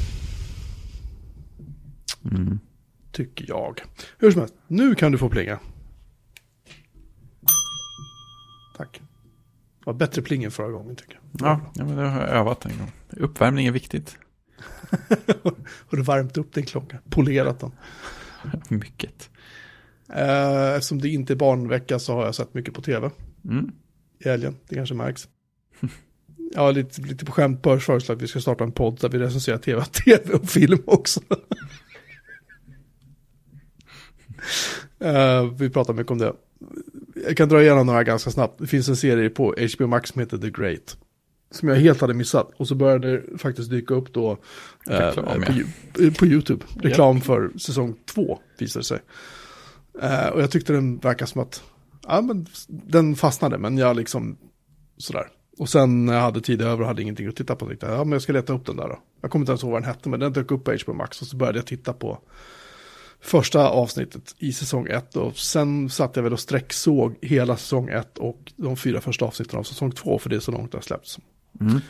Mm. 2.24 2.58
Tycker 3.12 3.44
jag. 3.48 3.82
Hur 4.18 4.30
som 4.30 4.40
helst, 4.40 4.54
nu 4.66 4.94
kan 4.94 5.12
du 5.12 5.18
få 5.18 5.28
plinga. 5.28 5.58
Tack. 8.76 9.00
Det 9.78 9.86
var 9.86 9.94
bättre 9.94 10.22
pling 10.22 10.44
än 10.44 10.50
förra 10.50 10.70
gången 10.70 10.96
tycker 10.96 11.20
jag. 11.32 11.48
Ja, 11.48 11.60
ja, 11.74 11.84
men 11.84 11.96
det 11.96 12.08
har 12.08 12.20
jag 12.20 12.28
övat 12.28 12.64
en 12.64 12.78
gång. 12.78 12.92
Uppvärmning 13.10 13.66
är 13.66 13.72
viktigt. 13.72 14.18
Har 15.88 15.96
du 15.96 16.02
värmt 16.02 16.36
upp 16.38 16.52
din 16.54 16.64
klocka? 16.64 16.98
Polerat 17.10 17.60
den? 17.60 17.72
Mycket. 18.68 19.30
Eh, 20.12 20.74
eftersom 20.74 21.00
det 21.00 21.08
inte 21.08 21.32
är 21.32 21.36
barnvecka 21.36 21.98
så 21.98 22.14
har 22.14 22.24
jag 22.24 22.34
sett 22.34 22.54
mycket 22.54 22.74
på 22.74 22.82
tv 22.82 23.10
Mm. 23.44 23.72
i 24.24 24.28
helgen. 24.28 24.56
Det 24.68 24.74
kanske 24.74 24.94
märks. 24.94 25.28
Ja, 26.54 26.70
lite, 26.70 27.00
lite 27.02 27.24
på 27.24 27.32
skämt 27.32 27.62
börs 27.62 27.84
föreslå 27.84 28.14
att 28.14 28.22
vi 28.22 28.26
ska 28.28 28.40
starta 28.40 28.64
en 28.64 28.72
podd 28.72 28.98
där 29.00 29.08
vi 29.08 29.18
recenserar 29.18 29.58
tv, 29.58 29.84
tv 30.04 30.32
och 30.32 30.48
film 30.48 30.78
också. 30.86 31.20
Eh, 35.00 35.44
vi 35.58 35.70
pratar 35.70 35.94
mycket 35.94 36.10
om 36.10 36.18
det. 36.18 36.32
Jag 37.26 37.36
kan 37.36 37.48
dra 37.48 37.62
igenom 37.62 37.86
några 37.86 38.04
ganska 38.04 38.30
snabbt. 38.30 38.58
Det 38.58 38.66
finns 38.66 38.88
en 38.88 38.96
serie 38.96 39.30
på 39.30 39.54
HBO 39.76 39.86
Max 39.86 40.10
som 40.10 40.20
heter 40.20 40.38
The 40.38 40.50
Great. 40.50 40.96
Som 41.50 41.68
jag 41.68 41.76
helt 41.76 42.00
hade 42.00 42.14
missat. 42.14 42.50
Och 42.56 42.68
så 42.68 42.74
började 42.74 43.12
det 43.12 43.38
faktiskt 43.38 43.70
dyka 43.70 43.94
upp 43.94 44.12
då 44.12 44.30
eh, 44.90 44.96
Reklam, 44.98 45.42
på. 45.42 45.52
Ju- 45.52 46.10
på 46.12 46.26
YouTube. 46.26 46.64
Reklam 46.80 47.20
för 47.20 47.50
säsong 47.58 47.96
två 48.14 48.38
visade 48.58 48.84
sig. 48.84 48.98
Eh, 50.02 50.26
och 50.26 50.42
jag 50.42 50.50
tyckte 50.50 50.72
den 50.72 50.98
verkar 50.98 51.26
som 51.26 51.40
att, 51.40 51.62
ja 52.06 52.20
men 52.20 52.46
den 52.68 53.16
fastnade, 53.16 53.58
men 53.58 53.78
jag 53.78 53.96
liksom 53.96 54.36
sådär. 54.96 55.28
Och 55.58 55.68
sen 55.68 56.06
när 56.06 56.14
jag 56.14 56.20
hade 56.20 56.40
tid 56.40 56.62
över 56.62 56.80
och 56.80 56.86
hade 56.86 57.02
ingenting 57.02 57.26
att 57.26 57.36
titta 57.36 57.56
på, 57.56 57.66
tänkte 57.66 57.86
jag, 57.86 57.94
ja 57.94 58.04
men 58.04 58.12
jag 58.12 58.22
ska 58.22 58.32
leta 58.32 58.52
upp 58.52 58.66
den 58.66 58.76
där 58.76 58.88
då. 58.88 58.98
Jag 59.20 59.30
kommer 59.30 59.42
inte 59.42 59.52
ens 59.52 59.62
ihåg 59.62 59.72
vad 59.72 59.82
den 59.82 59.88
hette, 59.88 60.08
men 60.08 60.20
den 60.20 60.32
dök 60.32 60.50
upp 60.50 60.64
på 60.64 60.76
HBO 60.84 60.92
Max 60.94 61.22
och 61.22 61.26
så 61.28 61.36
började 61.36 61.58
jag 61.58 61.66
titta 61.66 61.92
på 61.92 62.18
första 63.20 63.68
avsnittet 63.68 64.34
i 64.38 64.52
säsong 64.52 64.86
ett 64.86 65.16
och 65.16 65.36
sen 65.38 65.90
satt 65.90 66.16
jag 66.16 66.22
väl 66.22 66.32
och 66.32 66.40
sträcksåg 66.40 67.16
hela 67.22 67.56
säsong 67.56 67.88
ett 67.88 68.18
och 68.18 68.52
de 68.56 68.76
fyra 68.76 69.00
första 69.00 69.24
avsnitten 69.24 69.58
av 69.58 69.62
säsong 69.62 69.92
två, 69.92 70.18
för 70.18 70.30
det 70.30 70.36
är 70.36 70.40
så 70.40 70.52
långt 70.52 70.72
det 70.72 70.78
har 70.78 70.82
släppts. 70.82 71.18
Mm. 71.60 71.80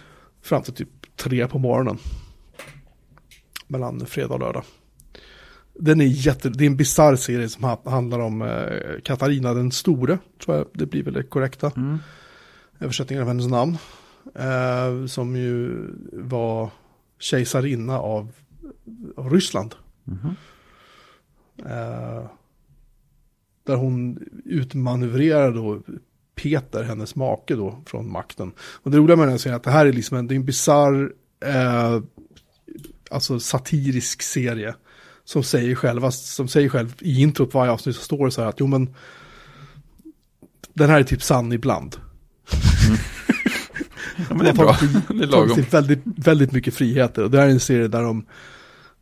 Fram 0.42 0.62
till 0.62 0.74
typ 0.74 0.88
tre 1.16 1.48
på 1.48 1.58
morgonen. 1.58 1.98
Mellan 3.66 4.06
fredag 4.06 4.34
och 4.34 4.40
lördag. 4.40 4.64
Den 5.74 6.00
är 6.00 6.04
jätte, 6.04 6.48
det 6.48 6.64
är 6.64 6.66
en 6.66 6.76
bisarr 6.76 7.16
serie 7.16 7.48
som 7.48 7.64
ha- 7.64 7.90
handlar 7.90 8.18
om 8.18 8.42
eh, 8.42 9.00
Katarina 9.04 9.54
den 9.54 9.72
store, 9.72 10.18
tror 10.44 10.56
jag 10.56 10.66
det 10.74 10.86
blir 10.86 11.02
väl 11.02 11.14
det 11.14 11.22
korrekta 11.22 11.70
Mm. 11.76 11.98
översättningen 12.80 13.22
av 13.22 13.28
hennes 13.28 13.46
namn. 13.46 13.78
Eh, 14.34 15.06
som 15.06 15.36
ju 15.36 15.72
var 16.12 16.70
kejsarinna 17.18 17.98
av, 17.98 18.32
av 19.16 19.30
Ryssland. 19.30 19.74
Mhm. 20.04 20.36
Eh, 21.58 22.24
där 23.64 23.76
hon 23.76 24.18
utmanövrerade 24.44 25.52
då 25.52 25.80
Peter, 26.42 26.82
hennes 26.82 27.16
make 27.16 27.54
då, 27.54 27.82
från 27.86 28.12
makten. 28.12 28.52
Och 28.58 28.90
det 28.90 28.98
roliga 28.98 29.16
med 29.16 29.26
den 29.26 29.30
här 29.30 29.38
serien 29.38 29.54
är 29.54 29.56
att 29.56 29.64
det 29.64 29.70
här 29.70 29.86
är 29.86 29.92
liksom 29.92 30.16
en, 30.16 30.26
det 30.26 30.34
är 30.34 30.36
en 30.36 30.44
bisarr, 30.44 31.12
eh, 31.44 32.00
alltså 33.10 33.40
satirisk 33.40 34.22
serie. 34.22 34.74
Som 35.24 35.42
säger 35.42 35.74
själva, 35.74 36.10
som 36.10 36.48
säger 36.48 36.68
själv 36.68 36.94
i 37.00 37.22
introt 37.22 37.54
varje 37.54 37.72
avsnitt 37.72 37.96
så 37.96 38.02
står 38.02 38.24
det 38.24 38.32
så 38.32 38.40
här 38.40 38.48
att 38.48 38.60
jo 38.60 38.66
men 38.66 38.94
den 40.74 40.90
här 40.90 41.00
är 41.00 41.04
typ 41.04 41.22
sann 41.22 41.52
ibland. 41.52 41.96
Ja, 44.18 44.34
men 44.34 44.38
det 44.38 44.50
är 44.50 44.54
bra. 44.54 44.76
Det 45.08 45.22
är 45.22 45.26
lagom. 45.26 45.64
väldigt, 45.70 46.02
väldigt 46.04 46.52
mycket 46.52 46.74
friheter. 46.74 47.24
Och 47.24 47.30
det 47.30 47.38
här 47.38 47.46
är 47.46 47.50
en 47.50 47.60
serie 47.60 47.88
där 47.88 48.02
de, 48.02 48.26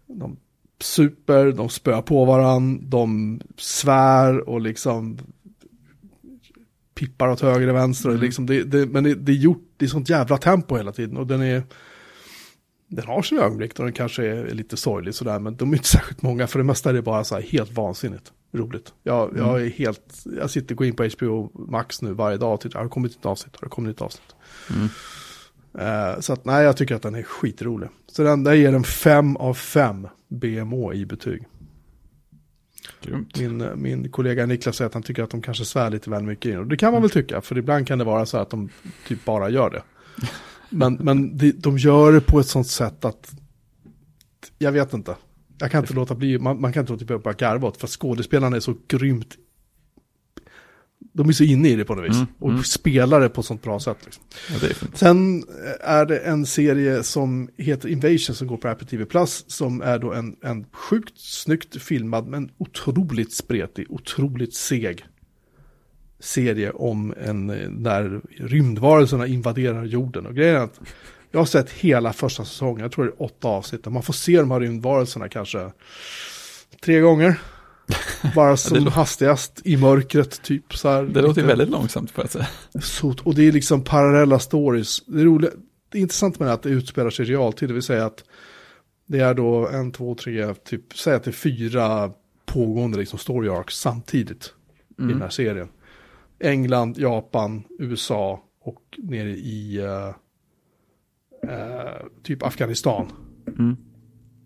de 0.07 0.37
super, 0.81 1.53
de 1.53 1.69
spöar 1.69 2.03
på 2.03 2.25
varandra, 2.25 2.85
de 2.89 3.41
svär 3.57 4.49
och 4.49 4.61
liksom 4.61 5.19
pippar 6.97 7.29
åt 7.29 7.41
höger 7.41 7.69
och 7.69 7.77
vänster. 7.77 8.09
Mm. 8.09 8.21
liksom 8.21 8.47
det, 8.47 8.65
det, 8.65 8.87
men 8.87 9.05
det, 9.05 9.15
det 9.15 9.33
är 9.33 9.37
gjort, 9.37 9.83
är 9.83 9.87
sånt 9.87 10.09
jävla 10.09 10.39
tempo 10.39 10.77
hela 10.77 10.93
tiden. 10.93 11.17
Och 11.17 11.27
den 11.27 11.43
är, 11.43 11.63
den 12.89 13.07
har 13.07 13.23
sina 13.23 13.43
ögonblick 13.43 13.75
då 13.75 13.83
den 13.83 13.93
kanske 13.93 14.27
är 14.27 14.55
lite 14.55 14.77
sorglig 14.77 15.15
sådär. 15.15 15.39
Men 15.39 15.57
de 15.57 15.73
är 15.73 15.77
inte 15.77 15.89
särskilt 15.97 16.23
många, 16.23 16.47
för 16.47 16.59
det 16.59 16.65
mesta 16.65 16.91
är 16.91 16.95
det 16.95 17.03
bara 17.03 17.25
så 17.25 17.35
här 17.35 17.43
helt 17.43 17.73
vansinnigt 17.73 18.33
roligt. 18.53 18.93
Jag, 19.03 19.31
Mm. 19.31 19.47
jag 19.47 19.63
är 19.63 19.71
helt, 19.71 20.25
jag 20.41 20.51
sitter 20.51 20.75
går 20.75 20.87
in 20.87 20.97
på 20.97 21.09
HBO 21.19 21.51
Max 21.71 22.03
nu 22.03 22.13
varje 22.13 22.37
dag 22.37 22.55
och 22.55 22.61
tittar, 22.61 22.79
har 22.79 22.85
det 22.85 22.91
kommit 22.91 23.17
ett 23.17 23.27
avsnitt, 23.27 23.57
har 23.61 23.67
det 23.67 23.71
kommit 23.71 23.97
ett 23.97 24.03
avsnitt. 24.03 24.35
Mm. 24.71 24.89
Eh, 25.79 26.21
så 26.21 26.33
att 26.33 26.45
nej, 26.45 26.65
jag 26.65 26.77
tycker 26.77 26.95
att 26.95 27.03
den 27.03 27.15
är 27.15 27.23
skitrolig. 27.23 27.89
Så 28.07 28.23
den 28.23 28.45
där 28.45 28.53
ger 28.55 28.75
en 28.75 28.85
5 28.85 29.37
av 29.37 29.55
5 29.55 30.09
BMO 30.29 30.93
i 30.93 31.07
betyg. 31.07 31.45
Grymt. 33.03 33.41
Min, 33.41 33.61
eh, 33.61 33.77
min 33.77 34.11
kollega 34.11 34.47
Niklas 34.47 34.77
säger 34.77 34.87
att 34.87 34.95
han 34.95 35.03
tycker 35.03 35.23
att 35.23 35.31
de 35.31 35.43
kanske 35.43 35.65
svär 35.65 35.91
lite 35.91 36.11
väl 36.11 36.23
mycket 36.23 36.51
in. 36.51 36.59
Och 36.59 36.67
det 36.67 36.77
kan 36.77 36.93
man 36.93 37.03
väl 37.03 37.11
tycka, 37.11 37.41
för 37.41 37.59
ibland 37.59 37.87
kan 37.87 37.99
det 37.99 38.05
vara 38.05 38.27
så 38.27 38.39
att 38.39 38.51
de 38.51 38.69
typ 39.07 39.25
bara 39.25 39.51
gör 39.51 39.71
det. 39.71 39.83
Men, 40.71 40.95
men 40.95 41.39
de, 41.39 41.53
de 41.53 41.79
gör 41.79 42.13
det 42.13 42.21
på 42.21 42.41
ett 42.41 42.47
sånt 42.47 42.67
sätt 42.67 43.05
att, 43.05 43.33
jag 44.59 44.73
vet 44.73 44.93
inte. 44.93 45.17
Jag 45.59 45.71
kan 45.71 45.81
inte 45.81 45.95
låta 45.95 46.15
bli, 46.15 46.39
man, 46.39 46.61
man 46.61 46.73
kan 46.73 46.81
inte 46.81 46.93
låta 46.93 47.05
bli 47.05 47.17
att 47.17 47.23
bara 47.23 47.35
garva 47.35 47.69
åt, 47.69 47.77
för 47.77 47.87
skådespelarna 47.87 48.57
är 48.57 48.61
så 48.61 48.75
grymt 48.89 49.37
de 51.17 51.29
är 51.29 51.33
så 51.33 51.45
inne 51.45 51.69
i 51.69 51.77
det 51.77 51.85
på 51.85 51.95
något 51.95 52.05
vis. 52.05 52.17
Mm, 52.17 52.27
och 52.39 52.51
mm. 52.51 52.63
spelar 52.63 53.21
det 53.21 53.29
på 53.29 53.41
ett 53.41 53.47
sånt 53.47 53.63
bra 53.63 53.81
sätt. 53.81 53.97
Liksom. 54.05 54.25
Ja, 54.51 54.69
är. 54.69 54.97
Sen 54.97 55.45
är 55.81 56.07
det 56.07 56.19
en 56.19 56.47
serie 56.47 57.03
som 57.03 57.49
heter 57.57 57.89
Invasion 57.89 58.37
som 58.37 58.47
går 58.47 58.57
på 58.57 58.69
Apple 58.69 58.87
TV 58.87 59.05
Plus. 59.05 59.45
Som 59.47 59.83
är 59.83 59.99
då 59.99 60.13
en, 60.13 60.37
en 60.43 60.67
sjukt 60.73 61.21
snyggt 61.21 61.83
filmad 61.83 62.27
men 62.27 62.51
otroligt 62.59 63.33
spretig, 63.33 63.87
otroligt 63.89 64.55
seg 64.55 65.05
serie 66.21 66.71
om 66.71 67.15
en, 67.21 67.47
när 67.71 68.21
rymdvarelserna 68.37 69.27
invaderar 69.27 69.85
jorden. 69.85 70.27
Och 70.27 70.35
grejen 70.35 70.57
är 70.57 70.61
att 70.61 70.81
jag 71.31 71.41
har 71.41 71.47
sett 71.47 71.71
hela 71.71 72.13
första 72.13 72.45
säsongen, 72.45 72.81
jag 72.81 72.93
tror 72.93 73.05
det 73.05 73.11
är 73.11 73.23
åtta 73.23 73.49
avsnitt. 73.49 73.87
Man 73.87 74.03
får 74.03 74.13
se 74.13 74.37
de 74.37 74.51
här 74.51 74.61
rymdvarelserna 74.61 75.29
kanske 75.29 75.71
tre 76.85 77.01
gånger. 77.01 77.41
Bara 78.35 78.57
som 78.57 78.87
hastigast 78.87 79.61
i 79.65 79.77
mörkret 79.77 80.43
typ. 80.43 80.77
Så 80.77 80.89
här, 80.89 81.03
Det 81.03 81.23
låter 81.23 81.41
ju 81.41 81.47
väldigt 81.47 81.69
långsamt 81.69 82.13
jag 82.17 82.31
säga. 82.31 82.47
så, 82.81 83.15
och 83.23 83.35
det 83.35 83.49
är 83.49 83.53
liksom 83.53 83.83
parallella 83.85 84.39
stories. 84.39 85.07
Det, 85.07 85.21
är 85.21 85.25
roliga, 85.25 85.51
det 85.89 85.99
är 85.99 86.03
intressant 86.03 86.39
med 86.39 86.49
det 86.49 86.53
att 86.53 86.63
det 86.63 86.69
utspelar 86.69 87.11
sig 87.11 87.27
i 87.27 87.29
realtid, 87.29 87.69
det 87.69 87.73
vill 87.73 87.83
säga 87.83 88.07
att 88.07 88.25
det 89.07 89.21
är 89.21 89.35
då 89.35 89.69
en, 89.69 89.93
två, 89.93 90.15
tre, 90.15 90.55
typ, 90.55 90.99
säg 90.99 91.15
att 91.15 91.25
det 91.25 91.31
är 91.31 91.33
fyra 91.33 92.11
pågående 92.47 92.99
liksom 92.99 93.19
story 93.19 93.49
arcs 93.49 93.75
samtidigt 93.79 94.55
i 94.99 95.03
den 95.03 95.23
här 95.23 95.29
serien. 95.29 95.69
England, 96.39 96.99
Japan, 96.99 97.63
USA 97.79 98.43
och 98.63 98.83
nere 98.99 99.31
i 99.31 99.79
eh, 99.79 100.09
eh, 101.53 102.07
typ 102.23 102.43
Afghanistan. 102.43 103.13
Mm. 103.47 103.77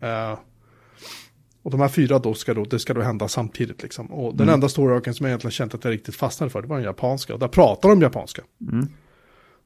Eh, 0.01 0.39
och 1.63 1.71
de 1.71 1.81
här 1.81 1.89
fyra 1.89 2.19
då 2.19 2.35
ska 2.35 2.55
då, 2.55 2.65
det 2.65 2.79
ska 2.79 2.95
då 2.95 3.01
hända 3.01 3.29
samtidigt 3.29 3.83
liksom. 3.83 4.07
Och 4.13 4.33
den 4.37 4.43
Mm. 4.43 4.55
enda 4.55 4.69
storöken 4.69 5.15
som 5.15 5.25
jag 5.25 5.31
egentligen 5.31 5.53
känt 5.53 5.75
att 5.75 5.85
jag 5.85 5.91
riktigt 5.93 6.15
fastnade 6.17 6.51
för, 6.51 6.63
det 6.63 6.69
var 6.69 6.77
den 6.77 6.85
japanska. 6.85 7.35
Och 7.35 7.39
där 7.41 7.49
pratar 7.49 7.89
de 7.89 8.03
japanska. 8.03 8.43
Mm. 8.73 8.89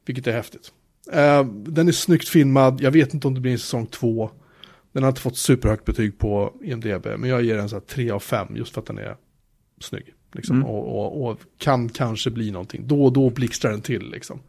Vilket 0.07 0.26
är 0.26 0.32
häftigt. 0.32 0.72
Eh, 1.12 1.45
den 1.47 1.88
är 1.88 1.92
snyggt 1.92 2.28
filmad, 2.28 2.80
jag 2.80 2.90
vet 2.90 3.14
inte 3.14 3.26
om 3.28 3.34
det 3.34 3.40
blir 3.40 3.53
en 3.53 3.59
säsong 3.59 3.86
två. 3.86 4.30
Den 4.92 5.03
har 5.03 5.11
inte 5.11 5.20
fått 5.20 5.36
superhögt 5.36 5.84
betyg 5.84 6.18
på 6.18 6.55
IMDB, 6.62 7.07
men 7.18 7.30
jag 7.30 7.42
ger 7.42 7.57
den 7.57 7.68
så 7.68 7.76
här 7.76 7.80
3 7.80 8.11
av 8.11 8.20
5 8.20 8.57
just 8.57 8.74
för 8.74 8.80
att 8.80 8.86
den 8.86 8.99
är 8.99 9.16
snygg. 9.80 10.14
Liksom, 10.32 10.57
Mm. 10.57 10.68
och, 10.68 10.99
och, 10.99 11.30
och 11.30 11.38
kan 11.59 11.88
kanske 11.88 12.30
bli 12.30 12.51
någonting. 12.51 12.86
Då 12.86 13.05
och 13.05 13.12
då 13.12 13.30
blixtrar 13.30 13.70
den 13.70 13.80
till 13.80 14.11
liksom. 14.11 14.40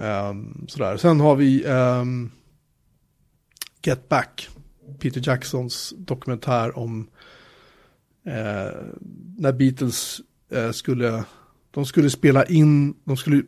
Ehm, 0.00 0.64
sådär. 0.68 0.96
Sen 0.96 1.20
har 1.20 1.36
vi 1.36 1.64
ehm, 1.66 2.30
Get 3.82 4.08
Back. 4.08 4.48
Peter 4.98 5.22
Jacksons 5.24 5.94
dokumentär 5.96 6.78
om 6.78 7.08
eh, 8.26 8.32
när 9.36 9.52
Beatles 9.52 10.20
eh, 10.50 10.70
skulle, 10.70 11.24
de 11.70 11.86
skulle 11.86 12.10
spela 12.10 12.44
in, 12.44 12.94
de 13.04 13.16
skulle 13.16 13.42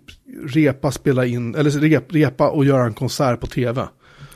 repa, 0.44 0.92
spela 0.92 1.26
in, 1.26 1.54
eller 1.54 1.70
rep, 1.70 2.12
repa 2.12 2.50
och 2.50 2.64
göra 2.64 2.84
en 2.84 2.94
konsert 2.94 3.40
på 3.40 3.46
tv. 3.46 3.88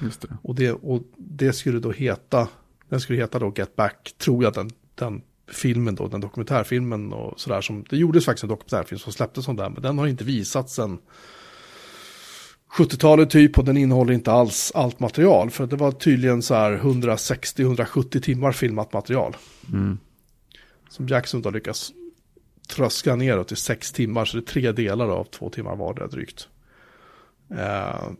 Just 0.02 0.20
det. 0.20 0.36
Och 0.42 0.54
det, 0.54 0.72
och 0.72 1.02
det 1.16 1.52
skulle 1.52 1.78
då 1.78 1.92
heta, 1.92 2.48
den 2.88 3.00
skulle 3.00 3.18
heta 3.18 3.38
då 3.38 3.52
Get 3.56 3.76
Back, 3.76 4.14
tror 4.18 4.44
jag 4.44 4.54
den, 4.54 4.70
den 4.94 5.22
filmen 5.48 5.94
då, 5.94 6.08
den 6.08 6.20
dokumentärfilmen 6.20 7.12
och 7.12 7.40
sådär 7.40 7.60
som, 7.60 7.84
det 7.90 7.96
gjordes 7.96 8.24
faktiskt 8.24 8.42
en 8.42 8.48
dokumentärfilm 8.48 8.98
som 8.98 9.12
släpptes 9.12 9.44
som 9.44 9.56
den, 9.56 9.72
men 9.72 9.82
den 9.82 9.98
har 9.98 10.06
inte 10.06 10.24
visats 10.24 10.74
sen 10.74 10.98
70-talet 12.76 13.30
typ 13.30 13.58
och 13.58 13.64
den 13.64 13.76
innehåller 13.76 14.12
inte 14.12 14.32
alls 14.32 14.72
allt 14.74 15.00
material, 15.00 15.50
för 15.50 15.66
det 15.66 15.76
var 15.76 15.92
tydligen 15.92 16.42
så 16.42 16.54
här 16.54 16.78
160-170 16.78 18.20
timmar 18.20 18.52
filmat 18.52 18.92
material. 18.92 19.36
Mm. 19.72 19.98
Som 20.88 21.08
Jackson 21.08 21.42
då 21.42 21.50
lyckas 21.50 21.92
tröska 22.68 23.16
neråt 23.16 23.48
till 23.48 23.56
sex 23.56 23.92
timmar, 23.92 24.24
så 24.24 24.36
det 24.36 24.42
är 24.42 24.46
tre 24.46 24.72
delar 24.72 25.08
av 25.08 25.24
två 25.24 25.50
timmar 25.50 25.76
vardera 25.76 26.06
drygt. 26.06 26.48
Eh, 27.50 28.10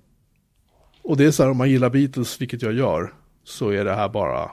och 1.02 1.16
det 1.16 1.24
är 1.24 1.30
så 1.30 1.42
här, 1.42 1.50
om 1.50 1.57
man 1.57 1.70
gillar 1.70 1.90
Beatles, 1.90 2.40
vilket 2.40 2.62
jag 2.62 2.72
gör, 2.72 3.14
så 3.44 3.70
är 3.70 3.84
det 3.84 3.94
här 3.94 4.09
bara, 4.09 4.50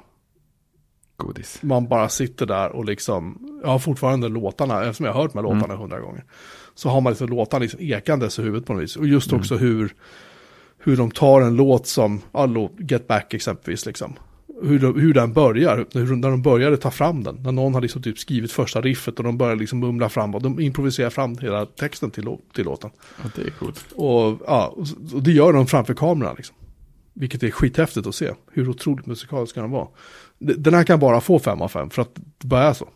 Godis. 1.17 1.59
man 1.61 1.87
bara 1.87 2.09
sitter 2.09 2.45
där 2.45 2.69
och 2.69 2.85
liksom, 2.85 3.49
jag 3.63 3.69
har 3.69 3.79
fortfarande 3.79 4.29
låtarna, 4.29 4.83
eftersom 4.83 5.05
jag 5.05 5.13
har 5.13 5.21
hört 5.21 5.33
de 5.33 5.37
här 5.37 5.43
låtarna 5.43 5.75
hundra 5.75 5.99
gånger, 5.99 6.23
så 6.75 6.89
har 6.89 7.01
man 7.01 7.11
liksom 7.11 7.29
låtarna 7.29 7.61
liksom 7.61 7.79
ekandes 7.81 8.39
i 8.39 8.41
huvudet 8.41 8.67
på 8.67 8.73
något 8.73 8.83
vis. 8.83 8.95
Och 8.95 9.07
just 9.07 9.33
också 9.33 9.57
hur, 9.57 9.93
hur 10.77 10.97
de 10.97 11.11
tar 11.11 11.41
en 11.41 11.55
låt 11.55 11.87
som, 11.87 12.21
låt- 12.47 12.71
Get 12.77 13.07
Back 13.07 13.33
exempelvis, 13.33 13.85
liksom. 13.85 14.13
Hur, 14.61 14.79
de, 14.79 14.99
hur 14.99 15.13
den 15.13 15.33
börjar, 15.33 15.85
hur, 15.93 16.15
när 16.15 16.29
de 16.29 16.41
började 16.41 16.77
ta 16.77 16.91
fram 16.91 17.23
den. 17.23 17.35
När 17.43 17.51
någon 17.51 17.73
har 17.73 17.81
liksom 17.81 18.01
typ 18.01 18.19
skrivit 18.19 18.51
första 18.51 18.81
riffet 18.81 19.17
och 19.17 19.23
de 19.23 19.37
börjar 19.37 19.55
liksom 19.55 19.79
mumla 19.79 20.09
fram 20.09 20.35
och 20.35 20.41
de 20.41 20.59
improviserar 20.59 21.09
fram 21.09 21.37
hela 21.37 21.65
texten 21.65 22.11
till, 22.11 22.37
till 22.53 22.65
låten. 22.65 22.89
Ja, 23.23 23.29
det 23.35 23.41
är 23.41 23.49
coolt. 23.49 23.85
Och, 23.95 24.41
ja, 24.47 24.67
och, 24.67 24.87
det 25.23 25.31
gör 25.31 25.53
de 25.53 25.67
framför 25.67 25.93
kameran 25.93 26.35
liksom. 26.35 26.55
Vilket 27.13 27.43
är 27.43 27.51
skithäftigt 27.51 28.07
att 28.07 28.15
se. 28.15 28.31
Hur 28.51 28.69
otroligt 28.69 29.05
musikalisk 29.05 29.55
kan 29.55 29.63
den 29.63 29.71
vara. 29.71 29.87
Den 30.39 30.73
här 30.73 30.83
kan 30.83 30.99
bara 30.99 31.21
få 31.21 31.39
fem 31.39 31.61
av 31.61 31.67
fem 31.67 31.89
för 31.89 32.01
att 32.01 32.15
det 32.15 32.47
bara 32.47 32.63
är 32.63 32.73
så. 32.73 32.89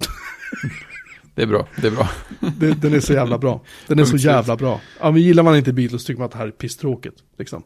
Det 1.34 1.42
är 1.42 1.46
bra. 1.46 1.68
Det 1.80 1.86
är 1.86 1.90
bra. 1.90 2.10
Det, 2.56 2.82
den 2.82 2.94
är 2.94 3.00
så 3.00 3.12
jävla 3.12 3.38
bra. 3.38 3.64
Den 3.86 3.98
är 3.98 4.04
så 4.04 4.16
jävla 4.16 4.56
bra. 4.56 4.80
Ja, 5.00 5.10
men 5.10 5.22
gillar 5.22 5.42
man 5.42 5.56
inte 5.56 5.72
Beatles 5.72 6.04
tycker 6.04 6.18
man 6.18 6.26
att 6.26 6.32
det 6.32 6.38
här 6.38 6.46
är 6.46 6.50
pisstråkigt. 6.50 7.16
Liksom. 7.38 7.62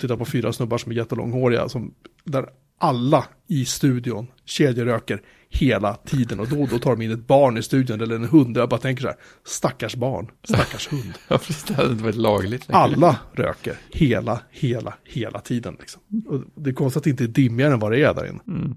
Titta 0.00 0.16
på 0.16 0.24
fyra 0.24 0.52
snubbar 0.52 0.78
som 0.78 0.92
är 0.92 0.96
jättelånghåriga. 0.96 1.68
Som, 1.68 1.94
där 2.24 2.46
alla 2.78 3.24
i 3.48 3.64
studion 3.64 4.26
kedjeröker 4.44 5.20
hela 5.48 5.94
tiden. 5.94 6.40
Och 6.40 6.48
då 6.48 6.62
och 6.62 6.68
då 6.68 6.78
tar 6.78 6.90
de 6.90 7.02
in 7.02 7.10
ett 7.10 7.26
barn 7.26 7.58
i 7.58 7.62
studion 7.62 8.00
eller 8.00 8.14
en 8.14 8.24
hund. 8.24 8.56
Jag 8.56 8.68
bara 8.68 8.80
tänker 8.80 9.02
så 9.02 9.08
här, 9.08 9.16
stackars 9.44 9.96
barn, 9.96 10.30
stackars 10.44 10.92
hund. 10.92 11.12
Ja, 11.28 11.38
precis. 11.38 11.64
Det 11.64 11.74
hade 11.74 11.90
inte 11.90 12.04
varit 12.04 12.16
lagligt 12.16 12.68
längre. 12.68 12.82
Alla 12.82 13.16
röker 13.32 13.76
hela, 13.90 14.40
hela, 14.50 14.94
hela 15.04 15.40
tiden. 15.40 15.76
Liksom. 15.78 16.02
Och 16.28 16.62
det 16.62 16.70
är 16.70 16.74
konstigt 16.74 17.00
att 17.00 17.04
det 17.04 17.10
inte 17.10 17.24
är 17.24 17.28
dimmigare 17.28 17.72
än 17.72 17.78
vad 17.78 17.92
det 17.92 18.02
är 18.02 18.14
där 18.14 18.26
inne. 18.26 18.40
Mm. 18.48 18.76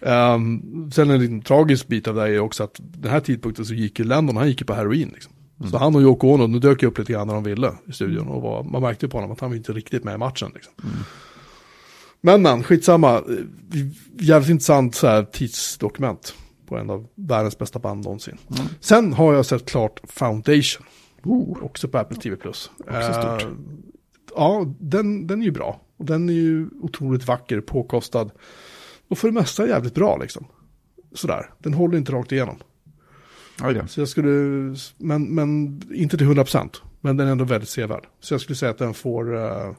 Um, 0.00 0.90
sen 0.94 1.10
en 1.10 1.20
liten 1.20 1.42
tragisk 1.42 1.88
bit 1.88 2.08
av 2.08 2.14
det 2.14 2.22
är 2.22 2.38
också 2.38 2.64
att 2.64 2.76
den 2.78 3.10
här 3.10 3.20
tidpunkten 3.20 3.64
så 3.64 3.74
gick 3.74 3.98
ju 3.98 4.04
Lennon, 4.04 4.36
han 4.36 4.48
gick 4.48 4.60
ju 4.60 4.66
på 4.66 4.74
heroin. 4.74 5.10
Liksom. 5.14 5.32
Så 5.70 5.78
han 5.78 5.94
och 5.94 6.02
Yoko 6.02 6.28
Ono, 6.28 6.46
nu 6.46 6.58
dök 6.58 6.82
ju 6.82 6.88
upp 6.88 6.98
lite 6.98 7.12
grann 7.12 7.26
när 7.26 7.34
de 7.34 7.44
ville 7.44 7.72
i 7.86 7.92
studion. 7.92 8.28
Och 8.28 8.42
var, 8.42 8.62
man 8.62 8.82
märkte 8.82 9.06
ju 9.06 9.10
på 9.10 9.16
honom 9.16 9.32
att 9.32 9.40
han 9.40 9.50
var 9.50 9.56
inte 9.56 9.72
riktigt 9.72 10.04
med 10.04 10.14
i 10.14 10.18
matchen. 10.18 10.50
Liksom. 10.54 10.72
Men 12.20 12.42
men, 12.42 12.62
skitsamma. 12.62 13.16
Eh, 13.16 13.22
Jävligt 14.20 14.50
intressant 14.50 14.94
så 14.94 15.06
här 15.06 15.22
tidsdokument 15.22 16.34
på 16.66 16.76
en 16.76 16.90
av 16.90 17.06
världens 17.14 17.58
bästa 17.58 17.78
band 17.78 18.04
någonsin. 18.04 18.36
Sen 18.80 19.12
har 19.12 19.34
jag 19.34 19.46
sett 19.46 19.66
klart 19.70 20.00
Foundation. 20.04 20.86
Också 21.60 21.88
på 21.88 21.98
Apple 21.98 22.16
TV+. 22.16 22.36
Plus. 22.36 22.70
Också 22.78 23.12
stort. 23.12 23.42
Eh, 23.42 23.48
ja, 24.36 24.74
den, 24.78 25.26
den 25.26 25.40
är 25.40 25.44
ju 25.44 25.52
bra. 25.52 25.80
Och 25.96 26.04
den 26.04 26.28
är 26.28 26.32
ju 26.32 26.68
otroligt 26.80 27.26
vacker, 27.26 27.60
påkostad. 27.60 28.30
Och 29.08 29.18
för 29.18 29.28
det 29.28 29.34
mesta 29.34 29.66
jävligt 29.68 29.94
bra 29.94 30.16
liksom. 30.16 30.46
Sådär, 31.14 31.50
den 31.58 31.74
håller 31.74 31.98
inte 31.98 32.12
rakt 32.12 32.32
igenom. 32.32 32.56
Då. 32.58 33.86
Så 33.86 34.00
jag 34.00 34.08
skulle, 34.08 34.30
men, 34.96 35.34
men 35.34 35.80
inte 35.94 36.18
till 36.18 36.26
100%. 36.26 36.76
Men 37.00 37.16
den 37.16 37.26
är 37.28 37.32
ändå 37.32 37.44
väldigt 37.44 37.68
sevärd. 37.68 38.06
Så 38.20 38.34
jag 38.34 38.40
skulle 38.40 38.56
säga 38.56 38.70
att 38.70 38.78
den 38.78 38.94
får 38.94 39.34
uh, 39.34 39.74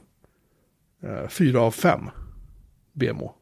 uh, 1.04 1.28
4 1.28 1.60
av 1.60 1.70
5 1.70 2.00
BMO. 2.92 3.32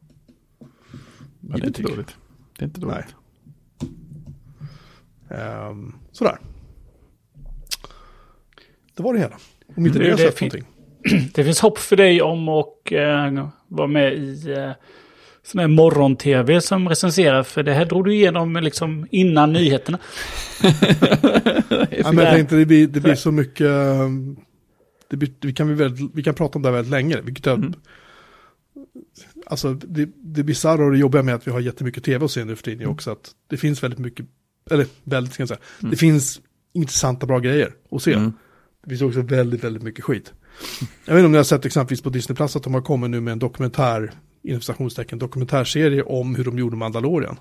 Ja, 0.59 1.57
det 1.57 1.63
är 1.63 1.67
inte 1.67 1.81
dåligt. 1.81 2.15
Det 2.57 2.63
är 2.63 2.67
inte 2.67 2.81
dåligt. 2.81 3.15
Um, 5.69 5.95
sådär. 6.11 6.37
Det 8.95 9.03
var 9.03 9.13
det 9.13 9.19
hela. 9.19 9.37
Om 9.75 9.85
inte 9.85 9.99
Mm. 9.99 10.17
det 10.17 10.23
Det 10.23 10.37
fint. 10.37 10.53
någonting. 10.53 10.73
Det 11.33 11.43
finns 11.43 11.59
hopp 11.59 11.77
för 11.77 11.95
dig 11.95 12.21
om 12.21 12.49
att 12.49 12.91
eh, 12.91 13.49
vara 13.67 13.87
med 13.87 14.13
i 14.13 14.51
eh, 14.51 14.71
sån 15.51 15.59
här 15.59 15.67
morgon-tv 15.67 16.61
som 16.61 16.89
recenserar. 16.89 17.43
För 17.43 17.63
det 17.63 17.73
här 17.73 17.85
drog 17.85 18.05
du 18.05 18.13
igenom 18.13 18.55
liksom 18.55 19.07
innan 19.11 19.53
nyheterna. 19.53 19.99
Ja, 21.91 22.11
men 22.11 22.25
jag 22.25 22.33
tänkte 22.33 22.55
det 22.55 22.65
blir, 22.65 22.87
det 22.87 22.99
blir 22.99 23.15
så 23.15 23.31
mycket, 23.31 23.67
det 25.09 25.17
blir, 25.17 25.31
vi, 25.41 25.53
kan, 25.53 25.67
vi, 25.67 25.73
väldigt, 25.73 26.11
vi 26.13 26.23
kan 26.23 26.35
prata 26.35 26.57
om 26.57 26.61
det 26.61 26.69
här 26.69 26.75
väldigt 26.75 26.91
länge. 26.91 27.21
Vilket 27.21 27.47
är, 27.47 27.53
Mm. 27.53 27.73
Alltså 29.45 29.73
det, 29.73 30.09
det 30.15 30.43
bisarra 30.43 30.85
och 30.85 30.91
det 30.91 30.97
jobbiga 30.97 31.23
med 31.23 31.35
att 31.35 31.47
vi 31.47 31.51
har 31.51 31.59
jättemycket 31.59 32.03
tv 32.03 32.25
att 32.25 32.31
se 32.31 32.45
nu 32.45 32.55
för 32.55 32.63
tiden 32.63 32.81
är 32.81 32.89
också 32.89 33.11
att 33.11 33.31
det 33.47 33.57
finns 33.57 33.83
väldigt 33.83 33.99
mycket, 33.99 34.25
eller 34.71 34.85
väldigt 35.03 35.33
ska 35.33 35.41
jag 35.41 35.47
säga, 35.47 35.59
det 35.79 35.95
finns 35.95 36.41
intressanta 36.73 37.25
bra 37.25 37.39
grejer 37.39 37.73
att 37.91 38.03
se. 38.03 38.13
Mm. 38.13 38.33
Det 38.83 38.89
finns 38.89 39.01
också 39.01 39.21
väldigt, 39.21 39.63
väldigt 39.63 39.83
mycket 39.83 40.03
skit. 40.03 40.33
Jag 41.05 41.13
vet 41.13 41.19
inte 41.19 41.25
om 41.25 41.31
ni 41.31 41.37
har 41.37 41.43
sett 41.43 41.65
exempelvis 41.65 42.01
på 42.01 42.09
Disney 42.09 42.35
Plus 42.35 42.55
att 42.55 42.63
de 42.63 42.73
har 42.73 42.81
kommit 42.81 43.09
nu 43.09 43.21
med 43.21 43.31
en 43.31 43.39
dokumentär, 43.39 44.11
inom 44.43 44.61
citationstecken, 44.61 45.19
dokumentärserie 45.19 46.03
om 46.03 46.35
hur 46.35 46.43
de 46.43 46.57
gjorde 46.57 46.75
Mandalorian. 46.75 47.39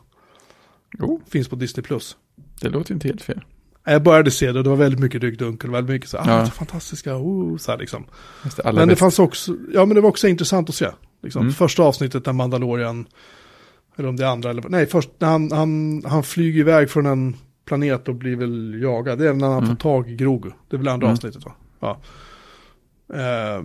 Jo, 0.98 1.20
Finns 1.28 1.48
på 1.48 1.56
Disney 1.56 1.84
Plus. 1.84 2.16
det 2.60 2.68
låter 2.68 2.94
inte 2.94 3.08
helt 3.08 3.22
fel. 3.22 3.40
Jag 3.84 4.02
började 4.02 4.30
se 4.30 4.52
det 4.52 4.58
och 4.58 4.64
det 4.64 4.70
var 4.70 4.76
väldigt 4.76 5.00
mycket 5.00 5.22
ryggdunkel, 5.22 5.70
väldigt 5.70 5.90
mycket 5.94 6.10
så 6.10 6.18
här, 6.18 6.36
Ja. 6.36 6.42
ah, 6.42 6.46
fantastiska, 6.46 7.16
oh, 7.16 7.56
så 7.56 7.70
här 7.70 7.78
liksom. 7.78 8.04
Det, 8.56 8.72
Men 8.72 8.88
det 8.88 8.96
fanns 8.96 9.18
också, 9.18 9.56
ja 9.74 9.84
men 9.86 9.94
det 9.94 10.00
var 10.00 10.08
också 10.08 10.28
intressant 10.28 10.68
att 10.68 10.74
se. 10.74 10.88
Liksom. 11.22 11.42
Mm. 11.42 11.52
Första 11.54 11.82
avsnittet 11.82 12.24
där 12.24 12.32
Mandalorian, 12.32 13.06
eller 13.96 14.08
om 14.08 14.16
det 14.16 14.24
är 14.24 14.28
andra, 14.28 14.50
eller 14.50 14.64
nej, 14.68 14.86
först 14.86 15.10
när 15.18 15.28
han, 15.28 15.52
han, 15.52 16.02
han 16.06 16.22
flyger 16.22 16.60
iväg 16.60 16.90
från 16.90 17.06
en 17.06 17.36
planet 17.64 18.08
och 18.08 18.14
blir 18.14 18.36
väl 18.36 18.82
jagad. 18.82 19.18
Det 19.18 19.28
är 19.28 19.32
när 19.34 19.46
han 19.48 19.56
Mm. 19.58 19.68
får 19.68 19.76
tag 19.76 20.10
i 20.10 20.16
Grogu. 20.16 20.50
Det 20.68 20.76
är 20.76 20.78
väl 20.78 20.88
andra 20.88 21.06
Mm. 21.06 21.12
avsnittet 21.14 21.44
va? 21.44 21.52
Ja. 21.80 22.00
Eh, 23.14 23.62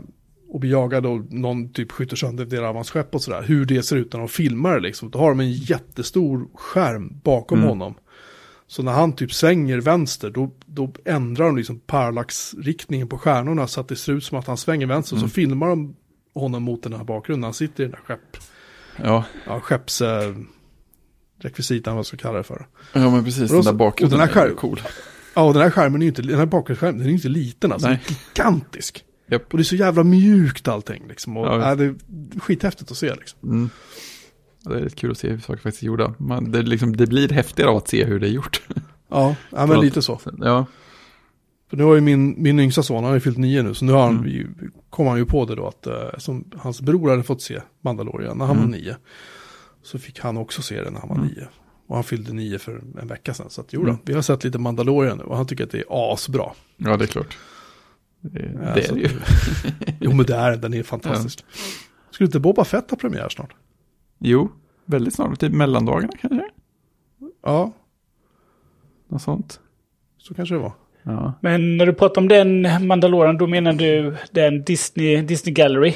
och 0.53 0.59
blir 0.59 0.71
jagad 0.71 1.05
och 1.05 1.33
någon 1.33 1.73
typ 1.73 1.91
skjuter 1.91 2.15
sönder 2.15 2.45
delar 2.45 2.67
av 2.67 2.75
hans 2.75 2.89
skepp 2.91 3.15
och 3.15 3.21
sådär. 3.21 3.41
Hur 3.43 3.65
det 3.65 3.83
ser 3.83 3.95
ut 3.95 4.13
när 4.13 4.19
de 4.19 4.27
filmar 4.29 4.79
liksom. 4.79 5.09
Då 5.11 5.19
har 5.19 5.29
de 5.29 5.39
en 5.39 5.51
jättestor 5.51 6.47
skärm 6.55 7.19
bakom 7.23 7.57
Mm. 7.57 7.69
honom. 7.69 7.93
Så 8.67 8.83
när 8.83 8.91
han 8.91 9.13
typ 9.13 9.33
svänger 9.33 9.77
vänster, 9.81 10.29
då, 10.29 10.51
då 10.65 10.93
ändrar 11.05 11.45
de 11.45 11.57
liksom 11.57 11.79
parallaxriktningen 11.79 13.07
på 13.07 13.17
stjärnorna 13.17 13.67
så 13.67 13.81
att 13.81 13.87
det 13.87 13.95
ser 13.95 14.13
ut 14.13 14.23
som 14.23 14.37
att 14.37 14.47
han 14.47 14.57
svänger 14.57 14.87
vänster. 14.87 15.15
Mm. 15.15 15.29
Så 15.29 15.33
filmar 15.33 15.67
de 15.67 15.95
honom 16.33 16.63
mot 16.63 16.83
den 16.83 16.93
här 16.93 17.03
bakgrunden. 17.03 17.43
Han 17.43 17.53
sitter 17.53 17.83
i 17.83 17.87
den 17.87 17.95
här 17.95 18.03
skepp, 18.15 18.37
Ja, 19.03 19.23
ja, 19.45 19.59
skepps... 19.59 20.01
Eh, 20.01 20.33
rekvisitan, 21.39 21.93
vad 21.93 21.99
jag 21.99 22.05
ska 22.05 22.17
kalla 22.17 22.37
det 22.37 22.43
för. 22.43 22.67
ja, 22.93 23.09
men 23.09 23.23
precis. 23.23 23.49
Och 23.51 23.55
Den 23.55 23.65
där 23.65 23.73
bakgrunden 23.73 24.19
den 24.19 24.27
här 24.29 24.45
är 24.45 24.49
skär- 24.49 24.55
cool. 24.55 24.81
Ja, 25.35 25.41
och 25.43 25.53
den 25.53 25.61
här 25.63 25.69
skärmen 25.69 26.01
är 26.01 26.05
ju 26.05 26.09
inte, 26.09 26.21
den 26.21 26.39
här 26.39 26.45
bakgrundsskärmen, 26.45 26.97
den 26.97 27.05
är 27.05 27.09
ju 27.09 27.15
inte 27.15 27.29
liten 27.29 27.71
alltså. 27.71 27.87
Nej. 27.87 27.99
Är 28.07 28.15
gigantisk. 28.37 29.03
Japp. 29.33 29.51
Och 29.53 29.57
det 29.57 29.61
är 29.61 29.65
så 29.65 29.75
jävla 29.75 30.03
mjukt 30.03 30.67
allting 30.67 31.03
liksom. 31.09 31.37
Och, 31.37 31.47
Ja. 31.47 31.69
ja. 31.69 31.75
det 31.75 31.83
är 31.85 31.95
skithäftigt 32.39 32.91
att 32.91 32.97
se 32.97 33.15
liksom. 33.15 33.39
Mm. 33.43 33.69
Det 34.65 34.79
är 34.79 34.89
kul 34.89 35.11
att 35.11 35.17
se 35.17 35.29
hur 35.29 35.39
saker 35.39 35.61
faktiskt 35.61 35.83
är 35.83 35.87
gjorda. 35.87 36.13
Man, 36.17 36.51
det, 36.51 36.61
liksom, 36.61 36.95
det 36.97 37.07
blir 37.07 37.29
häftigare 37.29 37.69
av 37.69 37.77
att 37.77 37.87
se 37.87 38.05
hur 38.05 38.19
det 38.19 38.27
är 38.27 38.31
gjort. 38.31 38.61
Ja, 39.09 39.35
ja 39.49 39.65
men 39.65 39.79
lite 39.79 40.01
så. 40.01 40.19
Ja, 40.39 40.65
För 41.69 41.77
nu 41.77 41.83
har 41.83 41.95
ju 41.95 42.01
min, 42.01 42.35
min 42.43 42.59
yngsta 42.59 42.83
son, 42.83 42.95
han 42.95 43.03
har 43.05 43.13
ju 43.13 43.19
fyllt 43.19 43.37
nio 43.37 43.63
nu, 43.63 43.73
så 43.73 43.85
nu 43.85 43.91
har 43.91 44.03
han, 44.03 44.17
Mm. 44.17 44.29
ju, 44.29 44.47
kom 44.89 45.07
han 45.07 45.17
ju 45.17 45.25
på 45.25 45.45
det 45.45 45.55
då 45.55 45.67
att 45.67 45.87
eh, 45.87 45.93
som 46.17 46.45
hans 46.57 46.81
bror 46.81 47.09
hade 47.09 47.23
fått 47.23 47.41
se 47.41 47.61
Mandalorian 47.81 48.37
när 48.37 48.45
han 48.45 48.57
Mm. 48.57 48.71
var 48.71 48.77
nio. 48.77 48.95
Så 49.83 49.99
fick 49.99 50.19
han 50.19 50.37
också 50.37 50.61
se 50.61 50.81
det 50.83 50.89
när 50.91 50.99
han 50.99 51.09
var 51.09 51.15
Mm. 51.15 51.27
nio. 51.27 51.47
Och 51.87 51.95
han 51.95 52.03
fyllde 52.03 52.33
nio 52.33 52.59
för 52.59 52.81
en 53.01 53.07
vecka 53.07 53.33
sedan. 53.33 53.49
Så 53.49 53.61
att 53.61 53.73
jo 53.73 53.81
då, 53.81 53.87
Mm. 53.89 54.01
vi 54.05 54.13
har 54.13 54.21
sett 54.21 54.43
lite 54.43 54.57
Mandalorian 54.59 55.17
nu 55.17 55.23
och 55.23 55.37
han 55.37 55.47
tycker 55.47 55.63
att 55.63 55.71
det 55.71 55.77
är 55.79 56.13
asbra. 56.13 56.51
ja 56.77 56.97
det 56.97 57.05
är 57.05 57.07
klart. 57.07 57.37
Det, 58.23 58.39
det 58.39 58.51
Ja, 58.63 58.69
är 58.69 58.81
så- 58.81 58.95
det 58.95 59.01
ju. 59.01 59.09
Jo 59.99 60.13
men 60.13 60.25
det 60.25 60.35
är 60.35 60.55
den 60.57 60.73
är 60.73 60.83
fantastisk. 60.83 61.45
Skulle 62.11 62.25
inte 62.25 62.39
Boba 62.39 62.63
Fett 62.63 62.89
ha 62.91 62.97
premiär 62.97 63.29
snart? 63.29 63.53
Jo, 64.19 64.51
väldigt 64.85 65.13
snart. 65.13 65.39
Typ 65.39 65.51
mellandagarna 65.51 66.13
kanske? 66.21 66.43
Ja, 67.43 67.71
Något 69.07 69.21
sånt. 69.21 69.59
så 70.17 70.33
kanske 70.33 70.55
det 70.55 70.59
var. 70.59 70.71
Ja. 71.03 71.33
Men 71.41 71.77
när 71.77 71.85
du 71.85 71.93
pratar 71.93 72.21
om 72.21 72.27
den 72.27 72.67
Mandalorian, 72.87 73.37
då 73.37 73.47
menar 73.47 73.73
du 73.73 74.15
den 74.31 74.63
Disney, 74.63 75.21
Disney 75.21 75.53
Gallery? 75.53 75.93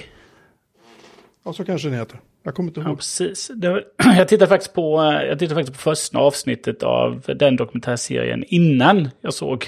Ja, 1.46 1.54
så 1.54 1.66
kanske 1.66 1.88
den 1.90 2.00
heter. 2.00 2.20
Jag 2.44 2.56
kommer 2.56 2.70
inte 2.70 2.80
Ja, 2.80 2.88
ihåg. 2.88 2.98
precis. 2.98 3.52
Det 3.56 3.70
var, 3.70 3.84
jag 4.18 4.28
tittade 4.28 4.50
faktiskt 4.50 4.74
på, 4.74 5.02
eh, 5.02 5.28
jag 5.28 5.40
tittade 5.40 5.56
faktiskt 5.60 5.78
på 5.78 5.90
första 5.90 6.18
avsnittet 6.18 6.84
av 6.84 7.22
den 7.36 7.56
dokumentärserien 7.56 8.44
innan 8.48 9.10
jag 9.22 9.34
såg 9.34 9.66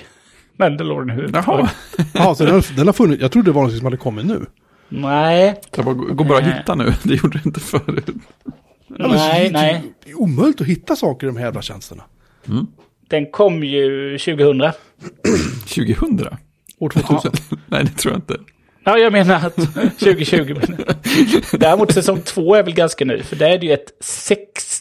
Mandalorian 0.59 1.09
överhuvudtaget. 1.09 1.69
Jaha, 1.97 2.05
Ja, 2.13 2.35
så 2.35 2.45
den, 2.45 2.53
har- 2.53 2.75
den 2.75 2.85
har 2.87 2.93
funnits, 2.93 3.21
jag 3.21 3.31
trodde 3.31 3.47
det 3.49 3.53
var 3.55 3.63
något 3.63 3.75
som 3.75 3.85
hade 3.85 3.97
kommit 3.97 4.25
nu. 4.25 4.45
Nej, 4.89 5.61
det 5.71 5.83
bara, 5.83 5.93
går 5.93 6.25
bara 6.25 6.37
att 6.37 6.43
hitta 6.59 6.75
nu. 6.75 6.93
Det 7.03 7.13
gjorde 7.15 7.37
det 7.37 7.45
inte 7.45 7.59
förut. 7.59 8.05
nej, 8.87 9.51
nej. 9.51 9.83
Det 10.05 10.11
är 10.11 10.19
omöjligt 10.19 10.61
att 10.61 10.67
hitta 10.67 10.95
saker 10.95 11.27
i 11.27 11.29
de 11.29 11.37
här 11.37 11.45
jävla 11.45 11.61
tjänsterna. 11.61 12.03
Den 13.09 13.31
kom 13.31 13.63
ju 13.63 14.17
2000. 14.17 14.71
2000? 15.67 16.27
År 16.79 16.89
2000. 16.89 17.31
Nej, 17.65 17.83
det 17.83 17.91
tror 17.91 18.13
jag 18.13 18.17
inte. 18.19 18.37
Ja, 18.83 18.97
jag 18.97 19.11
menar 19.11 19.35
att 19.35 19.55
2020. 19.55 20.37
menar 20.45 20.85
jag. 21.51 21.59
Däremot 21.59 21.93
säsong 21.93 22.21
två 22.21 22.55
är 22.55 22.63
väl 22.63 22.73
ganska 22.73 23.05
ny, 23.05 23.23
för 23.23 23.35
där 23.35 23.49
är 23.49 23.57
det 23.57 23.65
ju 23.65 23.73
ett, 23.73 23.91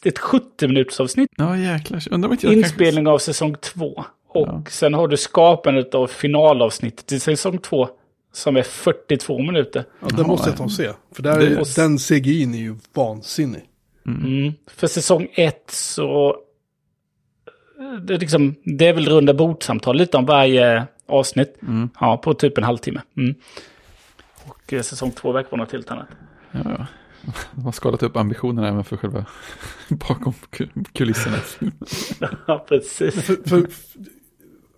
ett 0.05 0.19
70 0.19 0.67
minuters 0.69 1.01
avsnitt. 1.01 1.31
Ja, 1.37 1.57
jäklar. 1.57 2.03
Undrar 2.11 2.29
om 2.29 2.33
inte 2.33 2.47
jag 2.47 2.55
kanske... 2.55 2.69
Inspelning 2.71 3.07
av 3.07 3.19
säsong 3.19 3.57
två. 3.63 4.05
Och 4.29 4.49
Ja. 4.49 4.63
sen 4.69 4.95
har 4.95 5.09
du 5.09 5.17
skapandet 5.17 5.95
av 5.95 6.07
finalavsnittet 6.07 7.07
till 7.07 7.21
säsong 7.21 7.59
två. 7.59 7.89
Som 8.33 8.57
är 8.57 8.63
42 8.63 9.39
minuter. 9.39 9.85
Ja, 10.01 10.09
Ja, 10.19 10.27
måste 10.27 10.49
jag 10.51 10.57
ta 10.59 10.65
och 10.65 10.73
se. 10.73 10.91
För 11.13 11.23
där 11.23 11.37
är, 11.41 11.51
Det- 11.51 11.77
den 11.77 11.97
CGI'n 11.99 12.55
är 12.55 12.59
ju 12.59 12.77
vansinnig. 12.95 13.63
Mm. 14.07 14.53
För 14.67 14.87
säsong 14.87 15.29
ett 15.35 15.71
så... 15.71 16.37
Det 18.03 18.15
är, 18.15 18.19
liksom, 18.19 18.55
det 18.65 18.87
är 18.89 18.93
väl 18.93 19.09
runda 19.09 19.35
bordsamtal 19.35 19.97
lite 19.97 20.17
om 20.17 20.27
varje 20.27 20.87
avsnitt. 21.07 21.59
Mm. 21.63 21.91
Ja, 22.01 22.17
på 22.17 22.35
typ 22.35 22.59
en 22.59 22.65
halvtimme. 22.65 23.01
Mm. 23.17 23.35
Och 24.47 24.73
eh, 24.73 24.83
säsong 24.83 25.11
två 25.11 25.33
verkar 25.33 25.51
vara 25.51 25.61
något 25.61 25.73
helt 25.73 25.91
annat. 25.91 26.07
Ja, 26.53 26.61
ja. 26.65 26.87
De 27.55 27.65
har 27.65 27.73
skalat 27.73 28.03
upp 28.03 28.17
ambitionerna 28.17 28.69
även 28.69 28.85
för 28.85 28.97
själva 28.97 29.25
bakom 29.89 30.33
ku- 30.51 30.85
kulisserna. 30.93 31.37
ja, 32.47 32.65
precis. 32.69 33.15
För, 33.15 33.49
för, 33.49 33.67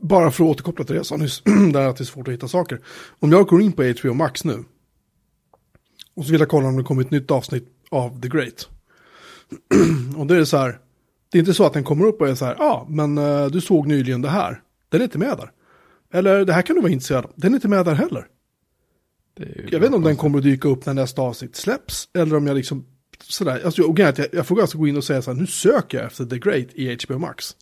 bara 0.01 0.31
för 0.31 0.44
att 0.44 0.51
återkoppla 0.51 0.85
till 0.85 0.94
det 0.94 0.98
jag 0.98 1.06
sa 1.06 1.16
nyss, 1.16 1.43
där 1.72 1.89
att 1.89 1.97
det 1.97 2.02
är 2.02 2.06
svårt 2.06 2.28
att 2.28 2.35
hitta 2.35 2.48
saker. 2.48 2.81
Om 3.18 3.32
jag 3.32 3.47
går 3.47 3.62
in 3.62 3.72
på 3.72 3.82
HBO 3.82 4.14
Max 4.14 4.44
nu 4.44 4.64
och 6.14 6.24
så 6.24 6.32
vill 6.32 6.40
jag 6.40 6.48
kolla 6.48 6.68
om 6.68 6.77
det 6.77 6.82
kommer 6.82 7.02
ett 7.02 7.10
nytt 7.10 7.31
avsnitt 7.31 7.68
av 7.90 8.20
The 8.20 8.28
Great. 8.28 8.68
och 10.16 10.27
det 10.27 10.36
är 10.36 10.44
så 10.44 10.56
här, 10.56 10.78
det 11.32 11.39
är 11.39 11.40
inte 11.40 11.55
så 11.55 11.66
att 11.66 11.72
den 11.72 11.85
kommer 11.85 12.06
upp 12.06 12.20
och 12.20 12.28
är 12.28 12.35
så 12.35 12.44
här, 12.44 12.56
ja, 12.59 12.64
ah, 12.64 12.86
men 12.89 13.18
eh, 13.18 13.47
du 13.47 13.60
såg 13.60 13.86
nyligen 13.86 14.22
det 14.22 14.28
här. 14.28 14.62
Den 14.89 15.01
är 15.01 15.05
inte 15.05 15.18
med 15.18 15.36
där. 15.36 15.51
Eller 16.12 16.44
det 16.44 16.52
här 16.52 16.62
kan 16.62 16.77
du 16.77 16.82
vara 16.82 16.93
intresserad 16.93 17.24
av. 17.24 17.32
Den 17.36 17.52
är 17.52 17.55
inte 17.55 17.68
med 17.68 17.85
där 17.85 17.94
heller. 17.94 18.27
Det 19.36 19.44
Jag 19.70 19.81
vet 19.81 19.86
inte 19.86 19.97
om 19.97 20.02
den 20.02 20.16
kommer 20.16 20.39
att 20.39 20.44
dyka 20.44 20.68
upp 20.68 20.86
när 20.86 20.94
nästa 20.94 21.22
avsnitt 21.22 21.56
släpps. 21.56 22.09
Eller 22.14 22.36
om 22.36 22.47
jag 22.47 22.56
liksom, 22.56 22.86
sådär. 23.22 23.60
Alltså, 23.64 23.82
jag, 23.97 24.28
jag 24.32 24.47
får 24.47 24.60
alltså 24.60 24.78
gå 24.78 24.89
in 24.89 24.97
och 24.97 25.05
säga 25.05 25.22
så 25.22 25.32
här, 25.32 25.40
nu 25.40 25.47
söker 25.47 25.98
jag 25.98 26.06
efter 26.06 26.24
The 26.24 26.39
Great 26.39 26.66
i 26.74 26.98
HBO 27.06 27.18
Max. 27.18 27.56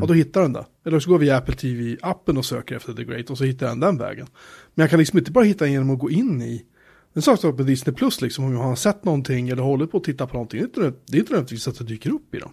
Ja, 0.00 0.06
då 0.06 0.14
hittar 0.14 0.42
den 0.42 0.52
det. 0.52 0.64
Eller 0.84 1.00
så 1.00 1.10
går 1.10 1.18
vi 1.18 1.26
i 1.26 1.30
Apple 1.30 1.54
TV-appen 1.54 2.38
och 2.38 2.44
söker 2.44 2.76
efter 2.76 2.92
The 2.92 3.04
Great 3.04 3.30
och 3.30 3.38
så 3.38 3.44
hittar 3.44 3.66
den 3.66 3.80
den 3.80 3.98
vägen. 3.98 4.26
Men 4.74 4.82
jag 4.82 4.90
kan 4.90 4.98
liksom 4.98 5.18
inte 5.18 5.30
bara 5.30 5.44
hitta 5.44 5.64
den 5.64 5.72
genom 5.72 5.90
att 5.90 5.98
gå 5.98 6.10
in 6.10 6.42
i 6.42 6.64
en 7.12 7.22
sak 7.22 7.40
som 7.40 7.56
på 7.56 7.62
Disney 7.62 7.96
Plus, 7.96 8.20
liksom, 8.20 8.44
om 8.44 8.52
jag 8.52 8.58
har 8.58 8.76
sett 8.76 9.04
någonting 9.04 9.48
eller 9.48 9.62
håller 9.62 9.86
på 9.86 9.96
att 9.96 10.04
titta 10.04 10.26
på 10.26 10.32
någonting. 10.32 10.60
Det 10.60 10.64
är 10.64 10.86
inte, 10.86 10.98
det 11.06 11.16
är 11.16 11.20
inte 11.20 11.32
nödvändigtvis 11.32 11.68
att 11.68 11.78
det 11.78 11.84
dyker 11.84 12.10
upp 12.10 12.34
i 12.34 12.38
dem. 12.38 12.52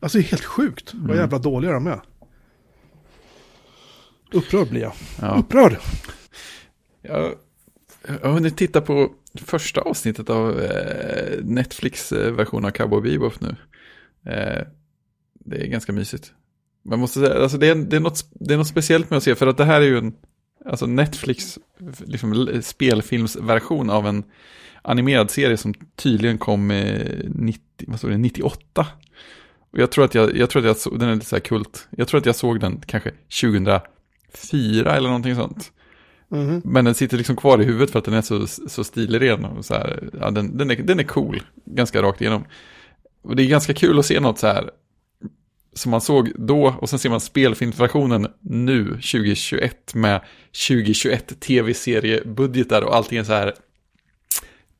Alltså 0.00 0.18
det 0.18 0.24
är 0.24 0.28
helt 0.28 0.44
sjukt 0.44 0.94
vad 0.94 1.16
jävla 1.16 1.38
dåliga 1.38 1.72
de 1.72 1.86
är. 1.86 2.00
Upprörd 4.32 4.68
blir 4.68 4.80
jag. 4.80 4.92
Ja. 5.20 5.36
Upprörd. 5.38 5.76
Jag 7.02 7.34
jag 8.08 8.28
har 8.28 8.32
hunnit 8.32 8.56
titta 8.56 8.80
på 8.80 9.12
första 9.34 9.80
avsnittet 9.80 10.30
av 10.30 10.60
eh, 10.60 11.44
Netflix 11.44 12.12
eh, 12.12 12.32
version 12.32 12.64
av 12.64 12.70
Cowboy 12.70 13.02
Bebop 13.02 13.40
nu. 13.40 13.56
Eh, 14.32 14.66
det 15.48 15.56
är 15.56 15.66
ganska 15.66 15.92
mysigt. 15.92 16.32
Man 16.82 16.98
måste 16.98 17.20
säga, 17.20 17.42
alltså 17.42 17.58
det 17.58 17.68
är, 17.68 17.74
det, 17.74 17.96
är 17.96 18.00
något, 18.00 18.26
det 18.32 18.54
är 18.54 18.58
något 18.58 18.66
speciellt 18.66 19.10
med 19.10 19.16
att 19.16 19.22
se, 19.22 19.34
för 19.34 19.46
att 19.46 19.56
det 19.56 19.64
här 19.64 19.80
är 19.80 19.86
ju 19.86 19.98
en, 19.98 20.14
alltså 20.64 20.86
Netflix 20.86 21.58
liksom, 21.98 22.60
spelfilmsversion 22.62 23.90
av 23.90 24.06
en 24.06 24.24
animerad 24.82 25.30
serie 25.30 25.56
som 25.56 25.74
tydligen 25.96 26.38
kom 26.38 26.70
eh, 26.70 27.18
90, 27.28 27.62
vad 27.86 27.98
står 27.98 28.08
det, 28.08 28.18
98. 28.18 28.86
Och 29.70 29.78
jag 29.78 29.90
tror 29.90 30.04
att 30.04 30.14
jag, 30.14 30.36
jag 30.36 30.50
tror 30.50 30.62
att 30.62 30.66
jag 30.66 30.76
såg, 30.76 30.98
den 30.98 31.08
är 31.08 31.14
lite 31.14 31.26
så 31.26 31.36
här 31.36 31.40
kult, 31.40 31.88
jag 31.90 32.08
tror 32.08 32.18
att 32.18 32.26
jag 32.26 32.36
såg 32.36 32.60
den 32.60 32.80
kanske 32.86 33.10
2004 33.10 34.96
eller 34.96 35.08
någonting 35.08 35.34
sånt. 35.34 35.72
Mhm. 36.28 36.62
Men 36.64 36.84
den 36.84 36.94
sitter 36.94 37.16
liksom 37.16 37.36
kvar 37.36 37.60
i 37.60 37.64
huvudet 37.64 37.90
för 37.90 37.98
att 37.98 38.04
den 38.04 38.14
är 38.14 38.22
så, 38.22 38.46
så 38.46 38.84
stilren. 38.84 39.44
Och 39.44 39.64
så 39.64 39.74
här, 39.74 40.10
ja, 40.20 40.30
den, 40.30 40.56
den, 40.56 40.70
är, 40.70 40.76
den 40.76 41.00
är 41.00 41.04
cool, 41.04 41.42
ganska 41.64 42.02
rakt 42.02 42.20
igenom. 42.20 42.44
Och 43.22 43.36
det 43.36 43.42
är 43.42 43.46
ganska 43.46 43.74
kul 43.74 43.98
att 43.98 44.06
se 44.06 44.20
något 44.20 44.38
så 44.38 44.46
här 44.46 44.70
som 45.78 45.90
man 45.90 46.00
såg 46.00 46.32
då 46.34 46.74
och 46.80 46.90
sen 46.90 46.98
ser 46.98 47.10
man 47.10 47.20
spelfilmsversionen 47.20 48.28
nu, 48.40 48.84
2021, 48.84 49.94
med 49.94 50.20
2021 50.68 51.40
tv-seriebudgetar 51.40 52.82
och 52.82 52.96
allting 52.96 53.18
är 53.18 53.24
så 53.24 53.32
här 53.32 53.54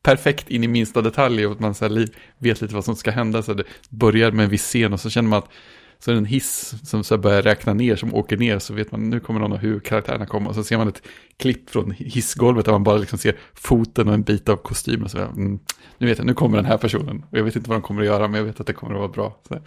perfekt 0.02 0.50
in 0.50 0.64
i 0.64 0.68
minsta 0.68 1.02
detalj 1.02 1.46
och 1.46 1.52
att 1.52 1.60
man 1.60 1.74
så 1.74 1.88
här 1.88 2.08
vet 2.38 2.60
lite 2.60 2.74
vad 2.74 2.84
som 2.84 2.96
ska 2.96 3.10
hända. 3.10 3.42
Så 3.42 3.54
det 3.54 3.64
börjar 3.88 4.30
med 4.30 4.44
en 4.44 4.50
viss 4.50 4.64
scen 4.64 4.92
och 4.92 5.00
så 5.00 5.10
känner 5.10 5.28
man 5.28 5.38
att 5.38 5.50
så 5.98 6.10
är 6.10 6.14
det 6.14 6.18
en 6.18 6.24
hiss 6.24 6.74
som 6.84 7.04
så 7.04 7.18
börjar 7.18 7.42
räkna 7.42 7.74
ner, 7.74 7.96
som 7.96 8.14
åker 8.14 8.36
ner, 8.36 8.58
så 8.58 8.74
vet 8.74 8.92
man 8.92 9.10
nu 9.10 9.20
kommer 9.20 9.40
någon 9.40 9.52
av 9.52 9.58
huvudkaraktärerna 9.58 10.26
kommer. 10.26 10.48
Och 10.48 10.54
så 10.54 10.64
ser 10.64 10.78
man 10.78 10.88
ett 10.88 11.02
klipp 11.36 11.70
från 11.70 11.90
hissgolvet 11.90 12.64
där 12.64 12.72
man 12.72 12.84
bara 12.84 12.96
liksom 12.96 13.18
ser 13.18 13.36
foten 13.54 14.08
och 14.08 14.14
en 14.14 14.22
bit 14.22 14.48
av 14.48 14.56
kostymen. 14.56 15.08
Så 15.08 15.18
mm, 15.18 15.58
nu 15.98 16.06
vet 16.06 16.18
jag, 16.18 16.26
nu 16.26 16.34
kommer 16.34 16.56
den 16.56 16.66
här 16.66 16.78
personen. 16.78 17.24
Och 17.30 17.38
jag 17.38 17.44
vet 17.44 17.56
inte 17.56 17.70
vad 17.70 17.78
de 17.78 17.82
kommer 17.82 18.00
att 18.00 18.06
göra, 18.06 18.28
men 18.28 18.38
jag 18.38 18.44
vet 18.44 18.60
att 18.60 18.66
det 18.66 18.72
kommer 18.72 18.94
att 18.94 18.98
vara 18.98 19.08
bra. 19.08 19.40
Så. 19.48 19.58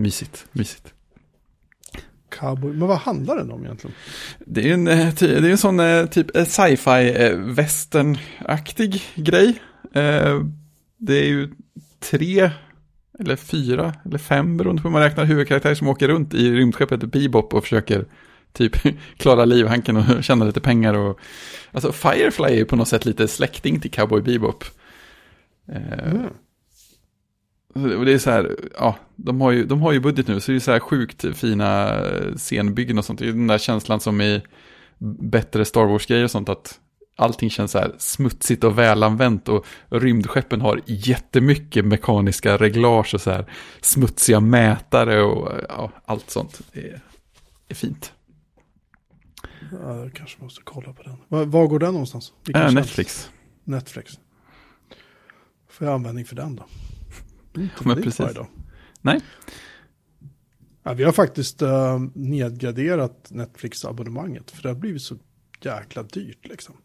Mysigt, 0.00 0.46
mysigt. 0.52 0.94
Cowboy. 2.30 2.72
Men 2.72 2.88
vad 2.88 2.98
handlar 2.98 3.36
den 3.36 3.50
om 3.50 3.64
egentligen? 3.64 3.96
Det 4.38 4.70
är 4.70 4.74
en, 4.74 4.88
eh, 4.88 5.14
det 5.18 5.22
är 5.22 5.50
en 5.50 5.58
sån 5.58 5.80
eh, 5.80 6.06
typ 6.06 6.36
eh, 6.36 6.44
sci-fi 6.44 7.32
western-aktig 7.36 9.02
grej. 9.14 9.62
Det 10.96 11.18
är 11.18 11.26
ju 11.26 11.50
tre 12.00 12.50
eller 13.18 13.36
fyra 13.36 13.94
eller 14.04 14.18
fem 14.18 14.56
beroende 14.56 14.82
på 14.82 14.88
hur 14.88 14.92
man 14.92 15.02
räknar 15.02 15.24
huvudkaraktärer 15.24 15.74
som 15.74 15.88
åker 15.88 16.08
runt 16.08 16.34
i 16.34 16.52
rymdskeppet 16.52 17.00
Bebop 17.00 17.54
och 17.54 17.62
försöker 17.62 18.04
typ 18.52 18.76
klara 19.16 19.44
livhanken 19.44 19.96
och 19.96 20.04
tjäna 20.24 20.44
lite 20.44 20.60
pengar 20.60 20.94
och 20.94 21.20
alltså 21.72 21.92
Firefly 21.92 22.46
är 22.46 22.56
ju 22.56 22.64
på 22.64 22.76
något 22.76 22.88
sätt 22.88 23.06
lite 23.06 23.28
släkting 23.28 23.80
till 23.80 23.90
Cowboy 23.90 24.22
Bebop. 24.22 24.64
Mm. 25.68 26.26
Och 27.74 28.04
det 28.04 28.12
är 28.12 28.18
så 28.18 28.30
här, 28.30 28.56
ja, 28.78 28.96
de 29.16 29.40
har 29.40 29.50
ju, 29.50 29.64
de 29.64 29.82
har 29.82 29.92
ju 29.92 30.00
budget 30.00 30.28
nu, 30.28 30.40
så 30.40 30.52
det 30.52 30.58
är 30.58 30.60
så 30.60 30.72
här 30.72 30.80
sjukt 30.80 31.36
fina 31.36 32.02
scenbyggen 32.36 32.98
och 32.98 33.04
sånt. 33.04 33.18
Det 33.18 33.28
är 33.28 33.32
den 33.32 33.46
där 33.46 33.58
känslan 33.58 34.00
som 34.00 34.20
i 34.20 34.42
bättre 35.20 35.64
Star 35.64 35.84
Wars-grejer 35.84 36.24
och 36.24 36.30
sånt, 36.30 36.48
att 36.48 36.80
allting 37.16 37.50
känns 37.50 37.70
så 37.70 37.78
här 37.78 37.94
smutsigt 37.98 38.64
och 38.64 38.78
välanvänt 38.78 39.48
och 39.48 39.66
rymdskeppen 39.88 40.60
har 40.60 40.80
jättemycket 40.86 41.84
mekaniska 41.84 42.56
reglage 42.56 43.14
och 43.14 43.20
så 43.20 43.30
här 43.30 43.46
smutsiga 43.80 44.40
mätare 44.40 45.22
och 45.22 45.52
ja, 45.68 45.90
allt 46.04 46.30
sånt. 46.30 46.60
Det 46.72 46.80
är, 46.80 47.00
är 47.68 47.74
fint. 47.74 48.12
Ja, 49.72 49.96
jag 49.96 50.14
kanske 50.14 50.42
måste 50.42 50.60
kolla 50.64 50.92
på 50.92 51.02
den. 51.02 51.16
Var, 51.28 51.44
var 51.44 51.66
går 51.66 51.78
den 51.78 51.92
någonstans? 51.92 52.32
Äh? 52.54 52.72
Netflix. 52.72 53.30
Netflix. 53.64 54.18
Får 55.68 55.86
jag 55.86 55.94
användning 55.94 56.24
för 56.24 56.36
den 56.36 56.56
då? 56.56 56.64
Inte 57.56 57.88
Men 57.88 58.02
precis. 58.02 58.26
Nej. 59.00 59.20
Ja, 60.82 60.92
vi 60.92 61.04
har 61.04 61.12
faktiskt 61.12 61.62
uh, 61.62 61.98
nedgraderat 62.14 63.26
Netflix-abonnemanget. 63.30 64.50
För 64.50 64.62
det 64.62 64.68
har 64.68 64.76
blivit 64.76 65.02
så 65.02 65.16
jäkla 65.62 66.02
dyrt 66.02 66.46
liksom. 66.48 66.76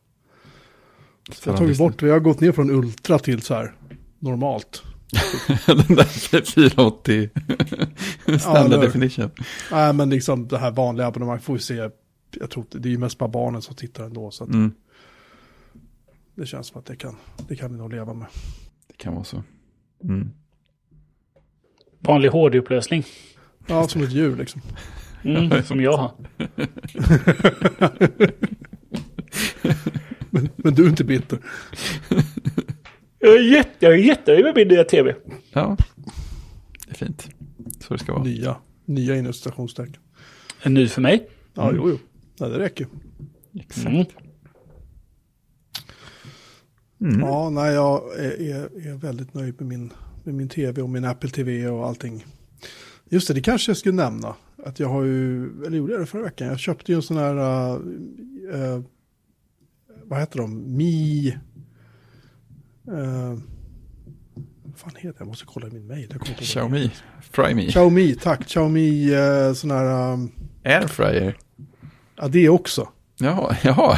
Så 1.31 1.49
jag 1.49 1.53
har 1.53 1.57
tagit 1.59 1.77
bort, 1.77 2.03
vi 2.03 2.09
har 2.09 2.19
gått 2.19 2.39
ner 2.39 2.51
från 2.51 2.69
ultra 2.69 3.19
till 3.19 3.41
så 3.41 3.53
här 3.53 3.75
normalt. 4.19 4.83
Den 5.65 5.95
där 5.95 6.41
480 6.45 7.29
standard 8.39 8.65
eller- 8.73 8.81
definition. 8.81 9.29
Nej, 9.71 9.93
men 9.93 10.09
liksom 10.09 10.47
det 10.47 10.57
här 10.57 10.71
vanliga 10.71 11.07
abonnemanget 11.07 11.43
får 11.43 11.53
vi 11.53 11.59
se. 11.59 11.89
Jag 12.31 12.49
tror 12.49 12.65
det 12.71 12.87
är 12.89 12.91
ju 12.91 12.97
mest 12.97 13.17
bara 13.17 13.29
barnen 13.29 13.61
som 13.61 13.75
tittar 13.75 14.03
ändå. 14.03 14.31
Så 14.31 14.43
Mm, 14.45 14.71
det 16.35 16.45
känns 16.45 16.67
som 16.67 16.79
att 16.79 16.85
det 16.85 16.95
kan, 16.95 17.15
det 17.47 17.55
kan 17.55 17.71
vi 17.71 17.77
nog 17.77 17.91
leva 17.91 18.13
med. 18.13 18.27
det 18.87 18.97
kan 18.97 19.13
vara 19.13 19.23
så. 19.23 19.43
Mm. 20.03 20.31
Vanlig 22.05 22.29
HD-upplösning. 22.29 23.05
Ja, 23.67 23.87
som 23.87 24.03
ett 24.03 24.11
djur 24.11 24.35
liksom. 24.35 24.61
Mm, 25.23 25.63
som 25.63 25.81
jag 25.81 25.97
har. 25.97 26.11
Men, 30.29 30.49
men 30.55 30.75
du 30.75 30.85
är 30.85 30.89
inte 30.89 31.03
bitter. 31.03 31.39
Jag 33.19 33.35
är 33.35 33.51
jätte, 33.51 33.75
jag 33.79 33.93
är 33.93 33.97
jättenöjd 33.97 34.45
med 34.45 34.55
min 34.55 34.67
nya 34.67 34.83
tv. 34.83 35.15
Ja, 35.51 35.77
det 36.85 36.91
är 36.91 36.95
fint. 36.95 37.27
Så 37.79 37.93
det 37.93 37.99
ska 37.99 38.13
vara. 38.13 38.23
Nya, 38.23 38.57
nya 38.85 39.15
inom 39.15 39.33
citationstecken. 39.33 40.01
En 40.63 40.73
ny 40.73 40.87
för 40.87 41.01
mig. 41.01 41.29
Ja, 41.53 41.71
jo, 41.75 41.89
jo. 41.89 41.97
Nej, 42.39 42.49
det 42.49 42.59
räcker. 42.59 42.87
Exakt. 43.59 43.87
Mm. 43.87 44.05
Mm. 47.01 47.19
Ja, 47.19 47.49
nej, 47.49 47.73
jag 47.73 48.19
är, 48.19 48.41
är, 48.41 48.87
är 48.87 48.93
väldigt 48.95 49.33
nöjd 49.33 49.55
med 49.61 49.67
min, 49.67 49.93
med 50.25 50.35
min 50.35 50.49
tv 50.49 50.81
och 50.81 50.89
min 50.89 51.05
Apple 51.05 51.29
TV 51.29 51.67
och 51.67 51.87
allting. 51.87 52.25
Just 53.09 53.27
det, 53.27 53.33
det 53.33 53.41
kanske 53.41 53.69
jag 53.69 53.77
skulle 53.77 53.95
nämna. 53.95 54.35
Att 54.65 54.79
jag 54.79 54.89
har 54.89 55.03
ju, 55.03 55.45
eller 55.65 55.77
gjorde 55.77 55.93
jag 55.93 56.01
det 56.01 56.05
förra 56.05 56.23
veckan? 56.23 56.47
Jag 56.47 56.59
köpte 56.59 56.91
ju 56.91 56.95
en 56.95 57.01
sån 57.01 57.17
här, 57.17 57.35
uh, 58.55 58.83
vad 60.03 60.19
heter 60.19 60.37
de? 60.37 60.77
Mi... 60.77 61.37
Uh, 62.87 63.39
vad 64.63 64.75
fan 64.75 64.91
heter 64.95 65.07
det? 65.07 65.15
Jag 65.17 65.27
måste 65.27 65.45
kolla 65.45 65.67
i 65.67 65.71
min 65.71 65.87
mail. 65.87 66.15
Xiaomi, 66.39 66.91
Fry 67.21 67.53
Me, 67.53 67.61
heter. 67.61 67.71
Xiaomi, 67.71 68.15
tack. 68.15 68.45
Xiaomi, 68.47 69.15
uh, 69.15 69.53
sån 69.53 69.71
här, 69.71 70.17
Airfryer. 70.63 71.37
ja 72.15 72.27
det 72.27 72.49
också. 72.49 72.89
Jaha, 73.17 73.57
jaha. 73.63 73.97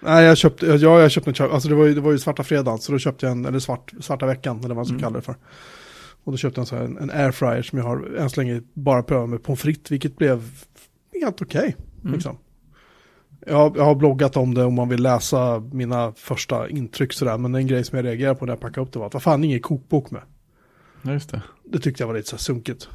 Nej, 0.00 0.24
jag 0.24 0.36
köpte, 0.36 0.66
ja, 0.66 1.00
jag 1.00 1.10
köpte 1.10 1.30
en 1.30 1.34
Xiaomi, 1.34 1.54
alltså 1.54 1.68
det 1.68 1.74
var 1.74 1.86
ju, 1.86 1.94
det 1.94 2.00
var 2.00 2.12
ju 2.12 2.18
svarta 2.18 2.42
fredagen, 2.42 2.78
så 2.78 2.92
då 2.92 2.98
köpte 2.98 3.26
jag 3.26 3.32
en, 3.32 3.44
eller 3.44 3.58
svart, 3.58 3.92
svarta 4.00 4.26
veckan, 4.26 4.58
eller 4.58 4.68
vad 4.68 4.76
man 4.76 4.84
ska 4.84 4.92
Mm. 4.92 5.02
kalla 5.02 5.16
det 5.16 5.22
för. 5.22 5.36
Och 6.24 6.32
då 6.32 6.38
köpte 6.38 6.58
jag 6.58 6.62
en, 6.62 6.66
så 6.66 6.76
här, 6.76 6.84
en, 6.84 6.98
en 6.98 7.10
airfryer 7.10 7.62
som 7.62 7.78
jag 7.78 7.84
har 7.86 8.16
än 8.18 8.30
så 8.30 8.40
länge 8.40 8.62
bara 8.74 9.02
prövat 9.02 9.28
med 9.28 9.42
pommes 9.42 9.60
frites, 9.60 9.90
vilket 9.90 10.16
blev 10.16 10.42
helt 11.20 11.42
okej. 11.42 11.76
Mm. 12.02 12.14
liksom. 12.14 12.38
jag, 13.46 13.76
jag 13.76 13.84
har 13.84 13.94
bloggat 13.94 14.36
om 14.36 14.54
det 14.54 14.64
om 14.64 14.74
man 14.74 14.88
vill 14.88 15.02
läsa 15.02 15.60
mina 15.72 16.12
första 16.12 16.68
intryck 16.68 17.12
sådär, 17.12 17.38
men 17.38 17.54
en 17.54 17.66
grej 17.66 17.84
som 17.84 17.96
jag 17.96 18.04
reagerade 18.06 18.34
på 18.38 18.46
när 18.46 18.52
jag 18.52 18.60
packade 18.60 18.86
upp 18.86 18.92
det 18.92 18.98
var 18.98 19.06
att 19.06 19.14
vad 19.14 19.22
fan, 19.22 19.44
ingen 19.44 19.60
kokbok 19.60 20.10
med. 20.10 20.22
Ja, 21.02 21.12
just 21.12 21.30
det. 21.30 21.42
Det 21.64 21.78
tyckte 21.78 22.02
jag 22.02 22.08
var 22.08 22.14
lite 22.14 22.28
så 22.28 22.36
här 22.36 22.40
sunkigt. 22.40 22.88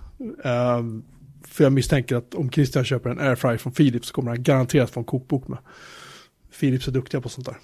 Ehm, 0.44 1.04
för 1.48 1.64
jag 1.64 1.74
misstänker 1.74 2.16
att 2.16 2.34
om 2.34 2.52
Christian 2.52 2.84
köper 2.86 3.10
en 3.10 3.20
airfryer 3.20 3.58
från 3.58 3.74
Philips 3.74 4.08
så 4.08 4.14
kommer 4.14 4.30
han 4.32 4.44
garanterat 4.44 4.90
få 4.90 5.00
en 5.00 5.04
kokbok 5.06 5.48
med. 5.48 5.58
Philips 6.60 6.88
är 6.88 6.92
duktiga 6.92 7.22
på 7.22 7.30
sånt 7.30 7.48
där. 7.48 7.58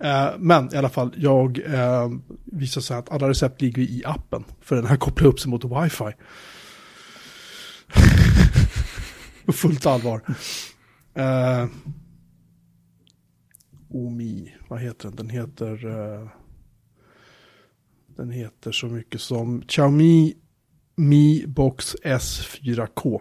Eh, 0.00 0.38
men 0.38 0.74
i 0.74 0.76
alla 0.76 0.88
fall, 0.88 1.14
jag 1.16 1.58
uh, 1.58 2.18
visar 2.44 2.80
sig 2.80 2.96
att 2.96 3.10
alla 3.10 3.28
recept 3.28 3.60
ligger 3.60 3.82
i 3.82 4.02
appen. 4.06 4.44
För 4.60 4.76
den 4.76 4.86
här 4.86 4.96
kopplar 4.96 5.28
upp 5.28 5.40
sig 5.40 5.50
mot 5.50 5.64
wifi. 5.64 6.12
På 9.46 9.52
fullt 9.52 9.86
allvar. 9.86 10.22
Uh, 11.18 11.66
Omi, 13.90 14.54
vad 14.68 14.80
heter 14.80 15.08
den? 15.08 15.16
Den 15.16 15.30
heter... 15.30 15.86
eh, 15.86 16.28
den 18.16 18.30
heter 18.30 18.72
så 18.72 18.86
mycket 18.86 19.20
som 19.20 19.62
Xiaomi 19.62 20.34
Mi 20.96 21.44
Box 21.46 21.96
S4K. 22.04 23.20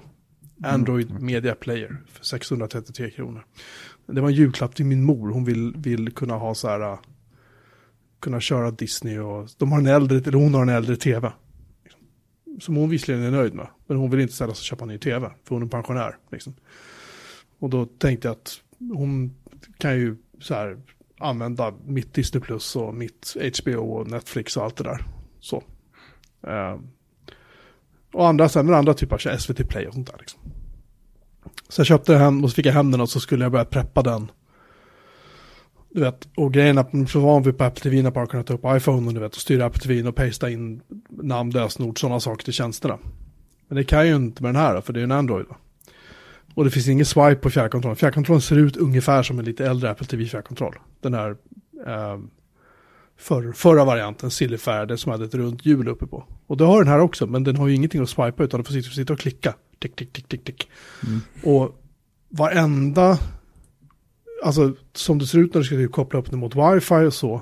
Android 0.63 1.21
Media 1.21 1.55
Player 1.55 1.97
för 2.07 2.25
633 2.25 3.09
kronor. 3.09 3.45
Det 4.07 4.21
var 4.21 4.29
en 4.29 4.35
julklapp 4.35 4.75
till 4.75 4.85
min 4.85 5.03
mor. 5.03 5.29
Hon 5.29 5.45
vill, 5.45 5.73
vill 5.77 6.11
kunna 6.11 6.33
ha 6.33 6.55
så 6.55 6.67
här, 6.67 6.79
äh, 6.79 6.99
kunna 8.19 8.39
köra 8.39 8.71
Disney 8.71 9.19
och 9.19 9.49
de 9.57 9.71
har 9.71 9.79
en 9.79 9.87
äldre, 9.87 10.17
eller 10.17 10.37
hon 10.37 10.53
har 10.53 10.61
en 10.61 10.69
äldre 10.69 10.95
tv. 10.95 11.31
Som 12.59 12.75
hon 12.75 12.89
visserligen 12.89 13.23
är 13.23 13.31
nöjd 13.31 13.53
med. 13.53 13.67
Men 13.87 13.97
hon 13.97 14.09
vill 14.09 14.19
inte 14.19 14.33
ställa 14.33 14.53
sig 14.53 14.61
och 14.61 14.65
köpa 14.65 14.83
en 14.83 14.87
ny 14.87 14.97
tv, 14.97 15.31
för 15.43 15.55
hon 15.55 15.63
är 15.63 15.67
pensionär. 15.67 16.17
Liksom. 16.31 16.53
Och 17.59 17.69
då 17.69 17.85
tänkte 17.85 18.27
jag 18.27 18.35
att 18.35 18.61
hon 18.79 19.35
kan 19.77 19.95
ju 19.95 20.17
så 20.39 20.53
här 20.53 20.77
använda 21.19 21.73
mitt 21.85 22.13
Disney 22.13 22.41
Plus 22.41 22.75
och 22.75 22.95
mitt 22.95 23.35
HBO 23.61 23.81
och 23.81 24.07
Netflix 24.07 24.57
och 24.57 24.63
allt 24.63 24.75
det 24.75 24.83
där. 24.83 25.05
Så. 25.39 25.63
Eh, 26.47 26.79
och 28.13 28.27
andra, 28.27 28.49
sen 28.49 28.73
andra 28.73 28.93
typer 28.93 29.15
av 29.15 29.37
SVT 29.37 29.69
Play 29.69 29.87
och 29.87 29.93
sånt 29.93 30.07
där 30.07 30.17
liksom. 30.19 30.41
Så 31.69 31.79
jag 31.79 31.87
köpte 31.87 32.13
den 32.13 32.43
och 32.43 32.49
så 32.49 32.55
fick 32.55 32.65
jag 32.65 32.73
hem 32.73 32.91
den 32.91 33.01
och 33.01 33.09
så 33.09 33.19
skulle 33.19 33.45
jag 33.45 33.51
börja 33.51 33.65
preppa 33.65 34.01
den. 34.01 34.31
Du 35.89 36.01
vet, 36.01 36.27
och 36.37 36.53
grejen 36.53 36.77
är 36.77 36.81
att 36.81 36.93
man 36.93 37.01
är 37.01 37.19
van 37.19 37.43
vid 37.43 37.57
på 37.57 37.63
Apple 37.63 37.83
TV 37.83 38.01
när 38.01 38.11
man 38.11 38.27
kan 38.27 38.43
ta 38.43 38.53
upp 38.53 38.65
iPhone 38.65 39.07
och 39.07 39.13
du 39.13 39.19
vet, 39.19 39.35
och 39.35 39.41
styra 39.41 39.65
Apple 39.65 39.81
TV 39.81 40.09
och 40.09 40.15
pasta 40.15 40.49
in 40.49 40.81
namn, 41.09 41.51
lösenord, 41.51 41.99
sådana 41.99 42.19
saker 42.19 42.43
till 42.43 42.53
tjänsterna. 42.53 42.97
Men 43.67 43.75
det 43.75 43.83
kan 43.83 43.99
jag 43.99 44.07
ju 44.07 44.15
inte 44.15 44.43
med 44.43 44.49
den 44.49 44.61
här 44.61 44.81
för 44.81 44.93
det 44.93 44.99
är 44.99 45.03
en 45.03 45.11
Android. 45.11 45.45
Då. 45.49 45.55
Och 46.53 46.65
det 46.65 46.71
finns 46.71 46.87
ingen 46.87 47.05
swipe 47.05 47.35
på 47.35 47.49
fjärrkontrollen. 47.49 47.95
Fjärrkontrollen 47.95 48.41
ser 48.41 48.57
ut 48.57 48.77
ungefär 48.77 49.23
som 49.23 49.39
en 49.39 49.45
lite 49.45 49.65
äldre 49.65 49.89
Apple 49.89 50.07
TV 50.07 50.25
fjärrkontroll. 50.25 50.75
Den 51.01 51.13
här 51.13 51.29
eh, 51.87 52.17
för, 53.17 53.51
förra 53.51 53.85
varianten, 53.85 54.31
silverfärgade, 54.31 54.97
som 54.97 55.11
hade 55.11 55.25
ett 55.25 55.35
runt 55.35 55.65
hjul 55.65 55.87
uppe 55.87 56.07
på. 56.07 56.23
Och 56.47 56.57
det 56.57 56.65
har 56.65 56.83
den 56.83 56.93
här 56.93 56.99
också, 56.99 57.27
men 57.27 57.43
den 57.43 57.55
har 57.55 57.67
ju 57.67 57.75
ingenting 57.75 58.01
att 58.01 58.09
swipa 58.09 58.43
utan 58.43 58.59
du 58.59 58.63
får 58.63 58.73
sitta 58.73 59.13
och 59.13 59.19
klicka. 59.19 59.53
Tick, 59.79 59.95
tick, 59.95 60.13
tick, 60.13 60.27
tick, 60.27 60.43
tick. 60.43 60.69
Mm. 61.07 61.21
Och 61.43 61.81
varenda, 62.29 63.19
alltså 64.43 64.75
som 64.93 65.19
det 65.19 65.25
ser 65.25 65.37
ut 65.37 65.53
när 65.53 65.61
du 65.61 65.65
ska 65.65 65.75
typ 65.75 65.91
koppla 65.91 66.19
upp 66.19 66.29
den 66.29 66.39
mot 66.39 66.55
wifi 66.55 67.05
och 67.05 67.13
så, 67.13 67.41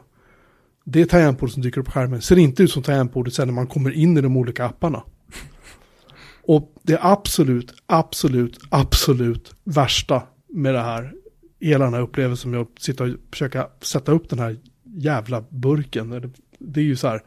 det 0.84 1.06
tangentbordet 1.06 1.54
som 1.54 1.62
dyker 1.62 1.82
upp 1.82 1.86
på 1.86 1.92
skärmen 1.92 2.22
ser 2.22 2.38
inte 2.38 2.64
ut 2.64 2.72
som 2.72 2.84
tangentbordet 2.84 3.34
sen 3.34 3.48
när 3.48 3.54
man 3.54 3.68
kommer 3.68 3.92
in 3.92 4.18
i 4.18 4.22
de 4.22 4.38
olika 4.38 4.66
apparna. 4.66 5.04
Och 6.48 6.74
det 6.82 7.00
absolut, 7.02 7.74
absolut, 7.86 8.60
absolut 8.70 9.56
värsta 9.64 10.24
med 10.48 10.74
det 10.74 10.82
här, 10.82 11.14
hela 11.60 11.86
den 11.86 11.94
här 11.94 12.02
upplevelsen 12.02 12.52
med 12.52 12.60
att 12.60 12.80
sitta 12.80 13.04
och 13.04 13.10
försöka 13.32 13.68
sätta 13.82 14.12
upp 14.12 14.30
den 14.30 14.40
här 14.40 14.58
jävla 14.84 15.44
burken. 15.50 16.34
Det 16.60 16.80
är 16.80 16.84
ju 16.84 16.96
så 16.96 17.08
här, 17.08 17.24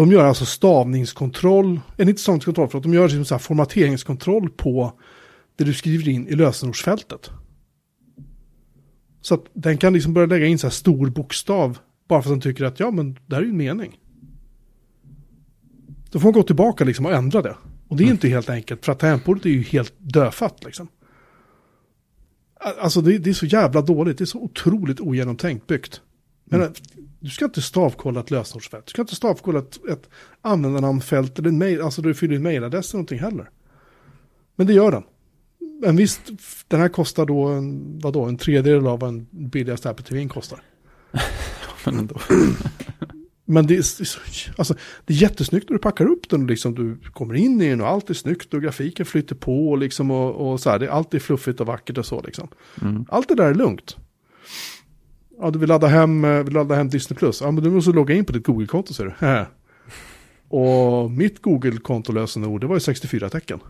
de 0.00 0.12
gör 0.12 0.24
alltså 0.24 0.44
stavningskontroll, 0.44 1.80
eller 1.96 2.10
inte 2.10 2.22
stavningskontroll, 2.22 2.68
för 2.68 2.78
att 2.78 2.82
de 2.82 2.94
gör 2.94 3.08
liksom 3.08 3.24
så 3.24 3.38
formateringskontroll 3.38 4.50
på 4.50 4.92
det 5.56 5.64
du 5.64 5.74
skriver 5.74 6.08
in 6.08 6.28
i 6.28 6.34
lösenordsfältet. 6.34 7.30
Så 9.20 9.34
att 9.34 9.44
den 9.52 9.78
kan 9.78 9.92
liksom 9.92 10.14
börja 10.14 10.26
lägga 10.26 10.46
in 10.46 10.58
så 10.58 10.66
här 10.66 10.72
stor 10.72 11.10
bokstav 11.10 11.78
bara 12.08 12.22
för 12.22 12.30
att 12.30 12.34
den 12.34 12.40
tycker 12.40 12.64
att 12.64 12.80
ja 12.80 12.90
men 12.90 13.18
det 13.26 13.34
här 13.34 13.42
är 13.42 13.46
ju 13.46 13.50
en 13.50 13.56
mening. 13.56 13.98
Då 16.10 16.20
får 16.20 16.26
man 16.26 16.32
gå 16.32 16.42
tillbaka 16.42 16.84
liksom 16.84 17.06
och 17.06 17.12
ändra 17.12 17.42
det. 17.42 17.56
Och 17.88 17.96
det 17.96 18.04
är 18.04 18.08
inte 18.08 18.28
helt 18.28 18.50
enkelt 18.50 18.84
för 18.84 18.92
att 18.92 18.98
tangentbordet 18.98 19.46
är 19.46 19.50
ju 19.50 19.62
helt 19.62 19.94
dödfött 19.98 20.64
liksom. 20.64 20.88
Alltså 22.80 23.00
det, 23.00 23.18
det 23.18 23.30
är 23.30 23.34
så 23.34 23.46
jävla 23.46 23.82
dåligt, 23.82 24.18
det 24.18 24.24
är 24.24 24.26
så 24.26 24.40
otroligt 24.40 25.00
ogenomtänkt 25.00 25.66
byggt. 25.66 26.00
Men 26.50 26.60
mm. 26.60 26.72
du 27.20 27.30
ska 27.30 27.44
inte 27.44 27.62
stavkolla 27.62 28.20
ett 28.20 28.30
lösenordsfält, 28.30 28.86
du 28.86 28.90
ska 28.90 29.02
inte 29.02 29.14
stavkolla 29.14 29.58
ett, 29.58 29.78
ett 29.88 30.10
användarnamnfält 30.42 31.38
eller 31.38 31.48
en 31.48 31.58
mail, 31.58 31.80
alltså 31.80 32.02
du 32.02 32.14
fyller 32.14 32.34
in 32.34 32.42
mailadress 32.42 32.90
eller 32.90 32.98
någonting 32.98 33.18
heller. 33.18 33.50
Men 34.56 34.66
det 34.66 34.72
gör 34.72 34.92
den. 34.92 35.02
Men 35.82 35.96
visst, 35.96 36.20
den 36.68 36.80
här 36.80 36.88
kostar 36.88 37.26
då 37.26 37.46
en, 37.46 37.98
vadå, 37.98 38.24
en 38.24 38.36
tredjedel 38.36 38.86
av 38.86 39.00
vad 39.00 39.08
en 39.08 39.26
billigaste 39.30 39.90
Apple 39.90 40.04
TV 40.04 40.28
kostar. 40.28 40.62
Men 41.84 41.98
ändå. 41.98 42.20
Men 43.44 43.66
det 43.66 43.74
är, 43.74 43.84
alltså, 44.58 44.74
det 45.04 45.14
är 45.14 45.16
jättesnyggt 45.16 45.68
när 45.68 45.74
du 45.74 45.80
packar 45.80 46.06
upp 46.06 46.28
den 46.28 46.42
och 46.42 46.48
liksom 46.48 46.74
du 46.74 47.10
kommer 47.12 47.34
in 47.34 47.60
i 47.60 47.70
den 47.70 47.80
och 47.80 47.88
allt 47.88 48.10
är 48.10 48.14
snyggt 48.14 48.54
och 48.54 48.62
grafiken 48.62 49.06
flyter 49.06 49.34
på 49.34 49.76
liksom 49.76 50.10
och, 50.10 50.52
och 50.52 50.60
så 50.60 50.70
här. 50.70 50.78
Det, 50.78 50.92
allt 50.92 51.14
är 51.14 51.18
fluffigt 51.18 51.60
och 51.60 51.66
vackert 51.66 51.98
och 51.98 52.06
så 52.06 52.22
liksom. 52.22 52.48
Mm. 52.82 53.04
Allt 53.08 53.28
det 53.28 53.34
där 53.34 53.44
är 53.44 53.54
lugnt. 53.54 53.96
Ja, 55.40 55.50
du 55.50 55.58
vill 55.58 55.68
ladda 55.68 55.86
hem, 55.86 56.24
eh, 56.24 56.42
vill 56.42 56.54
ladda 56.54 56.74
hem 56.74 56.88
Disney 56.88 57.18
Plus. 57.18 57.40
Ja, 57.40 57.50
men 57.50 57.64
du 57.64 57.70
måste 57.70 57.90
logga 57.90 58.14
in 58.14 58.24
på 58.24 58.32
ditt 58.32 58.46
Google-konto 58.46 58.94
ser 58.94 59.04
du. 59.04 59.46
Och 60.56 61.10
mitt 61.10 61.42
Google-kontolösenord, 61.42 62.60
det 62.60 62.66
var 62.66 62.76
ju 62.76 62.80
64 62.80 63.28
tecken. 63.28 63.60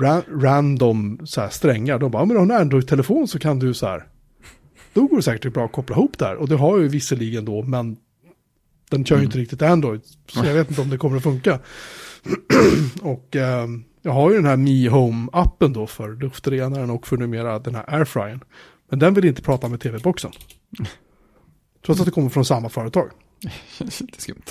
Ra 0.00 0.22
random 0.28 1.20
så 1.24 1.40
här, 1.40 1.48
strängar. 1.48 1.98
De 1.98 2.10
bara, 2.10 2.22
om 2.22 2.28
du 2.28 2.34
har 2.34 2.42
en 2.42 2.50
Android-telefon 2.50 3.28
så 3.28 3.38
kan 3.38 3.58
du 3.58 3.74
så 3.74 3.86
här. 3.86 4.06
Då 4.92 5.06
går 5.06 5.16
det 5.16 5.22
säkert 5.22 5.54
bra 5.54 5.64
att 5.64 5.72
koppla 5.72 5.96
ihop 5.96 6.18
där. 6.18 6.36
Och 6.36 6.48
det 6.48 6.56
har 6.56 6.78
ju 6.78 6.88
visserligen 6.88 7.44
då, 7.44 7.62
men 7.62 7.96
den 8.90 9.04
kör 9.04 9.18
ju 9.18 9.24
inte 9.24 9.38
riktigt 9.38 9.62
Android. 9.62 10.00
Så 10.26 10.44
jag 10.44 10.54
vet 10.54 10.70
inte 10.70 10.80
om 10.80 10.90
det 10.90 10.98
kommer 10.98 11.16
att 11.16 11.22
funka. 11.22 11.58
och 13.02 13.36
eh, 13.36 13.66
jag 14.02 14.12
har 14.12 14.30
ju 14.30 14.36
den 14.36 14.46
här 14.46 14.56
Mi 14.56 14.88
Home-appen 14.88 15.72
då 15.72 15.86
för 15.86 16.16
luftrenaren 16.16 16.90
och 16.90 17.06
för 17.06 17.16
numera 17.16 17.58
den 17.58 17.74
här 17.74 17.84
airfryern. 17.94 18.40
Men 18.88 18.98
den 18.98 19.14
vill 19.14 19.24
inte 19.24 19.42
prata 19.42 19.68
med 19.68 19.80
tv-boxen. 19.80 20.30
Trots 21.86 22.00
att 22.00 22.06
det 22.06 22.12
kommer 22.12 22.28
från 22.28 22.44
samma 22.44 22.68
företag. 22.68 23.10
Känns 23.78 24.00
lite 24.00 24.20
skumt. 24.20 24.42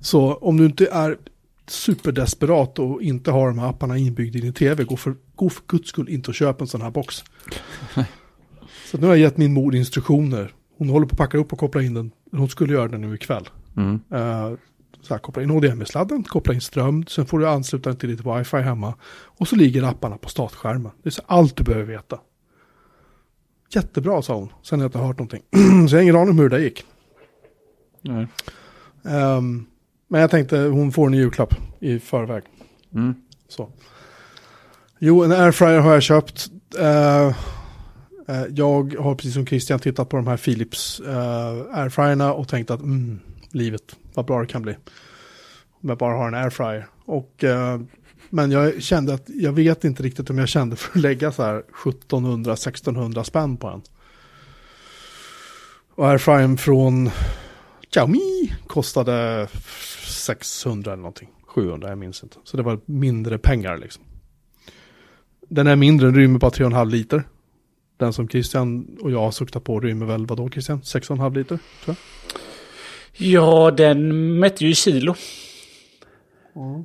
Så 0.00 0.34
om 0.34 0.56
du 0.56 0.66
inte 0.66 0.86
är 0.86 1.18
superdesperat 1.66 2.78
och 2.78 3.02
inte 3.02 3.30
har 3.30 3.48
de 3.48 3.58
här 3.58 3.68
apparna 3.68 3.98
inbyggda 3.98 4.38
i 4.38 4.42
din 4.42 4.52
tv, 4.52 4.84
gå 4.84 4.96
för, 4.96 5.14
gå 5.34 5.50
för 5.50 5.62
guds 5.66 5.88
skull 5.88 6.08
inte 6.08 6.30
och 6.30 6.34
köp 6.34 6.60
en 6.60 6.66
sån 6.66 6.82
här 6.82 6.90
box. 6.90 7.24
Så 8.90 8.98
nu 8.98 9.06
har 9.06 9.14
jag 9.14 9.20
gett 9.20 9.36
min 9.36 9.52
mor 9.52 9.74
instruktioner. 9.74 10.54
Hon 10.78 10.88
håller 10.88 11.06
på 11.06 11.12
att 11.12 11.18
packa 11.18 11.38
upp 11.38 11.52
och 11.52 11.58
koppla 11.58 11.82
in 11.82 11.94
den. 11.94 12.10
Hon 12.32 12.48
skulle 12.48 12.72
göra 12.72 12.88
den 12.88 13.00
nu 13.00 13.14
ikväll. 13.14 13.48
Mm. 13.76 13.94
Uh, 13.94 14.58
så 15.02 15.14
här, 15.14 15.18
koppla 15.18 15.42
in 15.42 15.50
HDMI-sladden, 15.50 16.22
koppla 16.22 16.54
in 16.54 16.60
ström, 16.60 17.06
sen 17.06 17.26
får 17.26 17.38
du 17.38 17.48
ansluta 17.48 17.90
den 17.90 17.98
till 17.98 18.08
ditt 18.08 18.26
wifi 18.26 18.56
hemma. 18.56 18.94
Och 19.12 19.48
så 19.48 19.56
ligger 19.56 19.82
apparna 19.82 20.18
på 20.18 20.28
startskärmen. 20.28 20.92
Det 21.02 21.08
är 21.08 21.10
så 21.10 21.22
allt 21.26 21.56
du 21.56 21.64
behöver 21.64 21.84
veta. 21.84 22.18
Jättebra, 23.74 24.22
sa 24.22 24.34
hon. 24.34 24.48
Sen 24.62 24.78
har 24.78 24.84
jag 24.84 24.88
inte 24.88 24.98
hört 24.98 25.18
någonting. 25.18 25.42
så 25.88 25.94
jag 25.94 25.98
har 25.98 26.02
ingen 26.02 26.16
aning 26.16 26.30
om 26.30 26.38
hur 26.38 26.48
det 26.48 26.60
gick. 26.60 26.84
Nej. 28.00 28.26
Um, 29.02 29.66
men 30.08 30.20
jag 30.20 30.30
tänkte 30.30 30.58
hon 30.58 30.92
får 30.92 31.06
en 31.06 31.14
julklapp 31.14 31.54
i 31.80 31.98
förväg. 31.98 32.42
Mm. 32.94 33.14
Så. 33.48 33.68
Jo, 34.98 35.24
en 35.24 35.32
airfryer 35.32 35.78
har 35.78 35.92
jag 35.92 36.02
köpt. 36.02 36.50
Uh, 36.78 36.86
uh, 36.86 38.44
jag 38.50 38.94
har 38.94 39.14
precis 39.14 39.34
som 39.34 39.46
Christian 39.46 39.78
tittat 39.78 40.08
på 40.08 40.16
de 40.16 40.26
här 40.26 40.36
Philips 40.36 41.00
uh, 41.00 41.16
airfryerna 41.72 42.32
och 42.32 42.48
tänkt 42.48 42.70
att 42.70 42.80
mm, 42.80 43.20
livet, 43.50 43.96
vad 44.14 44.26
bra 44.26 44.40
det 44.40 44.46
kan 44.46 44.62
bli. 44.62 44.76
Om 45.82 45.88
jag 45.88 45.98
bara 45.98 46.14
har 46.14 46.28
en 46.28 46.34
airfryer. 46.34 46.86
Och, 47.04 47.44
men 48.34 48.50
jag 48.50 48.82
kände 48.82 49.14
att 49.14 49.22
jag 49.26 49.52
vet 49.52 49.84
inte 49.84 50.02
riktigt 50.02 50.30
om 50.30 50.38
jag 50.38 50.48
kände 50.48 50.76
för 50.76 50.98
att 50.98 51.02
lägga 51.02 51.32
så 51.32 51.42
här 51.42 51.62
1700-1600 51.72 53.22
spänn 53.22 53.56
på 53.56 53.68
en. 53.68 53.82
Och 55.94 56.08
airfryern 56.08 56.56
från 56.56 57.10
Xiaomi 57.90 58.52
kostade 58.66 59.48
600 60.06 60.92
eller 60.92 61.02
någonting. 61.02 61.28
700, 61.46 61.88
jag 61.88 61.98
minns 61.98 62.22
inte. 62.22 62.36
Så 62.44 62.56
det 62.56 62.62
var 62.62 62.80
mindre 62.84 63.38
pengar 63.38 63.78
liksom. 63.78 64.04
Den 65.48 65.66
är 65.66 65.76
mindre, 65.76 66.06
den 66.06 66.16
rymmer 66.16 66.38
bara 66.38 66.50
3,5 66.50 66.90
liter. 66.90 67.22
Den 67.96 68.12
som 68.12 68.28
Christian 68.28 68.98
och 69.00 69.10
jag 69.10 69.20
har 69.20 69.30
suktat 69.30 69.64
på 69.64 69.80
rymmer 69.80 70.06
väl, 70.06 70.26
vadå 70.26 70.50
Christian? 70.50 70.80
6,5 70.80 71.34
liter, 71.34 71.58
tror 71.84 71.96
jag. 71.96 71.96
Ja, 73.28 73.70
den 73.70 74.38
mätte 74.38 74.64
ju 74.64 74.70
i 74.70 74.74
kilo. 74.74 75.14
Mm. 76.56 76.84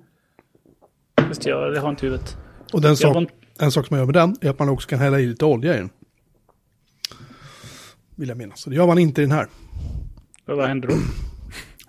Just 1.27 1.45
jag, 1.45 1.73
det 1.73 1.79
har 1.79 1.89
inte 1.89 2.05
huvudet. 2.05 2.37
Och 2.73 2.81
den 2.81 2.97
sak, 2.97 3.29
en 3.59 3.71
sak 3.71 3.87
som 3.87 3.97
man 3.97 3.99
gör 3.99 4.05
med 4.05 4.15
den 4.15 4.35
är 4.41 4.49
att 4.49 4.59
man 4.59 4.69
också 4.69 4.89
kan 4.89 4.99
hälla 4.99 5.19
i 5.19 5.25
lite 5.25 5.45
olja 5.45 5.75
i 5.75 5.77
den. 5.77 5.89
Vill 8.15 8.29
jag 8.29 8.37
minnas. 8.37 8.61
Så 8.61 8.69
det 8.69 8.75
gör 8.75 8.87
man 8.87 8.97
inte 8.97 9.21
i 9.21 9.25
den 9.25 9.31
här. 9.31 9.47
Vad 10.45 10.67
händer 10.67 10.87
då? 10.87 10.95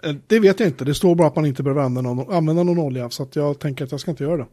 Eh, 0.03 0.15
det 0.27 0.41
vet 0.41 0.61
jag 0.61 0.69
inte. 0.69 0.85
Det 0.85 0.95
står 0.95 1.15
bara 1.15 1.29
att 1.29 1.37
man 1.37 1.47
inte 1.47 1.63
behöver 1.63 1.81
använda 1.81 2.15
någon, 2.15 2.35
använda 2.35 2.63
någon 2.63 2.79
olja. 2.79 3.11
Så 3.11 3.23
att 3.23 3.37
jag 3.37 3.59
tänker 3.59 3.85
att 3.85 3.91
jag 3.91 4.01
ska 4.01 4.11
inte 4.11 4.25
göra 4.25 4.37
det. 4.37 4.47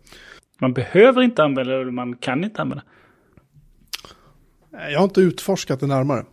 Man 0.62 0.74
behöver 0.74 1.22
inte 1.22 1.44
använda 1.44 1.78
det, 1.78 1.92
man 1.92 2.16
kan 2.16 2.44
inte 2.44 2.62
använda. 2.62 2.84
Jag 4.72 5.00
har 5.00 5.04
inte 5.04 5.22
utforskat 5.22 5.80
det 5.80 5.88
närmare. 5.88 6.26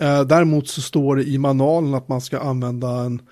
Eh, 0.00 0.22
däremot 0.22 0.68
så 0.68 0.82
står 0.82 1.16
det 1.16 1.22
i 1.22 1.38
manualen 1.38 1.94
att 1.94 2.08
man 2.08 2.20
ska 2.20 2.38
använda 2.38 2.88
en, 2.88 3.22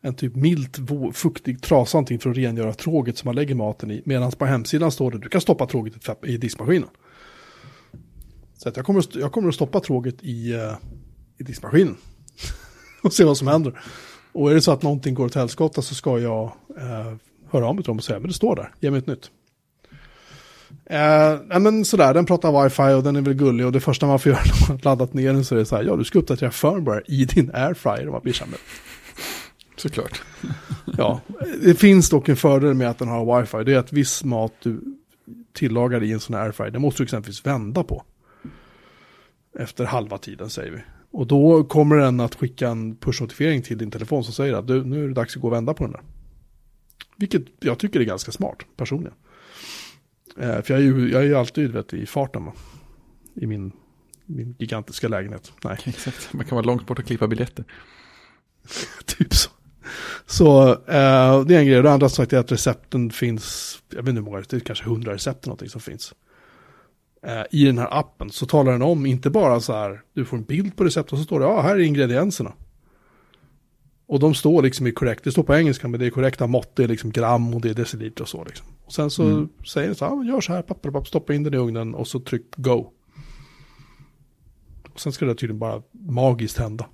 en 0.00 0.14
typ 0.14 0.36
milt 0.36 0.78
fuktig 1.12 1.62
trasa 1.62 2.04
för 2.06 2.30
att 2.30 2.36
rengöra 2.36 2.72
tråget 2.72 3.18
som 3.18 3.28
man 3.28 3.34
lägger 3.34 3.54
maten 3.54 3.90
i. 3.90 4.02
Medan 4.04 4.32
på 4.32 4.46
hemsidan 4.46 4.92
står 4.92 5.10
det 5.10 5.18
du 5.18 5.28
kan 5.28 5.40
stoppa 5.40 5.66
tråget 5.66 5.94
i 6.22 6.36
diskmaskinen. 6.36 6.88
Så 8.56 8.68
att 8.68 8.76
jag, 8.76 8.86
kommer, 8.86 9.04
jag 9.18 9.32
kommer 9.32 9.48
att 9.48 9.54
stoppa 9.54 9.80
tråget 9.80 10.16
i, 10.20 10.54
uh, 10.54 10.76
i 11.38 11.42
diskmaskinen. 11.42 11.96
och 13.02 13.12
se 13.12 13.24
vad 13.24 13.36
som 13.36 13.48
händer. 13.48 13.80
Och 14.32 14.50
är 14.50 14.54
det 14.54 14.60
så 14.60 14.72
att 14.72 14.82
någonting 14.82 15.14
går 15.14 15.24
åt 15.24 15.34
helskotta 15.34 15.82
så 15.82 15.94
ska 15.94 16.18
jag 16.18 16.52
uh, 16.78 17.14
höra 17.50 17.66
av 17.66 17.74
mig 17.74 17.84
till 17.84 17.90
dem 17.90 17.98
och 17.98 18.04
säga, 18.04 18.18
men 18.18 18.28
det 18.28 18.34
står 18.34 18.56
där, 18.56 18.72
ge 18.80 18.90
mig 18.90 18.98
ett 18.98 19.06
nytt. 19.06 19.30
Eh, 20.90 21.38
nej 21.46 21.60
men 21.60 21.84
sådär, 21.84 22.14
den 22.14 22.26
pratar 22.26 22.62
wifi 22.62 22.82
och 22.98 23.02
den 23.02 23.16
är 23.16 23.20
väl 23.20 23.34
gullig 23.34 23.66
och 23.66 23.72
det 23.72 23.80
första 23.80 24.06
man 24.06 24.18
får 24.18 24.32
göra 24.32 24.40
när 24.44 24.68
man 24.68 24.78
har 24.78 24.84
laddat 24.84 25.14
ner 25.14 25.32
den 25.32 25.44
så 25.44 25.54
är 25.54 25.58
det 25.58 25.64
så 25.64 25.76
här, 25.76 25.82
ja 25.82 25.96
du 25.96 26.04
ska 26.04 26.18
uppdatera 26.18 26.50
firmware 26.50 27.02
i 27.06 27.24
din 27.24 27.50
airfryer 27.54 28.06
och 28.06 28.12
man 28.12 28.22
blir. 28.22 28.34
Såklart. 29.78 30.22
ja, 30.96 31.20
det 31.62 31.74
finns 31.74 32.10
dock 32.10 32.28
en 32.28 32.36
fördel 32.36 32.74
med 32.74 32.90
att 32.90 32.98
den 32.98 33.08
har 33.08 33.40
wifi, 33.40 33.64
det 33.64 33.74
är 33.74 33.78
att 33.78 33.92
viss 33.92 34.24
mat 34.24 34.52
du 34.62 34.80
tillagar 35.52 36.02
i 36.02 36.12
en 36.12 36.20
sån 36.20 36.34
här 36.34 36.42
airfryer, 36.42 36.70
det 36.70 36.78
måste 36.78 37.02
du 37.02 37.04
exempelvis 37.04 37.46
vända 37.46 37.84
på. 37.84 38.02
Efter 39.58 39.84
halva 39.84 40.18
tiden 40.18 40.50
säger 40.50 40.70
vi. 40.70 40.78
Och 41.10 41.26
då 41.26 41.64
kommer 41.64 41.96
den 41.96 42.20
att 42.20 42.34
skicka 42.34 42.68
en 42.68 42.96
push-notifiering 42.96 43.62
till 43.62 43.78
din 43.78 43.90
telefon 43.90 44.24
som 44.24 44.34
säger 44.34 44.54
att 44.54 44.66
du, 44.66 44.84
nu 44.84 45.04
är 45.04 45.08
det 45.08 45.14
dags 45.14 45.36
att 45.36 45.42
gå 45.42 45.48
och 45.48 45.54
vända 45.54 45.74
på 45.74 45.84
den 45.84 45.92
där. 45.92 46.02
Vilket 47.16 47.42
jag 47.60 47.78
tycker 47.78 48.00
är 48.00 48.04
ganska 48.04 48.32
smart 48.32 48.58
personligen. 48.76 49.14
Eh, 50.36 50.62
för 50.62 50.74
jag 50.74 50.80
är 50.80 50.84
ju, 50.84 51.10
jag 51.10 51.22
är 51.22 51.26
ju 51.26 51.34
alltid 51.34 51.72
vet, 51.72 51.94
i 51.94 52.06
farten 52.06 52.44
va? 52.44 52.52
i 53.34 53.46
min, 53.46 53.72
min 54.26 54.54
gigantiska 54.58 55.08
lägenhet. 55.08 55.52
Nej. 55.64 55.78
Exakt, 55.84 56.32
man 56.32 56.46
kan 56.46 56.56
vara 56.56 56.66
långt 56.66 56.86
bort 56.86 56.98
och 56.98 57.04
klippa 57.04 57.26
biljetter. 57.26 57.64
typ 59.04 59.34
så. 59.34 59.50
Så 60.30 60.70
eh, 60.72 61.44
det 61.44 61.54
är 61.54 61.58
en 61.58 61.66
grej. 61.66 61.82
Det 61.82 61.92
andra 61.92 62.08
sagt 62.08 62.32
är 62.32 62.38
att 62.38 62.52
recepten 62.52 63.10
finns, 63.10 63.78
jag 63.88 63.96
vet 63.96 64.08
inte 64.08 64.20
hur 64.20 64.24
många, 64.24 64.42
det 64.48 64.56
är 64.56 64.60
kanske 64.60 64.84
hundra 64.84 65.14
recept 65.14 65.46
någonting 65.46 65.68
som 65.68 65.80
finns 65.80 66.14
eh, 67.22 67.42
i 67.50 67.64
den 67.64 67.78
här 67.78 67.98
appen 67.98 68.30
så 68.30 68.46
talar 68.46 68.72
den 68.72 68.82
om 68.82 69.06
inte 69.06 69.30
bara 69.30 69.60
så 69.60 69.72
här, 69.72 70.00
du 70.12 70.24
får 70.24 70.36
en 70.36 70.44
bild 70.44 70.76
på 70.76 70.84
receptet 70.84 71.12
och 71.12 71.18
så 71.18 71.24
står 71.24 71.40
det, 71.40 71.46
ja 71.46 71.60
här 71.60 71.76
är 71.76 71.80
ingredienserna. 71.80 72.52
Och 74.06 74.20
de 74.20 74.34
står 74.34 74.62
liksom 74.62 74.86
i 74.86 74.92
korrekt, 74.92 75.24
det 75.24 75.32
står 75.32 75.42
på 75.42 75.54
engelska 75.54 75.88
men 75.88 76.00
det 76.00 76.06
är 76.06 76.10
korrekta 76.10 76.46
mått, 76.46 76.76
det 76.76 76.84
är 76.84 76.88
liksom 76.88 77.10
gram 77.10 77.54
och 77.54 77.60
det 77.60 77.70
är 77.70 77.74
deciliter 77.74 78.22
och 78.22 78.28
så 78.28 78.44
liksom. 78.44 78.66
Och 78.84 78.92
sen 78.92 79.10
så 79.10 79.22
mm. 79.22 79.48
säger 79.72 79.86
den 79.86 79.96
så 79.96 80.04
här, 80.04 80.24
gör 80.24 80.40
så 80.40 80.52
här, 80.52 80.62
papper, 80.62 80.90
papper, 80.90 81.06
stoppa 81.06 81.34
in 81.34 81.42
den 81.42 81.54
i 81.54 81.56
ugnen 81.56 81.94
och 81.94 82.08
så 82.08 82.20
tryck 82.20 82.56
go. 82.56 82.92
Och 84.92 85.00
sen 85.00 85.12
ska 85.12 85.26
det 85.26 85.34
tydligen 85.34 85.58
bara 85.58 85.82
magiskt 85.92 86.58
hända. 86.58 86.86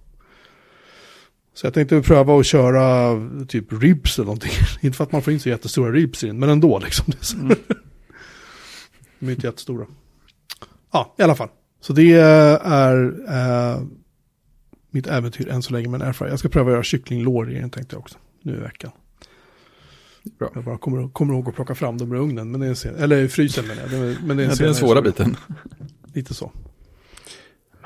Så 1.55 1.67
jag 1.67 1.75
tänkte 1.75 2.03
pröva 2.03 2.39
att 2.39 2.47
köra 2.47 3.21
typ 3.49 3.73
ribs 3.73 4.19
eller 4.19 4.27
någonting. 4.27 4.53
inte 4.81 4.97
för 4.97 5.05
att 5.05 5.13
man 5.13 5.23
får 5.23 5.33
in 5.33 5.41
så 5.41 5.49
jättestora 5.49 5.93
ribs 5.93 6.25
in, 6.25 6.39
men 6.39 6.49
ändå 6.49 6.79
liksom. 6.79 7.05
Mm. 7.35 7.57
De 9.19 9.27
är 9.27 9.33
inte 9.33 9.47
jättestora. 9.47 9.87
Ja, 10.93 11.15
i 11.19 11.23
alla 11.23 11.35
fall. 11.35 11.49
Så 11.81 11.93
det 11.93 12.13
är 12.13 13.05
äh, 13.75 13.83
mitt 14.91 15.07
äventyr 15.07 15.49
än 15.49 15.63
så 15.63 15.73
länge 15.73 15.89
med 15.89 16.01
en 16.01 16.07
airfryer. 16.07 16.31
Jag 16.31 16.39
ska 16.39 16.49
pröva 16.49 16.71
att 16.71 16.75
göra 16.75 16.83
kycklinglår 16.83 17.51
i 17.51 17.55
den 17.55 17.71
tänkte 17.71 17.97
jag 17.97 18.01
också. 18.01 18.19
Nu 18.43 18.57
i 18.57 18.61
veckan. 18.61 18.91
Bra. 20.39 20.51
Jag 20.55 20.65
bara 20.65 20.79
kommer, 20.79 21.09
kommer 21.09 21.35
ihåg 21.35 21.49
att 21.49 21.55
plocka 21.55 21.75
fram 21.75 21.99
dem 21.99 22.13
ur 22.13 22.17
ugnen. 22.17 22.51
Men 22.51 22.61
det 22.61 22.67
är 22.67 22.71
en 22.71 22.77
sen, 22.77 22.97
eller 22.97 23.23
i 23.23 23.29
frysen 23.29 23.67
menar 23.67 23.83
jag. 23.83 24.23
Men 24.25 24.37
det 24.37 24.43
är, 24.43 24.49
ja, 24.49 24.55
det 24.55 24.65
är 24.65 24.67
den 24.67 24.75
svåra 24.75 25.03
biten. 25.03 25.37
Lite 26.15 26.35
så. 26.35 26.53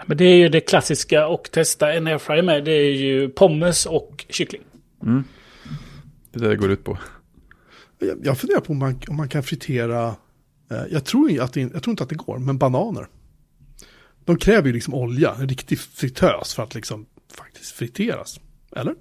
Men 0.06 0.16
det 0.16 0.24
är 0.24 0.36
ju 0.36 0.48
det 0.48 0.60
klassiska 0.60 1.26
och 1.26 1.50
testa 1.52 1.92
en 1.92 2.06
airfryer 2.06 2.42
med. 2.42 2.64
Det 2.64 2.72
är 2.72 2.92
ju 2.92 3.28
pommes 3.28 3.86
och 3.86 4.24
kyckling. 4.28 4.62
Mm. 5.02 5.24
Det 6.32 6.38
är 6.38 6.42
det 6.42 6.48
det 6.48 6.56
går 6.56 6.70
ut 6.70 6.84
på. 6.84 6.98
Jag, 7.98 8.18
jag 8.22 8.38
funderar 8.38 8.60
på 8.60 8.72
om 8.72 8.78
man, 8.78 9.00
om 9.08 9.16
man 9.16 9.28
kan 9.28 9.42
fritera 9.42 10.14
Eh, 10.70 10.84
jag 10.90 11.04
tror, 11.04 11.40
att 11.40 11.52
det, 11.52 11.60
jag 11.60 11.82
tror 11.82 11.92
inte 11.92 12.02
att 12.02 12.08
det 12.08 12.14
går, 12.14 12.38
men 12.38 12.58
bananer. 12.58 13.08
De 14.24 14.36
kräver 14.36 14.66
ju 14.66 14.72
liksom 14.72 14.94
olja, 14.94 15.34
en 15.34 15.48
riktig 15.48 15.78
fritös 15.78 16.54
för 16.54 16.62
att 16.62 16.74
liksom 16.74 17.06
faktiskt 17.32 17.72
friteras. 17.72 18.40
Eller? 18.76 18.94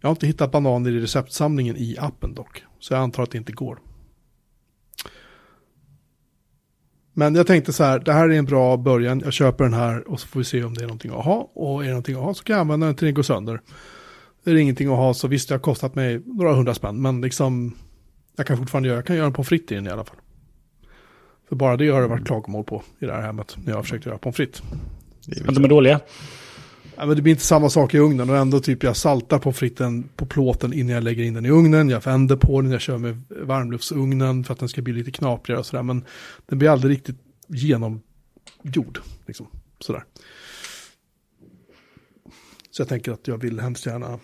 Jag 0.00 0.08
har 0.08 0.12
inte 0.12 0.26
hittat 0.26 0.52
bananer 0.52 0.90
i 0.90 1.00
receptsamlingen 1.00 1.76
i 1.76 1.96
appen 1.98 2.34
dock. 2.34 2.64
Så 2.78 2.94
jag 2.94 3.02
antar 3.02 3.22
att 3.22 3.30
det 3.30 3.38
inte 3.38 3.52
går. 3.52 3.78
Men 7.12 7.34
jag 7.34 7.46
tänkte 7.46 7.72
så 7.72 7.84
här, 7.84 7.98
det 7.98 8.12
här 8.12 8.28
är 8.28 8.38
en 8.38 8.44
bra 8.44 8.76
början. 8.76 9.20
Jag 9.24 9.32
köper 9.32 9.64
den 9.64 9.74
här 9.74 10.08
och 10.08 10.20
så 10.20 10.26
får 10.26 10.40
vi 10.40 10.44
se 10.44 10.64
om 10.64 10.74
det 10.74 10.80
är 10.80 10.86
någonting 10.86 11.10
att 11.10 11.24
ha. 11.24 11.50
Och 11.54 11.80
är 11.80 11.84
det 11.84 11.90
någonting 11.90 12.16
att 12.16 12.22
ha 12.22 12.34
så 12.34 12.44
kan 12.44 12.54
jag 12.54 12.60
använda 12.60 12.86
den 12.86 12.96
till 12.96 13.04
den 13.06 13.14
går 13.14 13.22
sönder. 13.22 13.60
Är 14.44 14.54
det 14.54 14.60
ingenting 14.60 14.88
att 14.88 14.96
ha 14.96 15.14
så 15.14 15.28
visst, 15.28 15.48
det 15.48 15.54
har 15.54 15.60
kostat 15.60 15.94
mig 15.94 16.22
några 16.24 16.54
hundra 16.54 16.74
spänn. 16.74 17.02
Men 17.02 17.20
liksom 17.20 17.76
jag 18.36 18.46
kan 18.46 18.56
fortfarande 18.56 18.88
göra, 18.88 18.98
jag 18.98 19.06
kan 19.06 19.16
göra 19.16 19.26
en 19.26 19.32
pommes 19.32 19.48
frites 19.48 19.72
i 19.72 19.74
den 19.74 19.86
i 19.86 19.90
alla 19.90 20.04
fall. 20.04 20.16
För 21.48 21.56
bara 21.56 21.76
det 21.76 21.88
har 21.88 22.00
det 22.00 22.06
varit 22.06 22.26
klagomål 22.26 22.64
på 22.64 22.82
i 22.98 23.06
det 23.06 23.12
här 23.12 23.22
hemmet 23.22 23.56
när 23.64 23.72
jag 23.72 23.76
har 23.76 23.82
försökt 23.82 24.06
göra 24.06 24.18
pommes 24.18 24.36
frites. 24.36 24.62
Att 25.48 25.54
de 25.54 25.64
är 25.64 25.68
dåliga? 25.68 26.00
Ja, 26.96 27.06
men 27.06 27.16
det 27.16 27.22
blir 27.22 27.32
inte 27.32 27.44
samma 27.44 27.70
sak 27.70 27.94
i 27.94 27.98
ugnen 27.98 28.30
och 28.30 28.36
ändå 28.36 28.60
typ 28.60 28.82
jag 28.82 28.96
saltar 28.96 29.38
pommes 29.38 29.58
fritesen 29.58 30.08
på 30.16 30.26
plåten 30.26 30.72
innan 30.72 30.94
jag 30.94 31.04
lägger 31.04 31.24
in 31.24 31.34
den 31.34 31.46
i 31.46 31.50
ugnen. 31.50 31.88
Jag 31.88 32.04
vänder 32.04 32.36
på 32.36 32.60
den, 32.60 32.70
jag 32.70 32.80
kör 32.80 32.98
med 32.98 33.22
varmluftsugnen 33.28 34.44
för 34.44 34.52
att 34.52 34.58
den 34.58 34.68
ska 34.68 34.82
bli 34.82 34.92
lite 34.92 35.10
knaprigare 35.10 35.60
och 35.60 35.66
sådär. 35.66 35.82
Men 35.82 36.04
den 36.46 36.58
blir 36.58 36.68
aldrig 36.68 36.96
riktigt 36.96 37.16
genomgjord. 37.46 39.00
Liksom, 39.26 39.46
sådär. 39.80 40.04
Så 42.70 42.80
jag 42.80 42.88
tänker 42.88 43.12
att 43.12 43.28
jag 43.28 43.38
vill 43.38 43.60
hemskt 43.60 43.86
gärna 43.86 44.06
att 44.06 44.20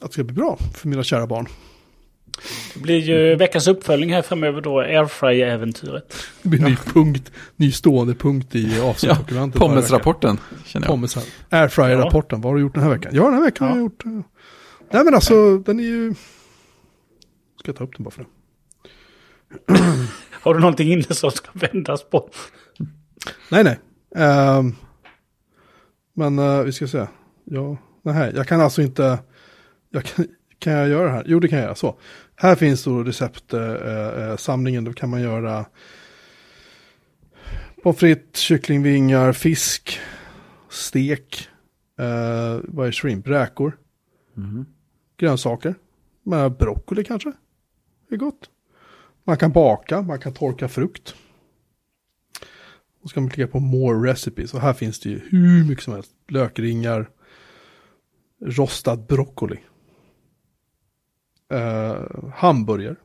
det 0.00 0.12
ska 0.12 0.24
bli 0.24 0.34
bra 0.34 0.58
för 0.74 0.88
mina 0.88 1.02
kära 1.02 1.26
barn. 1.26 1.46
Det 2.74 2.80
blir 2.80 2.98
ju 2.98 3.36
veckans 3.36 3.68
uppföljning 3.68 4.12
här 4.14 4.22
framöver 4.22 4.60
då, 4.60 4.80
Airfry-äventyret. 4.80 6.14
Det 6.42 6.48
blir 6.48 6.60
en 6.60 6.70
ny 6.70 6.76
punkt, 6.76 7.32
ny 7.56 7.72
stående 7.72 8.14
punkt 8.14 8.54
i 8.54 8.76
Ja, 8.76 8.84
avsnittsdokumentet. 8.90 9.56
vecka. 9.56 9.66
Pommesrapporten, 9.68 10.38
känner 10.66 10.86
jag. 10.86 10.90
Pommes 10.90 11.14
här. 11.16 11.24
Airfryer-rapporten, 11.50 12.40
vad 12.40 12.50
har 12.52 12.56
du 12.56 12.60
gjort 12.62 12.74
den 12.74 12.82
här 12.82 12.90
veckan? 12.90 13.12
Ja, 13.14 13.24
den 13.24 13.34
här 13.34 13.42
veckan 13.42 13.68
har 13.68 13.74
jag 13.76 13.82
gjort... 13.82 14.04
eh, 14.06 14.10
Nej 14.92 15.04
men 15.04 15.14
alltså, 15.14 15.58
den 15.58 15.80
är 15.80 15.84
ju... 15.84 16.14
Ska 17.58 17.68
jag 17.68 17.76
ta 17.76 17.84
upp 17.84 17.96
den 17.96 18.04
bara 18.04 18.10
för 18.10 18.22
det? 18.22 18.28
Har 20.42 20.54
du 20.54 20.60
någonting 20.60 20.92
inne 20.92 21.02
som 21.02 21.30
ska 21.30 21.50
vändas 21.52 22.04
på? 22.10 22.30
Nej, 23.50 23.64
nej. 23.64 23.78
Ehm, 24.16 24.74
men 26.16 26.38
eh, 26.38 26.62
vi 26.62 26.72
ska 26.72 26.86
se. 26.88 27.06
Ja, 27.44 27.76
nej, 28.02 28.32
jag 28.36 28.48
kan 28.48 28.60
alltså 28.60 28.82
inte... 28.82 29.18
Jag 29.90 30.04
kan, 30.04 30.26
kan 30.60 30.72
jag 30.72 30.88
göra 30.88 31.04
det 31.04 31.10
här? 31.10 31.24
Jo, 31.26 31.40
det 31.40 31.48
kan 31.48 31.58
jag 31.58 31.64
göra. 31.64 31.74
Så. 31.74 31.98
Här 32.36 32.54
finns 32.54 32.84
då 32.84 33.02
receptsamlingen. 33.02 34.84
Då 34.84 34.92
kan 34.92 35.10
man 35.10 35.20
göra 35.20 35.66
pommes 37.82 37.98
frites, 37.98 38.40
kycklingvingar, 38.40 39.32
fisk, 39.32 40.00
stek. 40.68 41.48
Uh, 42.00 42.60
vad 42.64 42.88
är 42.88 42.92
shrimp? 42.92 43.28
Räkor. 43.28 43.76
Mhm. 44.34 44.66
Grönsaker. 45.16 45.74
Med 46.22 46.56
broccoli 46.56 47.04
kanske. 47.04 47.32
Det 48.08 48.14
är 48.14 48.18
gott. 48.18 48.50
Man 49.24 49.36
kan 49.36 49.52
baka, 49.52 50.02
man 50.02 50.20
kan 50.20 50.32
torka 50.32 50.68
frukt. 50.68 51.14
Och 53.02 53.10
ska 53.10 53.20
man 53.20 53.30
klicka 53.30 53.52
på 53.52 53.60
more 53.60 54.10
recipes. 54.10 54.54
Och 54.54 54.60
här 54.60 54.72
finns 54.72 55.00
det 55.00 55.08
ju 55.08 55.20
hur 55.28 55.64
mycket 55.64 55.84
som 55.84 55.94
helst. 55.94 56.10
Lökringar. 56.28 57.10
Rostad 58.46 58.96
broccoli. 58.96 59.58
Uh, 61.52 62.30
hamburgare. 62.36 62.96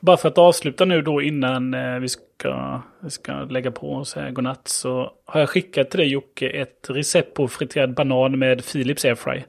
Bara 0.00 0.16
för 0.16 0.28
att 0.28 0.38
avsluta 0.38 0.84
nu 0.84 1.02
då 1.02 1.22
innan 1.22 1.74
eh, 1.74 1.98
vi 1.98 2.08
ska, 2.08 2.82
vi 3.02 3.10
ska 3.10 3.32
lägga 3.32 3.70
på 3.70 3.90
och 3.92 4.06
säga 4.08 4.30
godnatt 4.30 4.68
så 4.68 5.12
har 5.26 5.40
jag 5.40 5.48
skickat 5.48 5.90
till 5.90 5.98
dig 6.00 6.08
Jocke 6.08 6.48
ett 6.48 6.86
recept 6.88 7.34
på 7.34 7.48
friterad 7.48 7.94
banan 7.94 8.38
med 8.38 8.64
Philips 8.72 9.04
Airfry. 9.04 9.42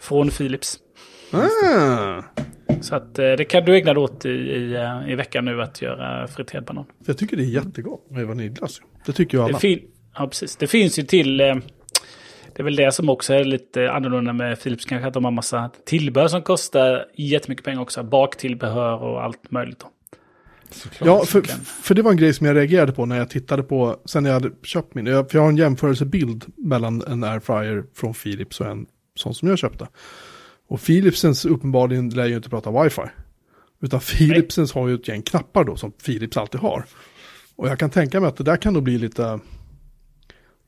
Från 0.00 0.28
Philips. 0.28 0.78
Ah, 1.32 2.22
Så 2.80 2.94
att 2.94 3.18
eh, 3.18 3.32
det 3.32 3.44
kan 3.44 3.64
du 3.64 3.76
ägna 3.76 3.94
dig 3.94 4.02
åt 4.02 4.24
i, 4.26 4.28
i, 4.28 4.74
eh, 4.74 5.12
i 5.12 5.14
veckan 5.14 5.44
nu 5.44 5.62
att 5.62 5.82
göra 5.82 6.26
friterad 6.28 6.64
banan. 6.64 6.84
jag 7.06 7.18
tycker 7.18 7.36
det 7.36 7.42
är 7.42 7.46
jättegott 7.46 8.10
med 8.10 8.26
vaniljglass. 8.26 8.80
Det 9.06 9.12
tycker 9.12 9.38
ju 9.38 9.42
Det, 9.42 9.44
alla. 9.44 9.58
fin- 9.58 9.82
ja, 10.14 10.26
precis. 10.26 10.56
det 10.56 10.66
finns 10.66 10.98
ju 10.98 11.02
till... 11.02 11.40
Det 12.54 12.62
är 12.62 12.64
väl 12.64 12.76
det 12.76 12.92
som 12.92 13.08
också 13.08 13.34
är 13.34 13.44
lite 13.44 13.92
annorlunda 13.92 14.32
med 14.32 14.62
Philips 14.62 14.84
kanske. 14.84 15.08
Att 15.08 15.14
de 15.14 15.24
har 15.24 15.30
massa 15.30 15.70
tillbehör 15.84 16.28
som 16.28 16.42
kostar 16.42 17.06
jättemycket 17.16 17.64
pengar 17.64 17.80
också. 17.80 18.02
Baktillbehör 18.02 19.02
och 19.02 19.24
allt 19.24 19.50
möjligt. 19.50 19.78
Då. 19.78 19.90
Såklart. 20.70 21.06
Ja, 21.06 21.24
för, 21.24 21.42
för 21.82 21.94
det 21.94 22.02
var 22.02 22.10
en 22.10 22.16
grej 22.16 22.34
som 22.34 22.46
jag 22.46 22.56
reagerade 22.56 22.92
på 22.92 23.06
när 23.06 23.18
jag 23.18 23.30
tittade 23.30 23.62
på, 23.62 23.96
sen 24.04 24.24
jag 24.24 24.32
hade 24.32 24.50
köpt 24.62 24.94
min, 24.94 25.06
jag, 25.06 25.30
för 25.30 25.38
jag 25.38 25.42
har 25.42 25.48
en 25.48 25.56
jämförelsebild 25.56 26.44
mellan 26.56 27.02
en 27.02 27.24
airfryer 27.24 27.84
från 27.94 28.14
Philips 28.14 28.60
och 28.60 28.66
en 28.66 28.86
sån 29.14 29.34
som 29.34 29.48
jag 29.48 29.58
köpte. 29.58 29.88
Och 30.68 30.80
Philipsens 30.80 31.44
uppenbarligen 31.44 32.08
lär 32.10 32.26
ju 32.26 32.36
inte 32.36 32.50
prata 32.50 32.82
wifi. 32.82 33.02
Utan 33.82 34.00
Philipsens 34.00 34.72
har 34.72 34.88
ju 34.88 34.94
ett 34.94 35.08
gäng 35.08 35.22
knappar 35.22 35.64
då 35.64 35.76
som 35.76 35.92
Philips 35.92 36.36
alltid 36.36 36.60
har. 36.60 36.84
Och 37.56 37.68
jag 37.68 37.78
kan 37.78 37.90
tänka 37.90 38.20
mig 38.20 38.28
att 38.28 38.36
det 38.36 38.44
där 38.44 38.56
kan 38.56 38.74
då 38.74 38.80
bli 38.80 38.98
lite, 38.98 39.40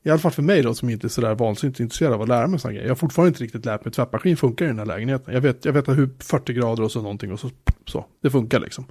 i 0.03 0.09
alla 0.09 0.19
fall 0.19 0.31
för 0.31 0.41
mig 0.41 0.61
då 0.61 0.73
som 0.73 0.89
inte 0.89 1.07
är 1.07 1.09
sådär 1.09 1.35
vansinnigt 1.35 1.79
intresserad 1.79 2.13
av 2.13 2.21
att 2.21 2.27
lära 2.27 2.47
mig 2.47 2.59
sådana 2.59 2.73
grejer. 2.73 2.87
Jag 2.87 2.91
har 2.91 2.95
fortfarande 2.99 3.27
inte 3.27 3.43
riktigt 3.43 3.65
lärt 3.65 3.85
mig 3.85 3.89
att 3.89 3.95
tvättmaskin 3.95 4.37
funkar 4.37 4.65
i 4.65 4.67
den 4.67 4.79
här 4.79 4.85
lägenheten. 4.85 5.33
Jag 5.33 5.41
vet, 5.41 5.65
jag 5.65 5.73
vet 5.73 5.87
hur 5.87 6.09
40 6.19 6.53
grader 6.53 6.83
och 6.83 6.91
så 6.91 7.01
någonting 7.01 7.31
och 7.31 7.39
så, 7.39 7.49
så. 7.87 8.05
Det 8.23 8.29
funkar 8.29 8.59
liksom. 8.59 8.85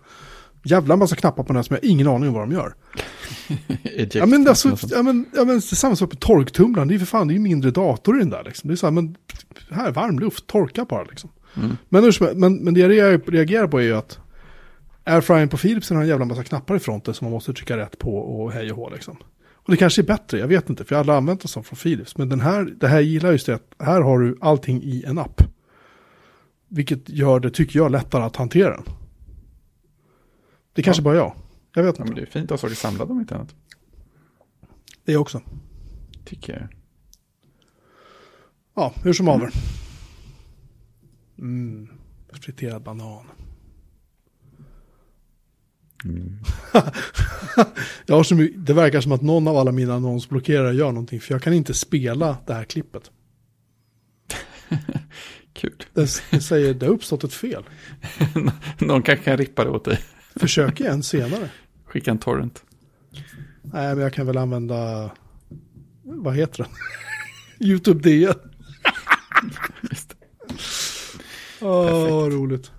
Jävla 0.64 0.96
massa 0.96 1.16
knappar 1.16 1.42
på 1.42 1.46
den 1.46 1.56
här 1.56 1.62
som 1.62 1.74
jag 1.76 1.82
har 1.82 1.90
ingen 1.90 2.08
aning 2.08 2.28
om 2.28 2.34
vad 2.34 2.42
de 2.42 2.52
gör. 2.52 2.74
Ja 4.20 4.26
men, 4.26 4.48
alltså, 4.48 4.76
ja, 4.90 5.02
men, 5.02 5.26
ja, 5.34 5.44
men 5.44 5.46
det 5.46 5.72
är 5.72 5.76
samma 5.76 5.96
sak 5.96 6.12
med 6.12 6.20
torktumlaren. 6.20 6.88
Det 6.88 6.94
är 6.94 6.98
för 6.98 7.06
fan, 7.06 7.28
det 7.28 7.32
är 7.32 7.36
ju 7.36 7.40
mindre 7.40 7.70
dator 7.70 8.16
i 8.16 8.18
den 8.18 8.30
där 8.30 8.42
liksom. 8.44 8.68
Det 8.68 8.74
är 8.74 8.76
så 8.76 8.86
här, 8.86 8.90
men 8.92 9.16
här, 9.70 9.90
varm 9.92 10.18
luft, 10.18 10.46
torka 10.46 10.84
bara 10.84 11.04
liksom. 11.04 11.30
Mm. 11.56 11.76
Men, 11.88 12.04
hur 12.04 12.34
men, 12.34 12.54
men 12.56 12.74
det 12.74 12.80
jag 12.80 12.90
reagerar- 12.90 13.30
reagerar 13.30 13.66
på 13.66 13.78
är 13.78 13.82
ju 13.84 13.96
att 13.96 14.18
airfryern 15.04 15.48
på 15.48 15.56
Philipsen 15.56 15.96
har 15.96 16.04
en 16.04 16.08
jävla 16.10 16.24
massa 16.24 16.44
knappar 16.44 16.76
i 16.76 16.78
fronten 16.78 17.14
som 17.14 17.24
man 17.24 17.32
måste 17.32 17.52
trycka 17.52 17.76
rätt 17.76 17.98
på 17.98 18.16
och 18.16 18.52
hej 18.52 18.70
och 18.72 18.76
hå 18.76 18.90
liksom. 18.90 19.16
Och 19.64 19.70
det 19.70 19.76
kanske 19.76 20.02
är 20.02 20.06
bättre, 20.06 20.38
jag 20.38 20.48
vet 20.48 20.70
inte, 20.70 20.84
för 20.84 20.94
jag 20.94 20.98
har 20.98 21.00
aldrig 21.00 21.16
använt 21.16 21.42
en 21.44 21.48
sån 21.48 21.64
från 21.64 21.76
Philips. 21.76 22.16
Men 22.16 22.28
den 22.28 22.40
här, 22.40 22.64
det 22.64 22.88
här 22.88 23.00
gillar 23.00 23.32
just 23.32 23.46
det 23.46 23.54
att 23.54 23.74
här 23.78 24.00
har 24.00 24.18
du 24.18 24.38
allting 24.40 24.82
i 24.82 25.04
en 25.06 25.18
app. 25.18 25.42
Vilket 26.68 27.08
gör 27.08 27.40
det, 27.40 27.50
tycker 27.50 27.78
jag, 27.78 27.90
lättare 27.90 28.22
att 28.24 28.36
hantera 28.36 28.70
den. 28.76 28.84
Det 30.72 30.82
kanske 30.82 31.02
bara 31.02 31.14
jag. 31.16 31.34
Jag 31.74 31.82
vet 31.82 31.98
Ja, 31.98 32.02
inte. 32.04 32.04
men 32.04 32.14
det 32.14 32.22
är 32.22 32.26
fint 32.32 32.44
att 32.44 32.50
ha 32.50 32.68
saker 32.68 32.74
samlade 32.74 33.12
om 33.12 33.20
inte 33.20 33.34
annat. 33.34 33.54
Det 35.04 35.16
också. 35.16 35.40
Tycker 36.24 36.52
jag. 36.52 36.68
Ja, 38.74 38.92
hur 39.04 39.12
som 39.12 39.26
haver. 39.28 39.50
Mm. 41.38 41.88
Friterad 42.32 42.82
banan. 42.82 43.26
Mm. 46.04 46.38
Jag 48.06 48.16
har 48.16 48.22
så 48.22 48.34
mycket, 48.34 48.66
det 48.66 48.72
verkar 48.72 49.00
som 49.00 49.12
att 49.12 49.22
någon 49.22 49.48
av 49.48 49.56
alla 49.56 49.72
mina 49.72 49.94
annonsblockerare 49.94 50.74
gör 50.74 50.92
någonting. 50.92 51.20
För 51.20 51.34
jag 51.34 51.42
kan 51.42 51.52
inte 51.52 51.74
spela 51.74 52.36
det 52.46 52.54
här 52.54 52.64
klippet. 52.64 53.10
Kul. 55.52 55.82
Det, 55.92 56.22
det 56.30 56.40
säger 56.40 56.74
det 56.74 56.86
har 56.86 56.92
uppstått 56.92 57.24
ett 57.24 57.34
fel. 57.34 57.64
Någon 58.78 59.02
kanske 59.02 59.24
kan 59.24 59.36
rippa 59.36 59.64
det 59.64 59.70
åt 59.70 59.84
dig. 59.84 59.98
Försök 60.36 60.80
igen 60.80 61.02
senare. 61.02 61.50
Skicka 61.84 62.10
en 62.10 62.18
torrent. 62.18 62.64
Nej, 63.62 63.94
men 63.94 63.98
jag 63.98 64.12
kan 64.12 64.26
väl 64.26 64.36
använda, 64.36 65.10
vad 66.02 66.36
heter 66.36 66.62
den? 66.64 66.72
YouTube 67.68 68.10
DN. 68.10 68.34
Åh, 71.60 72.10
vad 72.10 72.32
roligt. 72.32 72.70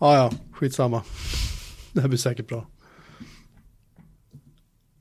Ja, 0.00 0.16
ja, 0.16 0.32
skitsamma. 0.52 1.02
Det 1.92 2.00
här 2.00 2.08
blir 2.08 2.18
säkert 2.18 2.48
bra. 2.48 2.66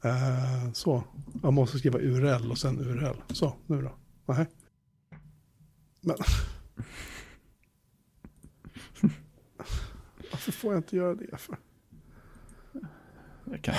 Uh, 0.05 0.71
så, 0.73 1.03
jag 1.43 1.53
måste 1.53 1.79
skriva 1.79 1.99
URL 1.99 2.51
och 2.51 2.57
sen 2.57 2.79
URL. 2.79 3.15
Så, 3.27 3.55
nu 3.67 3.81
då. 3.81 3.91
Nej. 4.25 4.47
Men. 6.01 6.15
Varför 10.31 10.51
får 10.51 10.73
jag 10.73 10.79
inte 10.79 10.95
göra 10.95 11.15
det 11.15 11.37
för? 11.37 11.57
Jag 13.51 13.61
kan, 13.61 13.75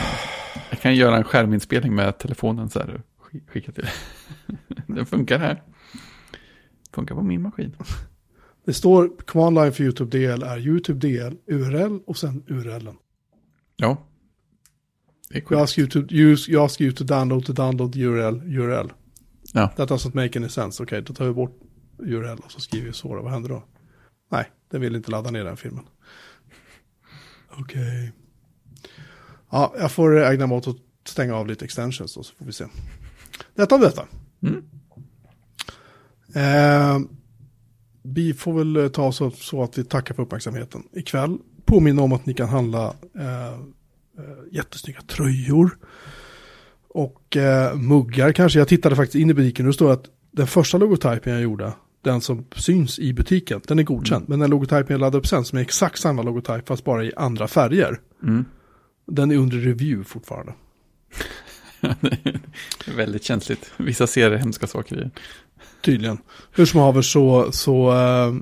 jag 0.70 0.80
kan 0.80 0.94
göra 0.94 1.16
en 1.16 1.24
skärminspelning 1.24 1.94
med 1.94 2.18
telefonen 2.18 2.68
så 2.68 2.78
här 2.78 3.02
och 3.16 3.26
skicka 3.46 3.72
till. 3.72 3.88
Den 4.86 5.06
funkar 5.06 5.38
här. 5.38 5.62
Funkar 6.92 7.14
på 7.14 7.22
min 7.22 7.42
maskin. 7.42 7.76
Det 8.64 8.72
står 8.72 9.10
command 9.26 9.54
line 9.54 9.72
för 9.72 9.84
YouTube 9.84 10.18
DL 10.18 10.42
är 10.42 10.58
YouTube 10.58 11.08
DL, 11.08 11.36
URL 11.46 12.00
och 12.06 12.16
sen 12.16 12.44
URLen. 12.46 12.96
Ja. 13.76 14.06
Det 15.28 15.38
är 15.38 15.52
You 15.52 15.62
ask 15.62 15.78
you 15.78 15.88
to, 15.88 15.98
use, 16.10 16.50
you 16.50 16.64
ask 16.64 16.80
you 16.80 16.92
to 16.92 17.04
download 17.04 17.46
to 17.46 17.52
download 17.52 17.96
URL, 17.96 18.58
URL. 18.58 18.92
Ja. 19.52 19.68
That 19.76 19.90
doesn't 19.90 20.14
make 20.14 20.38
any 20.38 20.48
sense. 20.48 20.82
Okej, 20.82 21.02
då 21.02 21.14
tar 21.14 21.24
vi 21.24 21.32
bort 21.32 21.60
URL 21.98 22.38
och 22.44 22.52
så 22.52 22.60
skriver 22.60 22.86
vi 22.86 22.92
så. 22.92 23.08
Vad 23.08 23.32
händer 23.32 23.48
då? 23.48 23.64
Nej, 24.30 24.50
den 24.70 24.80
vill 24.80 24.96
inte 24.96 25.10
ladda 25.10 25.30
ner 25.30 25.44
den 25.44 25.56
filmen. 25.56 25.84
Okej. 27.50 28.12
Ja, 29.50 29.74
jag 29.78 29.92
får 29.92 30.20
ägna 30.24 30.46
mig 30.46 30.56
åt 30.56 30.68
att 30.68 30.76
stänga 31.04 31.36
av 31.36 31.46
lite 31.46 31.64
extensions 31.64 32.14
då 32.14 32.22
så 32.22 32.34
får 32.34 32.44
vi 32.44 32.52
se. 32.52 32.66
Detta 33.54 33.74
om 33.74 33.80
detta. 33.80 34.06
Mm. 34.42 34.64
Eh, 36.34 37.10
vi 38.14 38.34
får 38.34 38.52
väl 38.58 38.76
eh, 38.76 38.88
ta 38.88 39.12
så, 39.12 39.30
så 39.30 39.62
att 39.62 39.78
vi 39.78 39.84
tackar 39.84 40.14
för 40.14 40.22
uppmärksamheten 40.22 40.82
ikväll. 40.92 41.38
Påminna 41.64 42.02
om 42.02 42.12
att 42.12 42.26
ni 42.26 42.34
kan 42.34 42.48
handla 42.48 42.94
eh, 43.18 43.46
eh, 43.46 43.54
jättesnygga 44.52 45.00
tröjor. 45.00 45.78
Och 46.88 47.36
eh, 47.36 47.74
muggar 47.76 48.32
kanske. 48.32 48.58
Jag 48.58 48.68
tittade 48.68 48.96
faktiskt 48.96 49.14
in 49.14 49.30
i 49.30 49.34
butiken 49.34 49.66
och 49.66 49.70
det 49.70 49.74
står 49.74 49.92
att 49.92 50.04
den 50.30 50.46
första 50.46 50.78
logotypen 50.78 51.32
jag 51.32 51.42
gjorde, 51.42 51.72
den 52.02 52.20
som 52.20 52.44
syns 52.56 52.98
i 52.98 53.12
butiken, 53.12 53.60
den 53.66 53.78
är 53.78 53.82
godkänd. 53.82 54.28
Men 54.28 54.38
den 54.38 54.50
logotypen 54.50 54.86
jag 54.88 55.00
laddade 55.00 55.18
upp 55.18 55.26
sen, 55.26 55.44
som 55.44 55.58
är 55.58 55.62
exakt 55.62 56.00
samma 56.00 56.22
logotyp 56.22 56.68
fast 56.68 56.84
bara 56.84 57.04
i 57.04 57.12
andra 57.16 57.48
färger, 57.48 58.00
Mm. 58.22 58.44
den 59.06 59.30
är 59.30 59.36
under 59.36 59.56
review 59.56 60.04
fortfarande. 60.04 60.52
det 62.00 62.90
är 62.90 62.96
väldigt 62.96 63.24
känsligt. 63.24 63.72
Vissa 63.76 64.06
ser 64.06 64.30
hemska 64.30 64.66
saker 64.66 65.00
i. 65.02 65.10
Tydligen. 65.80 66.18
Hur 66.52 66.64
som 66.64 66.80
haver 66.80 67.02
så, 67.02 67.52
så 67.52 67.90
eh, 67.90 68.34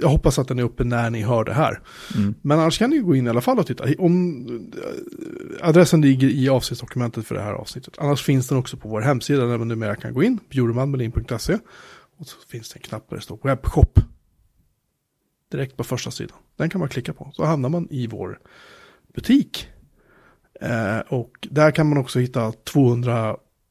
jag 0.00 0.08
hoppas 0.08 0.38
att 0.38 0.48
den 0.48 0.58
är 0.58 0.62
uppe 0.62 0.84
när 0.84 1.10
ni 1.10 1.22
hör 1.22 1.44
det 1.44 1.52
här. 1.52 1.80
Mm. 2.16 2.34
Men 2.42 2.58
annars 2.58 2.78
kan 2.78 2.90
ni 2.90 2.98
gå 2.98 3.16
in 3.16 3.26
i 3.26 3.30
alla 3.30 3.40
fall 3.40 3.58
och 3.58 3.66
titta. 3.66 3.84
Om, 3.98 4.46
eh, 4.74 5.68
adressen 5.68 6.00
ligger 6.00 6.28
i 6.28 6.48
avsnittsdokumentet 6.48 7.26
för 7.26 7.34
det 7.34 7.42
här 7.42 7.52
avsnittet. 7.52 7.94
Annars 7.98 8.22
finns 8.22 8.48
den 8.48 8.58
också 8.58 8.76
på 8.76 8.88
vår 8.88 9.00
hemsida 9.00 9.46
där 9.46 9.58
man 9.58 9.68
numera 9.68 9.96
kan 9.96 10.14
gå 10.14 10.22
in, 10.22 10.38
bjurmanmelin.se. 10.50 11.58
Och 12.18 12.26
så 12.26 12.36
finns 12.48 12.68
det 12.68 12.76
en 12.78 12.82
knapp 12.82 13.10
där 13.10 13.16
det 13.16 13.22
står 13.22 13.38
webbshop. 13.42 14.00
direkt 15.50 15.76
på 15.76 15.84
första 15.84 16.10
sidan. 16.10 16.36
Den 16.56 16.70
kan 16.70 16.78
man 16.78 16.88
klicka 16.88 17.12
på, 17.12 17.30
så 17.34 17.44
hamnar 17.44 17.68
man 17.68 17.88
i 17.90 18.06
vår 18.06 18.38
butik. 19.14 19.68
Eh, 20.60 20.98
och 20.98 21.48
där 21.50 21.70
kan 21.70 21.88
man 21.88 21.98
också 21.98 22.18
hitta 22.18 22.52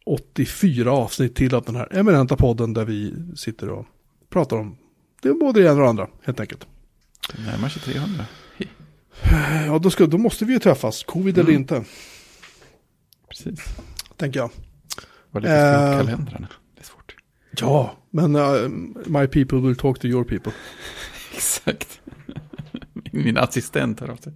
284 0.06 0.92
avsnitt 0.92 1.36
till 1.36 1.56
av 1.56 1.64
den 1.64 1.76
här 1.76 1.98
eminenta 1.98 2.36
podden 2.36 2.74
där 2.74 2.86
vi 2.86 3.14
sitter 3.36 3.70
och 3.70 3.86
pratar 4.30 4.58
om 4.58 4.78
det 5.22 5.30
är 5.30 5.34
både 5.34 5.60
det 5.62 5.66
ena 5.66 5.74
och 5.76 5.82
det 5.84 5.90
andra, 5.90 6.08
helt 6.24 6.40
enkelt. 6.40 6.68
Det 7.36 7.42
närmar 7.42 7.70
sig 7.70 7.82
300. 7.82 8.26
Ja, 9.68 9.80
då, 9.80 9.90
ska, 9.90 10.06
då 10.06 10.18
måste 10.18 10.46
vi 10.46 10.54
ju 10.54 10.60
träffas, 10.60 11.04
covid 11.04 11.38
eller 11.38 11.50
Mm. 11.50 11.62
inte, 11.62 11.84
Precis. 13.30 13.60
tänker 14.18 14.40
jag. 14.40 14.50
Var 15.32 15.42
lite 15.42 15.54
Eh. 15.54 15.98
kalendrarna. 15.98 16.48
Det 16.76 16.82
är 16.82 16.86
svårt. 16.86 17.16
Ja, 17.60 17.96
men 18.10 18.36
uh, 18.36 18.70
my 19.06 19.28
people 19.28 19.58
will 19.60 19.76
talk 19.76 20.00
to 20.00 20.08
your 20.08 20.24
people. 20.24 20.52
Exakt. 21.34 22.00
Min 23.12 23.38
assistent 23.38 24.02
av 24.02 24.16
sig. 24.16 24.34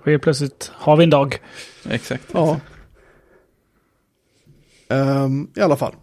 Och 0.00 0.06
helt 0.10 0.22
plötsligt 0.22 0.70
har 0.74 0.96
vi 0.96 1.04
en 1.04 1.10
dag. 1.10 1.38
Exakt. 1.88 2.24
Ja. 2.32 2.60
Um, 4.90 5.50
I 5.56 5.60
alla 5.60 5.76
fall. 5.76 5.94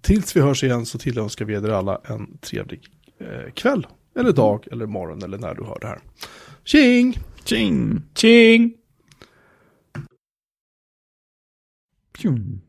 Tills 0.00 0.36
vi 0.36 0.40
hörs 0.40 0.64
igen 0.64 0.86
så 0.86 0.98
tillönskar 0.98 1.44
vi 1.44 1.54
er 1.54 1.68
alla 1.68 2.00
en 2.04 2.38
trevlig 2.38 2.86
eh, 3.20 3.52
kväll. 3.54 3.86
Eller 4.16 4.32
dag, 4.32 4.66
eller 4.72 4.86
morgon, 4.86 5.22
eller 5.22 5.38
när 5.38 5.54
du 5.54 5.64
hör 5.64 5.78
det 5.80 5.86
här. 5.86 6.00
Tjing! 6.64 7.18
Tjing! 7.44 8.02
Tjing! 8.14 8.74
Pjum. 12.12 12.60